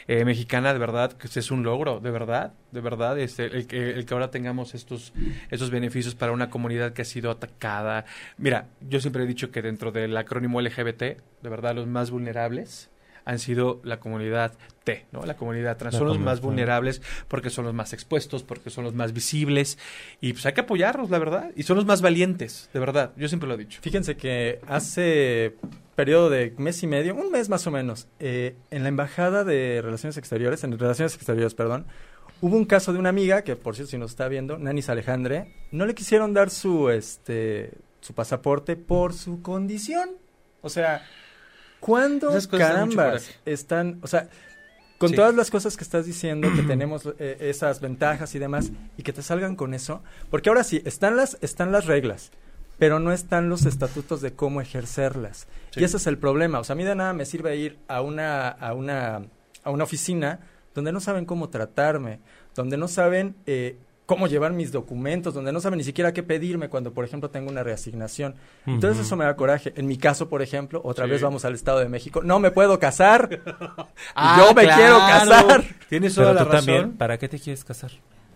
eh, 0.08 0.24
mexicana, 0.24 0.72
de 0.72 0.78
verdad 0.78 1.12
que 1.12 1.28
es 1.28 1.50
un 1.50 1.62
logro, 1.62 2.00
de 2.00 2.10
verdad, 2.10 2.54
de 2.72 2.80
verdad, 2.80 3.18
este, 3.18 3.44
el, 3.46 3.66
que, 3.66 3.90
el 3.90 4.06
que 4.06 4.14
ahora 4.14 4.30
tengamos 4.30 4.74
estos, 4.74 5.12
estos 5.50 5.70
beneficios 5.70 6.14
para 6.14 6.32
una 6.32 6.48
comunidad 6.50 6.92
que 6.92 7.02
ha 7.02 7.04
sido 7.04 7.30
atacada. 7.30 8.04
Mira, 8.38 8.68
yo 8.80 9.00
siempre 9.00 9.24
he 9.24 9.26
dicho 9.26 9.50
que 9.50 9.60
dentro 9.62 9.92
del 9.92 10.16
acrónimo 10.16 10.60
LGBT, 10.60 11.00
de 11.02 11.48
verdad 11.50 11.74
los 11.74 11.86
más 11.86 12.10
vulnerables 12.10 12.90
han 13.24 13.38
sido 13.38 13.80
la 13.84 14.00
comunidad 14.00 14.52
T, 14.84 15.06
¿no? 15.12 15.24
La 15.24 15.36
comunidad 15.36 15.76
trans 15.76 15.94
La 15.94 15.98
son 15.98 16.08
los 16.08 16.18
más 16.18 16.40
vulnerables 16.40 17.00
porque 17.28 17.50
son 17.50 17.64
los 17.64 17.74
más 17.74 17.92
expuestos, 17.92 18.42
porque 18.42 18.70
son 18.70 18.84
los 18.84 18.94
más 18.94 19.12
visibles 19.12 19.78
y 20.20 20.32
pues 20.32 20.44
hay 20.46 20.52
que 20.52 20.60
apoyarlos, 20.60 21.10
la 21.10 21.18
verdad, 21.18 21.50
y 21.56 21.62
son 21.62 21.76
los 21.76 21.86
más 21.86 22.02
valientes, 22.02 22.68
de 22.72 22.80
verdad, 22.80 23.12
yo 23.16 23.28
siempre 23.28 23.48
lo 23.48 23.54
he 23.54 23.58
dicho. 23.58 23.80
Fíjense 23.82 24.16
que 24.16 24.60
hace 24.66 25.56
periodo 25.94 26.28
de 26.28 26.54
mes 26.58 26.82
y 26.82 26.86
medio, 26.86 27.14
un 27.14 27.30
mes 27.30 27.48
más 27.48 27.66
o 27.66 27.70
menos, 27.70 28.08
eh, 28.18 28.56
en 28.70 28.82
la 28.82 28.88
Embajada 28.88 29.44
de 29.44 29.80
Relaciones 29.82 30.16
Exteriores, 30.16 30.64
en 30.64 30.78
Relaciones 30.78 31.14
Exteriores, 31.14 31.54
perdón, 31.54 31.86
hubo 32.40 32.56
un 32.56 32.66
caso 32.66 32.92
de 32.92 32.98
una 32.98 33.08
amiga, 33.08 33.42
que 33.42 33.56
por 33.56 33.74
cierto 33.74 33.92
si 33.92 33.98
nos 33.98 34.10
está 34.10 34.28
viendo, 34.28 34.58
Nanis 34.58 34.90
Alejandre, 34.90 35.54
no 35.70 35.86
le 35.86 35.94
quisieron 35.94 36.34
dar 36.34 36.50
su, 36.50 36.90
este, 36.90 37.72
su 38.00 38.12
pasaporte 38.14 38.76
por 38.76 39.14
su 39.14 39.40
condición. 39.40 40.10
O 40.60 40.68
sea, 40.68 41.06
¿cuándo 41.84 42.30
carambas 42.50 43.30
están, 43.44 43.98
o 44.02 44.06
sea, 44.06 44.28
con 44.98 45.10
Sí. 45.10 45.16
todas 45.16 45.34
las 45.34 45.50
cosas 45.50 45.76
que 45.76 45.84
estás 45.84 46.06
diciendo, 46.06 46.48
que 46.54 46.62
tenemos 46.66 47.06
eh, 47.18 47.36
esas 47.40 47.80
ventajas 47.80 48.34
y 48.34 48.38
demás, 48.38 48.70
y 48.96 49.02
que 49.02 49.12
te 49.12 49.22
salgan 49.22 49.54
con 49.56 49.74
eso, 49.74 50.02
porque 50.30 50.48
ahora 50.48 50.64
sí, 50.64 50.80
están 50.84 51.16
las, 51.16 51.36
están 51.42 51.72
las 51.72 51.86
reglas, 51.86 52.30
pero 52.78 53.00
no 53.00 53.12
están 53.12 53.48
los 53.48 53.66
estatutos 53.66 54.20
de 54.20 54.32
cómo 54.32 54.60
ejercerlas. 54.60 55.46
Sí. 55.70 55.80
Y 55.80 55.84
ese 55.84 55.98
es 55.98 56.06
el 56.06 56.16
problema. 56.18 56.58
O 56.58 56.64
sea, 56.64 56.72
a 56.74 56.76
mí 56.76 56.84
de 56.84 56.94
nada 56.94 57.12
me 57.12 57.26
sirve 57.26 57.56
ir 57.56 57.78
a 57.86 58.00
una, 58.00 58.48
a 58.48 58.72
una, 58.74 59.22
a 59.62 59.70
una 59.70 59.84
oficina 59.84 60.40
donde 60.74 60.90
no 60.90 61.00
saben 61.00 61.24
cómo 61.24 61.50
tratarme, 61.50 62.18
donde 62.54 62.76
no 62.76 62.88
saben 62.88 63.36
eh, 63.46 63.76
cómo 64.06 64.26
llevar 64.26 64.52
mis 64.52 64.70
documentos, 64.70 65.32
donde 65.34 65.50
no 65.52 65.60
saben 65.60 65.78
ni 65.78 65.84
siquiera 65.84 66.12
qué 66.12 66.22
pedirme 66.22 66.68
cuando, 66.68 66.92
por 66.92 67.04
ejemplo, 67.04 67.30
tengo 67.30 67.50
una 67.50 67.62
reasignación. 67.62 68.34
Entonces 68.66 68.98
Ujú. 68.98 69.06
eso 69.06 69.16
me 69.16 69.24
da 69.24 69.34
coraje. 69.36 69.72
En 69.76 69.86
mi 69.86 69.96
caso, 69.96 70.28
por 70.28 70.42
ejemplo, 70.42 70.80
otra 70.84 71.06
Sí. 71.06 71.10
vez 71.12 71.22
vamos 71.22 71.44
al 71.44 71.54
Estado 71.54 71.78
de 71.78 71.88
México. 71.88 72.22
No 72.22 72.38
me 72.38 72.50
puedo 72.50 72.78
casar. 72.78 73.40
Ah, 74.14 74.36
yo 74.38 74.54
me 74.54 74.62
claro. 74.64 74.76
quiero 74.80 74.98
casar. 74.98 75.64
Tienes 75.88 76.14
Pero 76.14 76.28
toda 76.28 76.34
la 76.34 76.44
tú 76.44 76.52
razón. 76.52 76.66
también, 76.66 76.96
¿para 76.96 77.18
qué 77.18 77.28
te 77.28 77.38
quieres 77.38 77.64
casar? 77.64 77.90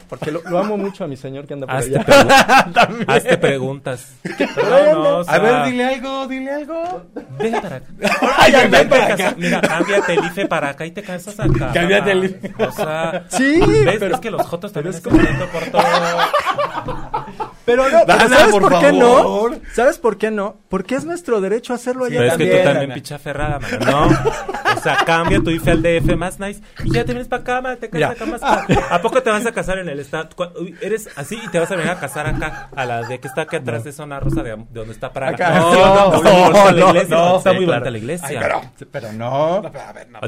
Porque 0.09 0.31
lo, 0.33 0.41
lo 0.43 0.59
amo 0.59 0.77
mucho 0.79 1.05
a 1.05 1.07
mi 1.07 1.17
señor 1.17 1.47
que 1.47 1.55
anda 1.55 1.67
por 1.67 1.77
Hazte, 1.77 1.97
allá. 1.99 2.05
pregu- 2.75 3.05
hazte 3.07 3.37
preguntas. 3.39 4.15
No, 4.57 4.95
no, 4.95 5.17
o 5.19 5.25
sea, 5.25 5.35
A 5.35 5.39
ver, 5.39 5.65
dile 5.67 5.85
algo, 5.85 6.27
dile 6.27 6.53
algo. 6.55 7.03
Ven 7.39 7.53
para 7.61 7.77
acá. 7.77 7.87
Ay, 8.39 8.53
ven 8.53 8.71
ven 8.71 8.89
para 8.89 9.05
acá. 9.05 9.15
acá. 9.29 9.35
Mira, 9.39 9.61
cámbiate 9.61 10.15
el 10.15 10.25
IFE 10.25 10.47
para 10.47 10.69
acá 10.71 10.87
y 10.87 10.91
te 10.93 11.03
casas 11.03 11.39
acá. 11.39 11.73
Cámbiate 11.75 12.13
el. 12.13 12.25
IFE. 12.25 12.55
O 12.65 12.73
sea, 12.73 13.25
Sí, 13.29 13.61
¿ves? 13.85 13.97
pero- 13.99 14.15
es 14.15 14.21
que 14.21 14.31
los 14.31 14.47
jotos 14.47 14.73
también 14.73 14.91
es 14.95 14.97
están 14.97 15.13
como- 15.19 15.47
por 15.53 15.65
todo. 15.65 15.83
Pero 17.69 17.89
no, 17.89 17.99
pero 18.07 18.19
¿sabes 18.29 18.47
por 18.49 18.63
por, 18.63 18.79
qué 18.81 18.93
favor. 18.93 19.51
no? 19.53 19.59
¿Sabes 19.75 19.99
por 19.99 20.17
qué 20.19 20.31
no? 20.31 20.57
Porque 20.69 20.95
es 20.95 21.05
nuestro 21.05 21.41
derecho 21.41 21.75
hacerlo 21.75 22.07
allá 22.07 22.19
Pero 22.19 22.33
es 22.33 22.37
que 22.39 22.45
también. 22.47 22.63
tú 22.65 22.69
también 22.71 22.93
picha 22.95 23.19
ferrada, 23.19 23.59
mano. 23.59 23.79
No. 24.09 24.09
O 24.77 24.81
sea, 24.81 24.97
cambia 25.05 25.41
tu 25.41 25.51
IFE 25.51 25.71
al 25.73 25.83
DF 25.83 26.17
más 26.17 26.39
nice 26.41 26.61
y 26.85 26.93
ya 26.93 27.05
te 27.05 27.13
vienes 27.13 27.29
para 27.29 27.43
acá, 27.43 27.61
man, 27.61 27.77
te 27.79 27.91
casas 27.91 28.11
acá 28.13 28.27
más 28.27 28.41
¿A 28.91 29.01
poco 29.03 29.23
te 29.23 29.31
vas 29.31 29.45
a 29.47 29.53
casar 29.53 29.79
en 29.79 29.89
el 29.89 29.99
estado? 30.01 30.29
Eres 30.81 31.09
así 31.17 31.39
y 31.45 31.49
te 31.49 31.59
vas 31.59 31.71
a 31.71 31.77
venir 31.77 31.91
a 31.91 31.99
casar 32.01 32.27
acá, 32.27 32.69
a 32.75 32.85
la 32.87 33.03
de 33.03 33.19
que 33.19 33.29
está 33.29 33.43
aquí 33.43 33.57
atrás 33.57 33.85
de 33.85 33.93
zona 33.93 34.19
rosa 34.21 34.43
de, 34.43 34.51
de 34.57 34.67
donde 34.73 34.93
está 34.93 35.13
Praga. 35.13 35.35
Acá. 35.35 35.59
No, 35.59 35.73
No, 35.73 36.15
está 36.17 36.31
muy 36.33 36.43
no, 36.43 36.65
la 36.65 36.73
no, 36.73 36.89
iglesia. 36.89 37.17
no, 37.17 37.37
está 37.39 37.53
muy 37.53 37.67
bonita 37.67 37.91
la 37.91 37.99
iglesia. 37.99 38.29
Ay, 38.29 38.37
pero, 38.41 38.61
pero 38.91 39.13
no. 39.13 39.63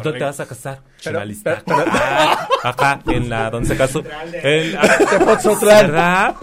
¿Dónde 0.03 0.19
te 0.19 0.25
vas 0.25 0.41
a 0.41 0.47
casar? 0.47 0.81
Pero- 1.03 1.21
pero- 1.43 1.63
pero- 1.65 1.85
Ah, 1.93 2.49
acá, 2.65 3.01
en 3.07 3.31
la, 3.31 3.49
donde 3.51 3.69
se 3.69 3.77
casó. 3.77 4.03
En, 4.33 4.77
Tepozotlán. 5.11 5.87
¿Verdad? 5.87 6.35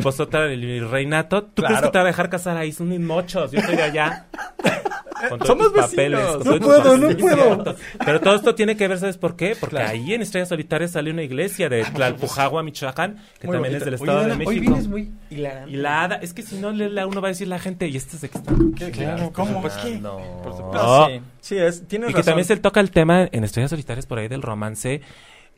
En 0.00 0.04
Tepozotlán, 0.04 0.50
el 0.50 0.90
reinato. 0.90 1.42
¿Tú 1.44 1.62
crees 1.62 1.70
Claro. 1.72 1.86
que 1.88 1.92
te 1.92 1.98
va 1.98 2.04
a 2.04 2.06
dejar 2.06 2.30
casar 2.30 2.56
ahí? 2.56 2.72
Son 2.72 2.88
mis 2.88 3.00
mochos. 3.00 3.52
Yo 3.52 3.60
soy 3.60 3.76
de 3.76 3.82
allá. 3.82 4.26
con 5.28 5.38
todos 5.38 5.48
Somos 5.48 5.68
papeles. 5.72 6.18
vecinos. 6.18 6.36
con 6.44 6.46
No 6.46 6.66
puedo, 6.66 6.96
no 6.96 7.08
papeles, 7.08 7.16
puedo. 7.22 7.76
Pero 8.04 8.20
todo 8.20 8.34
esto 8.36 8.54
tiene 8.54 8.76
que 8.76 8.88
ver, 8.88 8.98
¿sabes 8.98 9.18
por 9.18 9.36
qué? 9.36 9.54
Porque 9.58 9.78
ahí 9.78 10.14
en 10.14 10.22
Estrellas 10.22 10.48
Solitarias 10.48 10.92
sale 10.92 11.10
una 11.10 11.22
iglesia 11.22 11.68
de 11.68 11.84
Tlalpujagua, 11.94 12.62
Michoacán, 12.62 13.16
que 13.38 13.46
Muy 13.46 13.56
también 13.56 13.74
es 13.76 13.84
del 13.84 13.94
Oye, 13.94 14.02
Estado 14.02 14.20
de 14.22 14.28
México. 14.36 14.48
hoy 14.50 14.58
vienes 14.60 14.88
muy 14.88 15.10
hilarante. 15.28 15.70
Y 15.70 15.76
la 15.76 16.02
hada, 16.04 16.16
es 16.16 16.32
que 16.32 16.42
si 16.42 16.56
no 16.56 16.68
uno 16.70 17.20
va 17.20 17.28
a 17.28 17.32
decir 17.32 17.48
la 17.48 17.58
gente, 17.58 17.86
y 17.88 17.96
este 17.96 18.16
es 18.16 18.22
de 18.22 18.28
que 18.30 18.38
están. 18.38 18.72
Claro, 18.72 19.30
¿cómo? 19.32 19.60
Pues, 19.60 19.74
¿Qué? 19.74 19.98
No. 19.98 20.16
Por 20.42 20.56
supuesto. 20.56 20.72
No, 20.72 21.06
sí, 21.08 21.20
sí, 21.40 21.56
es, 21.58 21.86
tienes 21.86 22.08
Y 22.10 22.12
que 22.12 22.18
razón. 22.20 22.30
también 22.32 22.46
se 22.46 22.56
toca 22.56 22.80
el 22.80 22.90
tema 22.90 23.28
en 23.30 23.44
Estrellas 23.44 23.70
Solitarias 23.70 24.06
por 24.06 24.18
ahí 24.18 24.28
del 24.28 24.40
romance. 24.42 25.02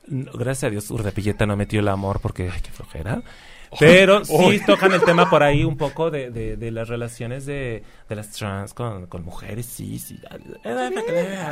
Gracias 0.09 0.64
a 0.64 0.70
Dios, 0.70 0.90
Urdapilleta 0.90 1.47
no 1.47 1.57
metió 1.57 1.78
el 1.78 1.86
amor 1.86 2.18
porque, 2.20 2.51
ay, 2.53 2.61
qué 2.61 2.72
flojera. 2.72 3.22
Pero 3.78 4.24
sí 4.24 4.60
tocan 4.66 4.92
el 4.92 5.02
tema 5.02 5.28
por 5.30 5.42
ahí 5.42 5.64
un 5.64 5.76
poco 5.76 6.10
de, 6.10 6.30
de, 6.30 6.56
de 6.56 6.70
las 6.70 6.88
relaciones 6.88 7.46
de, 7.46 7.82
de 8.08 8.16
las 8.16 8.30
trans 8.30 8.74
con, 8.74 9.06
con 9.06 9.24
mujeres, 9.24 9.66
sí, 9.66 9.98
sí. 9.98 10.20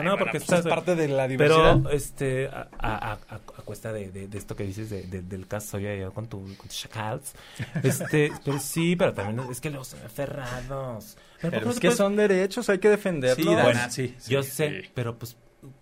No, 0.02 0.16
porque 0.16 0.32
Pues 0.38 0.42
estás- 0.42 0.60
es 0.60 0.66
parte 0.66 0.94
de 0.96 1.08
la 1.08 1.26
diversidad. 1.28 1.78
pero, 1.82 1.90
este, 1.90 2.48
a, 2.48 2.68
a, 2.78 3.12
a, 3.12 3.18
a 3.34 3.38
cuesta 3.64 3.92
de, 3.92 4.10
de, 4.10 4.28
de 4.28 4.38
esto 4.38 4.54
que 4.56 4.64
dices 4.64 4.90
de, 4.90 5.02
de- 5.02 5.22
del 5.22 5.46
caso 5.46 5.78
ya 5.78 5.94
yo 5.94 6.12
con 6.12 6.26
tu, 6.28 6.40
con 6.56 6.68
tus 6.68 6.76
chacals, 6.78 7.34
este, 7.82 8.32
pero 8.44 8.58
sí, 8.58 8.96
pero 8.96 9.12
también 9.12 9.48
es 9.50 9.60
que 9.60 9.70
los 9.70 9.88
son 9.88 10.00
aferrados. 10.04 11.16
Pero, 11.40 11.50
¿por 11.50 11.50
qué 11.52 11.58
Pero 11.60 11.70
es 11.70 11.80
que 11.80 11.88
puedes- 11.88 11.96
son 11.96 12.16
derechos, 12.16 12.68
hay 12.68 12.78
que 12.78 12.88
defenderlos. 12.90 13.46
Sí, 13.46 13.54
Bueno, 13.62 13.80
sí, 13.90 14.14
sí, 14.18 14.30
yo 14.32 14.42
sé, 14.42 14.90
pero 14.94 15.16
pues 15.18 15.36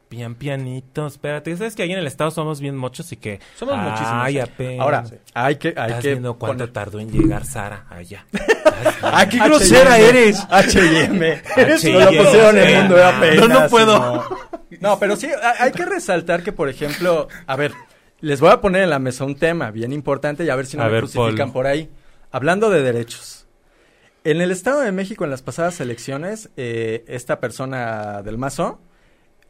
pian 0.09 0.35
pianitos, 0.35 1.13
espérate, 1.15 1.57
sabes 1.57 1.75
que 1.75 1.83
ahí 1.83 1.93
en 1.93 1.99
el 1.99 2.07
estado 2.07 2.31
somos 2.31 2.61
bien 2.61 2.77
muchos 2.77 3.13
y 3.13 3.17
que 3.17 3.41
Somos 3.57 3.77
muchísimos, 3.77 4.13
Ay, 4.15 4.39
apenas. 4.39 4.81
Ahora, 4.81 5.05
hay 5.35 5.57
que, 5.57 5.69
hay 5.77 5.89
¿Estás 5.89 6.03
que 6.03 6.09
viendo 6.11 6.35
cuánto 6.39 6.65
poner- 6.65 6.73
tardó 6.73 6.99
en 7.01 7.11
llegar 7.13 7.45
Sara 7.45 7.87
allá? 7.91 8.27
¡Ah, 9.03 9.29
qué 9.29 9.39
grosera 9.39 9.99
eres! 9.99 10.47
H&M. 10.51 11.43
No 11.57 12.01
lo 12.01 12.25
pusieron 12.25 12.59
en 12.59 12.69
el 12.69 12.79
mundo 12.83 13.05
apenas. 13.05 13.49
No, 13.49 13.61
no 13.61 13.69
puedo. 13.69 13.99
No, 13.99 14.25
No, 14.81 14.99
pero 14.99 15.17
sí, 15.17 15.27
ha- 15.29 15.63
hay 15.65 15.73
que 15.73 15.85
resaltar 15.85 16.43
que, 16.43 16.53
por 16.53 16.69
ejemplo, 16.69 17.29
a 17.47 17.57
ver, 17.57 17.73
les 18.21 18.41
voy 18.41 18.51
a 18.51 18.61
poner 18.61 18.83
en 18.83 18.91
la 18.91 18.99
mesa 18.99 19.25
un 19.25 19.37
tema 19.37 19.71
bien 19.71 19.93
importante 19.93 20.45
y 20.45 20.49
a 20.51 20.57
ver 20.57 20.67
si 20.67 20.77
no 20.77 20.85
A 20.85 20.87
me 20.87 20.93
ver, 20.93 21.01
crucifican 21.03 21.53
por 21.53 21.67
ahí. 21.67 21.91
Hablando 22.31 22.71
de 22.71 22.83
derechos. 22.83 23.47
En 24.25 24.41
el 24.41 24.51
Estado 24.51 24.81
de 24.81 24.93
México, 24.93 25.25
en 25.25 25.31
las 25.31 25.43
pasadas 25.43 25.81
elecciones, 25.81 26.51
eh, 26.57 27.05
esta 27.09 27.41
persona 27.41 28.23
del 28.23 28.37
Mazo 28.37 28.81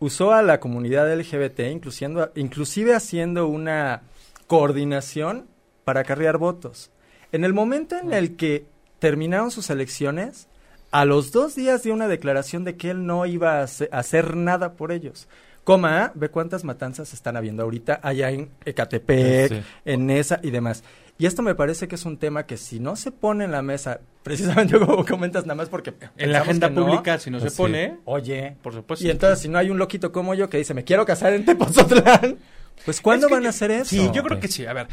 usó 0.01 0.33
a 0.33 0.43
la 0.43 0.61
comunidad 0.61 1.13
LGBT, 1.13 1.61
incluyendo, 1.71 2.31
inclusive 2.37 2.95
haciendo 2.95 3.47
una 3.49 4.03
coordinación 4.47 5.47
para 5.85 6.01
acarrear 6.01 6.39
votos. 6.39 6.91
En 7.33 7.45
el 7.45 7.53
momento 7.55 7.97
en 7.97 8.13
el 8.13 8.37
que 8.37 8.67
terminaron 8.99 9.51
sus 9.51 9.71
elecciones, 9.71 10.49
a 10.91 11.05
los 11.05 11.33
dos 11.33 11.55
días 11.55 11.83
dio 11.83 11.93
una 11.95 12.09
declaración 12.09 12.65
de 12.65 12.77
que 12.77 12.91
él 12.91 13.07
no 13.07 13.27
iba 13.27 13.59
a 13.61 13.63
hace- 13.63 13.89
a 13.93 13.99
hacer 13.99 14.37
nada 14.37 14.73
por 14.73 14.91
ellos. 14.91 15.29
Coma, 15.65 16.13
ve 16.15 16.31
cuántas 16.31 16.65
matanzas 16.65 17.13
están 17.13 17.37
habiendo 17.37 17.63
ahorita 17.63 18.01
allá 18.03 18.31
en 18.31 18.51
Ecatepec, 18.65 19.53
Sí. 19.53 19.63
en 19.85 20.09
esa 20.11 20.41
y 20.43 20.51
demás. 20.51 20.83
Y 21.19 21.27
esto 21.27 21.43
me 21.43 21.55
parece 21.57 21.89
que 21.89 21.97
es 21.97 22.05
un 22.05 22.17
tema 22.17 22.47
que 22.47 22.57
si 22.57 22.79
no 22.79 22.95
se 22.95 23.11
pone 23.11 23.45
en 23.45 23.51
la 23.51 23.61
mesa, 23.61 24.01
precisamente 24.23 24.79
como 24.79 25.05
comentas, 25.05 25.45
nada 25.45 25.57
más 25.57 25.69
porque... 25.69 25.93
En 26.17 26.33
la 26.33 26.41
agenda 26.41 26.71
no, 26.71 26.85
pública, 26.85 27.19
si 27.19 27.31
no 27.31 27.41
se 27.41 27.51
sí. 27.51 27.57
pone, 27.57 27.97
Oye, 28.05 28.57
por 28.63 28.73
supuesto. 28.73 29.05
y 29.05 29.11
entonces 29.11 29.41
si 29.41 29.49
no 29.49 29.59
hay 29.59 29.71
un 29.71 29.79
loquito 29.79 30.13
como 30.13 30.35
yo 30.35 30.49
que 30.49 30.59
dice, 30.59 30.75
me 30.75 30.85
quiero 30.85 31.05
casar 31.05 31.33
en 31.33 31.45
Tepozotlán, 31.45 32.39
pues 32.85 33.01
¿cuándo 33.01 33.27
Es 33.27 33.31
que 33.31 33.35
van 33.35 33.47
a 33.47 33.49
hacer 33.51 33.71
eso? 33.73 33.91
Sí, 33.91 34.09
yo 34.15 34.23
creo 34.23 34.39
que 34.39 34.49
sí. 34.49 34.65
A 34.65 34.73
ver, 34.73 34.87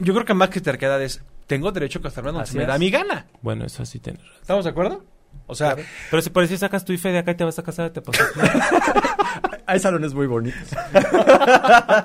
yo 0.00 0.14
creo 0.14 0.24
que 0.24 0.34
más 0.34 0.48
que 0.48 0.60
terquedad 0.62 1.02
es, 1.02 1.20
tengo 1.46 1.70
derecho 1.72 1.98
a 1.98 2.02
casarme 2.02 2.28
donde 2.30 2.44
Así 2.44 2.52
se 2.52 2.58
me 2.58 2.64
es. 2.64 2.68
da 2.68 2.78
mi 2.78 2.90
gana. 2.90 3.26
Bueno, 3.42 3.66
eso 3.66 3.84
sí 3.84 3.98
tienes 3.98 4.22
razón. 4.22 4.38
¿Estamos 4.40 4.64
de 4.64 4.70
acuerdo? 4.70 5.04
O 5.46 5.54
sea, 5.54 5.76
Pero 6.10 6.22
si 6.22 6.30
por 6.30 6.42
eso 6.42 6.56
sacas 6.56 6.84
tu 6.84 6.92
IFE 6.92 7.12
de 7.12 7.18
acá 7.18 7.32
y 7.32 7.34
te 7.34 7.44
vas 7.44 7.58
a 7.58 7.62
casar, 7.62 7.90
te 7.90 8.00
pasas. 8.00 8.26
Hay 9.66 9.78
salones 9.78 10.14
muy 10.14 10.26
bonitos. 10.26 10.68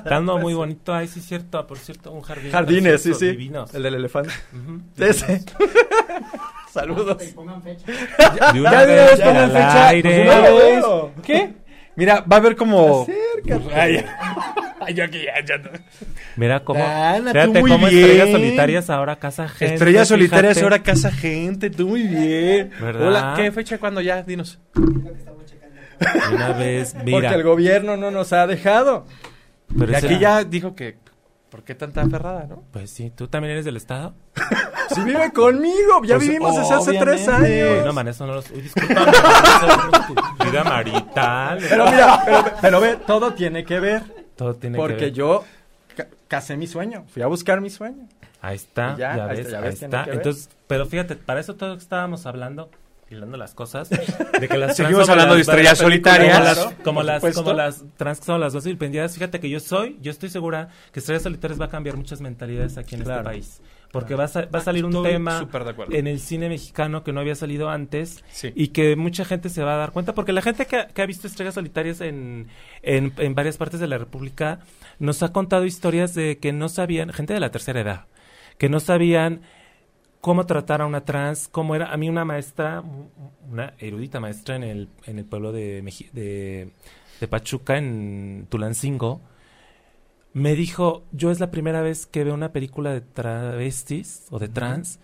Dando 0.06 0.38
muy 0.38 0.54
bonito. 0.54 0.94
Ay, 0.94 1.08
sí, 1.08 1.22
cierto. 1.22 1.66
Por 1.68 1.78
cierto, 1.78 2.12
un 2.12 2.22
jardín. 2.22 2.52
Jardines, 2.52 3.02
sí, 3.02 3.14
sí. 3.14 3.28
Divinos. 3.32 3.74
El 3.74 3.84
del 3.84 3.96
elefante. 3.96 4.32
Ujú. 4.54 4.82
Ese. 4.98 5.44
Saludos. 6.72 7.18
De 7.18 7.34
una 7.38 7.62
Ya 8.38 8.52
de 8.54 8.60
una 8.62 8.72
vez 8.86 9.12
vez 9.12 9.22
pongan 9.22 9.52
fecha. 9.52 9.88
aire. 9.88 10.26
Pues 10.26 10.38
una 10.38 10.52
vez. 10.52 10.86
¿qué? 11.24 11.54
Mira, 11.96 12.22
va 12.22 12.38
a 12.38 12.40
haber 12.40 12.56
como... 12.56 13.06
Acércate. 13.40 13.76
Ay, 13.76 14.06
ay, 14.82 14.94
yo 14.94 15.04
aquí 15.04 15.20
ya, 15.24 15.44
ya 15.46 15.58
no. 15.58 15.70
Mira 16.36 16.64
cómo. 16.64 16.80
Dana, 16.80 17.32
tú 17.32 17.40
fíjate 17.40 17.60
muy 17.62 17.72
cómo 17.72 17.88
bien. 17.88 18.00
estrellas 18.04 18.30
solitarias 18.32 18.90
ahora 18.90 19.16
casa 19.18 19.48
gente. 19.50 19.74
Estrellas 19.76 20.08
solitarias 20.08 20.54
fíjate. 20.58 20.64
ahora 20.74 20.84
casa 20.84 21.12
gente, 21.12 21.70
tú 21.70 21.88
muy 21.90 22.04
bien. 22.04 22.72
¿Verdad? 22.80 23.08
Hola, 23.08 23.34
¿qué 23.36 23.52
fecha 23.52 23.78
cuándo 23.78 24.02
ya? 24.02 24.22
Dinos. 24.24 24.60
Una 26.34 26.54
vez, 26.54 26.94
Porque 26.94 27.06
mira. 27.12 27.34
el 27.36 27.44
gobierno 27.44 27.98
no 27.98 28.10
nos 28.12 28.32
ha 28.32 28.48
dejado. 28.48 29.06
pero 29.78 29.92
Y 29.92 29.96
aquí 29.96 30.18
ya 30.20 30.44
dijo 30.44 30.76
que... 30.76 30.98
¿Por 31.50 31.64
qué 31.64 31.74
tanta 31.76 32.02
aferrada, 32.02 32.45
no? 32.47 32.64
Pues 32.72 32.91
sí, 32.91 33.10
¿tú 33.10 33.28
también 33.28 33.54
eres 33.54 33.66
del 33.66 33.78
Estado? 33.78 34.14
Si 34.89 35.02
vive 35.04 35.32
conmigo, 35.32 36.02
ya 36.04 36.16
Pues, 36.16 36.28
vivimos 36.28 36.56
desde 36.58 36.74
hace 36.74 36.97
tres 36.97 37.28
años. 37.28 37.86
No, 37.86 37.93
man, 37.93 38.08
eso 38.08 38.26
no 38.26 38.34
los... 38.34 38.50
Uy, 38.50 38.72
tu 38.74 40.45
vida 40.45 40.64
marital. 40.64 41.60
Pero 41.70 41.86
mira, 41.91 42.22
pero, 42.26 42.43
pero 42.60 42.82
ve, 42.82 42.97
todo 43.06 43.34
tiene 43.36 43.64
que 43.64 43.80
ver. 43.80 44.02
Todo 44.36 44.56
tiene 44.56 44.78
que 44.78 44.82
Porque 44.82 45.06
ver. 45.06 45.14
yo 45.14 45.43
ca- 45.95 46.08
casé 46.28 46.58
mi 46.58 46.66
sueño. 46.66 47.06
Fui 47.14 47.22
a 47.22 47.28
buscar 47.28 47.62
mi 47.62 47.70
sueño. 47.70 48.08
Ahí 48.41 48.56
está, 48.56 48.95
Ya, 48.97 49.16
ya, 49.16 49.26
ahí 49.26 49.38
ves, 49.38 49.39
está, 49.45 49.52
ya 49.52 49.58
ahí 49.60 49.64
ves, 49.70 49.80
tiene 49.80 49.93
está. 49.93 50.04
que 50.06 50.10
ver. 50.10 50.18
Entonces, 50.20 50.50
pero 50.68 50.86
fíjate, 50.88 51.16
para 51.18 51.39
eso 51.39 51.56
todo 51.56 51.76
que 51.76 51.84
estábamos 51.84 52.26
hablando, 52.26 52.72
hilando 53.12 53.38
las 53.38 53.53
cosas, 53.53 53.89
de 54.39 54.47
que 54.47 54.57
las 54.57 54.76
Seguimos 54.78 55.10
hablando 55.10 55.34
de 55.34 55.39
las- 55.39 55.47
estrellas 55.47 55.78
como 55.80 55.89
solitarias. 55.89 56.39
las- 56.43 56.57
Claro, 56.60 56.76
como 56.84 57.03
las, 57.03 57.24
como 57.36 57.53
las 57.53 57.84
trans 57.97 58.20
que 58.20 58.26
son 58.26 58.39
las 58.39 58.53
dos 58.53 58.66
independientes. 58.66 59.14
Fíjate 59.16 59.39
que 59.39 59.49
yo 59.49 59.60
soy, 59.60 59.97
yo 60.01 60.12
estoy 60.12 60.30
segura 60.30 60.70
que 60.91 60.99
estrellas 60.99 61.24
solitarias 61.24 61.60
va 61.60 61.66
a 61.66 61.70
cambiar 61.70 61.97
muchas 61.97 62.22
mentalidades 62.22 62.78
aquí 62.78 62.95
en 62.95 63.03
Claro. 63.03 63.22
este 63.22 63.30
país. 63.32 63.62
Porque 63.91 64.14
va 64.14 64.26
a, 64.26 64.45
va 64.53 64.60
a 64.60 64.62
salir 64.62 64.86
un 64.86 65.01
tema 65.01 65.47
en 65.89 66.05
el 66.05 66.20
cine 66.20 66.47
mexicano 66.47 67.03
que 67.03 67.12
no 67.12 67.22
había 67.22 67.34
salido 67.34 67.70
antes 67.72 68.24
Sí. 68.32 68.51
y 68.55 68.68
que 68.68 68.95
mucha 68.95 69.26
gente 69.26 69.49
se 69.49 69.64
va 69.64 69.74
a 69.74 69.78
dar 69.78 69.91
cuenta, 69.93 70.14
porque 70.14 70.32
la 70.32 70.43
gente 70.43 70.68
que 70.68 70.76
ha, 70.76 70.88
que 70.89 71.01
ha 71.01 71.07
visto 71.07 71.26
estrellas 71.26 71.55
solitarias 71.55 71.99
en, 72.01 72.49
en, 72.84 73.14
en 73.18 73.34
varias 73.34 73.57
partes 73.57 73.80
de 73.80 73.88
la 73.88 73.97
República 73.97 74.60
nos 74.99 75.24
ha 75.24 75.34
contado 75.34 75.66
historias 75.66 76.14
de 76.14 76.38
que 76.38 76.53
no 76.53 76.70
sabían, 76.70 77.12
gente 77.14 77.34
de 77.34 77.39
la 77.39 77.49
tercera 77.49 77.82
edad, 77.82 78.05
que 78.60 78.70
no 78.70 78.80
sabían 78.80 79.41
cómo 80.22 80.46
tratar 80.46 80.82
a 80.82 80.86
una 80.86 81.06
trans, 81.06 81.48
cómo 81.48 81.76
era. 81.76 81.92
A 81.94 81.98
mí 81.98 82.10
una 82.10 82.26
maestra, 82.26 82.84
una 83.50 83.74
erudita 83.80 84.20
maestra 84.20 84.56
en 84.56 84.64
el, 84.64 84.90
en 85.06 85.20
el 85.20 85.26
pueblo 85.26 85.52
de, 85.52 85.84
Meji- 85.84 86.12
de, 86.12 86.72
de 87.20 87.28
Pachuca, 87.28 87.78
en 87.78 88.48
Tulancingo, 88.50 89.22
me 90.34 90.56
dijo, 90.56 91.04
yo 91.12 91.32
es 91.32 91.40
la 91.40 91.52
primera 91.52 91.82
vez 91.82 92.06
que 92.06 92.24
veo 92.24 92.34
una 92.34 92.52
película 92.52 92.94
de 92.94 93.02
travestis 93.02 94.28
o 94.30 94.40
de 94.40 94.48
trans. 94.48 95.00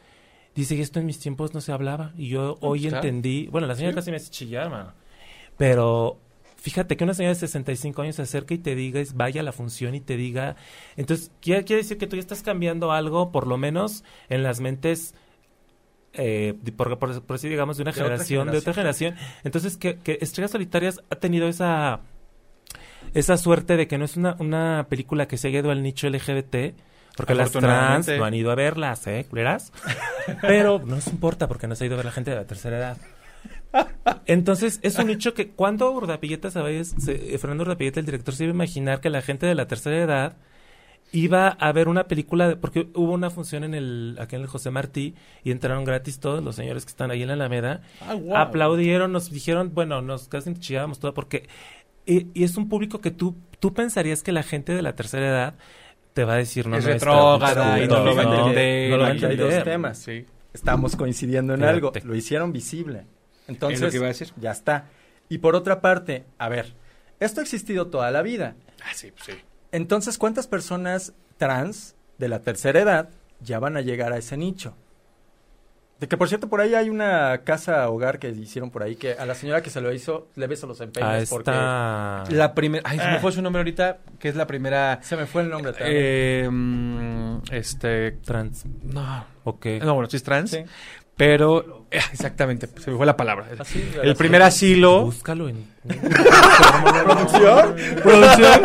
Dice, 0.54 0.76
y 0.76 0.82
esto 0.82 1.00
en 1.00 1.06
mis 1.06 1.20
tiempos 1.20 1.54
no 1.54 1.62
se 1.62 1.72
hablaba. 1.72 2.14
Y 2.16 2.30
yo 2.30 2.58
hoy 2.62 2.82
claro. 2.82 2.98
entendí, 2.98 3.48
bueno, 3.48 3.68
la 3.68 3.76
señora 3.76 3.96
casi 3.96 4.12
me 4.12 4.18
hace 4.18 4.30
chillar, 4.32 4.70
mano. 4.70 4.94
Pero 5.58 6.20
fíjate 6.66 6.98
que 6.98 7.04
una 7.04 7.14
señora 7.14 7.36
de 7.36 7.40
65 7.40 8.02
años 8.02 8.16
se 8.16 8.24
acerca 8.24 8.56
y 8.56 8.58
te 8.58 8.74
diga, 8.74 9.00
es, 9.00 9.14
vaya 9.14 9.42
a 9.42 9.44
la 9.44 9.52
función 9.52 9.94
y 9.94 10.02
te 10.02 10.18
diga. 10.18 10.56
Entonces, 10.98 11.30
quiere, 11.40 11.64
quiere 11.64 11.84
decir 11.84 12.00
que 12.00 12.08
tú 12.08 12.16
ya 12.16 12.22
estás 12.22 12.42
cambiando 12.42 12.92
algo, 12.92 13.32
por 13.32 13.46
lo 13.46 13.60
menos 13.60 14.04
en 14.30 14.42
las 14.42 14.62
mentes. 14.62 15.14
Eh, 16.14 16.56
por, 16.76 16.98
por, 16.98 17.22
por 17.22 17.36
así 17.36 17.50
digamos, 17.50 17.78
de 17.78 17.84
una 17.84 17.92
De 17.92 17.98
generación, 18.02 18.50
de 18.50 18.58
otra 18.58 18.74
generación. 18.74 19.16
Entonces, 19.44 19.78
que, 19.78 20.00
que 20.00 20.18
Estrellas 20.22 20.50
Solitarias 20.50 21.02
ha 21.12 21.18
tenido 21.18 21.48
esa 21.48 22.00
esa 23.14 23.38
suerte 23.38 23.78
de 23.78 23.88
que 23.88 24.00
no 24.00 24.06
es 24.06 24.18
una, 24.18 24.36
una 24.40 24.88
película 24.90 25.28
que 25.28 25.38
se 25.38 25.50
haya 25.50 25.60
ido 25.60 25.70
al 25.70 25.84
nicho 25.84 26.10
LGBT, 26.10 26.74
porque 27.16 27.36
las 27.36 27.52
trans 27.52 28.08
no 28.08 28.26
han 28.26 28.34
ido 28.34 28.50
a 28.50 28.56
verlas, 28.56 29.06
¿eh? 29.06 29.28
culeras? 29.30 29.72
Pero 30.42 30.80
no 30.80 30.96
nos 30.96 31.08
importa 31.08 31.48
porque 31.48 31.68
no 31.68 31.76
se 31.76 31.84
ha 31.84 31.88
ido 31.88 31.94
a 31.94 31.98
ver 31.98 32.06
la 32.06 32.12
gente 32.12 32.32
de 32.32 32.38
la 32.38 32.48
tercera 32.48 32.78
edad. 32.80 32.98
Entonces, 34.26 34.80
es 34.82 34.98
un 34.98 35.08
nicho 35.08 35.34
que 35.34 35.50
cuando 35.50 35.92
Urdapilleta, 35.92 36.50
¿sabes? 36.52 36.96
Se- 36.98 37.36
eh, 37.36 37.38
Fernando 37.38 37.64
Urdapilleta, 37.64 38.00
el 38.00 38.06
director, 38.06 38.34
se 38.34 38.44
iba 38.46 38.52
a 38.52 38.56
imaginar 38.56 39.00
que 39.02 39.10
la 39.10 39.22
gente 39.22 39.46
de 39.46 39.56
la 39.56 39.68
tercera 39.68 39.98
edad 39.98 40.38
iba 41.12 41.48
a 41.50 41.72
ver 41.72 41.88
una 41.88 42.06
película, 42.08 42.50
de- 42.50 42.56
porque 42.56 42.88
hubo 42.96 43.14
una 43.14 43.30
función 43.30 43.64
en 43.64 43.74
el, 43.76 44.18
aquí 44.20 44.36
en 44.36 44.42
el 44.42 44.48
José 44.48 44.72
Martí, 44.72 45.14
y 45.44 45.52
entraron 45.52 45.84
gratis 45.86 46.20
todos 46.20 46.44
los 46.44 46.56
señores 46.56 46.86
que 46.86 46.90
están 46.90 47.12
ahí 47.12 47.22
en 47.22 47.28
la 47.28 47.36
Alameda, 47.36 47.82
Ah, 48.02 48.16
aplaudieron, 48.42 49.12
nos 49.12 49.30
dijeron, 49.32 49.72
bueno, 49.74 50.02
nos 50.02 50.28
casi 50.28 50.54
chillábamos 50.56 51.00
todo, 51.00 51.14
porque 51.14 51.48
y, 52.08 52.28
y 52.34 52.44
es 52.44 52.58
un 52.58 52.68
público 52.70 53.02
que 53.02 53.12
tú, 53.12 53.36
tú 53.60 53.74
pensarías 53.74 54.24
que 54.24 54.32
la 54.32 54.44
gente 54.44 54.74
de 54.74 54.82
la 54.82 54.96
tercera 54.96 55.28
edad 55.28 55.54
te 56.14 56.24
va 56.24 56.34
a 56.34 56.38
decir, 56.38 56.68
no, 56.68 56.78
es 56.78 56.86
no, 56.86 56.92
retrógrada 56.94 57.82
y 57.84 57.88
no 57.88 58.04
lo 58.04 58.16
va 58.16 58.22
a 58.22 58.26
no, 58.26 58.36
entender. 58.48 58.90
no 58.92 58.98
lo 58.98 59.04
va 59.04 59.10
a 59.10 59.12
Aquí 59.12 59.26
hay 59.26 59.32
entender. 59.34 59.56
dos 59.56 59.64
temas. 59.64 59.98
Sí. 60.00 60.26
Estamos 60.54 60.96
coincidiendo 60.96 61.54
en 61.54 61.60
Fíjate. 61.60 61.76
algo. 61.76 61.92
Lo 62.04 62.16
hicieron 62.16 62.52
visible. 62.54 63.06
Entonces, 63.48 63.80
Es 63.80 63.82
lo 63.86 63.90
que 63.92 63.98
iba 63.98 64.06
a 64.06 64.10
decir. 64.10 64.32
ya 64.38 64.52
está. 64.52 64.86
Y 65.30 65.40
por 65.40 65.56
otra 65.56 65.82
parte, 65.82 66.26
a 66.38 66.50
ver, 66.50 66.74
esto 67.20 67.40
ha 67.40 67.44
existido 67.44 67.88
toda 67.88 68.12
la 68.12 68.22
vida. 68.22 68.56
Ah, 68.84 68.92
sí, 68.94 69.12
pues 69.12 69.24
sí. 69.26 69.34
Entonces, 69.72 70.18
¿cuántas 70.18 70.48
personas 70.48 71.14
trans 71.38 71.96
de 72.18 72.30
la 72.30 72.40
tercera 72.40 72.80
edad 72.80 73.10
ya 73.42 73.60
van 73.60 73.76
a 73.78 73.82
llegar 73.82 74.14
a 74.14 74.18
ese 74.18 74.38
nicho? 74.38 74.76
De 76.00 76.10
que 76.10 76.18
por 76.18 76.28
cierto, 76.28 76.50
por 76.50 76.60
ahí 76.60 76.76
hay 76.76 76.90
una 76.90 77.44
casa 77.46 77.90
hogar 77.90 78.20
que 78.20 78.28
hicieron 78.30 78.70
por 78.70 78.84
ahí 78.84 78.98
que 78.98 79.14
a 79.14 79.26
la 79.26 79.34
señora 79.34 79.62
que 79.64 79.70
se 79.70 79.80
lo 79.80 79.94
hizo 79.94 80.28
le 80.36 80.46
beso 80.46 80.68
los 80.68 80.82
empeños 80.82 81.30
porque 81.30 81.52
esta... 81.52 82.26
La 82.32 82.54
primera. 82.54 82.84
Ay, 82.86 83.00
se 83.00 83.06
me 83.06 83.12
Ah. 83.16 83.20
fue 83.22 83.32
su 83.32 83.42
nombre 83.42 83.62
ahorita, 83.62 84.00
que 84.20 84.28
es 84.28 84.36
la 84.36 84.46
primera. 84.46 85.00
se 85.02 85.16
me 85.16 85.26
fue 85.26 85.44
el 85.44 85.50
nombre 85.50 85.72
también. 85.72 85.96
Eh, 85.98 87.40
este. 87.52 88.12
Trans. 88.12 88.66
No. 88.84 89.26
Ok. 89.46 89.66
No, 89.84 89.94
bueno, 89.94 90.10
sí 90.10 90.18
es 90.18 90.24
trans. 90.24 90.52
Sí. 90.52 90.66
Pero. 91.18 91.86
eh, 91.92 92.00
exactamente, 92.12 92.68
se 92.80 92.92
me 92.92 92.98
fue 92.98 93.06
la 93.06 93.16
palabra. 93.16 93.48
El, 93.52 93.62
Así, 93.62 93.80
de 93.82 94.02
el 94.02 94.16
primer 94.16 94.42
asilo. 94.42 95.04
Búscalo 95.06 95.48
en... 95.50 95.66
¿Producción? 97.04 97.76
Producción. 98.04 98.62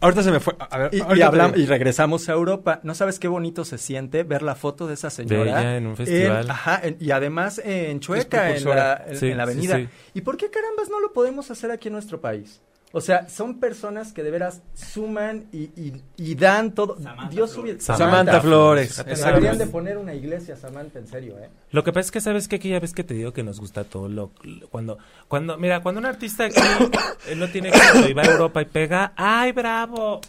ahorita 0.00 0.22
se 0.22 0.30
me 0.30 0.40
fue. 0.40 0.54
A 0.58 0.78
ver, 0.78 0.90
Y, 0.94 1.00
hablamos- 1.22 1.56
y 1.58 1.66
regresamos 1.66 2.28
a 2.28 2.32
Europa. 2.32 2.80
¿No 2.82 2.94
sabes 2.94 3.18
qué 3.18 3.28
bonito 3.28 3.64
se 3.64 3.78
siente 3.78 4.22
ver 4.22 4.42
la 4.42 4.54
foto 4.54 4.86
de 4.86 4.94
esa 4.94 5.10
señora? 5.10 5.60
ella 5.60 5.76
en 5.76 5.86
un 5.86 5.96
festival. 5.96 6.50
ajá, 6.50 6.80
en- 6.82 6.96
y 7.00 7.10
además 7.10 7.60
en 7.64 8.00
Chueca, 8.00 8.54
en 8.56 8.64
la, 8.68 9.02
en- 9.06 9.16
Sí, 9.16 9.30
en 9.30 9.38
la 9.38 9.46
sí, 9.46 9.50
avenida. 9.52 9.76
sí. 9.76 9.88
¿Y 10.14 10.20
por 10.22 10.36
qué 10.36 10.50
carambas 10.50 10.88
no 10.90 11.00
lo 11.00 11.12
podemos 11.12 11.50
hacer 11.50 11.70
aquí 11.70 11.88
en 11.88 11.94
nuestro 11.94 12.20
país? 12.20 12.60
O 12.94 13.00
sea, 13.00 13.28
son 13.28 13.58
personas 13.58 14.12
que 14.12 14.22
de 14.22 14.30
veras 14.30 14.60
suman 14.74 15.46
y, 15.50 15.70
y- 15.80 16.02
y 16.18 16.34
dan 16.34 16.72
todo. 16.74 16.96
Dios 17.30 17.56
hubiera- 17.56 17.80
Samantha 17.80 18.40
Flores. 18.42 19.02
Deberían 19.04 19.56
de 19.58 19.66
poner 19.66 19.96
una 19.96 20.14
iglesia, 20.14 20.56
Samantha, 20.56 20.98
en 20.98 21.06
serio, 21.06 21.38
¿eh? 21.38 21.48
Lo 21.70 21.84
que 21.84 21.92
pasa 21.92 22.06
es 22.06 22.10
que 22.10 22.20
sabes 22.20 22.48
que 22.48 22.56
aquí 22.56 22.68
ya 22.68 22.80
ves 22.80 22.92
que 22.92 23.02
te 23.02 23.14
digo 23.14 23.32
que 23.32 23.42
nos 23.42 23.60
gusta 23.60 23.84
todo 23.84 24.08
lo 24.08 24.30
lo- 24.42 24.68
cuando 24.68 24.98
cuando 25.28 25.56
mira 25.56 25.80
cuando 25.82 26.00
un 26.00 26.06
artista 26.06 26.44
aquí 26.44 26.60
él 27.28 27.38
no 27.38 27.48
tiene 27.48 27.70
éxito 27.70 28.08
y 28.08 28.12
va 28.12 28.22
a 28.22 28.26
Europa 28.26 28.60
y 28.60 28.66
pega 28.66 29.12
ay 29.16 29.52
bravo 29.52 30.20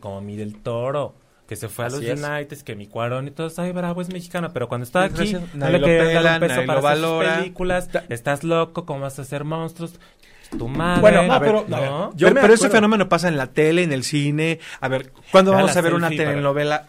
como 0.00 0.20
Miguel 0.20 0.56
Toro 0.62 1.14
que 1.48 1.54
se 1.54 1.68
fue 1.68 1.84
a 1.84 1.88
los 1.88 1.98
Así 2.00 2.10
es. 2.10 2.20
United 2.22 2.58
que 2.62 2.74
mi 2.74 2.86
cuarón 2.88 3.28
y 3.28 3.30
todos 3.30 3.58
ay 3.60 3.70
bravo 3.72 4.00
es 4.00 4.08
mexicano 4.12 4.52
pero 4.52 4.68
cuando 4.68 4.84
está 4.84 5.04
aquí 5.04 5.32
Nadie 5.54 5.72
le 5.74 5.78
lo 5.78 5.86
quieren 5.86 6.14
dar 6.14 6.22
pela, 6.22 6.34
un 6.34 6.40
peso 6.40 6.54
nadie 6.54 6.66
para 6.66 6.80
lo 6.80 6.88
hacer 6.88 7.28
sus 7.28 7.36
películas 7.38 7.88
estás 8.08 8.42
loco 8.44 8.84
cómo 8.84 9.00
vas 9.00 9.18
a 9.18 9.22
hacer 9.22 9.44
monstruos 9.44 9.94
tu 10.50 10.68
madre 10.68 11.00
Bueno, 11.00 11.22
No, 11.24 11.32
a 11.32 11.38
ver, 11.38 11.48
pero, 11.50 11.64
¿no? 11.68 11.76
a 11.76 11.80
ver, 12.08 12.16
Yo 12.16 12.34
pero, 12.34 12.52
ese 12.54 12.68
fenómeno 12.70 13.08
pasa 13.08 13.28
en 13.28 13.36
la 13.36 13.48
tele, 13.48 13.82
en 13.82 13.92
el 13.92 14.04
cine. 14.04 14.58
A 14.80 14.88
ver, 14.88 15.12
¿cuándo 15.32 15.52
Ya 15.52 15.56
vamos 15.58 15.76
a 15.76 15.80
ver 15.80 15.94
una 15.94 16.08
para- 16.08 16.16
telenovela? 16.16 16.86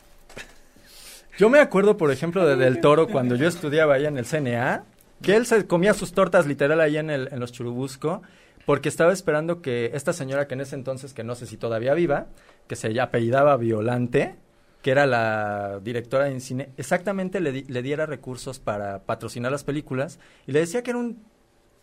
Yo 1.37 1.49
me 1.49 1.59
acuerdo, 1.59 1.97
por 1.97 2.11
ejemplo, 2.11 2.45
de 2.47 2.55
Del 2.55 2.81
Toro 2.81 3.07
cuando 3.07 3.35
yo 3.35 3.47
estudiaba 3.47 3.93
allá 3.95 4.07
en 4.07 4.17
el 4.17 4.25
CNA, 4.25 4.83
que 5.21 5.35
él 5.35 5.45
se 5.45 5.67
comía 5.67 5.93
sus 5.93 6.13
tortas 6.13 6.47
literal 6.47 6.81
ahí 6.81 6.97
en, 6.97 7.09
el, 7.09 7.29
en 7.31 7.39
los 7.39 7.51
Churubusco, 7.51 8.23
porque 8.65 8.89
estaba 8.89 9.13
esperando 9.13 9.61
que 9.61 9.91
esta 9.93 10.13
señora 10.13 10.47
que 10.47 10.55
en 10.55 10.61
ese 10.61 10.75
entonces, 10.75 11.13
que 11.13 11.23
no 11.23 11.35
sé 11.35 11.45
si 11.45 11.57
todavía 11.57 11.93
viva, 11.93 12.25
que 12.67 12.75
se 12.75 12.99
apellidaba 12.99 13.55
Violante, 13.57 14.35
que 14.81 14.91
era 14.91 15.05
la 15.05 15.79
directora 15.83 16.25
de 16.25 16.39
cine, 16.39 16.69
exactamente 16.77 17.39
le, 17.39 17.51
di- 17.51 17.65
le 17.67 17.81
diera 17.81 18.05
recursos 18.07 18.59
para 18.59 18.99
patrocinar 19.03 19.51
las 19.51 19.63
películas 19.63 20.19
y 20.47 20.51
le 20.53 20.59
decía 20.61 20.81
que 20.81 20.89
era 20.91 20.99
un 20.99 21.23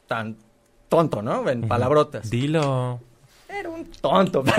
tan 0.08 0.36
tonto, 0.94 1.22
¿no? 1.22 1.48
En 1.48 1.66
palabrotas. 1.66 2.30
dilo 2.30 3.00
Era 3.48 3.68
un 3.68 3.84
tonto. 4.00 4.44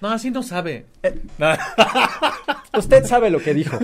No, 0.00 0.10
así 0.10 0.30
no 0.30 0.42
sabe. 0.42 0.84
Usted 2.76 3.04
sabe 3.06 3.30
lo 3.30 3.38
que 3.40 3.54
dijo. 3.54 3.78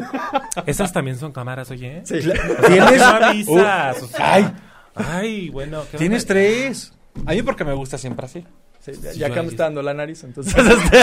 esas 0.66 0.92
también 0.92 1.16
son 1.18 1.32
cámaras 1.32 1.70
oye 1.70 2.03
Sí, 2.05 2.20
la- 2.22 2.34
¿Tienes? 2.66 3.01
avisas 3.01 4.03
o 4.03 4.07
sea, 4.07 4.34
Ay. 4.34 4.53
ay 4.94 5.48
bueno 5.48 5.82
¿qué 5.90 5.96
Tienes 5.96 6.26
tres. 6.26 6.92
A 7.26 7.32
mí 7.32 7.42
porque 7.42 7.64
me 7.64 7.72
gusta 7.72 7.96
siempre 7.98 8.26
así. 8.26 8.44
Sí, 8.80 8.92
ya, 9.03 9.12
Sí, 9.12 9.18
ya 9.18 9.26
acá 9.28 9.42
me 9.42 9.48
está 9.48 9.64
dando 9.64 9.82
la 9.82 9.92
nariz, 9.94 10.22
entonces 10.24 10.55
este, 10.57 10.98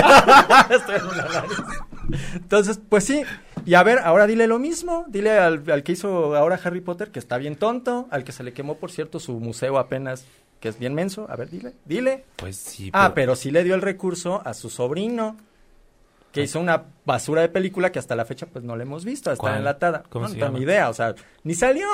estoy 0.76 0.96
en 0.96 1.06
una 1.06 1.24
nariz. 1.26 1.58
Entonces, 2.36 2.80
pues 2.90 3.04
sí. 3.04 3.24
Y 3.66 3.74
a 3.74 3.84
ver, 3.84 4.00
ahora 4.00 4.28
dile 4.28 4.48
lo 4.48 4.60
mismo. 4.60 5.06
Dile 5.08 5.32
al, 5.38 5.64
al 5.70 5.84
que 5.84 5.92
hizo 5.94 6.36
ahora 6.36 6.60
Harry 6.64 6.82
Potter 6.82 7.12
que 7.12 7.20
está 7.20 7.38
bien 7.38 7.56
tonto, 7.56 8.08
al 8.12 8.24
que 8.24 8.32
se 8.32 8.44
le 8.44 8.54
quemó, 8.54 8.78
por 8.78 8.92
cierto, 8.92 9.20
su 9.20 9.40
museo 9.40 9.78
apenas, 9.78 10.26
que 10.60 10.70
es 10.70 10.80
bien 10.80 10.94
menso. 10.94 11.28
A 11.30 11.36
ver, 11.36 11.50
dile, 11.50 11.74
dile. 11.86 12.24
pues 12.38 12.56
sí 12.58 12.90
Ah, 12.94 13.12
pero 13.14 13.36
sí 13.36 13.52
le 13.52 13.64
dio 13.64 13.76
el 13.76 13.82
recurso 13.82 14.42
a 14.46 14.54
su 14.54 14.70
sobrino, 14.70 15.38
que 16.32 16.44
hizo 16.44 16.60
una 16.60 16.84
basura 17.06 17.42
de 17.42 17.50
película 17.50 17.92
que 17.92 18.00
hasta 18.00 18.16
la 18.16 18.26
fecha 18.26 18.46
pues 18.46 18.64
no 18.64 18.76
la 18.76 18.84
hemos 18.84 19.04
visto, 19.06 19.32
está 19.32 19.42
¿Cuál? 19.42 19.58
enlatada. 19.58 20.04
¿Cómo 20.10 20.24
no, 20.24 20.30
se 20.30 20.36
no 20.36 20.40
tengo 20.40 20.48
llama? 20.54 20.60
ni 20.60 20.66
idea, 20.66 20.90
o 20.90 20.94
sea, 20.94 21.16
ni 21.44 21.56
salió. 21.56 21.88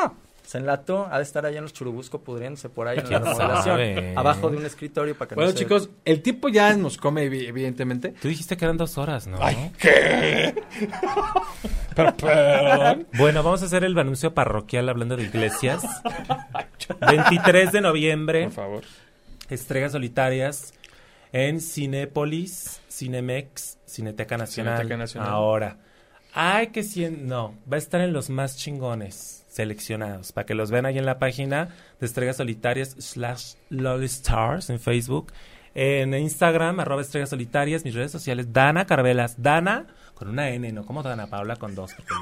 Se 0.45 0.57
enlató, 0.57 1.07
ha 1.09 1.17
de 1.17 1.23
estar 1.23 1.45
allá 1.45 1.57
en 1.57 1.63
los 1.63 1.71
churubusco 1.73 2.21
pudriéndose 2.21 2.67
por 2.69 2.87
ahí 2.87 2.97
en 2.97 3.03
la 3.05 3.09
¿Quién 3.09 3.23
remodelación, 3.23 3.63
sabe? 3.63 4.13
abajo 4.15 4.49
de 4.49 4.57
un 4.57 4.65
escritorio 4.65 5.17
para 5.17 5.29
que 5.29 5.35
Bueno, 5.35 5.51
no 5.51 5.57
se... 5.57 5.63
chicos, 5.63 5.89
el 6.03 6.21
tipo 6.21 6.49
ya 6.49 6.75
nos 6.75 6.97
come, 6.97 7.25
evi- 7.29 7.47
evidentemente. 7.47 8.09
Tú 8.21 8.27
dijiste 8.27 8.57
que 8.57 8.65
eran 8.65 8.75
dos 8.77 8.97
horas, 8.97 9.25
¿no? 9.25 9.39
¿Qué? 9.79 10.53
Pero, 11.95 12.15
perdón. 12.17 13.07
Bueno, 13.13 13.41
vamos 13.43 13.61
a 13.61 13.65
hacer 13.65 13.83
el 13.83 13.97
anuncio 13.97 14.33
parroquial 14.33 14.89
hablando 14.89 15.15
de 15.15 15.23
iglesias. 15.23 15.83
23 16.99 17.71
de 17.71 17.81
noviembre, 17.81 18.43
Por 18.43 18.51
favor. 18.53 18.83
estrellas 19.49 19.91
solitarias 19.93 20.73
en 21.31 21.61
Cinépolis, 21.61 22.81
Cinemex, 22.91 23.77
Cineteca 23.85 24.37
Nacional. 24.37 24.77
Cineteca 24.77 24.97
Nacional. 24.97 25.29
Ahora, 25.29 25.77
ay 26.33 26.67
que 26.67 26.83
cien, 26.83 27.27
no, 27.27 27.55
va 27.71 27.75
a 27.75 27.79
estar 27.79 28.01
en 28.01 28.11
los 28.13 28.29
más 28.29 28.57
chingones 28.57 29.42
seleccionados 29.53 30.31
para 30.31 30.45
que 30.45 30.55
los 30.55 30.71
vean 30.71 30.85
ahí 30.85 30.97
en 30.97 31.05
la 31.05 31.19
página 31.19 31.69
de 31.99 32.05
estrellas 32.05 32.37
solitarias 32.37 32.95
slash 32.99 33.53
Lolly 33.69 34.05
Stars 34.05 34.69
en 34.69 34.79
Facebook. 34.79 35.31
En 35.75 36.13
Instagram, 36.13 36.79
arroba 36.79 37.01
estrellas 37.01 37.29
solitarias, 37.29 37.83
mis 37.83 37.95
redes 37.95 38.11
sociales, 38.11 38.53
Dana 38.53 38.85
Carvelas, 38.85 39.41
Dana 39.41 39.87
con 40.23 40.31
una 40.31 40.49
N, 40.49 40.71
no 40.71 40.85
como 40.85 41.03
Dana 41.03 41.27
Paula 41.27 41.57
con 41.57 41.75
dos, 41.75 41.93
porque, 41.93 42.13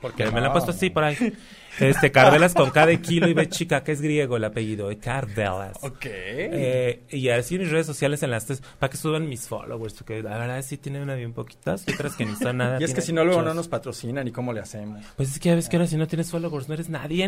porque 0.00 0.30
me 0.30 0.40
lo 0.40 0.46
han 0.46 0.52
puesto 0.52 0.72
así 0.72 0.90
por 0.90 1.04
ahí. 1.04 1.32
Este, 1.78 2.10
Carvelas 2.10 2.54
con 2.54 2.70
K 2.70 2.86
de 2.86 3.00
kilo 3.00 3.28
y 3.28 3.34
B 3.34 3.48
chica, 3.48 3.84
que 3.84 3.92
es 3.92 4.00
griego 4.00 4.36
el 4.36 4.44
apellido, 4.44 4.88
de 4.88 4.98
Carvelas. 4.98 5.76
Ok. 5.82 6.06
Eh, 6.06 7.02
y 7.10 7.28
así 7.28 7.56
en 7.56 7.62
mis 7.62 7.70
redes 7.70 7.86
sociales 7.86 8.22
en 8.22 8.30
las 8.30 8.46
tres, 8.46 8.62
para 8.78 8.90
que 8.90 8.96
suban 8.96 9.28
mis 9.28 9.46
followers, 9.46 9.94
porque 9.94 10.22
la 10.22 10.38
verdad 10.38 10.62
sí 10.62 10.78
tienen 10.78 11.02
una 11.02 11.14
bien 11.14 11.34
poquitas, 11.34 11.86
y 11.86 11.92
otras 11.92 12.16
que 12.16 12.24
ni 12.24 12.34
son 12.34 12.56
nada. 12.58 12.78
Y 12.80 12.84
es 12.84 12.94
que 12.94 13.02
si 13.02 13.12
no, 13.12 13.24
luego 13.24 13.42
no 13.42 13.54
nos 13.54 13.68
patrocinan 13.68 14.26
y 14.26 14.32
cómo 14.32 14.52
le 14.52 14.60
hacemos. 14.60 15.04
Pues 15.16 15.30
es 15.32 15.38
que 15.38 15.50
ya 15.50 15.54
ves 15.54 15.68
que 15.68 15.76
ahora 15.76 15.86
si 15.86 15.96
no 15.96 16.06
tienes 16.06 16.30
followers 16.30 16.68
no 16.68 16.74
eres 16.74 16.88
nadie. 16.88 17.26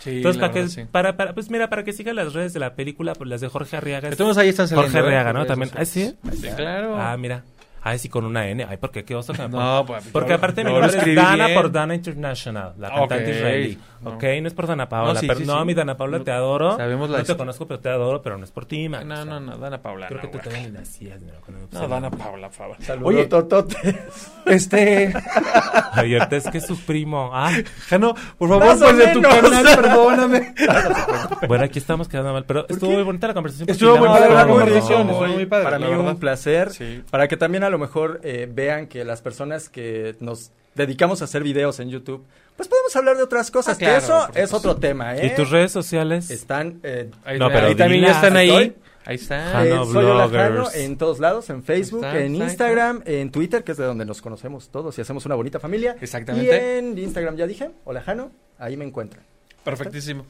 Sí, 0.00 0.18
Entonces, 0.18 0.40
la 0.40 0.48
para 0.48 0.52
que, 0.52 0.68
sí. 0.68 0.84
para, 0.90 1.16
para, 1.16 1.34
pues 1.34 1.50
mira, 1.50 1.68
para 1.68 1.82
que 1.82 1.92
sigan 1.92 2.16
las 2.16 2.34
redes 2.34 2.52
de 2.52 2.60
la 2.60 2.74
película, 2.74 3.14
pues 3.14 3.28
las 3.28 3.40
de 3.40 3.48
Jorge 3.48 3.76
Arriaga. 3.76 4.08
Entonces 4.08 4.36
ahí 4.36 4.50
están. 4.50 4.68
Jorge 4.68 4.96
¿eh? 4.96 5.00
Arriaga, 5.00 5.32
¿no? 5.32 5.46
También. 5.46 5.70
¿Ah, 5.74 5.84
sí? 5.84 6.14
Sí, 6.32 6.48
claro. 6.56 6.96
Ah, 6.96 7.16
mira. 7.16 7.42
Ay, 7.82 7.98
sí, 7.98 8.08
con 8.08 8.24
una 8.24 8.48
N. 8.48 8.66
Ay, 8.68 8.76
¿por 8.76 8.90
qué? 8.90 9.04
¿Qué 9.04 9.14
oso 9.14 9.32
que 9.32 9.42
me 9.42 9.48
No, 9.48 9.84
pues, 9.86 10.08
Porque 10.12 10.32
aparte 10.32 10.64
mi 10.64 10.70
yo 10.70 10.80
lo 10.80 10.86
nombre 10.86 11.10
es 11.10 11.14
Dana 11.16 11.46
bien. 11.46 11.58
por 11.60 11.70
Dana 11.72 11.94
International, 11.94 12.74
la 12.78 12.88
cantante 12.90 13.30
Ok, 13.30 13.36
israelí. 13.36 13.78
No. 14.02 14.10
Ok, 14.10 14.22
no 14.40 14.48
es 14.48 14.54
por 14.54 14.66
Dana 14.66 14.88
Paola. 14.88 15.14
No, 15.14 15.20
sí, 15.20 15.26
pero, 15.26 15.40
sí, 15.40 15.46
no 15.46 15.58
sí. 15.60 15.64
mi 15.66 15.74
Dana 15.74 15.96
Paola, 15.96 16.18
No, 16.18 16.24
te 16.24 16.30
adoro. 16.32 16.76
sabemos 16.76 17.10
la 17.10 17.18
no 17.18 17.24
te 17.24 17.36
conozco, 17.36 17.66
pero 17.66 17.80
te 17.80 17.88
adoro, 17.88 18.22
pero 18.22 18.38
no 18.38 18.44
es 18.44 18.50
por 18.50 18.66
ti, 18.66 18.88
man. 18.88 19.06
No, 19.08 19.24
no, 19.24 19.40
no, 19.40 19.58
Dana 19.58 19.80
Paula. 19.82 20.08
Creo 20.08 20.20
que 20.20 20.28
no, 20.28 20.42
tú 20.42 20.50
ni 20.50 20.66
nacías, 20.70 21.20
No, 21.22 21.32
pusieron. 21.66 21.90
Dana 21.90 22.10
Paula, 22.10 22.48
por 22.48 22.56
favor. 22.56 22.76
Saludos, 22.80 23.08
Oye, 23.08 23.26
Totote. 23.26 23.98
este. 24.46 25.12
Ay, 25.92 26.14
ahorita 26.14 26.36
es 26.36 26.48
que 26.48 26.58
es 26.58 26.66
su 26.66 26.78
primo. 26.84 27.30
Ah, 27.32 27.52
Jano, 27.88 28.14
por 28.36 28.48
favor, 28.48 28.78
pues 28.78 28.96
de 28.98 29.06
tu 29.08 29.22
canal, 29.22 29.64
perdóname. 29.76 30.54
bueno, 31.48 31.64
aquí 31.64 31.78
estamos 31.78 32.08
quedando 32.08 32.32
mal, 32.32 32.44
pero 32.44 32.66
estuvo 32.68 32.92
muy 32.92 33.02
bonita 33.02 33.26
la 33.28 33.34
conversación. 33.34 33.68
Estuvo 33.68 33.96
muy 33.96 34.08
padre 34.08 34.34
la 34.34 34.44
todo. 34.44 34.56
conversación, 34.56 35.06
No, 35.06 35.12
estuvo 35.12 35.28
muy 35.28 35.46
padre, 35.46 35.64
Para 35.64 35.78
mí 35.78 35.86
un 35.86 36.18
placer. 36.18 36.70
Sí. 36.72 37.02
Para 37.10 37.28
que 37.28 37.36
también 37.36 37.64
a 37.64 37.70
lo 37.70 37.78
mejor 37.78 38.20
eh, 38.22 38.48
vean 38.50 38.86
que 38.86 39.04
las 39.04 39.22
personas 39.22 39.68
que 39.68 40.16
nos 40.20 40.52
dedicamos 40.78 41.20
a 41.20 41.26
hacer 41.26 41.42
videos 41.42 41.78
en 41.80 41.90
YouTube, 41.90 42.24
pues 42.56 42.68
podemos 42.68 42.96
hablar 42.96 43.16
de 43.18 43.22
otras 43.24 43.50
cosas. 43.50 43.76
Ah, 43.76 43.78
que 43.78 43.84
claro, 43.84 43.98
eso 43.98 44.28
es 44.34 44.52
otro 44.54 44.76
tema, 44.76 45.14
¿eh? 45.16 45.26
¿Y 45.26 45.34
tus 45.36 45.50
redes 45.50 45.70
sociales? 45.72 46.30
Están... 46.30 46.80
eh, 46.82 47.10
Ahí, 47.24 47.38
No, 47.38 47.48
pero 47.48 47.66
ahí 47.66 47.74
también 47.74 48.02
ya 48.04 48.12
están 48.12 48.36
ahí. 48.36 48.48
Estoy. 48.48 48.76
Ahí 49.04 49.14
está. 49.16 49.64
Eh, 49.66 49.70
soy 49.90 50.04
Olajano 50.04 50.54
bloggers. 50.64 50.76
en 50.76 50.96
todos 50.98 51.18
lados, 51.18 51.48
en 51.50 51.62
Facebook, 51.62 52.04
Está, 52.04 52.20
en 52.20 52.32
está, 52.34 52.44
Instagram, 52.44 53.02
en 53.06 53.30
Twitter, 53.30 53.64
que 53.64 53.72
es 53.72 53.78
de 53.78 53.84
donde 53.84 54.04
nos 54.04 54.20
conocemos 54.20 54.68
todos 54.68 54.96
y 54.98 55.00
hacemos 55.00 55.24
una 55.26 55.34
bonita 55.34 55.58
familia. 55.60 55.96
Exactamente. 56.00 56.46
Y 56.74 56.78
en 56.78 56.98
Instagram 56.98 57.36
ya 57.36 57.46
dije, 57.46 57.70
Olajano, 57.84 58.30
ahí 58.58 58.76
me 58.76 58.84
encuentran. 58.84 59.22
Perfectísimo. 59.64 60.24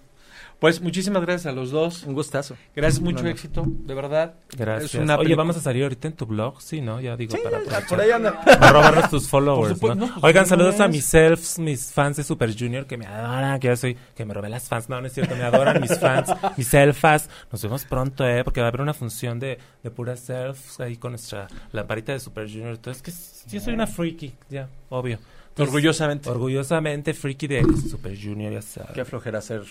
Pues 0.59 0.81
muchísimas 0.81 1.23
gracias 1.23 1.47
a 1.47 1.53
los 1.53 1.71
dos. 1.71 2.03
Un 2.03 2.15
gustazo. 2.15 2.57
Gracias, 2.75 3.01
mucho 3.01 3.19
No, 3.19 3.25
no. 3.25 3.29
éxito, 3.31 3.65
de 3.67 3.95
verdad. 3.95 4.35
Gracias. 4.57 4.95
Es 4.95 5.01
una 5.01 5.17
Oye, 5.17 5.37
vamos 5.37 5.57
a 5.57 5.61
salir 5.61 5.85
ahorita 5.85 6.09
en 6.09 6.15
tu 6.15 6.27
blog, 6.27 6.61
sí, 6.61 6.81
¿no? 6.81 7.01
Ya 7.01 7.17
digo, 7.17 7.37
Sí, 7.37 7.43
para 7.45 7.63
ya, 7.65 7.87
por 7.87 8.01
ahí 8.01 8.11
anda. 8.11 8.41
Para 8.43 8.73
robarnos 8.73 9.09
tus 9.09 9.29
followers, 9.31 9.71
¿no? 9.71 9.75
supuesto, 9.77 10.07
no, 10.07 10.15
Oigan, 10.27 10.43
no 10.43 10.49
saludos 10.49 10.81
a 10.81 10.89
mis 10.89 11.05
selfs, 11.05 11.61
mis 11.61 11.93
fans 11.93 12.17
de 12.17 12.25
Super 12.25 12.53
Junior 12.59 12.87
que 12.87 12.97
me 12.97 13.07
adoran, 13.07 13.61
que 13.61 13.69
yo 13.69 13.77
soy, 13.77 13.97
que 14.17 14.25
me 14.25 14.35
robé 14.35 14.49
las 14.49 14.69
fans. 14.69 14.89
No, 14.89 15.01
no 15.01 15.07
es 15.07 15.13
cierto, 15.13 15.37
me 15.37 15.45
adoran 15.45 15.81
mis 15.81 15.97
fans, 15.97 16.29
mis 16.57 16.67
selfas. 16.67 17.31
Nos 17.53 17.63
vemos 17.63 17.85
pronto, 17.85 18.27
¿eh? 18.27 18.43
Porque 18.43 18.61
va 18.61 18.67
a 18.67 18.71
haber 18.71 18.81
una 18.81 18.95
función 18.95 19.39
de, 19.39 19.59
de 19.85 19.91
puras 19.93 20.19
selfs 20.21 20.81
ahí 20.81 20.97
con 20.97 21.13
nuestra 21.13 21.47
lamparita 21.71 22.11
de 22.13 22.19
Super 22.19 22.49
Junior. 22.49 22.71
Entonces, 22.71 23.01
que 23.03 23.13
yo 23.55 23.61
soy 23.61 23.75
una 23.75 23.87
freaky, 23.87 24.35
ya, 24.51 24.69
obvio. 24.89 25.21
Entonces, 25.51 25.73
Orgullosamente. 25.75 26.29
Orgullosamente 26.31 27.15
freaky 27.15 27.47
de 27.47 27.63
Super 27.89 28.17
Junior, 28.21 28.53
ya 28.53 28.63
sabes. 28.63 28.91
Qué 28.93 29.05
flojera 29.05 29.41
ser 29.41 29.63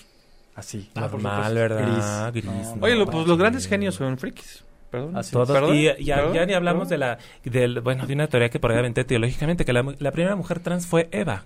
así. 0.58 0.90
Ah, 0.94 1.00
Normal. 1.02 1.54
¿verdad? 1.54 2.30
Gris. 2.32 2.44
No, 2.44 2.76
no, 2.76 2.82
Oye, 2.84 2.94
lo- 2.96 3.06
pues 3.06 3.26
los 3.26 3.38
grandes 3.38 3.66
genios 3.66 3.94
son 3.94 4.18
frikis. 4.18 4.64
Perdón. 4.90 5.16
Así 5.16 5.32
Todos, 5.32 5.50
¿Perdón? 5.50 5.74
y 5.76 5.84
ya, 6.04 6.16
¿Perdón? 6.16 6.34
ya 6.34 6.46
ni 6.46 6.54
hablamos 6.54 6.88
¿Perdón? 6.88 7.18
de 7.44 7.50
la, 7.50 7.60
del, 7.60 7.80
bueno, 7.82 8.06
de 8.06 8.14
una 8.14 8.26
teoría 8.26 8.48
que 8.48 8.58
por 8.58 8.72
ahí 8.72 8.78
aventé 8.78 9.04
teológicamente, 9.04 9.64
que 9.66 9.72
la, 9.74 9.84
la 9.98 10.12
primera 10.12 10.34
mujer 10.36 10.60
trans 10.60 10.86
fue 10.86 11.08
Eva. 11.12 11.44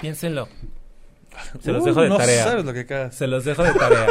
Piénsenlo. 0.00 0.48
Se 1.60 1.72
los 1.72 1.82
Uh, 1.82 1.86
dejo 1.86 2.02
de 2.02 2.08
no 2.08 2.16
tarea. 2.16 2.44
sabes 2.44 2.64
lo 2.64 2.72
que. 2.72 3.08
Se 3.10 3.26
los 3.26 3.44
dejo 3.44 3.62
de 3.64 3.72
tarea. 3.74 4.06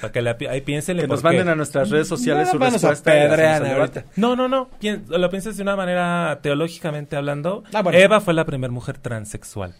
Para 0.00 0.12
que 0.12 0.22
la 0.22 0.36
ahí 0.50 0.60
piénsenle 0.62 1.02
Que 1.02 1.08
nos 1.08 1.22
manden 1.22 1.48
a 1.48 1.54
nuestras 1.54 1.90
redes 1.90 2.08
sociales 2.08 2.46
No, 2.46 2.52
su 2.52 2.58
nos 2.58 2.72
respuesta. 2.72 3.16
y 3.16 3.28
debate. 3.68 4.04
No, 4.16 4.36
no, 4.36 4.48
no. 4.48 4.68
Pien- 4.80 5.04
lo 5.06 5.28
piensas 5.30 5.56
de 5.56 5.62
una 5.62 5.76
manera 5.76 6.38
teológicamente 6.42 7.16
hablando. 7.16 7.62
Ah, 7.72 7.82
bueno. 7.82 7.98
Eva 7.98 8.20
fue 8.20 8.32
la 8.34 8.44
primera 8.44 8.72
mujer 8.72 8.98
transexual. 8.98 9.74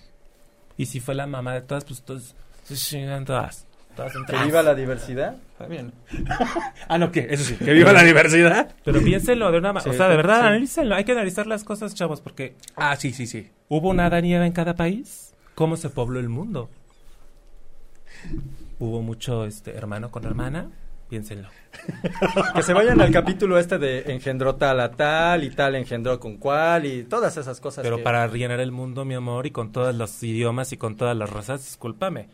Y 0.76 0.87
si 0.87 1.01
fue 1.01 1.14
la 1.14 1.26
mamá 1.26 1.55
de 1.55 1.62
todas, 1.62 1.85
pues 1.85 2.03
todos 2.03 2.35
se 2.64 2.74
chingan 2.76 3.24
todas. 3.24 3.66
Que 4.26 4.45
viva 4.45 4.62
la 4.62 4.74
diversidad. 4.74 5.36
Está 5.53 5.66
bien. 5.66 5.93
ah, 6.88 6.99
no, 6.99 7.12
¿qué? 7.12 7.26
Eso 7.30 7.45
sí. 7.45 7.57
Que 7.57 7.72
viva 7.72 7.93
la 7.93 8.03
diversidad. 8.03 8.74
Pero 8.84 9.01
piénsenlo 9.03 9.51
de 9.53 9.59
una 9.59 9.72
manera. 9.72 9.90
Sí, 9.93 9.95
o 9.95 9.99
sea, 9.99 10.09
de 10.09 10.16
verdad, 10.16 10.40
sí. 10.40 10.47
analícenlo. 10.47 10.95
Hay 10.95 11.05
que 11.05 11.12
analizar 11.12 11.47
las 11.47 11.64
cosas, 11.64 11.95
chavos, 11.95 12.20
porque 12.20 12.55
Ah, 12.76 12.97
sí, 12.97 13.12
sí, 13.12 13.26
sí. 13.26 13.51
hubo 13.68 13.90
una 13.90 14.07
Eva 14.07 14.47
en 14.47 14.53
cada 14.53 14.74
país. 14.74 15.34
¿Cómo 15.55 15.76
se 15.76 15.90
pobló 15.90 16.18
el 16.20 16.28
mundo? 16.28 16.70
Hubo 18.78 19.03
mucho 19.03 19.45
este 19.45 19.72
hermano 19.76 20.11
con 20.11 20.24
hermana. 20.24 20.70
Piénsenlo. 21.09 21.49
Que 22.55 22.62
se 22.62 22.72
vayan 22.72 23.01
al 23.01 23.11
capítulo 23.12 23.59
este 23.59 23.78
de 23.78 24.12
engendró 24.12 24.57
tal 24.57 24.80
a 24.80 24.90
tal 24.93 25.45
y 25.45 25.51
tal 25.51 25.74
engendró 25.74 26.18
con 26.20 26.36
cuál 26.36 26.86
y 26.86 27.03
todas 27.05 27.36
esas 27.36 27.61
cosas. 27.61 27.82
Pero 27.82 27.99
que- 27.99 28.03
para 28.03 28.26
rellenar 28.26 28.61
el 28.61 28.72
mundo, 28.72 29.05
mi 29.05 29.14
amor, 29.14 29.47
y 29.47 29.51
con 29.51 29.72
todos 29.72 29.95
los 29.95 30.22
idiomas 30.22 30.72
y 30.72 30.76
con 30.78 30.97
todas 30.97 31.16
las 31.16 31.30
razas, 31.30 31.64
discúlpame. 31.64 32.28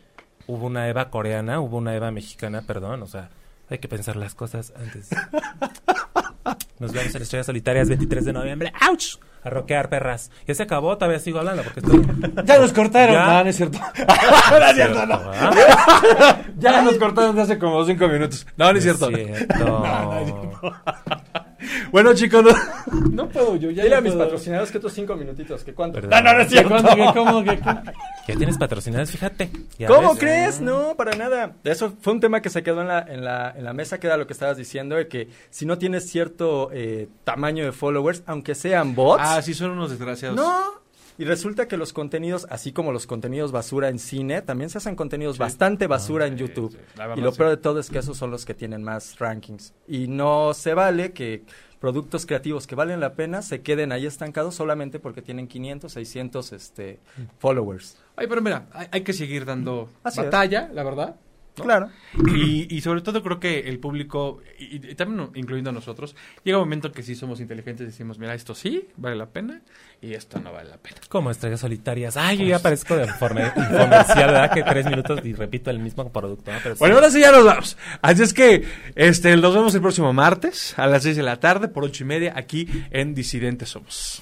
Hubo 0.49 0.65
una 0.65 0.87
Eva 0.87 1.11
coreana, 1.11 1.59
hubo 1.59 1.77
una 1.77 1.95
Eva 1.95 2.09
mexicana, 2.09 2.63
perdón, 2.65 3.03
o 3.03 3.05
sea, 3.05 3.29
hay 3.69 3.77
que 3.77 3.87
pensar 3.87 4.15
las 4.15 4.33
cosas 4.33 4.73
antes. 4.75 5.09
Nos 6.79 6.91
vemos 6.91 7.13
en 7.13 7.21
Estrellas 7.21 7.45
Solitarias 7.45 7.87
23 7.87 8.25
de 8.25 8.33
noviembre. 8.33 8.73
¡Auch! 8.81 9.19
A 9.43 9.51
roquear, 9.51 9.89
perras. 9.89 10.31
Ya 10.47 10.55
se 10.55 10.63
acabó, 10.63 10.97
todavía 10.97 11.19
sigo 11.19 11.37
hablando 11.37 11.61
porque 11.61 11.81
esto... 11.81 11.91
Ya 12.45 12.57
nos 12.57 12.73
cortaron. 12.73 13.13
Ya. 13.13 13.25
No, 13.29 13.43
no 13.43 13.49
es 13.51 13.57
cierto. 13.57 13.77
no 13.77 14.65
es 14.65 14.75
cierto, 14.75 15.05
no. 15.05 15.21
¿Ah? 15.23 16.41
Ya 16.57 16.81
nos 16.81 16.95
cortaron 16.95 17.35
de 17.35 17.43
hace 17.43 17.59
como 17.59 17.85
cinco 17.85 18.07
minutos. 18.07 18.47
No, 18.57 18.71
no 18.71 18.77
es 18.79 18.83
cierto. 18.83 19.07
cierto. 19.09 19.83
Bueno, 21.91 22.13
chicos, 22.13 22.43
no, 22.43 22.51
no 23.11 23.29
puedo 23.29 23.55
yo. 23.55 23.69
Ya 23.71 23.83
Dile 23.83 23.95
no 23.95 23.99
a 23.99 24.01
mis 24.01 24.13
puedo. 24.13 24.25
patrocinadores 24.25 24.71
que 24.71 24.77
estos 24.77 24.93
cinco 24.93 25.15
minutitos, 25.15 25.63
que 25.63 25.73
cuánto. 25.73 25.99
Perdón. 26.01 26.23
No, 26.23 26.33
no 26.33 26.39
es 26.41 26.49
¿De 26.49 26.55
cierto. 26.57 26.69
cuándo? 26.69 26.89
¿Qué, 26.95 27.05
¿Cómo? 27.13 27.43
¿Qué, 27.43 27.57
qué? 27.57 27.91
Ya 28.27 28.35
tienes 28.37 28.57
patrocinadores, 28.57 29.11
fíjate. 29.11 29.49
¿Cómo 29.87 30.09
ves. 30.11 30.19
crees? 30.19 30.61
No, 30.61 30.95
para 30.95 31.15
nada. 31.17 31.53
Eso 31.63 31.93
fue 32.01 32.13
un 32.13 32.19
tema 32.19 32.41
que 32.41 32.49
se 32.49 32.63
quedó 32.63 32.81
en 32.81 32.87
la, 32.87 32.99
en 32.99 33.23
la, 33.25 33.53
en 33.57 33.63
la 33.63 33.73
mesa, 33.73 33.99
que 33.99 34.07
era 34.07 34.17
lo 34.17 34.27
que 34.27 34.33
estabas 34.33 34.57
diciendo, 34.57 34.95
de 34.95 35.07
que 35.07 35.29
si 35.49 35.65
no 35.65 35.77
tienes 35.77 36.09
cierto 36.09 36.69
eh, 36.71 37.07
tamaño 37.23 37.65
de 37.65 37.71
followers, 37.71 38.23
aunque 38.25 38.55
sean 38.55 38.95
bots, 38.95 39.23
Ah, 39.25 39.41
sí, 39.41 39.53
son 39.53 39.71
unos 39.71 39.89
desgraciados. 39.89 40.35
no. 40.37 40.79
Y 41.19 41.25
resulta 41.25 41.67
que 41.67 41.75
los 41.75 41.91
contenidos, 41.91 42.47
así 42.49 42.71
como 42.71 42.93
los 42.93 43.05
contenidos 43.05 43.51
basura 43.51 43.89
en 43.89 43.99
cine, 43.99 44.41
también 44.41 44.69
se 44.69 44.77
hacen 44.77 44.95
contenidos 44.95 45.37
bastante 45.37 45.85
basura 45.85 46.27
en 46.27 46.37
YouTube. 46.37 46.79
y 47.17 47.19
lo 47.19 47.33
peor 47.33 47.49
de 47.49 47.57
todo 47.57 47.81
es 47.81 47.89
que 47.89 47.99
esos 47.99 48.15
son 48.15 48.31
los 48.31 48.45
que 48.45 48.53
tienen 48.53 48.83
más 48.83 49.19
rankings. 49.19 49.73
Y 49.85 50.07
no 50.07 50.53
se 50.53 50.73
vale 50.73 51.11
que 51.11 51.43
productos 51.81 52.25
creativos 52.25 52.67
que 52.67 52.75
valen 52.75 53.01
la 53.01 53.15
pena 53.15 53.41
se 53.41 53.61
queden 53.61 53.91
ahí 53.91 54.05
estancados 54.05 54.55
solamente 54.55 55.01
porque 55.01 55.21
tienen 55.21 55.49
500, 55.49 55.91
600 55.91 56.53
este, 56.53 56.99
followers. 57.37 57.97
Ay, 58.15 58.27
pero 58.27 58.41
mira, 58.41 58.67
hay, 58.71 58.87
hay 58.89 59.01
que 59.01 59.11
seguir 59.11 59.43
dando 59.43 59.89
Así 60.03 60.21
es. 60.21 60.25
batalla, 60.25 60.69
la 60.73 60.83
verdad. 60.83 61.17
¿No? 61.59 61.65
Claro. 61.65 61.89
Y, 62.35 62.73
y 62.75 62.81
sobre 62.81 63.01
todo 63.01 63.21
creo 63.23 63.39
que 63.39 63.59
el 63.69 63.79
público, 63.79 64.41
y, 64.57 64.75
y 64.75 64.95
también 64.95 65.29
incluyendo 65.35 65.69
a 65.69 65.73
nosotros, 65.73 66.15
llega 66.43 66.57
un 66.57 66.63
momento 66.63 66.91
que 66.91 67.03
si 67.03 67.15
somos 67.15 67.39
inteligentes 67.39 67.85
decimos, 67.87 68.17
mira, 68.19 68.33
esto 68.33 68.55
sí 68.55 68.87
vale 68.97 69.15
la 69.15 69.27
pena 69.27 69.61
y 70.01 70.13
esto 70.13 70.39
no 70.39 70.51
vale 70.51 70.69
la 70.69 70.77
pena. 70.77 70.97
Como 71.09 71.29
estrellas 71.31 71.59
solitarias. 71.59 72.17
Ay, 72.17 72.37
yo 72.39 72.45
ya 72.45 72.59
parezco 72.59 72.95
de 72.95 73.05
informe- 73.07 73.53
infomercial, 73.55 74.27
¿verdad? 74.31 74.53
Que 74.53 74.63
tres 74.63 74.85
minutos 74.85 75.19
y 75.23 75.33
repito 75.33 75.69
el 75.69 75.79
mismo 75.79 76.11
producto, 76.11 76.51
¿no? 76.51 76.57
Pero 76.63 76.75
sí. 76.75 76.79
Bueno, 76.79 76.95
ahora 76.95 77.09
sí 77.11 77.19
ya 77.19 77.31
nos 77.31 77.45
vamos. 77.45 77.77
Así 78.01 78.23
es 78.23 78.33
que 78.33 78.63
este, 78.95 79.35
nos 79.37 79.53
vemos 79.53 79.73
el 79.75 79.81
próximo 79.81 80.11
martes 80.13 80.73
a 80.77 80.87
las 80.87 81.03
6 81.03 81.15
de 81.17 81.23
la 81.23 81.39
tarde 81.39 81.67
por 81.67 81.83
ocho 81.83 82.03
y 82.03 82.07
media 82.07 82.33
aquí 82.35 82.67
en 82.91 83.13
Disidentes 83.13 83.69
Somos. 83.69 84.21